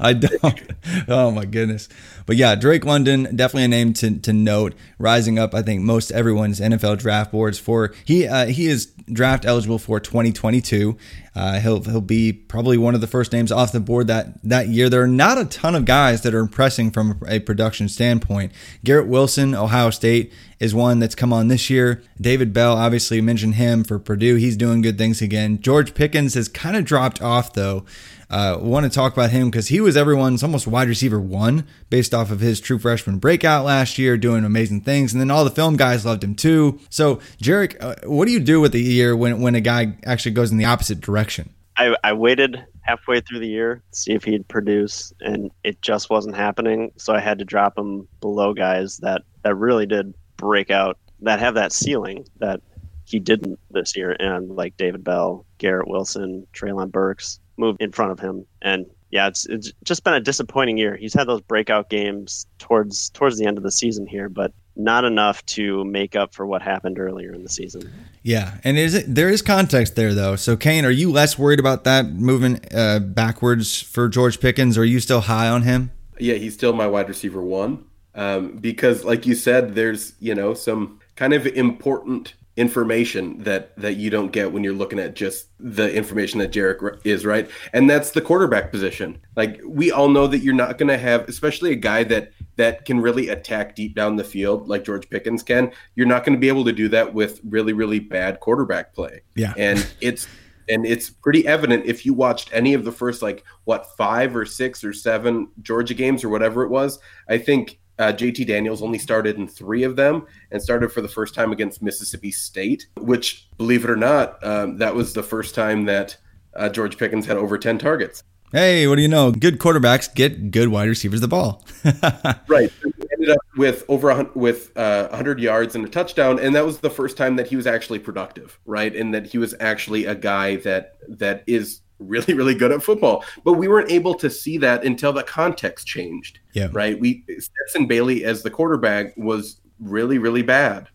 I 0.00 0.14
don't. 0.14 0.62
Oh 1.06 1.30
my 1.30 1.44
goodness. 1.44 1.88
But 2.26 2.36
yeah, 2.36 2.56
Drake 2.56 2.84
London, 2.84 3.36
definitely 3.36 3.64
a 3.64 3.68
name 3.68 3.92
to, 3.94 4.18
to 4.18 4.32
note. 4.32 4.74
Rising 4.98 5.38
up, 5.38 5.54
I 5.54 5.62
think 5.62 5.82
most 5.82 6.10
everyone's 6.10 6.60
NFL 6.60 6.98
draft 6.98 7.30
boards 7.30 7.58
for 7.58 7.94
he 8.04 8.26
uh, 8.26 8.46
he 8.46 8.66
is 8.66 8.86
draft 9.12 9.44
eligible 9.44 9.78
for 9.78 10.00
2022. 10.00 10.96
Uh, 11.34 11.60
he'll 11.60 11.82
he'll 11.84 12.00
be 12.00 12.32
probably 12.32 12.76
one 12.76 12.94
of 12.94 13.00
the 13.00 13.06
first 13.06 13.32
names 13.32 13.52
off 13.52 13.70
the 13.72 13.80
board 13.80 14.08
that 14.08 14.42
that 14.42 14.68
year. 14.68 14.88
There 14.88 15.02
are 15.02 15.06
not 15.06 15.38
a 15.38 15.44
ton 15.44 15.74
of 15.74 15.84
guys 15.84 16.22
that 16.22 16.34
are 16.34 16.40
impressing 16.40 16.90
from 16.90 17.20
a 17.28 17.38
production 17.38 17.88
standpoint. 17.88 18.52
Garrett 18.84 19.06
Wilson, 19.06 19.54
Ohio 19.54 19.90
State, 19.90 20.32
is 20.58 20.74
one 20.74 20.98
that's 20.98 21.14
come 21.14 21.32
on 21.32 21.48
this 21.48 21.70
year. 21.70 22.02
David 22.20 22.52
Bell, 22.52 22.76
obviously 22.76 23.20
mentioned 23.20 23.54
him 23.54 23.84
for 23.84 23.98
Purdue. 23.98 24.36
He's 24.36 24.56
doing 24.56 24.82
good 24.82 24.98
things 24.98 25.22
again. 25.22 25.60
George 25.60 25.94
Pickens 25.94 26.34
has 26.34 26.48
kind 26.48 26.76
of 26.76 26.84
dropped 26.84 27.22
off 27.22 27.52
though. 27.52 27.84
Uh, 28.30 28.56
want 28.60 28.84
to 28.84 28.90
talk 28.90 29.12
about 29.12 29.30
him 29.30 29.50
because 29.50 29.68
he 29.68 29.80
was 29.80 29.96
everyone's 29.96 30.42
almost 30.44 30.66
wide 30.66 30.86
receiver 30.86 31.20
one 31.20 31.66
based 31.88 32.14
off 32.14 32.30
of 32.30 32.38
his 32.38 32.60
true 32.60 32.78
freshman 32.78 33.18
breakout 33.18 33.64
last 33.64 33.98
year, 33.98 34.16
doing 34.16 34.44
amazing 34.44 34.80
things. 34.80 35.12
And 35.12 35.20
then 35.20 35.32
all 35.32 35.44
the 35.44 35.50
film 35.50 35.76
guys 35.76 36.06
loved 36.06 36.22
him 36.22 36.36
too. 36.36 36.78
So, 36.90 37.16
Jerrick, 37.42 37.76
uh, 37.80 37.96
what 38.04 38.26
do 38.26 38.32
you 38.32 38.38
do 38.38 38.60
with 38.60 38.70
the 38.70 38.80
year 38.80 39.16
when, 39.16 39.40
when 39.40 39.56
a 39.56 39.60
guy 39.60 39.96
actually 40.04 40.32
goes 40.32 40.52
in 40.52 40.58
the 40.58 40.64
opposite 40.64 41.00
direction? 41.00 41.50
I, 41.76 41.96
I 42.04 42.12
waited 42.12 42.64
halfway 42.82 43.20
through 43.20 43.40
the 43.40 43.48
year 43.48 43.82
to 43.90 43.98
see 43.98 44.12
if 44.12 44.22
he'd 44.22 44.46
produce, 44.46 45.12
and 45.20 45.50
it 45.64 45.82
just 45.82 46.08
wasn't 46.08 46.36
happening. 46.36 46.92
So 46.98 47.12
I 47.12 47.20
had 47.20 47.38
to 47.40 47.44
drop 47.44 47.76
him 47.76 48.06
below 48.20 48.54
guys 48.54 48.98
that, 48.98 49.22
that 49.42 49.56
really 49.56 49.86
did 49.86 50.14
break 50.36 50.70
out, 50.70 50.98
that 51.22 51.40
have 51.40 51.54
that 51.54 51.72
ceiling 51.72 52.26
that 52.38 52.60
he 53.04 53.18
didn't 53.18 53.58
this 53.70 53.96
year, 53.96 54.16
and 54.20 54.50
like 54.50 54.76
David 54.76 55.02
Bell, 55.02 55.44
Garrett 55.58 55.88
Wilson, 55.88 56.46
Treylon 56.52 56.92
Burks 56.92 57.40
move 57.60 57.76
in 57.78 57.92
front 57.92 58.12
of 58.12 58.18
him. 58.18 58.46
And 58.62 58.86
yeah, 59.10 59.26
it's 59.26 59.46
it's 59.46 59.72
just 59.84 60.04
been 60.04 60.14
a 60.14 60.20
disappointing 60.20 60.78
year. 60.78 60.96
He's 60.96 61.14
had 61.14 61.26
those 61.26 61.40
breakout 61.40 61.90
games 61.90 62.46
towards 62.58 63.10
towards 63.10 63.38
the 63.38 63.46
end 63.46 63.58
of 63.58 63.64
the 63.64 63.70
season 63.70 64.06
here, 64.06 64.28
but 64.28 64.52
not 64.76 65.04
enough 65.04 65.44
to 65.44 65.84
make 65.84 66.16
up 66.16 66.34
for 66.34 66.46
what 66.46 66.62
happened 66.62 66.98
earlier 66.98 67.32
in 67.32 67.42
the 67.42 67.48
season. 67.48 67.90
Yeah, 68.22 68.58
and 68.64 68.78
is 68.78 68.94
it, 68.94 69.12
there 69.12 69.28
is 69.28 69.42
context 69.42 69.96
there 69.96 70.14
though. 70.14 70.36
So 70.36 70.56
Kane, 70.56 70.84
are 70.84 70.90
you 70.90 71.10
less 71.10 71.38
worried 71.38 71.60
about 71.60 71.84
that 71.84 72.06
moving 72.06 72.60
uh, 72.72 73.00
backwards 73.00 73.82
for 73.82 74.08
George 74.08 74.40
Pickens? 74.40 74.78
Or 74.78 74.82
are 74.82 74.84
you 74.84 75.00
still 75.00 75.22
high 75.22 75.48
on 75.48 75.62
him? 75.62 75.90
Yeah, 76.18 76.34
he's 76.34 76.54
still 76.54 76.72
my 76.72 76.86
wide 76.86 77.08
receiver 77.08 77.42
one 77.42 77.84
um, 78.14 78.58
because, 78.58 79.04
like 79.04 79.26
you 79.26 79.34
said, 79.34 79.74
there's 79.74 80.14
you 80.20 80.34
know 80.34 80.54
some 80.54 81.00
kind 81.16 81.32
of 81.32 81.46
important 81.46 82.34
information 82.56 83.42
that 83.44 83.76
that 83.78 83.94
you 83.94 84.10
don't 84.10 84.32
get 84.32 84.52
when 84.52 84.64
you're 84.64 84.74
looking 84.74 84.98
at 84.98 85.14
just 85.14 85.46
the 85.58 85.92
information 85.94 86.40
that 86.40 86.50
Jerrick 86.50 87.00
is 87.04 87.24
right? 87.24 87.48
And 87.72 87.88
that's 87.88 88.10
the 88.10 88.20
quarterback 88.20 88.70
position. 88.70 89.18
Like 89.36 89.60
we 89.64 89.90
all 89.92 90.08
know 90.08 90.26
that 90.26 90.40
you're 90.40 90.54
not 90.54 90.76
going 90.76 90.88
to 90.88 90.98
have 90.98 91.28
especially 91.28 91.72
a 91.72 91.76
guy 91.76 92.04
that 92.04 92.32
that 92.56 92.84
can 92.84 93.00
really 93.00 93.28
attack 93.28 93.76
deep 93.76 93.94
down 93.94 94.16
the 94.16 94.24
field 94.24 94.68
like 94.68 94.84
George 94.84 95.08
Pickens 95.08 95.42
can 95.42 95.70
you're 95.94 96.06
not 96.06 96.24
going 96.24 96.34
to 96.34 96.40
be 96.40 96.48
able 96.48 96.64
to 96.64 96.72
do 96.72 96.88
that 96.88 97.14
with 97.14 97.40
really 97.44 97.72
really 97.72 98.00
bad 98.00 98.40
quarterback 98.40 98.92
play. 98.94 99.22
Yeah. 99.36 99.54
And 99.56 99.88
it's 100.00 100.26
and 100.68 100.84
it's 100.84 101.08
pretty 101.08 101.46
evident 101.46 101.86
if 101.86 102.04
you 102.04 102.14
watched 102.14 102.50
any 102.52 102.74
of 102.74 102.84
the 102.84 102.92
first 102.92 103.22
like 103.22 103.44
what 103.64 103.86
five 103.96 104.34
or 104.34 104.44
six 104.44 104.82
or 104.82 104.92
seven 104.92 105.48
Georgia 105.62 105.94
games 105.94 106.24
or 106.24 106.28
whatever 106.28 106.64
it 106.64 106.68
was 106.68 106.98
I 107.28 107.38
think 107.38 107.78
uh, 108.00 108.12
JT 108.12 108.46
Daniels 108.46 108.82
only 108.82 108.98
started 108.98 109.36
in 109.36 109.46
three 109.46 109.82
of 109.82 109.94
them 109.94 110.26
and 110.50 110.62
started 110.62 110.90
for 110.90 111.02
the 111.02 111.08
first 111.08 111.34
time 111.34 111.52
against 111.52 111.82
Mississippi 111.82 112.30
State, 112.30 112.86
which, 112.96 113.46
believe 113.58 113.84
it 113.84 113.90
or 113.90 113.96
not, 113.96 114.42
um, 114.44 114.78
that 114.78 114.94
was 114.94 115.12
the 115.12 115.22
first 115.22 115.54
time 115.54 115.84
that 115.84 116.16
uh, 116.54 116.70
George 116.70 116.96
Pickens 116.96 117.26
had 117.26 117.36
over 117.36 117.58
10 117.58 117.78
targets. 117.78 118.22
Hey, 118.52 118.86
what 118.86 118.96
do 118.96 119.02
you 119.02 119.08
know? 119.08 119.30
Good 119.30 119.58
quarterbacks 119.58 120.12
get 120.12 120.50
good 120.50 120.68
wide 120.68 120.88
receivers 120.88 121.20
the 121.20 121.28
ball. 121.28 121.62
right. 122.48 122.72
He 122.82 123.06
ended 123.12 123.30
up 123.30 123.38
with 123.56 123.84
over 123.88 124.10
a, 124.10 124.28
with 124.34 124.76
uh, 124.76 125.06
100 125.08 125.38
yards 125.38 125.76
and 125.76 125.84
a 125.84 125.88
touchdown, 125.88 126.40
and 126.40 126.54
that 126.56 126.64
was 126.64 126.78
the 126.78 126.90
first 126.90 127.16
time 127.18 127.36
that 127.36 127.46
he 127.46 127.54
was 127.54 127.66
actually 127.66 127.98
productive, 127.98 128.58
right? 128.64 128.96
And 128.96 129.14
that 129.14 129.26
he 129.26 129.38
was 129.38 129.54
actually 129.60 130.06
a 130.06 130.16
guy 130.16 130.56
that 130.56 130.94
that 131.06 131.44
is 131.46 131.82
really, 132.00 132.34
really 132.34 132.54
good 132.54 132.72
at 132.72 132.82
football. 132.82 133.24
But 133.44 133.54
we 133.54 133.68
weren't 133.68 133.90
able 133.90 134.14
to 134.14 134.30
see 134.30 134.58
that 134.58 134.84
until 134.84 135.12
the 135.12 135.22
context 135.22 135.86
changed. 135.86 136.40
Yeah. 136.52 136.68
Right. 136.72 136.98
We 136.98 137.24
Stetson 137.28 137.86
Bailey 137.86 138.24
as 138.24 138.42
the 138.42 138.50
quarterback 138.50 139.16
was 139.16 139.60
really, 139.78 140.18
really 140.18 140.42
bad. 140.42 140.88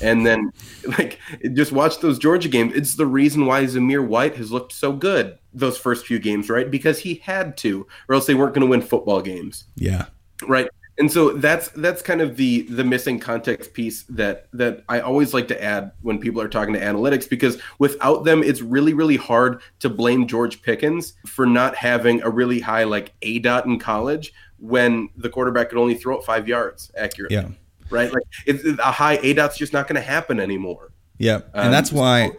And 0.00 0.26
then 0.26 0.52
like 0.98 1.18
just 1.52 1.72
watch 1.72 2.00
those 2.00 2.18
Georgia 2.18 2.48
games. 2.48 2.74
It's 2.74 2.96
the 2.96 3.06
reason 3.06 3.46
why 3.46 3.64
Zamir 3.64 4.06
White 4.06 4.36
has 4.36 4.50
looked 4.50 4.72
so 4.72 4.92
good 4.92 5.38
those 5.52 5.78
first 5.78 6.06
few 6.06 6.18
games, 6.18 6.50
right? 6.50 6.70
Because 6.70 6.98
he 7.00 7.16
had 7.16 7.56
to, 7.58 7.86
or 8.08 8.14
else 8.14 8.26
they 8.26 8.34
weren't 8.34 8.54
going 8.54 8.66
to 8.66 8.70
win 8.70 8.82
football 8.82 9.20
games. 9.20 9.64
Yeah. 9.76 10.06
Right 10.46 10.68
and 10.98 11.10
so 11.10 11.30
that's 11.30 11.68
that's 11.70 12.02
kind 12.02 12.20
of 12.20 12.36
the 12.36 12.62
the 12.62 12.84
missing 12.84 13.18
context 13.20 13.72
piece 13.72 14.02
that 14.04 14.48
that 14.52 14.82
I 14.88 15.00
always 15.00 15.32
like 15.32 15.48
to 15.48 15.62
add 15.62 15.92
when 16.02 16.18
people 16.18 16.42
are 16.42 16.48
talking 16.48 16.74
to 16.74 16.80
analytics 16.80 17.28
because 17.28 17.60
without 17.78 18.24
them 18.24 18.42
it's 18.42 18.60
really 18.60 18.94
really 18.94 19.16
hard 19.16 19.60
to 19.80 19.88
blame 19.88 20.26
George 20.26 20.60
Pickens 20.62 21.14
for 21.26 21.46
not 21.46 21.76
having 21.76 22.20
a 22.22 22.30
really 22.30 22.60
high 22.60 22.84
like 22.84 23.12
A 23.22 23.38
dot 23.38 23.66
in 23.66 23.78
college 23.78 24.32
when 24.58 25.08
the 25.16 25.28
quarterback 25.28 25.68
could 25.68 25.78
only 25.78 25.94
throw 25.94 26.18
it 26.18 26.24
5 26.24 26.48
yards 26.48 26.90
accurately. 26.96 27.36
Yeah. 27.36 27.48
Right? 27.90 28.12
Like 28.12 28.24
it's 28.44 28.64
a 28.80 28.90
high 28.90 29.18
A 29.22 29.32
dot's 29.34 29.56
just 29.56 29.72
not 29.72 29.86
going 29.86 29.94
to 29.94 30.06
happen 30.06 30.40
anymore. 30.40 30.90
Yeah. 31.16 31.42
And 31.54 31.66
um, 31.66 31.70
that's 31.70 31.92
why 31.92 32.32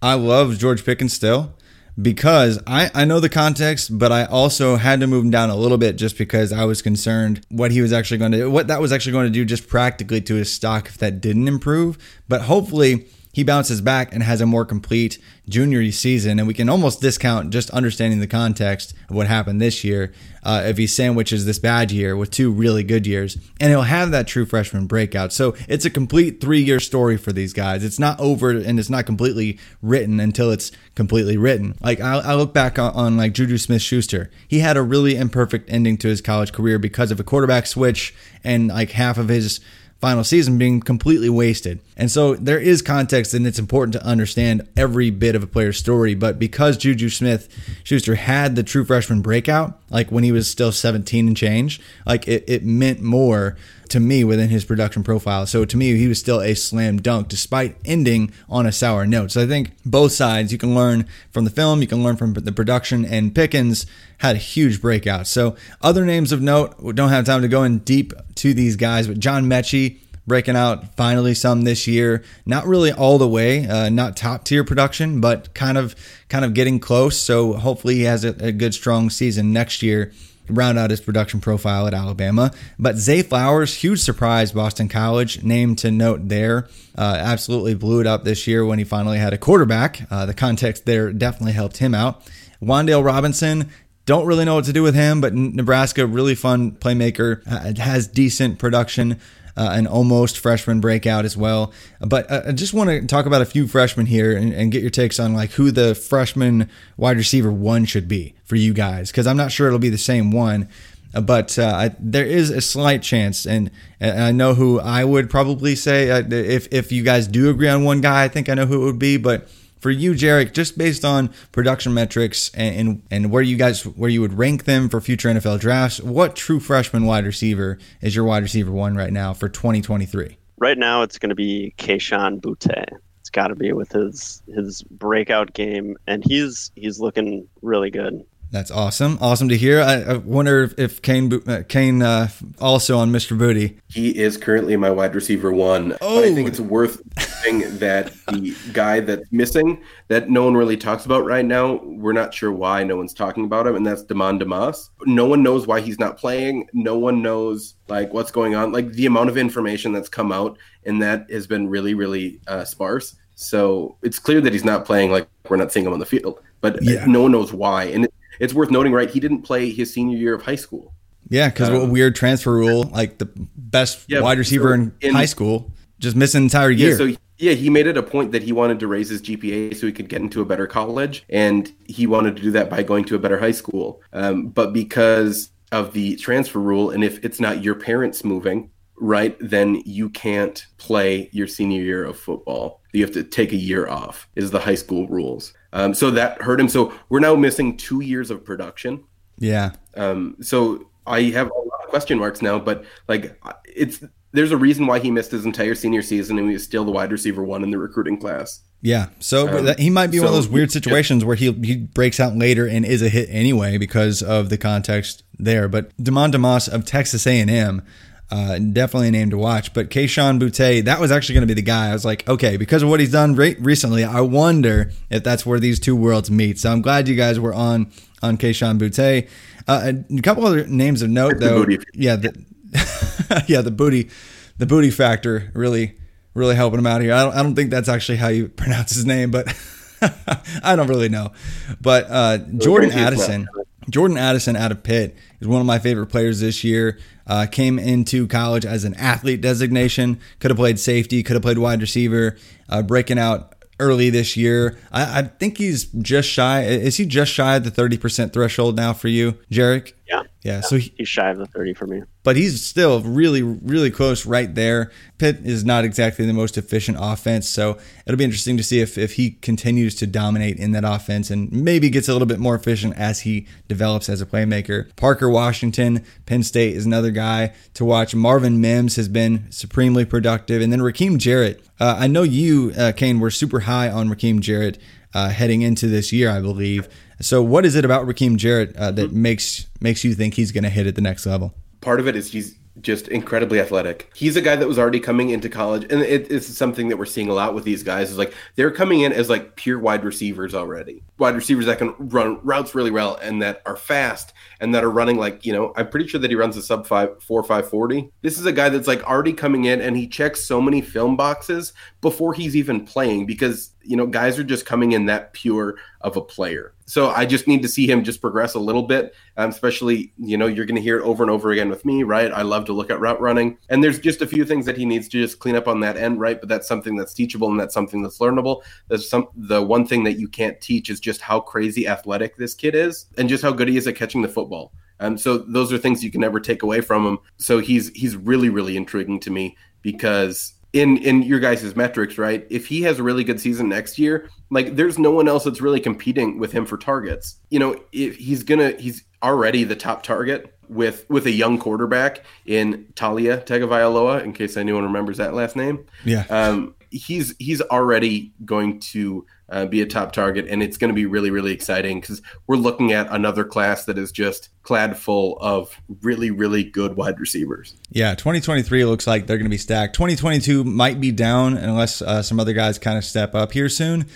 I 0.00 0.14
love 0.14 0.58
George 0.58 0.84
Pickens 0.84 1.12
still 1.12 1.54
because 2.00 2.58
I, 2.66 2.90
I 2.94 3.04
know 3.04 3.20
the 3.20 3.28
context, 3.28 3.98
but 3.98 4.12
I 4.12 4.24
also 4.24 4.76
had 4.76 5.00
to 5.00 5.06
move 5.06 5.24
him 5.24 5.30
down 5.30 5.50
a 5.50 5.56
little 5.56 5.78
bit 5.78 5.96
just 5.96 6.18
because 6.18 6.52
I 6.52 6.64
was 6.64 6.82
concerned 6.82 7.44
what 7.48 7.70
he 7.70 7.80
was 7.80 7.92
actually 7.92 8.18
going 8.18 8.32
to 8.32 8.50
what 8.50 8.66
that 8.68 8.80
was 8.80 8.92
actually 8.92 9.12
going 9.12 9.26
to 9.26 9.32
do 9.32 9.44
just 9.44 9.68
practically 9.68 10.20
to 10.22 10.34
his 10.34 10.52
stock 10.52 10.88
if 10.88 10.98
that 10.98 11.20
didn't 11.20 11.48
improve. 11.48 11.96
But 12.28 12.42
hopefully 12.42 13.06
he 13.36 13.44
bounces 13.44 13.82
back 13.82 14.14
and 14.14 14.22
has 14.22 14.40
a 14.40 14.46
more 14.46 14.64
complete 14.64 15.18
junior 15.46 15.92
season, 15.92 16.38
and 16.38 16.48
we 16.48 16.54
can 16.54 16.70
almost 16.70 17.02
discount 17.02 17.50
just 17.50 17.68
understanding 17.68 18.18
the 18.18 18.26
context 18.26 18.94
of 19.10 19.14
what 19.14 19.26
happened 19.26 19.60
this 19.60 19.84
year 19.84 20.10
uh, 20.42 20.62
if 20.64 20.78
he 20.78 20.86
sandwiches 20.86 21.44
this 21.44 21.58
bad 21.58 21.92
year 21.92 22.16
with 22.16 22.30
two 22.30 22.50
really 22.50 22.82
good 22.82 23.06
years, 23.06 23.36
and 23.60 23.68
he'll 23.68 23.82
have 23.82 24.10
that 24.10 24.26
true 24.26 24.46
freshman 24.46 24.86
breakout. 24.86 25.34
So 25.34 25.54
it's 25.68 25.84
a 25.84 25.90
complete 25.90 26.40
three-year 26.40 26.80
story 26.80 27.18
for 27.18 27.30
these 27.30 27.52
guys. 27.52 27.84
It's 27.84 27.98
not 27.98 28.18
over 28.18 28.52
and 28.52 28.80
it's 28.80 28.88
not 28.88 29.04
completely 29.04 29.58
written 29.82 30.18
until 30.18 30.50
it's 30.50 30.72
completely 30.94 31.36
written. 31.36 31.74
Like 31.82 32.00
I, 32.00 32.20
I 32.20 32.34
look 32.36 32.54
back 32.54 32.78
on, 32.78 32.94
on 32.94 33.18
like 33.18 33.34
Juju 33.34 33.58
Smith-Schuster, 33.58 34.30
he 34.48 34.60
had 34.60 34.78
a 34.78 34.82
really 34.82 35.14
imperfect 35.14 35.68
ending 35.70 35.98
to 35.98 36.08
his 36.08 36.22
college 36.22 36.54
career 36.54 36.78
because 36.78 37.10
of 37.10 37.20
a 37.20 37.24
quarterback 37.24 37.66
switch 37.66 38.14
and 38.42 38.68
like 38.68 38.92
half 38.92 39.18
of 39.18 39.28
his 39.28 39.60
final 40.06 40.22
season 40.22 40.56
being 40.56 40.80
completely 40.80 41.28
wasted. 41.28 41.80
And 41.96 42.08
so 42.08 42.36
there 42.36 42.60
is 42.60 42.80
context 42.80 43.34
and 43.34 43.44
it's 43.44 43.58
important 43.58 43.92
to 43.94 44.06
understand 44.06 44.68
every 44.76 45.10
bit 45.10 45.34
of 45.34 45.42
a 45.42 45.48
player's 45.48 45.78
story. 45.78 46.14
But 46.14 46.38
because 46.38 46.76
Juju 46.76 47.08
Smith 47.08 47.48
Schuster 47.82 48.14
had 48.14 48.54
the 48.54 48.62
true 48.62 48.84
freshman 48.84 49.20
breakout, 49.20 49.80
like 49.90 50.10
when 50.10 50.24
he 50.24 50.32
was 50.32 50.48
still 50.48 50.72
17 50.72 51.28
and 51.28 51.36
change, 51.36 51.80
like 52.04 52.26
it, 52.26 52.44
it 52.46 52.64
meant 52.64 53.00
more 53.00 53.56
to 53.88 54.00
me 54.00 54.24
within 54.24 54.48
his 54.48 54.64
production 54.64 55.02
profile. 55.02 55.46
So 55.46 55.64
to 55.64 55.76
me, 55.76 55.96
he 55.96 56.08
was 56.08 56.18
still 56.18 56.40
a 56.40 56.54
slam 56.54 56.98
dunk 56.98 57.28
despite 57.28 57.76
ending 57.84 58.32
on 58.48 58.66
a 58.66 58.72
sour 58.72 59.06
note. 59.06 59.30
So 59.30 59.42
I 59.42 59.46
think 59.46 59.72
both 59.84 60.12
sides, 60.12 60.52
you 60.52 60.58
can 60.58 60.74
learn 60.74 61.06
from 61.30 61.44
the 61.44 61.50
film, 61.50 61.80
you 61.80 61.86
can 61.86 62.02
learn 62.02 62.16
from 62.16 62.34
the 62.34 62.52
production, 62.52 63.04
and 63.04 63.34
Pickens 63.34 63.86
had 64.18 64.36
a 64.36 64.40
huge 64.40 64.80
breakout. 64.80 65.26
So 65.26 65.56
other 65.82 66.04
names 66.04 66.32
of 66.32 66.42
note, 66.42 66.80
we 66.80 66.92
don't 66.92 67.10
have 67.10 67.26
time 67.26 67.42
to 67.42 67.48
go 67.48 67.62
in 67.62 67.78
deep 67.78 68.12
to 68.36 68.54
these 68.54 68.76
guys, 68.76 69.06
but 69.06 69.20
John 69.20 69.44
Metchie 69.44 69.98
breaking 70.26 70.56
out 70.56 70.96
finally 70.96 71.34
some 71.34 71.62
this 71.62 71.86
year. 71.86 72.22
Not 72.44 72.66
really 72.66 72.92
all 72.92 73.18
the 73.18 73.28
way, 73.28 73.66
uh, 73.66 73.88
not 73.88 74.16
top 74.16 74.44
tier 74.44 74.64
production, 74.64 75.20
but 75.20 75.54
kind 75.54 75.78
of 75.78 75.94
kind 76.28 76.44
of 76.44 76.54
getting 76.54 76.80
close. 76.80 77.18
So 77.18 77.54
hopefully 77.54 77.96
he 77.96 78.02
has 78.02 78.24
a, 78.24 78.34
a 78.44 78.52
good 78.52 78.74
strong 78.74 79.10
season 79.10 79.52
next 79.52 79.82
year 79.82 80.12
round 80.48 80.78
out 80.78 80.90
his 80.90 81.00
production 81.00 81.40
profile 81.40 81.86
at 81.86 81.94
Alabama. 81.94 82.52
But 82.78 82.96
Zay 82.96 83.22
Flowers, 83.22 83.74
huge 83.74 84.00
surprise, 84.00 84.52
Boston 84.52 84.88
College, 84.88 85.42
name 85.42 85.74
to 85.76 85.90
note 85.90 86.28
there. 86.28 86.68
Uh, 86.96 87.16
absolutely 87.18 87.74
blew 87.74 88.00
it 88.00 88.06
up 88.06 88.24
this 88.24 88.46
year 88.46 88.64
when 88.64 88.78
he 88.78 88.84
finally 88.84 89.18
had 89.18 89.32
a 89.32 89.38
quarterback. 89.38 90.06
Uh, 90.10 90.26
the 90.26 90.34
context 90.34 90.86
there 90.86 91.12
definitely 91.12 91.52
helped 91.52 91.78
him 91.78 91.94
out. 91.94 92.22
Wan'Dale 92.62 93.04
Robinson, 93.04 93.70
don't 94.06 94.26
really 94.26 94.44
know 94.44 94.54
what 94.54 94.64
to 94.66 94.72
do 94.72 94.82
with 94.82 94.94
him, 94.94 95.20
but 95.20 95.34
Nebraska, 95.34 96.06
really 96.06 96.36
fun 96.36 96.70
playmaker, 96.70 97.44
has 97.76 98.06
decent 98.06 98.58
production 98.58 99.20
uh, 99.56 99.70
an 99.72 99.86
almost 99.86 100.38
freshman 100.38 100.80
breakout 100.80 101.24
as 101.24 101.36
well. 101.36 101.72
But 102.00 102.30
uh, 102.30 102.42
I 102.48 102.52
just 102.52 102.74
want 102.74 102.90
to 102.90 103.06
talk 103.06 103.26
about 103.26 103.42
a 103.42 103.46
few 103.46 103.66
freshmen 103.66 104.06
here 104.06 104.36
and, 104.36 104.52
and, 104.52 104.70
get 104.70 104.82
your 104.82 104.90
takes 104.90 105.18
on 105.18 105.32
like 105.32 105.52
who 105.52 105.70
the 105.70 105.94
freshman 105.94 106.68
wide 106.96 107.16
receiver 107.16 107.50
one 107.50 107.84
should 107.84 108.08
be 108.08 108.34
for 108.44 108.56
you 108.56 108.74
guys, 108.74 109.10
because 109.10 109.26
I'm 109.26 109.36
not 109.36 109.52
sure 109.52 109.66
it'll 109.66 109.78
be 109.78 109.88
the 109.88 109.98
same 109.98 110.30
one. 110.30 110.68
Uh, 111.14 111.20
but 111.20 111.58
uh, 111.58 111.72
I, 111.74 111.96
there 111.98 112.26
is 112.26 112.50
a 112.50 112.60
slight 112.60 113.02
chance, 113.02 113.46
and, 113.46 113.70
and, 114.00 114.20
I 114.22 114.32
know 114.32 114.54
who 114.54 114.80
I 114.80 115.04
would 115.04 115.30
probably 115.30 115.74
say 115.74 116.10
uh, 116.10 116.22
if 116.28 116.68
if 116.72 116.92
you 116.92 117.02
guys 117.02 117.26
do 117.26 117.48
agree 117.48 117.68
on 117.68 117.84
one 117.84 118.00
guy, 118.00 118.24
I 118.24 118.28
think 118.28 118.48
I 118.48 118.54
know 118.54 118.66
who 118.66 118.82
it 118.82 118.84
would 118.84 118.98
be. 118.98 119.16
But 119.16 119.48
for 119.86 119.92
you, 119.92 120.14
Jerrick, 120.14 120.52
just 120.52 120.76
based 120.76 121.04
on 121.04 121.32
production 121.52 121.94
metrics 121.94 122.50
and, 122.54 122.74
and, 122.74 123.02
and 123.08 123.30
where 123.30 123.40
you 123.40 123.56
guys 123.56 123.84
where 123.84 124.10
you 124.10 124.20
would 124.20 124.32
rank 124.32 124.64
them 124.64 124.88
for 124.88 125.00
future 125.00 125.28
NFL 125.28 125.60
drafts, 125.60 126.00
what 126.00 126.34
true 126.34 126.58
freshman 126.58 127.04
wide 127.04 127.24
receiver 127.24 127.78
is 128.00 128.16
your 128.16 128.24
wide 128.24 128.42
receiver 128.42 128.72
one 128.72 128.96
right 128.96 129.12
now 129.12 129.32
for 129.32 129.48
2023? 129.48 130.38
Right 130.58 130.76
now, 130.76 131.02
it's 131.02 131.20
going 131.20 131.28
to 131.28 131.36
be 131.36 131.72
Kayshon 131.78 132.40
Boutte. 132.40 132.84
It's 133.20 133.30
got 133.30 133.46
to 133.46 133.54
be 133.54 133.72
with 133.72 133.92
his 133.92 134.42
his 134.48 134.82
breakout 134.90 135.52
game, 135.52 135.96
and 136.08 136.24
he's 136.26 136.72
he's 136.74 136.98
looking 136.98 137.46
really 137.62 137.92
good. 137.92 138.26
That's 138.56 138.70
awesome. 138.70 139.18
Awesome 139.20 139.50
to 139.50 139.56
hear. 139.58 139.82
I, 139.82 140.00
I 140.00 140.16
wonder 140.16 140.72
if 140.78 141.02
Kane 141.02 141.30
uh, 141.46 141.62
Kane 141.68 142.00
uh, 142.00 142.28
also 142.58 142.96
on 142.96 143.12
Mr. 143.12 143.36
Booty. 143.36 143.78
He 143.88 144.16
is 144.16 144.38
currently 144.38 144.78
my 144.78 144.90
wide 144.90 145.14
receiver 145.14 145.52
one. 145.52 145.94
Oh. 146.00 146.24
I 146.24 146.34
think 146.34 146.48
it's 146.48 146.58
worth 146.58 147.02
saying 147.42 147.78
that 147.80 148.14
the 148.28 148.56
guy 148.72 149.00
that's 149.00 149.30
missing 149.30 149.82
that 150.08 150.30
no 150.30 150.42
one 150.42 150.54
really 150.54 150.78
talks 150.78 151.04
about 151.04 151.26
right 151.26 151.44
now, 151.44 151.82
we're 151.82 152.14
not 152.14 152.32
sure 152.32 152.50
why 152.50 152.82
no 152.82 152.96
one's 152.96 153.12
talking 153.12 153.44
about 153.44 153.66
him, 153.66 153.76
and 153.76 153.86
that's 153.86 154.02
Demond 154.02 154.38
Demas. 154.38 154.88
No 155.04 155.26
one 155.26 155.42
knows 155.42 155.66
why 155.66 155.82
he's 155.82 155.98
not 155.98 156.16
playing. 156.16 156.66
No 156.72 156.96
one 156.96 157.20
knows 157.20 157.74
like 157.88 158.14
what's 158.14 158.30
going 158.30 158.54
on. 158.54 158.72
Like 158.72 158.90
the 158.92 159.04
amount 159.04 159.28
of 159.28 159.36
information 159.36 159.92
that's 159.92 160.08
come 160.08 160.32
out, 160.32 160.56
and 160.86 161.02
that 161.02 161.30
has 161.30 161.46
been 161.46 161.68
really, 161.68 161.92
really 161.92 162.40
uh, 162.46 162.64
sparse. 162.64 163.16
So 163.34 163.98
it's 164.02 164.18
clear 164.18 164.40
that 164.40 164.54
he's 164.54 164.64
not 164.64 164.86
playing. 164.86 165.10
Like 165.10 165.28
we're 165.46 165.58
not 165.58 165.72
seeing 165.72 165.84
him 165.84 165.92
on 165.92 165.98
the 165.98 166.06
field, 166.06 166.40
but 166.62 166.82
yeah. 166.82 167.04
no 167.04 167.20
one 167.20 167.32
knows 167.32 167.52
why. 167.52 167.84
And 167.84 168.08
it's 168.40 168.54
worth 168.54 168.70
noting, 168.70 168.92
right? 168.92 169.10
He 169.10 169.20
didn't 169.20 169.42
play 169.42 169.70
his 169.70 169.92
senior 169.92 170.16
year 170.16 170.34
of 170.34 170.42
high 170.42 170.56
school. 170.56 170.94
Yeah, 171.28 171.48
because 171.48 171.68
um, 171.68 171.76
a 171.76 171.84
weird 171.86 172.14
transfer 172.14 172.54
rule, 172.54 172.84
like 172.84 173.18
the 173.18 173.28
best 173.56 174.04
yeah, 174.08 174.20
wide 174.20 174.38
receiver 174.38 174.68
so 174.68 174.74
in, 174.74 174.94
in, 175.00 175.14
high 175.14 175.26
school, 175.26 175.72
just 175.98 176.16
missed 176.16 176.34
an 176.34 176.44
entire 176.44 176.70
year. 176.70 176.90
Yeah, 176.90 176.96
so 176.96 177.16
yeah, 177.38 177.52
he 177.52 177.68
made 177.68 177.86
it 177.86 177.96
a 177.96 178.02
point 178.02 178.32
that 178.32 178.42
he 178.42 178.52
wanted 178.52 178.80
to 178.80 178.86
raise 178.86 179.08
his 179.08 179.22
GPA 179.22 179.76
so 179.76 179.86
he 179.86 179.92
could 179.92 180.08
get 180.08 180.20
into 180.20 180.40
a 180.40 180.44
better 180.44 180.66
college, 180.66 181.24
and 181.28 181.72
he 181.86 182.06
wanted 182.06 182.36
to 182.36 182.42
do 182.42 182.50
that 182.52 182.70
by 182.70 182.82
going 182.82 183.04
to 183.06 183.16
a 183.16 183.18
better 183.18 183.38
high 183.38 183.50
school. 183.50 184.00
Um, 184.12 184.48
but 184.48 184.72
because 184.72 185.50
of 185.72 185.92
the 185.92 186.16
transfer 186.16 186.60
rule, 186.60 186.90
and 186.90 187.02
if 187.02 187.22
it's 187.24 187.40
not 187.40 187.62
your 187.62 187.74
parents 187.74 188.24
moving, 188.24 188.70
right, 188.98 189.36
then 189.40 189.82
you 189.84 190.08
can't 190.08 190.64
play 190.78 191.28
your 191.32 191.46
senior 191.46 191.82
year 191.82 192.04
of 192.04 192.18
football. 192.18 192.80
You 192.92 193.02
have 193.02 193.12
to 193.14 193.24
take 193.24 193.52
a 193.52 193.56
year 193.56 193.88
off. 193.88 194.28
Is 194.36 194.52
the 194.52 194.60
high 194.60 194.74
school 194.74 195.06
rules. 195.08 195.52
Um, 195.76 195.92
so 195.92 196.10
that 196.12 196.40
hurt 196.40 196.58
him. 196.58 196.70
So 196.70 196.94
we're 197.10 197.20
now 197.20 197.36
missing 197.36 197.76
two 197.76 198.00
years 198.00 198.30
of 198.30 198.42
production. 198.42 199.04
Yeah. 199.38 199.72
Um, 199.94 200.36
so 200.40 200.88
I 201.06 201.24
have 201.24 201.50
a 201.50 201.54
lot 201.54 201.84
of 201.84 201.90
question 201.90 202.18
marks 202.18 202.40
now, 202.40 202.58
but 202.58 202.84
like 203.08 203.38
it's 203.64 204.02
there's 204.32 204.52
a 204.52 204.56
reason 204.56 204.86
why 204.86 205.00
he 205.00 205.10
missed 205.10 205.30
his 205.30 205.44
entire 205.44 205.74
senior 205.74 206.00
season 206.00 206.38
and 206.38 206.48
he 206.48 206.54
was 206.54 206.64
still 206.64 206.86
the 206.86 206.90
wide 206.90 207.12
receiver 207.12 207.44
one 207.44 207.62
in 207.62 207.70
the 207.70 207.78
recruiting 207.78 208.18
class. 208.18 208.62
Yeah, 208.80 209.08
so 209.18 209.48
um, 209.48 209.74
he 209.78 209.90
might 209.90 210.10
be 210.10 210.18
so, 210.18 210.24
one 210.24 210.28
of 210.28 210.34
those 210.34 210.48
weird 210.48 210.70
situations 210.70 211.22
yeah. 211.22 211.26
where 211.26 211.36
he 211.36 211.52
he 211.52 211.76
breaks 211.76 212.20
out 212.20 212.36
later 212.36 212.66
and 212.66 212.86
is 212.86 213.02
a 213.02 213.10
hit 213.10 213.28
anyway 213.30 213.76
because 213.76 214.22
of 214.22 214.48
the 214.48 214.56
context 214.56 215.24
there. 215.38 215.68
But 215.68 215.94
Demond 215.98 216.32
Demas 216.32 216.68
of 216.68 216.86
Texas 216.86 217.26
A&M, 217.26 217.82
uh, 218.30 218.58
definitely 218.58 219.08
a 219.08 219.12
name 219.12 219.30
to 219.30 219.38
watch. 219.38 219.72
But 219.72 219.90
Kayshon 219.90 220.40
Boutte, 220.40 220.84
that 220.84 221.00
was 221.00 221.12
actually 221.12 221.34
going 221.34 221.48
to 221.48 221.54
be 221.54 221.60
the 221.60 221.66
guy. 221.66 221.90
I 221.90 221.92
was 221.92 222.04
like, 222.04 222.28
okay, 222.28 222.56
because 222.56 222.82
of 222.82 222.88
what 222.88 223.00
he's 223.00 223.12
done 223.12 223.34
re- 223.34 223.56
recently, 223.58 224.04
I 224.04 224.20
wonder 224.20 224.90
if 225.10 225.22
that's 225.22 225.46
where 225.46 225.60
these 225.60 225.78
two 225.78 225.94
worlds 225.94 226.30
meet. 226.30 226.58
So 226.58 226.70
I'm 226.72 226.82
glad 226.82 227.08
you 227.08 227.14
guys 227.14 227.38
were 227.38 227.54
on 227.54 227.90
on 228.22 228.36
Kayshon 228.36 228.78
Boutte. 228.78 229.28
Uh, 229.68 229.92
a 230.16 230.22
couple 230.22 230.46
other 230.46 230.66
names 230.66 231.02
of 231.02 231.10
note, 231.10 231.38
though. 231.38 231.66
Yeah, 231.92 232.16
the, 232.16 233.44
yeah, 233.46 233.60
the 233.60 233.70
booty, 233.70 234.10
the 234.58 234.66
booty 234.66 234.90
factor 234.90 235.50
really, 235.54 235.96
really 236.34 236.54
helping 236.54 236.78
him 236.78 236.86
out 236.86 237.00
here. 237.02 237.12
I 237.12 237.24
don't, 237.24 237.34
I 237.34 237.42
don't 237.42 237.54
think 237.54 237.70
that's 237.70 237.88
actually 237.88 238.18
how 238.18 238.28
you 238.28 238.48
pronounce 238.56 238.94
his 238.94 239.04
name, 239.04 239.30
but 239.30 239.52
I 240.62 240.76
don't 240.76 240.88
really 240.88 241.08
know. 241.08 241.32
But 241.80 242.06
uh, 242.08 242.38
Jordan 242.38 242.92
Addison. 242.92 243.48
Jordan 243.88 244.16
Addison 244.16 244.56
out 244.56 244.72
of 244.72 244.82
Pitt 244.82 245.16
is 245.40 245.48
one 245.48 245.60
of 245.60 245.66
my 245.66 245.78
favorite 245.78 246.06
players 246.06 246.40
this 246.40 246.64
year. 246.64 246.98
Uh, 247.26 247.46
came 247.50 247.78
into 247.78 248.26
college 248.28 248.64
as 248.64 248.84
an 248.84 248.94
athlete 248.94 249.40
designation, 249.40 250.20
could 250.38 250.50
have 250.50 250.58
played 250.58 250.78
safety, 250.78 251.22
could 251.22 251.34
have 251.34 251.42
played 251.42 251.58
wide 251.58 251.80
receiver, 251.80 252.36
uh, 252.68 252.82
breaking 252.82 253.18
out 253.18 253.54
early 253.78 254.10
this 254.10 254.36
year. 254.36 254.78
I, 254.92 255.20
I, 255.20 255.22
think 255.22 255.58
he's 255.58 255.86
just 255.86 256.28
shy. 256.28 256.62
Is 256.62 256.96
he 256.96 257.04
just 257.04 257.32
shy 257.32 257.56
of 257.56 257.64
the 257.64 257.70
30% 257.70 258.32
threshold 258.32 258.76
now 258.76 258.92
for 258.92 259.08
you, 259.08 259.32
Jerrick? 259.50 259.92
Yeah. 260.08 260.22
Yeah. 260.42 260.60
So 260.60 260.76
he, 260.76 260.94
he's 260.96 261.08
shy 261.08 261.30
of 261.30 261.38
the 261.38 261.46
30 261.46 261.74
for 261.74 261.86
me. 261.86 262.02
But 262.22 262.36
he's 262.36 262.64
still 262.64 263.00
really, 263.00 263.42
really 263.42 263.90
close 263.90 264.24
right 264.24 264.52
there. 264.54 264.92
Pitt 265.18 265.40
is 265.44 265.64
not 265.64 265.84
exactly 265.84 266.24
the 266.26 266.32
most 266.32 266.56
efficient 266.56 266.98
offense. 267.00 267.48
So 267.48 267.78
it'll 268.06 268.18
be 268.18 268.24
interesting 268.24 268.56
to 268.56 268.62
see 268.62 268.80
if, 268.80 268.96
if 268.98 269.14
he 269.14 269.32
continues 269.32 269.94
to 269.96 270.06
dominate 270.06 270.58
in 270.58 270.72
that 270.72 270.84
offense 270.84 271.30
and 271.30 271.50
maybe 271.50 271.90
gets 271.90 272.08
a 272.08 272.12
little 272.12 272.26
bit 272.26 272.38
more 272.38 272.54
efficient 272.54 272.96
as 272.96 273.20
he 273.20 273.46
develops 273.66 274.08
as 274.08 274.20
a 274.20 274.26
playmaker. 274.26 274.94
Parker 274.96 275.28
Washington, 275.28 276.04
Penn 276.26 276.42
State 276.42 276.76
is 276.76 276.86
another 276.86 277.10
guy 277.10 277.52
to 277.74 277.84
watch. 277.84 278.14
Marvin 278.14 278.60
Mims 278.60 278.96
has 278.96 279.08
been 279.08 279.50
supremely 279.50 280.04
productive. 280.04 280.62
And 280.62 280.72
then 280.72 280.80
Rakim 280.80 281.18
Jarrett. 281.18 281.64
Uh, 281.80 281.96
I 281.98 282.06
know 282.06 282.22
you, 282.22 282.72
uh, 282.78 282.92
Kane, 282.92 283.20
were 283.20 283.30
super 283.30 283.60
high 283.60 283.90
on 283.90 284.08
Rakim 284.08 284.40
Jarrett 284.40 284.78
uh, 285.14 285.30
heading 285.30 285.62
into 285.62 285.86
this 285.88 286.12
year, 286.12 286.30
I 286.30 286.40
believe. 286.40 286.88
So, 287.20 287.42
what 287.42 287.64
is 287.64 287.74
it 287.74 287.84
about 287.84 288.06
Rakim 288.06 288.36
Jarrett 288.36 288.76
uh, 288.76 288.90
that 288.92 289.10
mm-hmm. 289.10 289.22
makes 289.22 289.66
makes 289.80 290.04
you 290.04 290.14
think 290.14 290.34
he's 290.34 290.52
going 290.52 290.64
to 290.64 290.70
hit 290.70 290.86
at 290.86 290.94
the 290.94 291.00
next 291.00 291.26
level? 291.26 291.54
Part 291.80 292.00
of 292.00 292.08
it 292.08 292.16
is 292.16 292.32
he's 292.32 292.56
just 292.80 293.08
incredibly 293.08 293.58
athletic. 293.58 294.10
He's 294.14 294.36
a 294.36 294.42
guy 294.42 294.56
that 294.56 294.68
was 294.68 294.78
already 294.78 295.00
coming 295.00 295.30
into 295.30 295.48
college, 295.48 295.84
and 295.90 296.02
it's 296.02 296.46
something 296.46 296.88
that 296.88 296.98
we're 296.98 297.06
seeing 297.06 297.28
a 297.28 297.34
lot 297.34 297.54
with 297.54 297.64
these 297.64 297.82
guys. 297.82 298.10
Is 298.10 298.18
like 298.18 298.34
they're 298.56 298.70
coming 298.70 299.00
in 299.00 299.12
as 299.12 299.30
like 299.30 299.56
pure 299.56 299.78
wide 299.78 300.04
receivers 300.04 300.54
already, 300.54 301.02
wide 301.18 301.34
receivers 301.34 301.66
that 301.66 301.78
can 301.78 301.94
run 301.98 302.38
routes 302.42 302.74
really 302.74 302.90
well 302.90 303.16
and 303.16 303.40
that 303.40 303.62
are 303.64 303.76
fast 303.76 304.34
and 304.60 304.74
that 304.74 304.84
are 304.84 304.90
running 304.90 305.16
like 305.16 305.46
you 305.46 305.52
know. 305.52 305.72
I'm 305.76 305.88
pretty 305.88 306.06
sure 306.06 306.20
that 306.20 306.30
he 306.30 306.36
runs 306.36 306.56
a 306.56 306.62
sub 306.62 306.86
five 306.86 307.22
four 307.22 307.42
five 307.42 307.68
forty. 307.68 308.10
This 308.20 308.38
is 308.38 308.44
a 308.44 308.52
guy 308.52 308.68
that's 308.68 308.88
like 308.88 309.02
already 309.04 309.32
coming 309.32 309.64
in 309.64 309.80
and 309.80 309.96
he 309.96 310.06
checks 310.06 310.44
so 310.44 310.60
many 310.60 310.82
film 310.82 311.16
boxes 311.16 311.72
before 312.02 312.34
he's 312.34 312.54
even 312.54 312.84
playing 312.84 313.24
because 313.24 313.70
you 313.82 313.96
know 313.96 314.06
guys 314.06 314.38
are 314.38 314.44
just 314.44 314.66
coming 314.66 314.92
in 314.92 315.06
that 315.06 315.32
pure 315.32 315.76
of 316.02 316.16
a 316.16 316.20
player 316.20 316.74
so 316.86 317.10
I 317.10 317.26
just 317.26 317.48
need 317.48 317.62
to 317.62 317.68
see 317.68 317.90
him 317.90 318.04
just 318.04 318.20
progress 318.20 318.54
a 318.54 318.60
little 318.60 318.84
bit, 318.84 319.12
um, 319.36 319.50
especially, 319.50 320.12
you 320.16 320.36
know, 320.36 320.46
you're 320.46 320.66
going 320.66 320.76
to 320.76 320.82
hear 320.82 320.98
it 320.98 321.02
over 321.02 321.24
and 321.24 321.30
over 321.30 321.50
again 321.50 321.68
with 321.68 321.84
me, 321.84 322.04
right? 322.04 322.30
I 322.32 322.42
love 322.42 322.64
to 322.66 322.72
look 322.72 322.90
at 322.90 323.00
route 323.00 323.20
running. 323.20 323.58
And 323.68 323.82
there's 323.82 323.98
just 323.98 324.22
a 324.22 324.26
few 324.26 324.44
things 324.44 324.66
that 324.66 324.76
he 324.76 324.84
needs 324.84 325.08
to 325.08 325.20
just 325.20 325.40
clean 325.40 325.56
up 325.56 325.66
on 325.66 325.80
that 325.80 325.96
end, 325.96 326.20
right? 326.20 326.38
But 326.38 326.48
that's 326.48 326.68
something 326.68 326.94
that's 326.94 327.12
teachable 327.12 327.50
and 327.50 327.58
that's 327.58 327.74
something 327.74 328.02
that's 328.02 328.18
learnable. 328.18 328.62
There's 328.86 329.08
some, 329.08 329.28
the 329.34 329.60
one 329.60 329.84
thing 329.84 330.04
that 330.04 330.18
you 330.18 330.28
can't 330.28 330.60
teach 330.60 330.88
is 330.88 331.00
just 331.00 331.20
how 331.20 331.40
crazy 331.40 331.88
athletic 331.88 332.36
this 332.36 332.54
kid 332.54 332.76
is 332.76 333.06
and 333.18 333.28
just 333.28 333.42
how 333.42 333.50
good 333.50 333.68
he 333.68 333.76
is 333.76 333.88
at 333.88 333.96
catching 333.96 334.22
the 334.22 334.28
football. 334.28 334.72
Um, 335.00 335.18
so 335.18 335.38
those 335.38 335.72
are 335.72 335.78
things 335.78 336.04
you 336.04 336.10
can 336.10 336.20
never 336.20 336.40
take 336.40 336.62
away 336.62 336.80
from 336.80 337.04
him. 337.04 337.18
So 337.36 337.58
he's 337.58 337.90
he's 337.90 338.16
really 338.16 338.48
really 338.48 338.78
intriguing 338.78 339.20
to 339.20 339.30
me 339.30 339.56
because 339.82 340.54
in 340.76 340.98
in 340.98 341.22
your 341.22 341.40
guys' 341.40 341.74
metrics, 341.74 342.18
right? 342.18 342.46
If 342.50 342.66
he 342.66 342.82
has 342.82 342.98
a 342.98 343.02
really 343.02 343.24
good 343.24 343.40
season 343.40 343.68
next 343.68 343.98
year, 343.98 344.28
like 344.50 344.76
there's 344.76 344.98
no 344.98 345.10
one 345.10 345.26
else 345.26 345.44
that's 345.44 345.60
really 345.60 345.80
competing 345.80 346.38
with 346.38 346.52
him 346.52 346.66
for 346.66 346.76
targets. 346.76 347.36
You 347.48 347.58
know, 347.58 347.80
if 347.92 348.16
he's 348.16 348.42
gonna 348.42 348.72
he's 348.78 349.02
already 349.22 349.64
the 349.64 349.76
top 349.76 350.02
target 350.02 350.54
with 350.68 351.08
with 351.08 351.26
a 351.26 351.30
young 351.30 351.58
quarterback 351.58 352.24
in 352.44 352.86
Taulia 352.94 353.44
Tagovailoa, 353.44 354.22
in 354.22 354.34
case 354.34 354.56
anyone 354.56 354.84
remembers 354.84 355.16
that 355.16 355.32
last 355.34 355.56
name. 355.56 355.86
Yeah. 356.04 356.24
Um, 356.28 356.74
he's 356.96 357.34
he's 357.38 357.60
already 357.62 358.32
going 358.44 358.80
to 358.80 359.26
uh, 359.48 359.66
be 359.66 359.80
a 359.80 359.86
top 359.86 360.12
target, 360.12 360.46
and 360.48 360.62
it's 360.62 360.76
going 360.76 360.88
to 360.88 360.94
be 360.94 361.06
really 361.06 361.30
really 361.30 361.52
exciting 361.52 362.00
because 362.00 362.22
we're 362.46 362.56
looking 362.56 362.92
at 362.92 363.06
another 363.10 363.44
class 363.44 363.84
that 363.84 363.98
is 363.98 364.12
just 364.12 364.48
clad 364.62 364.96
full 364.96 365.38
of 365.40 365.80
really 366.02 366.30
really 366.30 366.64
good 366.64 366.96
wide 366.96 367.20
receivers. 367.20 367.74
Yeah, 367.90 368.14
2023 368.14 368.84
looks 368.84 369.06
like 369.06 369.26
they're 369.26 369.38
going 369.38 369.44
to 369.44 369.50
be 369.50 369.58
stacked. 369.58 369.94
2022 369.94 370.64
might 370.64 371.00
be 371.00 371.12
down 371.12 371.56
unless 371.56 372.02
uh, 372.02 372.22
some 372.22 372.40
other 372.40 372.52
guys 372.52 372.78
kind 372.78 372.98
of 372.98 373.04
step 373.04 373.34
up 373.34 373.52
here 373.52 373.68
soon. 373.68 374.06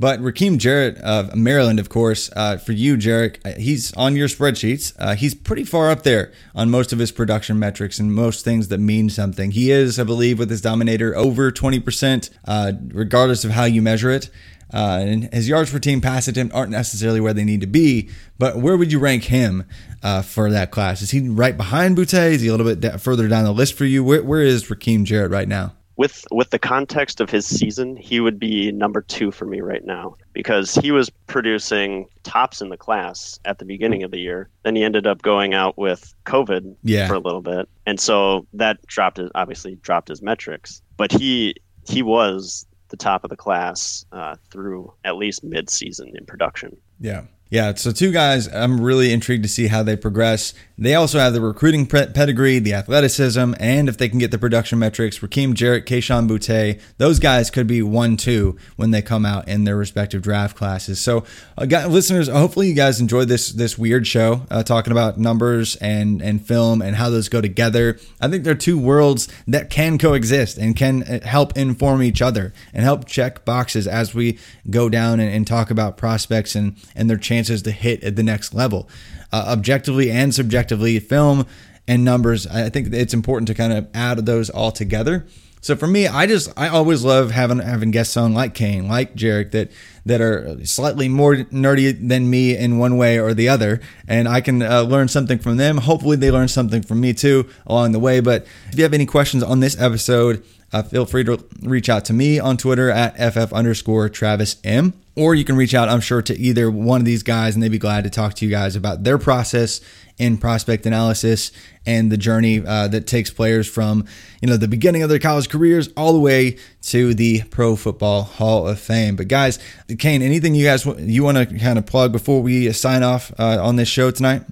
But 0.00 0.18
Rakim 0.20 0.56
Jarrett 0.56 0.96
of 1.02 1.36
Maryland, 1.36 1.78
of 1.78 1.90
course, 1.90 2.30
uh, 2.34 2.56
for 2.56 2.72
you, 2.72 2.96
Jerrick, 2.96 3.36
uh, 3.44 3.60
he's 3.60 3.92
on 3.92 4.16
your 4.16 4.28
spreadsheets. 4.28 4.94
Uh, 4.98 5.14
he's 5.14 5.34
pretty 5.34 5.62
far 5.62 5.90
up 5.90 6.04
there 6.04 6.32
on 6.54 6.70
most 6.70 6.94
of 6.94 6.98
his 6.98 7.12
production 7.12 7.58
metrics 7.58 7.98
and 7.98 8.14
most 8.14 8.42
things 8.42 8.68
that 8.68 8.78
mean 8.78 9.10
something. 9.10 9.50
He 9.50 9.70
is, 9.70 10.00
I 10.00 10.04
believe, 10.04 10.38
with 10.38 10.48
his 10.48 10.62
Dominator 10.62 11.14
over 11.14 11.52
20%, 11.52 12.30
uh, 12.46 12.72
regardless 12.94 13.44
of 13.44 13.50
how 13.50 13.64
you 13.64 13.82
measure 13.82 14.10
it. 14.10 14.30
Uh, 14.72 15.00
and 15.02 15.34
his 15.34 15.50
yards 15.50 15.70
per 15.70 15.78
team 15.78 16.00
pass 16.00 16.26
attempt 16.28 16.54
aren't 16.54 16.70
necessarily 16.70 17.20
where 17.20 17.34
they 17.34 17.44
need 17.44 17.60
to 17.60 17.66
be, 17.66 18.08
but 18.38 18.56
where 18.56 18.78
would 18.78 18.90
you 18.90 18.98
rank 18.98 19.24
him 19.24 19.64
uh, 20.02 20.22
for 20.22 20.50
that 20.50 20.70
class? 20.70 21.02
Is 21.02 21.10
he 21.10 21.28
right 21.28 21.56
behind 21.56 21.98
Boutte? 21.98 22.30
Is 22.30 22.40
he 22.40 22.48
a 22.48 22.56
little 22.56 22.74
bit 22.74 23.00
further 23.02 23.28
down 23.28 23.44
the 23.44 23.52
list 23.52 23.74
for 23.74 23.84
you? 23.84 24.02
Where, 24.02 24.22
where 24.22 24.40
is 24.40 24.64
Rakim 24.70 25.04
Jarrett 25.04 25.30
right 25.30 25.48
now? 25.48 25.74
With 26.00 26.24
with 26.30 26.48
the 26.48 26.58
context 26.58 27.20
of 27.20 27.28
his 27.28 27.44
season, 27.44 27.94
he 27.94 28.20
would 28.20 28.38
be 28.38 28.72
number 28.72 29.02
two 29.02 29.30
for 29.30 29.44
me 29.44 29.60
right 29.60 29.84
now 29.84 30.16
because 30.32 30.74
he 30.74 30.90
was 30.90 31.10
producing 31.26 32.06
tops 32.22 32.62
in 32.62 32.70
the 32.70 32.76
class 32.78 33.38
at 33.44 33.58
the 33.58 33.66
beginning 33.66 34.02
of 34.02 34.10
the 34.10 34.18
year. 34.18 34.48
Then 34.62 34.76
he 34.76 34.82
ended 34.82 35.06
up 35.06 35.20
going 35.20 35.52
out 35.52 35.76
with 35.76 36.14
COVID 36.24 36.74
yeah. 36.84 37.06
for 37.06 37.12
a 37.12 37.18
little 37.18 37.42
bit, 37.42 37.68
and 37.84 38.00
so 38.00 38.46
that 38.54 38.80
dropped 38.86 39.18
his 39.18 39.30
obviously 39.34 39.74
dropped 39.82 40.08
his 40.08 40.22
metrics. 40.22 40.80
But 40.96 41.12
he 41.12 41.54
he 41.86 42.02
was 42.02 42.66
the 42.88 42.96
top 42.96 43.22
of 43.22 43.28
the 43.28 43.36
class 43.36 44.06
uh, 44.10 44.36
through 44.50 44.94
at 45.04 45.16
least 45.16 45.44
mid 45.44 45.68
season 45.68 46.14
in 46.16 46.24
production. 46.24 46.78
Yeah. 46.98 47.24
Yeah, 47.50 47.74
so 47.74 47.90
two 47.90 48.12
guys 48.12 48.46
I'm 48.46 48.80
really 48.80 49.12
intrigued 49.12 49.42
to 49.42 49.48
see 49.48 49.66
how 49.66 49.82
they 49.82 49.96
progress. 49.96 50.54
They 50.78 50.94
also 50.94 51.18
have 51.18 51.32
the 51.32 51.40
recruiting 51.40 51.84
pedigree, 51.84 52.60
the 52.60 52.72
athleticism, 52.74 53.54
and 53.58 53.88
if 53.88 53.98
they 53.98 54.08
can 54.08 54.20
get 54.20 54.30
the 54.30 54.38
production 54.38 54.78
metrics, 54.78 55.18
Rakim 55.18 55.52
Jarrett, 55.54 55.84
Kayshon 55.84 56.28
Boutte, 56.28 56.80
those 56.96 57.18
guys 57.18 57.50
could 57.50 57.66
be 57.66 57.82
one 57.82 58.16
two 58.16 58.56
when 58.76 58.92
they 58.92 59.02
come 59.02 59.26
out 59.26 59.48
in 59.48 59.64
their 59.64 59.76
respective 59.76 60.22
draft 60.22 60.56
classes. 60.56 61.00
So, 61.00 61.24
uh, 61.58 61.66
guys, 61.66 61.88
listeners, 61.88 62.28
hopefully 62.28 62.68
you 62.68 62.74
guys 62.74 63.00
enjoyed 63.00 63.28
this 63.28 63.50
this 63.50 63.76
weird 63.76 64.06
show 64.06 64.46
uh, 64.48 64.62
talking 64.62 64.92
about 64.92 65.18
numbers 65.18 65.74
and 65.76 66.22
and 66.22 66.46
film 66.46 66.80
and 66.80 66.94
how 66.94 67.10
those 67.10 67.28
go 67.28 67.40
together. 67.40 67.98
I 68.20 68.28
think 68.28 68.44
they're 68.44 68.54
two 68.54 68.78
worlds 68.78 69.28
that 69.48 69.70
can 69.70 69.98
coexist 69.98 70.56
and 70.56 70.76
can 70.76 71.02
uh, 71.02 71.26
help 71.26 71.58
inform 71.58 72.02
each 72.02 72.22
other 72.22 72.54
and 72.72 72.84
help 72.84 73.06
check 73.06 73.44
boxes 73.44 73.88
as 73.88 74.14
we 74.14 74.38
go 74.70 74.88
down 74.88 75.18
and, 75.18 75.34
and 75.34 75.46
talk 75.48 75.72
about 75.72 75.96
prospects 75.96 76.54
and 76.54 76.76
and 76.94 77.10
their 77.10 77.18
chances 77.18 77.39
to 77.46 77.70
hit 77.70 78.02
at 78.04 78.16
the 78.16 78.22
next 78.22 78.54
level 78.54 78.88
uh, 79.32 79.44
objectively 79.48 80.10
and 80.10 80.34
subjectively, 80.34 80.98
film 80.98 81.46
and 81.86 82.04
numbers. 82.04 82.46
I 82.46 82.68
think 82.68 82.92
it's 82.92 83.14
important 83.14 83.48
to 83.48 83.54
kind 83.54 83.72
of 83.72 83.88
add 83.94 84.26
those 84.26 84.50
all 84.50 84.72
together. 84.72 85.26
So 85.62 85.76
for 85.76 85.86
me, 85.86 86.06
I 86.06 86.26
just 86.26 86.50
I 86.56 86.68
always 86.68 87.04
love 87.04 87.32
having 87.32 87.58
having 87.58 87.90
guests 87.90 88.16
on 88.16 88.32
like 88.32 88.54
Kane, 88.54 88.88
like 88.88 89.14
Jerrick, 89.14 89.50
that 89.50 89.70
that 90.06 90.22
are 90.22 90.64
slightly 90.64 91.06
more 91.06 91.36
nerdy 91.36 92.08
than 92.08 92.30
me 92.30 92.56
in 92.56 92.78
one 92.78 92.96
way 92.96 93.18
or 93.20 93.34
the 93.34 93.50
other, 93.50 93.80
and 94.08 94.26
I 94.26 94.40
can 94.40 94.62
uh, 94.62 94.82
learn 94.82 95.08
something 95.08 95.38
from 95.38 95.58
them. 95.58 95.76
Hopefully, 95.76 96.16
they 96.16 96.30
learn 96.30 96.48
something 96.48 96.82
from 96.82 97.00
me 97.00 97.12
too 97.12 97.46
along 97.66 97.92
the 97.92 97.98
way. 97.98 98.20
But 98.20 98.46
if 98.70 98.78
you 98.78 98.84
have 98.84 98.94
any 98.94 99.04
questions 99.04 99.42
on 99.42 99.60
this 99.60 99.78
episode, 99.78 100.42
uh, 100.72 100.82
feel 100.82 101.06
free 101.06 101.24
to 101.24 101.44
reach 101.62 101.88
out 101.88 102.04
to 102.06 102.12
me 102.12 102.38
on 102.38 102.56
Twitter 102.56 102.90
at 102.90 103.16
ff 103.16 103.52
underscore 103.52 104.08
Travis 104.08 104.56
M 104.64 104.94
or 105.16 105.34
you 105.34 105.44
can 105.44 105.56
reach 105.56 105.74
out, 105.74 105.88
I'm 105.88 106.00
sure, 106.00 106.22
to 106.22 106.38
either 106.38 106.70
one 106.70 107.00
of 107.00 107.04
these 107.04 107.22
guys 107.22 107.54
and 107.54 107.62
they'd 107.62 107.68
be 107.68 107.78
glad 107.78 108.04
to 108.04 108.10
talk 108.10 108.34
to 108.34 108.44
you 108.46 108.50
guys 108.50 108.76
about 108.76 109.04
their 109.04 109.18
process 109.18 109.80
in 110.18 110.38
prospect 110.38 110.86
analysis 110.86 111.50
and 111.84 112.12
the 112.12 112.16
journey 112.16 112.64
uh, 112.64 112.88
that 112.88 113.06
takes 113.06 113.30
players 113.30 113.68
from, 113.68 114.06
you 114.40 114.48
know, 114.48 114.56
the 114.56 114.68
beginning 114.68 115.02
of 115.02 115.08
their 115.08 115.18
college 115.18 115.48
careers 115.48 115.88
all 115.96 116.12
the 116.12 116.20
way 116.20 116.56
to 116.82 117.12
the 117.14 117.42
Pro 117.50 117.76
Football 117.76 118.22
Hall 118.22 118.66
of 118.66 118.78
Fame. 118.78 119.16
But 119.16 119.28
guys, 119.28 119.58
Kane, 119.98 120.22
anything 120.22 120.54
you 120.54 120.64
guys 120.64 120.86
you 120.86 121.24
want 121.24 121.36
to 121.36 121.58
kind 121.58 121.78
of 121.78 121.86
plug 121.86 122.12
before 122.12 122.40
we 122.40 122.72
sign 122.72 123.02
off 123.02 123.32
uh, 123.38 123.62
on 123.62 123.76
this 123.76 123.88
show 123.88 124.10
tonight? 124.10 124.42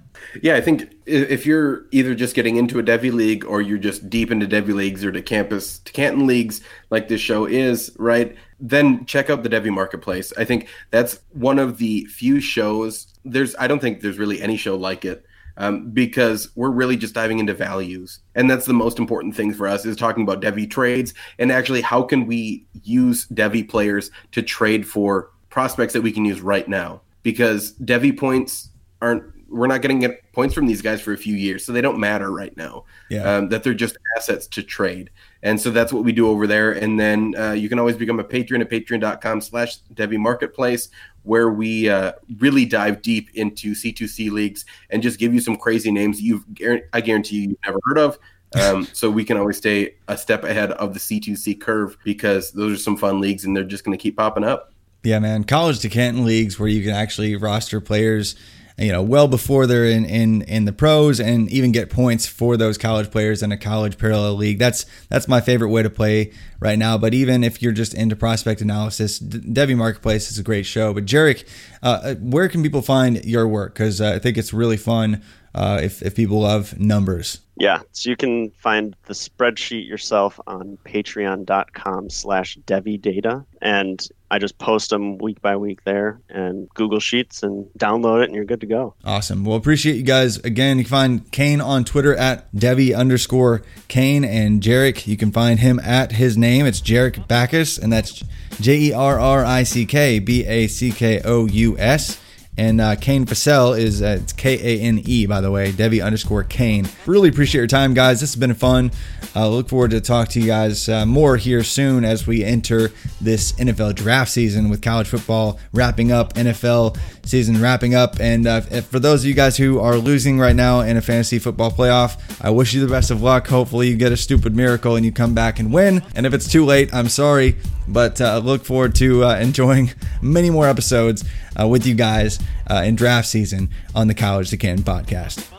Yeah, 0.41 0.55
I 0.55 0.61
think 0.61 0.98
if 1.09 1.45
you're 1.45 1.85
either 1.91 2.13
just 2.13 2.35
getting 2.35 2.55
into 2.55 2.79
a 2.79 2.83
Devy 2.83 3.11
league 3.11 3.45
or 3.45 3.61
you're 3.61 3.77
just 3.77 4.09
deep 4.09 4.31
into 4.31 4.47
Devy 4.47 4.73
leagues 4.73 5.03
or 5.03 5.11
to 5.11 5.21
campus 5.21 5.79
to 5.79 5.91
Canton 5.91 6.27
leagues 6.27 6.61
like 6.89 7.07
this 7.07 7.21
show 7.21 7.45
is, 7.45 7.91
right? 7.97 8.35
Then 8.59 9.05
check 9.05 9.29
out 9.29 9.43
the 9.43 9.49
Devy 9.49 9.73
Marketplace. 9.73 10.31
I 10.37 10.45
think 10.45 10.67
that's 10.91 11.19
one 11.31 11.59
of 11.59 11.77
the 11.77 12.05
few 12.05 12.39
shows. 12.39 13.07
There's 13.25 13.55
I 13.57 13.67
don't 13.67 13.79
think 13.79 14.01
there's 14.01 14.17
really 14.17 14.41
any 14.41 14.57
show 14.57 14.75
like 14.75 15.05
it. 15.05 15.25
Um, 15.57 15.89
because 15.89 16.55
we're 16.55 16.69
really 16.69 16.95
just 16.95 17.13
diving 17.13 17.39
into 17.39 17.53
values 17.53 18.19
and 18.33 18.49
that's 18.49 18.65
the 18.65 18.73
most 18.73 18.97
important 18.97 19.35
thing 19.35 19.53
for 19.53 19.67
us 19.67 19.85
is 19.85 19.97
talking 19.97 20.23
about 20.23 20.41
devy 20.41 20.69
trades 20.71 21.13
and 21.37 21.51
actually 21.51 21.81
how 21.81 22.01
can 22.01 22.27
we 22.27 22.65
use 22.83 23.27
devy 23.27 23.67
players 23.67 24.09
to 24.31 24.41
trade 24.41 24.87
for 24.87 25.31
prospects 25.49 25.91
that 25.91 26.01
we 26.01 26.13
can 26.13 26.23
use 26.23 26.39
right 26.39 26.69
now 26.69 27.01
because 27.23 27.73
devy 27.79 28.17
points 28.17 28.69
aren't 29.01 29.25
we're 29.49 29.67
not 29.67 29.81
going 29.81 29.99
to 29.99 30.07
get 30.07 30.31
points 30.33 30.53
from 30.53 30.67
these 30.67 30.81
guys 30.81 31.01
for 31.01 31.13
a 31.13 31.17
few 31.17 31.35
years, 31.35 31.65
so 31.65 31.71
they 31.71 31.81
don't 31.81 31.99
matter 31.99 32.31
right 32.31 32.55
now. 32.55 32.85
Yeah. 33.09 33.23
Um, 33.23 33.49
that 33.49 33.63
they're 33.63 33.73
just 33.73 33.97
assets 34.17 34.47
to 34.47 34.63
trade, 34.63 35.09
and 35.43 35.59
so 35.59 35.71
that's 35.71 35.91
what 35.91 36.03
we 36.03 36.11
do 36.11 36.27
over 36.27 36.47
there. 36.47 36.71
And 36.71 36.99
then 36.99 37.35
uh, 37.37 37.51
you 37.51 37.69
can 37.69 37.79
always 37.79 37.97
become 37.97 38.19
a 38.19 38.23
patron 38.23 38.61
at 38.61 38.69
patreon.com/slash 38.69 39.81
Devy 39.93 40.17
Marketplace, 40.17 40.89
where 41.23 41.49
we 41.49 41.89
uh, 41.89 42.13
really 42.37 42.65
dive 42.65 43.01
deep 43.01 43.29
into 43.35 43.73
C2C 43.73 44.31
leagues 44.31 44.65
and 44.89 45.03
just 45.03 45.19
give 45.19 45.33
you 45.33 45.41
some 45.41 45.57
crazy 45.57 45.91
names 45.91 46.21
you've 46.21 46.45
I 46.93 47.01
guarantee 47.01 47.37
you 47.37 47.49
you've 47.49 47.59
never 47.65 47.79
heard 47.85 47.97
of. 47.97 48.19
Um, 48.59 48.87
so 48.93 49.11
we 49.11 49.25
can 49.25 49.37
always 49.37 49.57
stay 49.57 49.93
a 50.07 50.17
step 50.17 50.43
ahead 50.43 50.71
of 50.71 50.95
the 50.95 50.99
C2C 50.99 51.61
curve 51.61 51.95
because 52.03 52.51
those 52.51 52.73
are 52.73 52.81
some 52.81 52.97
fun 52.97 53.21
leagues, 53.21 53.45
and 53.45 53.55
they're 53.55 53.63
just 53.63 53.83
going 53.83 53.95
to 53.95 54.01
keep 54.01 54.17
popping 54.17 54.43
up. 54.43 54.73
Yeah, 55.03 55.19
man. 55.19 55.43
College 55.43 55.79
to 55.81 55.89
Canton 55.89 56.25
leagues 56.25 56.59
where 56.59 56.67
you 56.67 56.83
can 56.83 56.93
actually 56.93 57.35
roster 57.35 57.79
players 57.79 58.35
you 58.79 58.91
know, 58.91 59.01
well 59.01 59.27
before 59.27 59.67
they're 59.67 59.85
in, 59.85 60.05
in, 60.05 60.41
in 60.43 60.65
the 60.65 60.71
pros 60.71 61.19
and 61.19 61.51
even 61.51 61.71
get 61.71 61.89
points 61.89 62.25
for 62.25 62.55
those 62.55 62.77
college 62.77 63.11
players 63.11 63.43
in 63.43 63.51
a 63.51 63.57
college 63.57 63.97
parallel 63.97 64.35
league. 64.35 64.57
That's 64.57 64.85
that's 65.09 65.27
my 65.27 65.41
favorite 65.41 65.69
way 65.69 65.83
to 65.83 65.89
play 65.89 66.31
right 66.59 66.79
now. 66.79 66.97
But 66.97 67.13
even 67.13 67.43
if 67.43 67.61
you're 67.61 67.73
just 67.73 67.93
into 67.93 68.15
prospect 68.15 68.61
analysis, 68.61 69.19
Devy 69.19 69.75
Marketplace 69.75 70.31
is 70.31 70.37
a 70.37 70.43
great 70.43 70.65
show. 70.65 70.93
But 70.93 71.05
Jerrick, 71.05 71.45
uh, 71.83 72.15
where 72.15 72.47
can 72.47 72.63
people 72.63 72.81
find 72.81 73.23
your 73.25 73.47
work? 73.47 73.73
Because 73.73 73.99
uh, 73.99 74.13
I 74.15 74.19
think 74.19 74.37
it's 74.37 74.53
really 74.53 74.77
fun 74.77 75.21
uh, 75.53 75.79
if, 75.81 76.01
if 76.01 76.15
people 76.15 76.41
love 76.41 76.79
numbers. 76.79 77.39
Yeah, 77.59 77.81
so 77.91 78.09
you 78.09 78.15
can 78.15 78.51
find 78.51 78.95
the 79.07 79.13
spreadsheet 79.13 79.85
yourself 79.85 80.39
on 80.47 80.77
patreon.com 80.85 82.09
slash 82.09 82.57
devydata. 82.65 83.45
And 83.61 84.07
I 84.31 84.39
just 84.39 84.57
post 84.59 84.91
them 84.91 85.17
week 85.17 85.41
by 85.41 85.57
week 85.57 85.83
there 85.83 86.21
and 86.29 86.69
Google 86.69 87.01
Sheets 87.01 87.43
and 87.43 87.65
download 87.77 88.21
it 88.21 88.27
and 88.27 88.35
you're 88.35 88.45
good 88.45 88.61
to 88.61 88.65
go. 88.65 88.93
Awesome. 89.03 89.43
Well, 89.43 89.57
appreciate 89.57 89.97
you 89.97 90.03
guys. 90.03 90.37
Again, 90.37 90.77
you 90.77 90.85
can 90.85 90.89
find 90.89 91.31
Kane 91.33 91.59
on 91.59 91.83
Twitter 91.83 92.15
at 92.15 92.49
Devy 92.53 92.95
underscore 92.95 93.63
Kane 93.89 94.23
and 94.23 94.61
Jerrick. 94.61 95.05
You 95.05 95.17
can 95.17 95.33
find 95.33 95.59
him 95.59 95.79
at 95.79 96.13
his 96.13 96.37
name. 96.37 96.65
It's 96.65 96.79
Jerrick 96.79 97.27
Backous 97.27 97.77
and 97.77 97.91
that's 97.91 98.23
J 98.61 98.77
E 98.77 98.93
R 98.93 99.19
R 99.19 99.43
I 99.43 99.63
C 99.63 99.85
K 99.85 100.19
B 100.19 100.45
A 100.45 100.67
C 100.67 100.91
K 100.91 101.19
O 101.25 101.45
U 101.45 101.77
S. 101.77 102.21
And 102.59 102.81
uh, 102.81 102.97
Kane 102.97 103.25
Fassell 103.25 103.79
is 103.79 104.01
uh, 104.01 104.17
it's 104.21 104.33
K 104.33 104.55
A 104.55 104.81
N 104.81 105.01
E 105.05 105.25
by 105.25 105.39
the 105.39 105.49
way, 105.49 105.71
Devy 105.71 106.03
underscore 106.03 106.43
Kane. 106.43 106.89
Really 107.05 107.29
appreciate 107.29 107.59
your 107.59 107.67
time, 107.67 107.93
guys. 107.93 108.19
This 108.19 108.33
has 108.33 108.35
been 108.39 108.53
fun. 108.53 108.91
Uh, 109.33 109.47
look 109.47 109.69
forward 109.69 109.91
to 109.91 110.01
talk 110.01 110.27
to 110.29 110.41
you 110.41 110.47
guys 110.47 110.89
uh, 110.89 111.05
more 111.05 111.37
here 111.37 111.63
soon 111.63 112.03
as 112.03 112.27
we 112.27 112.43
enter 112.43 112.91
this 113.21 113.53
NFL 113.53 113.95
draft 113.95 114.31
season 114.31 114.67
with 114.67 114.81
college 114.81 115.07
football 115.07 115.57
wrapping 115.71 116.11
up, 116.11 116.33
NFL 116.33 116.99
season 117.29 117.61
wrapping 117.61 117.95
up. 117.95 118.19
And 118.19 118.47
uh, 118.47 118.61
for 118.61 118.99
those 118.99 119.21
of 119.21 119.27
you 119.27 119.33
guys 119.33 119.55
who 119.57 119.79
are 119.79 119.97
losing 119.97 120.39
right 120.39 120.55
now 120.55 120.81
in 120.81 120.97
a 120.97 121.01
fantasy 121.01 121.39
football 121.39 121.71
playoff, 121.71 122.19
I 122.41 122.49
wish 122.49 122.73
you 122.73 122.81
the 122.81 122.91
best 122.91 123.11
of 123.11 123.21
luck. 123.21 123.47
Hopefully, 123.47 123.87
you 123.89 123.95
get 123.95 124.11
a 124.11 124.17
stupid 124.17 124.55
miracle 124.55 124.95
and 124.95 125.05
you 125.05 125.11
come 125.11 125.33
back 125.33 125.59
and 125.59 125.71
win. 125.71 126.03
And 126.15 126.25
if 126.25 126.33
it's 126.33 126.47
too 126.47 126.65
late, 126.65 126.93
I'm 126.93 127.09
sorry, 127.09 127.57
but 127.87 128.19
uh, 128.19 128.39
look 128.39 128.65
forward 128.65 128.95
to 128.95 129.25
uh, 129.25 129.37
enjoying 129.37 129.91
many 130.21 130.49
more 130.49 130.67
episodes 130.67 131.23
uh, 131.59 131.67
with 131.67 131.85
you 131.85 131.95
guys 131.95 132.39
uh, 132.69 132.83
in 132.85 132.95
draft 132.95 133.27
season 133.27 133.69
on 133.95 134.07
the 134.07 134.15
College 134.15 134.49
to 134.49 134.57
podcast. 134.57 135.58